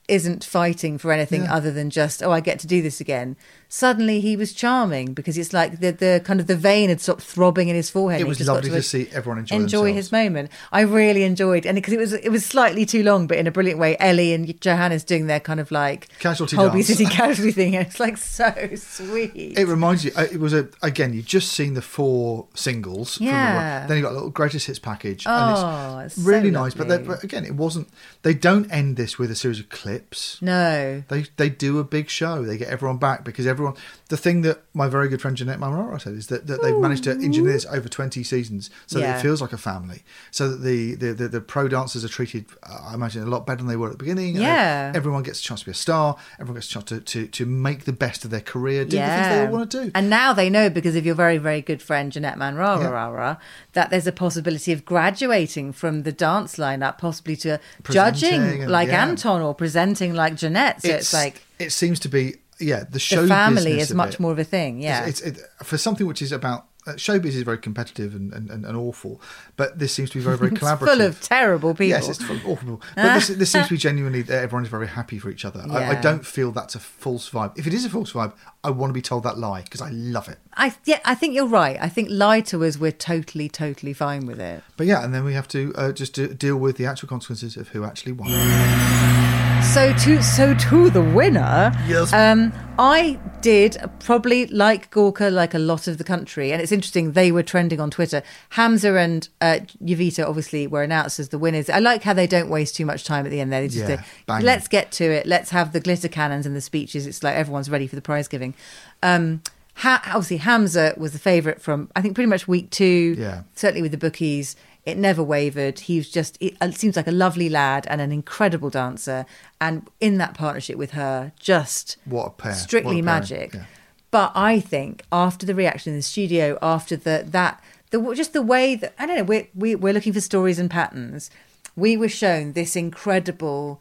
isn't 0.08 0.44
fighting 0.44 0.98
for 0.98 1.12
anything 1.12 1.44
Yeah. 1.44 1.54
other 1.54 1.70
than 1.70 1.90
just 1.90 2.22
oh 2.22 2.30
I 2.30 2.40
get 2.40 2.58
to 2.60 2.66
do 2.66 2.82
this 2.82 3.00
again. 3.00 3.36
Suddenly 3.76 4.20
he 4.20 4.36
was 4.36 4.52
charming 4.52 5.14
because 5.14 5.36
it's 5.36 5.52
like 5.52 5.80
the 5.80 5.90
the 5.90 6.22
kind 6.24 6.38
of 6.38 6.46
the 6.46 6.54
vein 6.54 6.90
had 6.90 7.00
stopped 7.00 7.22
throbbing 7.22 7.68
in 7.68 7.74
his 7.74 7.90
forehead. 7.90 8.20
It 8.20 8.26
was 8.28 8.38
lovely 8.46 8.70
to 8.70 8.80
see 8.82 9.08
everyone 9.12 9.38
enjoy 9.40 9.56
enjoy 9.56 9.92
his 9.92 10.12
moment. 10.12 10.52
I 10.70 10.82
really 10.82 11.24
enjoyed, 11.24 11.66
and 11.66 11.74
because 11.74 11.92
it 11.92 11.98
was 11.98 12.12
it 12.12 12.28
was 12.28 12.46
slightly 12.46 12.86
too 12.86 13.02
long, 13.02 13.26
but 13.26 13.36
in 13.36 13.48
a 13.48 13.50
brilliant 13.50 13.80
way. 13.80 13.96
Ellie 13.98 14.32
and 14.32 14.60
Johannes 14.60 15.02
doing 15.02 15.26
their 15.26 15.40
kind 15.40 15.58
of 15.58 15.72
like 15.72 16.08
Casualty 16.20 16.54
Holby 16.54 16.74
dance. 16.78 16.86
City 16.86 17.06
casualty 17.06 17.50
thing. 17.50 17.74
It's 17.84 17.98
like 17.98 18.16
so 18.16 18.54
sweet. 18.76 19.58
It 19.58 19.66
reminds 19.66 20.04
you. 20.04 20.12
uh, 20.16 20.26
It 20.30 20.38
was 20.38 20.52
a 20.54 20.68
again. 20.80 21.12
You've 21.12 21.26
just 21.26 21.52
seen 21.52 21.74
the 21.74 21.82
four 21.82 22.46
singles. 22.54 23.16
From 23.16 23.26
the 23.26 23.32
Yeah. 23.32 23.86
Then 23.88 23.96
you 23.96 24.04
got 24.04 24.12
a 24.12 24.14
little 24.14 24.30
greatest 24.30 24.68
hits 24.68 24.78
package. 24.78 25.24
Oh, 25.26 25.32
and 25.32 26.06
it's 26.06 26.14
it's 26.16 26.24
so 26.24 26.30
really 26.30 26.52
nice. 26.52 26.74
But, 26.74 26.86
they- 26.86 26.98
but 26.98 27.24
again, 27.24 27.44
it 27.44 27.56
wasn't. 27.56 27.88
They 28.22 28.34
don't 28.34 28.70
end 28.70 28.96
this 28.96 29.18
with 29.18 29.32
a 29.32 29.34
series 29.34 29.58
of 29.58 29.68
clips. 29.68 30.38
no. 30.40 31.02
They 31.08 31.24
they 31.38 31.48
do 31.48 31.80
a 31.80 31.84
big 31.84 32.08
show. 32.08 32.44
They 32.44 32.56
get 32.56 32.68
everyone 32.68 32.98
back 32.98 33.24
because 33.24 33.48
everyone. 33.48 33.63
The 34.08 34.16
thing 34.16 34.42
that 34.42 34.62
my 34.74 34.88
very 34.88 35.08
good 35.08 35.20
friend 35.22 35.36
Janette 35.36 35.58
Manrara 35.58 35.98
said 35.98 36.14
is 36.14 36.26
that, 36.28 36.46
that 36.46 36.62
they've 36.62 36.76
managed 36.78 37.04
to 37.04 37.12
engineer 37.12 37.52
this 37.52 37.66
over 37.66 37.88
twenty 37.88 38.22
seasons, 38.22 38.70
so 38.86 38.98
that 38.98 39.18
it 39.18 39.22
feels 39.22 39.40
like 39.40 39.52
a 39.52 39.58
family. 39.58 40.02
So 40.30 40.48
that 40.50 40.56
the 40.62 40.94
the, 40.94 41.12
the, 41.14 41.28
the 41.28 41.40
pro 41.40 41.68
dancers 41.68 42.04
are 42.04 42.08
treated, 42.08 42.46
uh, 42.62 42.88
I 42.90 42.94
imagine, 42.94 43.22
a 43.22 43.26
lot 43.26 43.46
better 43.46 43.58
than 43.58 43.66
they 43.68 43.76
were 43.76 43.86
at 43.86 43.92
the 43.92 43.98
beginning. 43.98 44.36
Uh, 44.36 44.40
Yeah. 44.42 44.92
everyone 44.94 45.22
gets 45.22 45.40
a 45.40 45.42
chance 45.42 45.60
to 45.60 45.66
be 45.66 45.72
a 45.72 45.74
star. 45.74 46.16
Everyone 46.38 46.56
gets 46.56 46.66
a 46.68 46.70
chance 46.70 46.84
to 46.86 47.00
to, 47.00 47.26
to 47.28 47.46
make 47.46 47.84
the 47.84 47.92
best 47.92 48.24
of 48.24 48.30
their 48.30 48.40
career. 48.40 48.84
Do 48.84 48.96
the 48.98 49.06
things 49.06 49.28
they 49.28 49.46
all 49.46 49.52
want 49.52 49.70
to 49.70 49.84
do. 49.84 49.90
And 49.94 50.10
now 50.10 50.32
they 50.32 50.50
know 50.50 50.68
because 50.70 50.96
of 50.96 51.06
your 51.06 51.14
very, 51.14 51.38
very 51.38 51.60
good 51.62 51.80
friend 51.82 52.12
Janette 52.12 52.36
Manrara 52.38 52.80
Yeah. 52.82 53.36
That 53.72 53.90
there's 53.90 54.06
a 54.06 54.12
possibility 54.12 54.72
of 54.72 54.84
graduating 54.84 55.72
from 55.72 56.02
the 56.02 56.12
dance 56.12 56.56
lineup, 56.56 56.98
possibly 56.98 57.36
to 57.36 57.60
Presenting 57.82 58.20
judging 58.20 58.62
and- 58.62 58.70
like 58.70 58.88
yeah. 58.88 59.06
Anton 59.06 59.40
or 59.40 59.54
presenting 59.54 60.14
like 60.14 60.34
Janette. 60.36 60.82
So 60.82 60.88
it's, 60.88 61.12
like 61.12 61.42
it 61.58 61.70
seems 61.70 61.98
to 62.00 62.08
be 62.08 62.36
yeah 62.58 62.84
the 62.88 62.98
show 62.98 63.22
the 63.22 63.28
family 63.28 63.78
is 63.78 63.92
much 63.94 64.20
more 64.20 64.32
of 64.32 64.38
a 64.38 64.44
thing. 64.44 64.80
Yeah. 64.80 65.06
it's, 65.06 65.20
it's 65.20 65.40
it, 65.40 65.46
for 65.62 65.78
something 65.78 66.06
which 66.06 66.22
is 66.22 66.32
about 66.32 66.66
uh, 66.86 66.92
showbiz 66.92 67.26
is 67.26 67.42
very 67.42 67.56
competitive 67.56 68.14
and, 68.14 68.32
and, 68.34 68.50
and, 68.50 68.76
awful, 68.76 69.18
but 69.56 69.78
this 69.78 69.92
seems 69.92 70.10
to 70.10 70.18
be 70.18 70.24
very 70.24 70.36
very 70.36 70.50
It's 70.52 70.60
collaborative. 70.60 70.78
full 70.80 71.00
of 71.00 71.20
terrible 71.20 71.72
people. 71.72 71.86
Yes, 71.86 72.08
it's 72.08 72.22
full 72.22 72.36
of 72.36 72.46
awful 72.46 72.56
people. 72.56 72.82
But 72.94 73.14
this, 73.14 73.28
this 73.28 73.50
seems 73.50 73.68
to 73.68 73.74
be 73.74 73.78
genuinely 73.88 74.20
that 74.22 74.42
everyone 74.42 74.64
is 74.64 74.68
very 74.68 74.88
happy 74.88 75.18
for 75.18 75.30
each 75.30 75.46
other. 75.46 75.64
I, 75.70 75.92
I 75.92 76.00
don't 76.00 76.26
feel 76.26 76.52
that's 76.52 76.74
a 76.74 76.80
false 76.80 77.30
vibe. 77.30 77.58
If 77.58 77.66
it 77.66 77.72
is 77.72 77.86
a 77.86 77.90
false 77.90 78.12
vibe, 78.12 78.34
I 78.62 78.70
want 78.70 78.90
to 78.90 78.94
be 78.94 79.00
told 79.00 79.22
that 79.22 79.38
lie 79.38 79.62
because 79.62 79.80
I 79.80 79.88
love 79.90 80.28
it. 80.28 80.38
I 80.54 80.74
yeah, 80.84 81.00
I 81.06 81.14
think 81.14 81.34
you're 81.34 81.46
right. 81.46 81.78
I 81.80 81.88
think 81.88 82.08
lie 82.10 82.42
to 82.42 82.62
us, 82.64 82.76
we're 82.76 82.92
totally, 82.92 83.48
totally 83.48 83.94
fine 83.94 84.26
with 84.26 84.40
it. 84.40 84.62
But 84.76 84.86
yeah, 84.86 85.02
and 85.02 85.14
then 85.14 85.24
we 85.24 85.32
have 85.32 85.48
to 85.48 85.72
uh, 85.76 85.92
just 85.92 86.12
do, 86.12 86.28
deal 86.28 86.56
with 86.56 86.76
the 86.76 86.84
actual 86.84 87.08
consequences 87.08 87.56
of 87.56 87.68
who 87.68 87.84
actually 87.84 88.12
won. 88.12 89.30
So 89.72 89.92
to 89.92 90.22
so 90.22 90.54
to 90.54 90.90
the 90.90 91.02
winner. 91.02 91.72
Yes. 91.88 92.12
Um, 92.12 92.52
I 92.78 93.18
did 93.40 93.76
probably 93.98 94.46
like 94.46 94.90
Gorka, 94.90 95.30
like 95.30 95.52
a 95.52 95.58
lot 95.58 95.88
of 95.88 95.98
the 95.98 96.04
country, 96.04 96.52
and 96.52 96.62
it's 96.62 96.70
interesting. 96.70 97.12
They 97.12 97.32
were 97.32 97.42
trending 97.42 97.80
on 97.80 97.90
Twitter. 97.90 98.22
Hamza 98.50 98.96
and 98.96 99.28
uh, 99.40 99.60
Jowita 99.82 100.28
obviously 100.28 100.66
were 100.68 100.82
announced 100.84 101.18
as 101.18 101.30
the 101.30 101.38
winners. 101.38 101.68
I 101.68 101.80
like 101.80 102.02
how 102.04 102.12
they 102.12 102.26
don't 102.28 102.48
waste 102.48 102.76
too 102.76 102.86
much 102.86 103.02
time 103.04 103.26
at 103.26 103.30
the 103.30 103.40
end. 103.40 103.52
There, 103.52 103.62
they 103.62 103.68
just 103.68 103.88
Yeah, 103.88 104.02
say, 104.02 104.42
let's 104.42 104.68
get 104.68 104.92
to 104.92 105.04
it. 105.04 105.26
Let's 105.26 105.50
have 105.50 105.72
the 105.72 105.80
glitter 105.80 106.08
cannons 106.08 106.46
and 106.46 106.54
the 106.54 106.60
speeches. 106.60 107.06
It's 107.06 107.22
like 107.24 107.34
everyone's 107.34 107.68
ready 107.68 107.86
for 107.88 107.96
the 107.96 108.02
prize 108.02 108.28
giving. 108.28 108.54
Um, 109.02 109.42
ha- 109.74 110.02
obviously, 110.06 110.36
Hamza 110.38 110.94
was 110.96 111.12
the 111.12 111.18
favourite 111.18 111.60
from 111.60 111.90
I 111.96 112.00
think 112.00 112.14
pretty 112.14 112.28
much 112.30 112.46
week 112.46 112.70
two. 112.70 113.16
Yeah. 113.18 113.42
certainly 113.56 113.82
with 113.82 113.90
the 113.92 113.98
bookies. 113.98 114.54
It 114.86 114.98
never 114.98 115.22
wavered. 115.22 115.78
He 115.80 115.96
was 115.96 116.10
just, 116.10 116.36
it, 116.40 116.52
it 116.52 116.56
uh, 116.60 116.70
seems 116.72 116.96
like 116.96 117.06
a 117.06 117.12
lovely 117.12 117.48
lad 117.48 117.86
and 117.88 118.00
an 118.00 118.12
incredible 118.12 118.68
dancer. 118.70 119.24
And 119.60 119.88
in 120.00 120.18
that 120.18 120.34
partnership 120.34 120.76
with 120.76 120.90
her, 120.92 121.32
just 121.38 121.96
What 122.04 122.26
a 122.26 122.30
pair. 122.30 122.54
strictly 122.54 122.98
a 122.98 123.02
magic. 123.02 123.54
yeah. 123.54 123.64
But 124.10 124.30
I 124.34 124.60
think 124.60 125.02
after 125.10 125.44
the 125.46 125.54
reaction 125.54 125.92
in 125.92 125.98
the 125.98 126.02
studio, 126.02 126.58
after 126.62 126.96
the 126.96 127.24
that 127.30 127.60
the 127.90 128.14
just 128.14 128.32
the 128.32 128.42
way 128.42 128.76
that 128.76 128.94
I 128.98 129.06
don't 129.06 129.16
know, 129.16 129.24
we're 129.24 129.48
we, 129.54 129.74
we're 129.74 129.92
looking 129.92 130.12
for 130.12 130.20
stories 130.20 130.58
and 130.58 130.70
patterns. 130.70 131.30
We 131.74 131.96
were 131.96 132.08
shown 132.08 132.52
this 132.52 132.76
incredible 132.76 133.80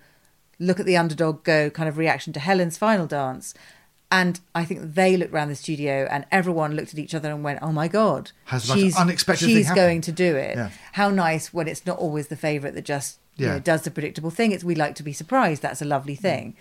look 0.59 0.79
at 0.79 0.85
the 0.85 0.97
underdog 0.97 1.43
go 1.43 1.69
kind 1.69 1.87
of 1.89 1.97
reaction 1.99 2.33
to 2.33 2.39
Helen's 2.39 2.77
final 2.77 3.05
dance. 3.05 3.53
And 4.13 4.39
I 4.53 4.63
think 4.63 4.93
they 4.93 5.17
looked 5.17 5.33
around 5.33 5.49
the 5.49 5.55
studio 5.55 6.07
and 6.11 6.25
everyone 6.31 6.75
looked 6.75 6.93
at 6.93 6.99
each 6.99 7.15
other 7.15 7.31
and 7.31 7.43
went, 7.43 7.59
"Oh 7.63 7.71
my 7.71 7.87
god, 7.87 8.31
Has 8.45 8.69
most 8.69 8.95
unexpected 8.99 9.47
she's 9.47 9.71
going 9.71 10.01
to 10.01 10.11
do 10.11 10.35
it." 10.35 10.55
Yeah. 10.55 10.69
How 10.91 11.09
nice 11.09 11.51
when 11.51 11.67
it's 11.67 11.83
not 11.85 11.97
always 11.97 12.27
the 12.27 12.35
favourite 12.35 12.75
that 12.75 12.85
just 12.85 13.17
you 13.37 13.47
know, 13.47 13.59
does 13.59 13.81
the 13.81 13.89
predictable 13.91 14.29
thing. 14.29 14.51
It's 14.51 14.63
we 14.63 14.75
like 14.75 14.93
to 14.95 15.03
be 15.03 15.13
surprised. 15.13 15.63
That's 15.63 15.81
a 15.81 15.85
lovely 15.85 16.13
thing. 16.13 16.55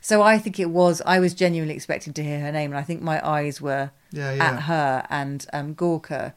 So 0.00 0.22
I 0.22 0.38
think 0.38 0.58
it 0.58 0.70
was. 0.70 1.02
I 1.04 1.18
was 1.20 1.34
genuinely 1.34 1.74
expecting 1.74 2.14
to 2.14 2.24
hear 2.24 2.40
her 2.40 2.50
name, 2.52 2.70
and 2.70 2.78
I 2.78 2.82
think 2.82 3.02
my 3.02 3.26
eyes 3.26 3.60
were 3.60 3.90
Yeah, 4.10 4.32
yeah. 4.32 4.44
at 4.44 4.62
her 4.62 5.06
and 5.10 5.46
um, 5.52 5.74
Gorka. 5.74 6.34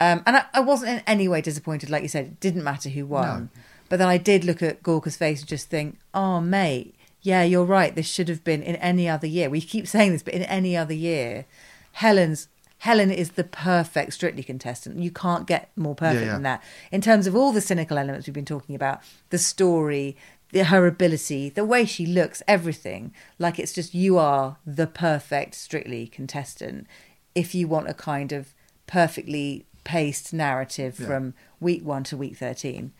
Um, 0.00 0.22
and 0.26 0.36
I, 0.36 0.44
I 0.54 0.60
wasn't 0.60 0.92
in 0.92 1.02
any 1.06 1.28
way 1.28 1.42
disappointed. 1.42 1.90
Like 1.90 2.02
you 2.02 2.08
said, 2.08 2.24
it 2.24 2.40
didn't 2.40 2.64
matter 2.64 2.88
who 2.88 3.04
won. 3.04 3.50
But 3.88 3.98
then 3.98 4.08
I 4.08 4.18
did 4.18 4.44
look 4.44 4.62
at 4.62 4.82
Gorka's 4.82 5.16
face 5.16 5.40
and 5.40 5.48
just 5.48 5.68
think, 5.70 5.98
oh, 6.12 6.40
mate, 6.40 6.95
yeah, 7.26 7.42
you're 7.42 7.64
right. 7.78 7.92
This 7.94 8.06
should 8.06 8.28
have 8.28 8.42
been 8.44 8.62
in 8.62 8.76
any 8.76 9.08
other 9.08 9.26
year. 9.26 9.50
We 9.50 9.60
keep 9.60 9.86
saying 9.88 10.12
this, 10.12 10.22
but 10.22 10.34
in 10.34 10.42
any 10.44 10.76
other 10.76 10.94
year, 10.94 11.44
Helen's 11.92 12.48
Helen 12.78 13.10
is 13.10 13.30
the 13.32 13.44
perfect 13.44 14.12
Strictly 14.12 14.42
contestant. 14.42 14.98
You 14.98 15.10
can't 15.10 15.46
get 15.46 15.70
more 15.76 15.94
perfect 15.94 16.20
Yeah, 16.20 16.26
yeah. 16.26 16.32
than 16.34 16.42
that. 16.42 16.62
In 16.92 17.00
terms 17.00 17.26
of 17.26 17.34
all 17.34 17.50
the 17.52 17.60
cynical 17.62 17.98
elements 17.98 18.26
we've 18.26 18.34
been 18.34 18.44
talking 18.44 18.74
about, 18.74 19.00
the 19.30 19.38
story, 19.38 20.14
the, 20.52 20.64
her 20.64 20.86
ability, 20.86 21.48
the 21.48 21.64
way 21.64 21.84
she 21.86 22.04
looks, 22.06 22.42
everything. 22.46 23.12
Like 23.38 23.58
it's 23.58 23.72
just 23.72 23.94
you 23.94 24.18
are 24.18 24.58
the 24.66 24.86
perfect 24.86 25.54
Strictly 25.54 26.06
contestant. 26.06 26.86
If 27.34 27.54
you 27.54 27.66
want 27.66 27.88
a 27.88 27.94
kind 27.94 28.30
of 28.32 28.54
perfectly 28.86 29.64
paced 29.84 30.32
narrative 30.32 30.98
Yeah. 31.00 31.06
from 31.06 31.34
week 31.60 31.82
one 31.84 32.04
to 32.04 32.16
week 32.16 32.36
thirteen. 32.36 32.92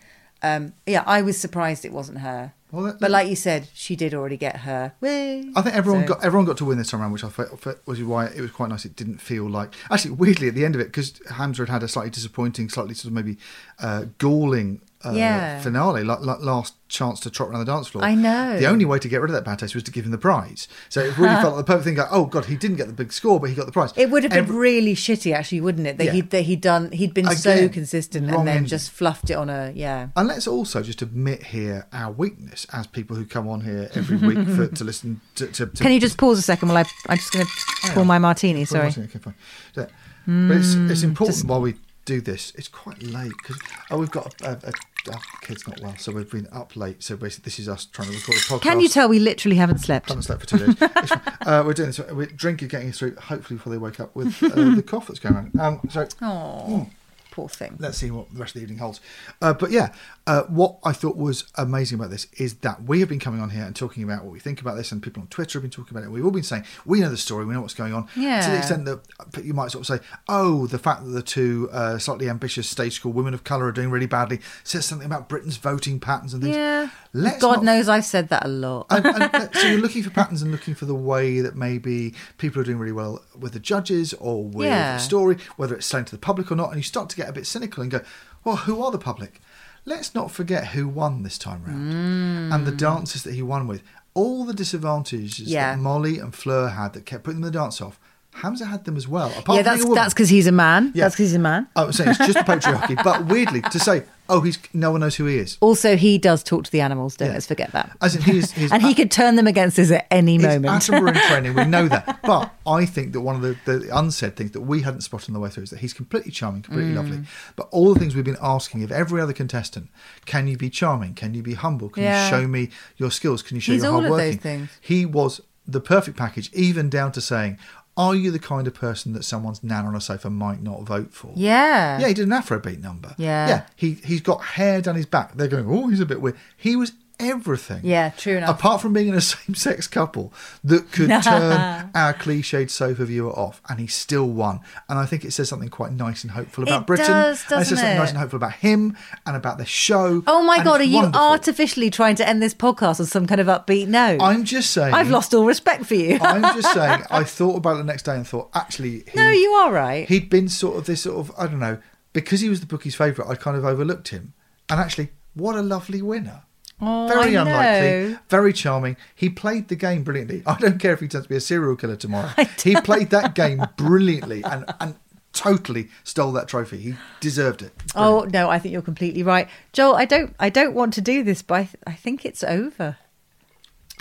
Um, 0.43 0.73
yeah, 0.85 1.03
I 1.05 1.21
was 1.21 1.37
surprised 1.37 1.83
it 1.85 1.91
wasn't 1.93 2.19
her. 2.19 2.53
Well, 2.71 2.83
that- 2.85 2.99
but 2.99 3.09
like 3.11 3.29
you 3.29 3.35
said, 3.35 3.69
she 3.73 3.95
did 3.95 4.13
already 4.13 4.35
get 4.37 4.57
her. 4.57 4.93
Whee! 4.99 5.51
I 5.55 5.61
think 5.61 5.75
everyone 5.75 6.01
So- 6.05 6.13
got 6.15 6.23
everyone 6.25 6.45
got 6.45 6.57
to 6.57 6.65
win 6.65 6.77
this 6.77 6.89
time 6.91 7.01
around, 7.01 7.13
which 7.13 7.23
I 7.23 7.29
felt 7.29 7.65
was 7.85 8.03
why 8.03 8.25
it 8.25 8.41
was 8.41 8.51
quite 8.51 8.69
nice. 8.69 8.83
It 8.85 8.95
didn't 8.95 9.19
feel 9.21 9.49
like 9.49 9.73
actually 9.89 10.11
weirdly 10.11 10.47
at 10.49 10.53
the 10.55 10.65
end 10.65 10.75
of 10.75 10.81
it 10.81 10.85
because 10.87 11.13
Hamza 11.31 11.61
had 11.63 11.69
had 11.69 11.83
a 11.83 11.87
slightly 11.87 12.11
disappointing, 12.11 12.67
slightly 12.69 12.93
sort 12.93 13.05
of 13.07 13.13
maybe 13.13 13.37
uh, 13.79 14.05
galling 14.17 14.81
uh, 15.05 15.11
Yeah. 15.11 15.59
finale, 15.61 16.03
like, 16.03 16.21
like 16.21 16.39
last 16.41 16.73
chance 16.89 17.19
to 17.19 17.29
trot 17.29 17.49
around 17.49 17.59
the 17.65 17.71
dance 17.71 17.87
floor. 17.87 18.03
I 18.03 18.15
know. 18.15 18.57
The 18.57 18.65
only 18.65 18.85
way 18.85 18.97
to 18.97 19.07
get 19.09 19.19
rid 19.21 19.29
of 19.29 19.33
that 19.35 19.43
bad 19.43 19.59
taste 19.59 19.75
was 19.75 19.83
to 19.83 19.91
give 19.91 20.05
him 20.05 20.11
the 20.11 20.17
prize. 20.17 20.67
So 20.89 21.01
it 21.01 21.17
really 21.17 21.35
felt 21.41 21.55
like 21.55 21.65
the 21.65 21.71
perfect 21.71 21.85
thing. 21.85 21.95
Like, 21.97 22.07
oh 22.11 22.25
god, 22.25 22.45
he 22.45 22.55
didn't 22.55 22.77
get 22.77 22.87
the 22.87 22.93
big 22.93 23.11
score, 23.13 23.39
but 23.39 23.49
he 23.49 23.55
got 23.55 23.65
the 23.65 23.71
prize. 23.71 23.91
It 23.95 24.09
would 24.09 24.23
have 24.23 24.31
been 24.31 24.39
Every- 24.39 24.55
really 24.55 24.95
shitty, 24.95 25.33
actually, 25.33 25.61
wouldn't 25.61 25.85
it? 25.85 25.97
That 25.97 26.05
Yeah. 26.05 26.11
he'd 26.13 26.29
that 26.31 26.41
he'd 26.43 26.61
done 26.61 26.91
he'd 26.91 27.13
been 27.13 27.27
so 27.35 27.67
consistent 27.69 28.27
and 28.29 28.47
then 28.47 28.47
ending. 28.47 28.65
just 28.65 28.89
fluffed 28.91 29.29
it 29.29 29.33
on 29.35 29.49
a 29.49 29.71
yeah. 29.75 30.07
And 30.15 30.27
let's 30.27 30.47
also 30.47 30.81
just 30.81 31.01
admit 31.01 31.43
here 31.43 31.85
our 31.93 32.11
weakness 32.11 32.65
as 32.73 32.87
people 32.87 33.15
who 33.17 33.25
come 33.25 33.47
on 33.47 33.61
here 33.61 33.89
every 33.93 34.17
week 34.17 34.47
for, 34.47 34.67
to 34.79 34.83
listen 34.83 35.21
to. 35.35 35.47
to, 35.47 35.65
to 35.67 35.83
Can 35.83 35.91
you 35.91 35.99
just 35.99 36.17
pause 36.17 36.39
a 36.39 36.41
second 36.41 36.69
while 36.69 36.77
I 36.79 36.85
I'm 37.09 37.17
just 37.17 37.31
going 37.33 37.45
to 37.45 37.91
pour 37.93 38.05
my 38.05 38.17
martini? 38.17 38.65
Sorry. 38.65 38.87
Okay, 38.87 39.19
fine. 39.19 39.35
So, 39.75 39.87
but 40.25 40.57
it's, 40.57 40.73
it's 40.73 41.03
important 41.03 41.35
just- 41.37 41.45
while 41.47 41.61
we 41.61 41.75
do 42.07 42.21
this. 42.21 42.51
It's 42.55 42.67
quite 42.69 43.03
late 43.03 43.33
because 43.37 43.59
oh, 43.91 43.99
we've 43.99 44.09
got 44.09 44.33
a, 44.41 44.51
a, 44.51 44.51
a, 44.69 45.13
our 45.13 45.21
kid's 45.41 45.67
not 45.67 45.79
well, 45.81 45.95
so 45.97 46.11
we've 46.11 46.29
been 46.31 46.47
up 46.51 46.75
late. 46.75 47.03
So 47.03 47.15
basically, 47.15 47.43
this 47.45 47.59
is 47.59 47.69
us 47.69 47.85
trying 47.85 48.09
to 48.09 48.15
record 48.15 48.35
a 48.37 48.39
podcast. 48.39 48.61
Can 48.61 48.79
you 48.79 48.87
tell 48.89 49.07
we 49.07 49.19
literally 49.19 49.57
haven't 49.57 49.79
slept? 49.79 50.07
Haven't 50.09 50.23
slept 50.23 50.41
for 50.41 50.47
two 50.57 50.73
days. 50.73 51.11
Uh, 51.47 51.63
we're 51.65 51.73
doing 51.73 51.87
this. 51.87 51.99
We're 51.99 52.25
drinking, 52.25 52.67
getting 52.67 52.91
through. 52.91 53.15
Hopefully, 53.15 53.55
before 53.57 53.71
they 53.71 53.77
wake 53.77 54.01
up 54.01 54.13
with 54.17 54.43
uh, 54.43 54.75
the 54.75 54.83
cough 54.83 55.07
that's 55.07 55.19
going 55.19 55.35
on. 55.37 55.51
Um, 55.57 55.79
so 55.89 56.05
Oh, 56.21 56.89
poor 57.31 57.47
thing. 57.47 57.77
let's 57.79 57.97
see 57.97 58.11
what 58.11 58.33
the 58.33 58.39
rest 58.39 58.55
of 58.55 58.59
the 58.59 58.63
evening 58.63 58.79
holds. 58.79 58.99
Uh, 59.41 59.53
but 59.53 59.71
yeah, 59.71 59.93
uh, 60.27 60.43
what 60.43 60.77
I 60.83 60.91
thought 60.91 61.15
was 61.17 61.45
amazing 61.55 61.97
about 61.97 62.11
this 62.11 62.27
is 62.37 62.55
that 62.57 62.83
we 62.83 62.99
have 62.99 63.09
been 63.09 63.19
coming 63.19 63.41
on 63.41 63.49
here 63.49 63.63
and 63.63 63.75
talking 63.75 64.03
about 64.03 64.23
what 64.23 64.33
we 64.33 64.39
think 64.39 64.61
about 64.61 64.75
this, 64.75 64.91
and 64.91 65.01
people 65.01 65.21
on 65.21 65.27
Twitter 65.29 65.57
have 65.57 65.63
been 65.63 65.71
talking 65.71 65.97
about 65.97 66.05
it. 66.05 66.11
We've 66.11 66.23
all 66.25 66.31
been 66.31 66.43
saying 66.43 66.65
we 66.85 66.99
know 66.99 67.09
the 67.09 67.17
story, 67.17 67.45
we 67.45 67.53
know 67.53 67.61
what's 67.61 67.73
going 67.73 67.93
on. 67.93 68.07
To 68.07 68.49
the 68.51 68.57
extent 68.57 68.85
that 68.85 69.43
you 69.45 69.53
might 69.53 69.71
sort 69.71 69.89
of 69.89 69.99
say, 69.99 70.05
oh, 70.29 70.67
the 70.67 70.77
fact 70.77 71.03
that 71.05 71.11
the 71.11 71.21
two 71.23 71.69
uh, 71.71 71.97
slightly 71.97 72.29
ambitious 72.29 72.69
stage 72.69 72.93
school 72.93 73.13
women 73.13 73.33
of 73.33 73.43
colour 73.43 73.65
are 73.65 73.71
doing 73.71 73.89
really 73.89 74.05
badly 74.05 74.39
says 74.63 74.85
something 74.85 75.05
about 75.05 75.29
Britain's 75.29 75.57
voting 75.57 75.99
patterns 75.99 76.33
and 76.33 76.43
things. 76.43 76.55
Yeah. 76.55 76.89
Let's 77.13 77.41
God 77.41 77.55
not 77.57 77.63
knows 77.63 77.89
I've 77.89 78.05
said 78.05 78.29
that 78.29 78.45
a 78.45 78.49
lot. 78.49 78.85
and, 78.89 79.05
and 79.05 79.49
so 79.55 79.67
you're 79.67 79.79
looking 79.81 80.03
for 80.03 80.09
patterns 80.11 80.41
and 80.41 80.51
looking 80.51 80.75
for 80.75 80.85
the 80.85 80.93
way 80.93 81.39
that 81.39 81.55
maybe 81.55 82.13
people 82.37 82.61
are 82.61 82.65
doing 82.65 82.77
really 82.77 82.91
well 82.91 83.23
with 83.39 83.53
the 83.53 83.59
judges 83.59 84.13
or 84.15 84.43
with 84.43 84.67
Yeah. 84.67 84.97
the 84.97 84.99
story, 84.99 85.37
whether 85.55 85.73
it's 85.75 85.85
selling 85.87 86.05
to 86.05 86.11
the 86.11 86.19
public 86.19 86.51
or 86.51 86.55
not, 86.55 86.67
and 86.67 86.75
you 86.77 86.83
start 86.83 87.09
to 87.11 87.15
get 87.15 87.29
a 87.29 87.33
bit 87.33 87.47
cynical 87.47 87.81
and 87.81 87.89
go, 87.91 88.01
well, 88.43 88.57
who 88.57 88.83
are 88.83 88.91
the 88.91 88.99
public? 88.99 89.41
Let's 89.87 90.13
not 90.13 90.31
forget 90.31 90.67
who 90.67 90.85
won 90.85 91.23
this 91.23 91.37
time 91.37 91.63
round 91.63 91.93
mm. 91.93 92.53
and 92.53 92.67
the 92.67 92.73
dancers 92.73 93.23
that 93.23 93.35
he 93.35 93.41
won 93.41 93.67
with. 93.67 93.81
All 94.13 94.43
the 94.43 94.53
disadvantages 94.53 95.47
Yeah. 95.47 95.75
that 95.75 95.81
Molly 95.81 96.19
and 96.19 96.35
Fleur 96.35 96.67
had 96.67 96.91
that 96.91 97.05
kept 97.05 97.23
putting 97.23 97.39
them 97.39 97.49
the 97.53 97.57
dance 97.57 97.79
off, 97.79 97.97
Hamza 98.37 98.65
had 98.65 98.85
them 98.85 98.97
as 98.97 99.07
well. 99.07 99.29
Apart 99.37 99.57
yeah, 99.57 99.63
from 99.63 99.63
that's 99.63 99.77
being 99.77 99.85
a 99.85 99.89
woman. 99.89 100.03
that's 100.03 100.13
because 100.13 100.29
he's 100.29 100.47
a 100.47 100.51
man. 100.51 100.91
Yeah. 100.93 101.03
That's 101.05 101.15
because 101.15 101.29
he's 101.29 101.35
a 101.35 101.39
man. 101.39 101.67
I 101.75 101.83
was 101.83 101.97
saying 101.97 102.09
it's 102.11 102.19
just 102.19 102.33
the 102.33 102.39
patriarchy, 102.43 103.03
but 103.03 103.25
weirdly 103.25 103.61
to 103.61 103.79
say, 103.79 104.03
oh, 104.29 104.41
he's 104.41 104.59
no 104.73 104.91
one 104.91 104.99
knows 105.01 105.15
who 105.15 105.25
he 105.25 105.37
is. 105.37 105.57
Also, 105.61 105.95
he 105.95 106.17
does 106.17 106.43
talk 106.43 106.63
to 106.65 106.71
the 106.71 106.81
animals. 106.81 107.15
Don't 107.15 107.29
Yeah. 107.29 107.33
let's 107.35 107.47
forget 107.47 107.71
that. 107.71 107.95
As 108.01 108.15
in, 108.15 108.21
he's, 108.21 108.51
he's 108.51 108.71
and 108.73 108.83
he 108.83 108.93
could 108.93 109.09
turn 109.09 109.37
them 109.37 109.47
against 109.47 109.79
us 109.79 109.89
at 109.89 110.05
any 110.11 110.37
moment. 110.37 110.65
Attenborough 110.65 111.07
in 111.15 111.21
training, 111.29 111.53
we 111.55 111.65
know 111.65 111.87
that. 111.87 112.19
But 112.23 112.53
I 112.67 112.85
think 112.85 113.13
that 113.13 113.21
one 113.21 113.35
of 113.37 113.41
the, 113.41 113.57
the 113.65 113.97
unsaid 113.97 114.35
things 114.35 114.51
that 114.51 114.61
we 114.61 114.81
hadn't 114.81 115.01
spotted 115.01 115.29
on 115.29 115.33
the 115.33 115.39
way 115.39 115.49
through 115.49 115.63
is 115.63 115.69
that 115.71 115.79
he's 115.79 115.93
completely 115.93 116.31
charming, 116.31 116.61
completely 116.61 116.91
Mm. 116.91 116.95
lovely. 116.97 117.19
But 117.55 117.69
all 117.71 117.93
the 117.93 117.99
things 117.99 118.15
we've 118.15 118.23
been 118.25 118.37
asking 118.41 118.83
of 118.83 118.91
every 118.91 119.19
other 119.21 119.33
contestant 119.33 119.89
can 120.25 120.47
you 120.47 120.57
be 120.57 120.69
charming? 120.69 121.13
Can 121.15 121.33
you 121.33 121.41
be 121.41 121.53
humble? 121.53 121.89
Can 121.89 122.03
Yeah. 122.03 122.25
you 122.25 122.29
show 122.29 122.47
me 122.47 122.69
your 122.97 123.11
skills? 123.11 123.41
Can 123.41 123.55
you 123.55 123.61
show 123.61 123.71
He's 123.73 123.83
your 123.83 123.93
all 123.93 123.99
hard 124.01 124.11
working? 124.11 124.37
things. 124.39 124.69
He 124.81 125.05
was 125.05 125.41
the 125.69 125.81
perfect 125.81 126.15
package, 126.15 126.49
even 126.53 126.89
down 126.89 127.11
to 127.11 127.19
saying, 127.19 127.57
Are 127.97 128.13
you 128.15 128.29
the 128.31 128.39
kind 128.39 128.67
of 128.67 128.73
person 128.75 129.13
that 129.13 129.23
someone's 129.23 129.63
nan 129.63 129.85
on 129.85 129.95
a 129.95 130.01
sofa 130.01 130.29
might 130.29 130.61
not 130.61 130.83
vote 130.83 131.13
for? 131.13 131.31
yeah. 131.35 131.99
Yeah, 131.99 132.07
he 132.07 132.13
did 132.13 132.27
an 132.27 132.33
Afrobeat 132.33 132.79
number. 132.81 133.15
Yeah. 133.17 133.47
Yeah. 133.47 133.65
He 133.75 133.93
he's 133.93 134.21
got 134.21 134.41
hair 134.43 134.81
down 134.81 134.95
his 134.95 135.07
back. 135.07 135.33
They're 135.35 135.47
going, 135.47 135.65
Oh, 135.67 135.87
he's 135.87 135.99
a 135.99 136.05
bit 136.05 136.21
weird. 136.21 136.37
He 136.55 136.75
was 136.75 136.91
everything. 137.19 137.81
Yeah, 137.83 138.09
true 138.11 138.37
enough. 138.37 138.57
Apart 138.59 138.81
from 138.81 138.93
being 138.93 139.07
in 139.07 139.13
a 139.15 139.21
same 139.35 139.55
sex 139.55 139.87
couple 139.87 140.33
that 140.63 140.91
could 140.91 141.07
turn 141.23 141.89
our 141.95 142.13
cliched 142.13 142.69
sofa 142.69 143.05
viewer 143.05 143.31
off, 143.31 143.61
and 143.69 143.79
he 143.79 143.87
still 143.87 144.27
won. 144.27 144.59
And 144.89 144.97
I 144.99 145.05
think 145.05 145.25
it 145.25 145.31
says 145.31 145.49
something 145.49 145.69
quite 145.69 145.91
nice 145.91 146.23
and 146.23 146.31
hopeful 146.31 146.63
about 146.63 146.81
It 146.81 146.87
Britain. 146.87 147.07
does, 147.07 147.43
and 147.51 147.61
it 147.61 147.65
says 147.65 147.79
something 147.79 147.95
it? 147.95 147.99
nice 147.99 148.09
and 148.09 148.17
hopeful 148.19 148.37
about 148.37 148.53
him 148.53 148.95
and 149.25 149.35
about 149.35 149.57
the 149.57 149.65
show. 149.65 150.23
Oh 150.27 150.43
my 150.43 150.63
god, 150.63 150.81
are 150.81 150.83
you 150.85 150.95
wonderful. 150.97 151.19
artificially 151.27 151.89
trying 151.89 152.15
to 152.15 152.27
end 152.27 152.41
this 152.41 152.53
podcast 152.53 152.99
on 152.99 153.05
some 153.05 153.27
kind 153.27 153.41
of 153.41 153.47
upbeat 153.47 153.87
note? 153.87 154.21
I'm 154.21 154.43
just 154.43 154.71
saying. 154.71 154.93
I've 154.93 155.09
lost 155.09 155.33
all 155.33 155.45
respect 155.45 155.85
for 155.85 155.95
you. 155.95 156.17
I'm 156.21 156.41
just 156.59 156.73
saying. 156.73 157.03
I 157.09 157.23
thought 157.23 157.57
about 157.57 157.75
it 157.75 157.77
the 157.79 157.83
next 157.85 158.03
day 158.03 158.15
and 158.15 158.27
thought, 158.27 158.49
actually, 158.53 159.03
he, 159.07 159.11
no, 159.15 159.29
you 159.29 159.49
are 159.51 159.71
right. 159.71 160.07
He'd 160.07 160.29
been 160.29 160.49
sort 160.49 160.77
of 160.77 160.85
this 160.85 161.01
sort 161.01 161.17
of 161.17 161.31
I 161.37 161.47
don't 161.47 161.59
know 161.59 161.77
because 162.13 162.41
he 162.41 162.49
was 162.49 162.59
the 162.61 162.65
bookie's 162.65 162.95
favourite. 162.95 163.29
I 163.29 163.35
kind 163.35 163.55
of 163.57 163.65
overlooked 163.65 164.09
him, 164.09 164.33
and 164.69 164.79
actually, 164.79 165.09
what 165.33 165.55
a 165.55 165.61
lovely 165.61 166.01
winner. 166.01 166.43
Oh, 166.79 167.07
very 167.07 167.35
I 167.35 167.41
unlikely, 167.41 168.11
know. 168.13 168.19
very 168.29 168.53
charming. 168.53 168.97
He 169.15 169.29
played 169.29 169.67
the 169.67 169.75
game 169.75 170.03
brilliantly. 170.03 170.43
I 170.47 170.57
don't 170.57 170.79
care 170.79 170.93
if 170.93 170.99
he 170.99 171.07
turns 171.07 171.23
to 171.25 171.29
be 171.29 171.35
a 171.35 171.41
serial 171.41 171.75
killer 171.75 171.95
tomorrow. 171.95 172.29
He 172.63 172.75
played 172.81 173.09
that 173.11 173.33
game 173.33 173.65
brilliantly 173.77 174.43
and, 174.43 174.65
and 174.79 174.95
totally 175.33 175.89
stole 176.03 176.31
that 176.33 176.47
trophy. 176.47 176.77
He 176.77 176.95
deserved 177.19 177.61
it. 177.61 177.71
Oh 177.95 178.27
no, 178.31 178.49
I 178.49 178.59
think 178.59 178.73
you're 178.73 178.81
completely 178.81 179.23
right, 179.23 179.47
Joel. 179.73 179.95
I 179.95 180.05
don't, 180.05 180.35
I 180.39 180.49
don't 180.49 180.73
want 180.75 180.93
to 180.93 181.01
do 181.01 181.23
this, 181.23 181.41
but 181.41 181.53
I, 181.55 181.63
th- 181.63 181.75
I 181.87 181.93
think 181.93 182.25
it's 182.25 182.43
over. 182.43 182.97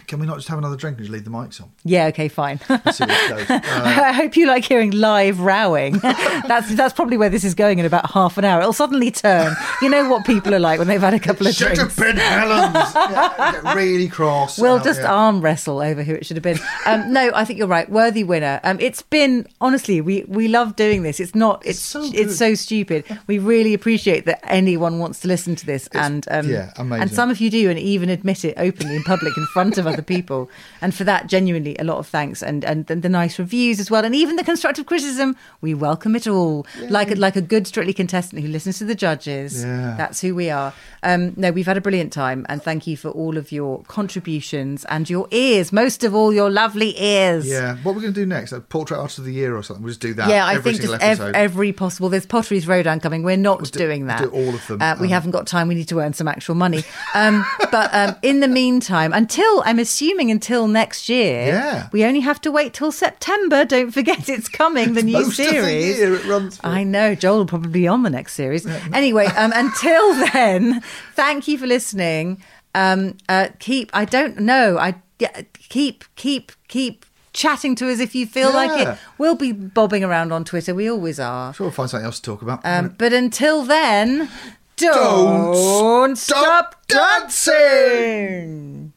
Can 0.07 0.21
we 0.21 0.27
not 0.27 0.37
just 0.37 0.49
have 0.49 0.59
another 0.59 0.77
drink 0.77 0.99
and 0.99 1.07
just 1.07 1.13
leave 1.13 1.25
the 1.25 1.31
mics 1.31 1.61
on? 1.61 1.71
Yeah, 1.85 2.07
okay, 2.07 2.29
fine. 2.29 2.61
Let's 2.69 2.99
see 2.99 3.05
where 3.05 3.43
it 3.43 3.49
goes. 3.49 3.61
Uh, 3.67 3.83
I 3.85 4.13
hope 4.13 4.37
you 4.37 4.47
like 4.47 4.65
hearing 4.65 4.91
live 4.93 5.41
rowing. 5.41 5.99
that's 5.99 6.75
that's 6.75 6.95
probably 6.95 7.17
where 7.17 7.29
this 7.29 7.45
is 7.45 7.55
going 7.55 7.79
in 7.79 7.85
about 7.87 8.11
half 8.11 8.39
an 8.39 8.45
hour. 8.45 8.61
It'll 8.61 8.73
suddenly 8.73 9.11
turn. 9.11 9.55
You 9.83 9.89
know 9.89 10.09
what 10.09 10.25
people 10.25 10.55
are 10.55 10.59
like 10.59 10.79
when 10.79 10.89
they've 10.89 11.01
had 11.01 11.15
a 11.15 11.19
couple 11.19 11.47
of 11.47 11.55
Should 11.55 11.75
drinks. 11.75 11.97
have 11.97 11.97
been 11.97 12.17
Helen's. 12.17 12.95
Yeah, 12.95 13.53
get 13.63 13.77
really 13.77 14.09
cross. 14.09 14.59
We'll 14.59 14.81
just 14.81 15.01
yeah. 15.01 15.13
arm 15.13 15.41
wrestle 15.41 15.81
over 15.81 16.03
who 16.03 16.15
it 16.15 16.27
should 16.27 16.37
have 16.37 16.45
been. 16.45 16.59
Um, 16.87 17.13
no, 17.13 17.31
I 17.35 17.45
think 17.45 17.59
you're 17.59 17.69
right. 17.69 17.89
Worthy 17.89 18.25
winner. 18.25 18.61
Um, 18.65 18.79
it's 18.81 19.03
been 19.03 19.47
honestly, 19.61 20.01
we 20.01 20.25
we 20.29 20.49
love 20.49 20.77
doing 20.77 21.03
this. 21.03 21.21
It's 21.21 21.35
not. 21.35 21.65
It's 21.65 21.79
It's 21.79 21.85
so 21.85 22.11
it's 22.15 22.37
so 22.37 22.55
stupid. 22.55 23.05
We 23.27 23.39
really 23.39 23.75
appreciate 23.75 24.25
that 24.27 24.41
anyone 24.45 24.99
wants 24.99 25.21
to 25.21 25.29
listen 25.29 25.57
to 25.57 25.67
this, 25.67 25.89
and 25.89 26.27
um, 26.31 26.49
yeah, 26.49 26.73
amazing. 26.77 27.03
And 27.03 27.11
some 27.13 27.31
of 27.31 27.41
you 27.41 27.51
do, 27.51 27.69
and 27.71 27.79
even 27.79 28.09
admit 28.09 28.45
it 28.45 28.55
openly 28.57 28.97
in 28.97 29.03
public 29.05 29.37
in 29.37 29.47
front 29.47 29.79
of 29.79 29.87
other 29.97 30.03
people. 30.03 30.51
And 30.81 30.95
for 30.95 31.05
that, 31.05 31.27
genuinely, 31.27 31.77
a 31.79 31.85
lot 31.85 31.99
of 31.99 32.07
thanks, 32.07 32.43
and 32.43 32.65
and, 32.65 32.91
and 32.91 33.03
the 33.03 33.09
nice 33.09 33.39
reviews 33.39 33.81
as 33.81 33.91
well, 33.91 34.05
and 34.05 34.15
even 34.15 34.37
the 34.37 34.45
constructive 34.45 34.87
criticism. 34.87 35.37
We 35.61 35.75
welcome 35.75 36.15
it 36.17 36.27
all, 36.27 36.67
like 36.89 37.11
a, 37.11 37.15
like 37.15 37.37
a 37.37 37.41
good 37.43 37.67
Strictly 37.67 37.93
contestant 37.95 38.43
who 38.43 38.49
listens 38.49 38.79
to 38.79 38.85
the 38.85 38.95
judges. 38.95 39.63
Yeah. 39.65 39.95
That's 39.99 40.21
who 40.21 40.35
we 40.35 40.51
are. 40.51 40.73
Um, 41.03 41.33
no, 41.37 41.51
we've 41.51 41.67
had 41.67 41.77
a 41.77 41.81
brilliant 41.81 42.13
time, 42.13 42.45
and 42.49 42.63
thank 42.63 42.87
you 42.87 42.97
for 42.97 43.09
all 43.11 43.37
of 43.37 43.51
your 43.53 43.83
contributions 44.17 44.85
and 44.87 45.09
your 45.11 45.29
ears. 45.31 45.73
Most 45.73 46.05
of 46.05 46.15
all, 46.15 46.33
your 46.33 46.51
lovely 46.51 46.99
ears. 47.01 47.47
Yeah, 47.49 47.77
what 47.83 47.95
we're 47.95 48.01
going 48.03 48.15
to 48.15 48.21
do 48.21 48.27
next? 48.27 48.53
A 48.53 48.61
portrait 48.61 48.99
artist 48.99 49.19
of 49.19 49.25
the 49.25 49.33
year 49.33 49.57
or 49.57 49.63
something? 49.63 49.83
We'll 49.83 49.91
just 49.91 50.01
do 50.01 50.15
that. 50.15 50.29
Yeah, 50.29 50.47
I 50.47 50.59
think 50.59 50.81
just 50.81 51.01
ev- 51.03 51.21
every 51.35 51.73
possible. 51.73 52.09
There's 52.09 52.27
Pottery 52.27 52.61
Throw 52.61 52.83
Down 52.83 53.01
coming. 53.01 53.23
We're 53.23 53.37
not 53.37 53.65
do- 53.65 53.79
doing 53.79 54.07
we'll 54.07 54.17
that. 54.17 54.23
do 54.25 54.31
all 54.31 54.55
of 54.55 54.67
them. 54.67 54.81
Uh, 54.83 54.97
we 55.01 55.07
Um, 55.09 55.13
haven't 55.13 55.31
got 55.33 55.47
time. 55.47 55.69
We 55.69 55.75
need 55.75 55.89
to 55.89 56.01
earn 56.01 56.13
some 56.13 56.29
actual 56.29 56.55
money. 56.55 56.83
Um, 57.15 57.45
but 57.71 57.93
um, 57.95 58.17
in 58.23 58.41
the 58.41 58.49
meantime, 58.49 59.13
until 59.13 59.63
Emma 59.65 59.85
assuming 59.87 60.31
until 60.31 60.67
next 60.67 61.09
year. 61.09 61.47
Yeah. 61.47 61.89
We 61.93 62.05
only 62.05 62.21
have 62.21 62.41
to 62.43 62.51
wait 62.51 62.75
till 62.75 62.93
September. 62.93 63.65
Don't 63.65 63.91
forget 63.93 64.29
it's 64.37 64.49
coming, 64.49 64.95
the 64.95 65.03
new 65.03 65.25
the 65.25 65.31
series. 65.31 65.99
year 65.99 66.15
it 66.15 66.25
runs 66.27 66.59
for. 66.59 66.67
I 66.67 66.83
know. 66.83 67.15
Joel 67.15 67.39
will 67.39 67.47
probably 67.47 67.71
be 67.71 67.89
on 67.89 68.03
the 68.03 68.11
next 68.11 68.35
series. 68.35 68.67
Anyway, 68.93 69.27
um, 69.27 69.53
until 69.65 70.15
then, 70.33 70.83
thank 71.15 71.47
you 71.49 71.57
for 71.59 71.67
listening. 71.67 72.43
Um, 72.75 73.17
uh, 73.29 73.49
keep, 73.59 73.91
I 73.95 74.05
don't 74.05 74.41
know, 74.41 74.77
I 74.79 74.97
yeah, 75.19 75.43
keep, 75.71 76.05
keep, 76.17 76.53
keep 76.69 77.07
chatting 77.33 77.75
to 77.77 77.91
us 77.91 78.01
if 78.01 78.15
you 78.15 78.27
feel 78.27 78.53
like 78.53 78.87
it. 78.87 78.99
We'll 79.19 79.37
be 79.37 79.53
bobbing 79.53 80.05
around 80.05 80.33
on 80.33 80.45
Twitter. 80.45 80.75
We 80.75 80.91
always 80.91 81.19
are. 81.21 81.55
Sure, 81.55 81.67
we'll 81.67 81.73
find 81.73 81.89
something 81.89 82.05
else 82.05 82.21
to 82.21 82.31
talk 82.31 82.43
about. 82.43 82.61
Um, 82.65 82.95
but 82.99 83.13
until 83.13 83.63
then, 83.65 84.29
Don't 84.77 85.55
don't, 85.55 86.17
stop 86.17 86.85
stop 86.87 87.29
dancing. 87.29 88.93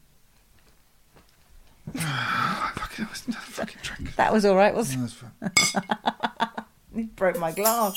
fucking, 2.74 3.06
fucking 3.06 3.78
drink. 3.82 4.16
That 4.16 4.32
was 4.32 4.44
all 4.44 4.56
right, 4.56 4.74
wasn't 4.74 5.00
That's 5.00 5.12
fine. 5.12 5.32
it? 6.94 6.98
You 6.98 7.04
broke 7.04 7.38
my 7.38 7.52
glass. 7.52 7.96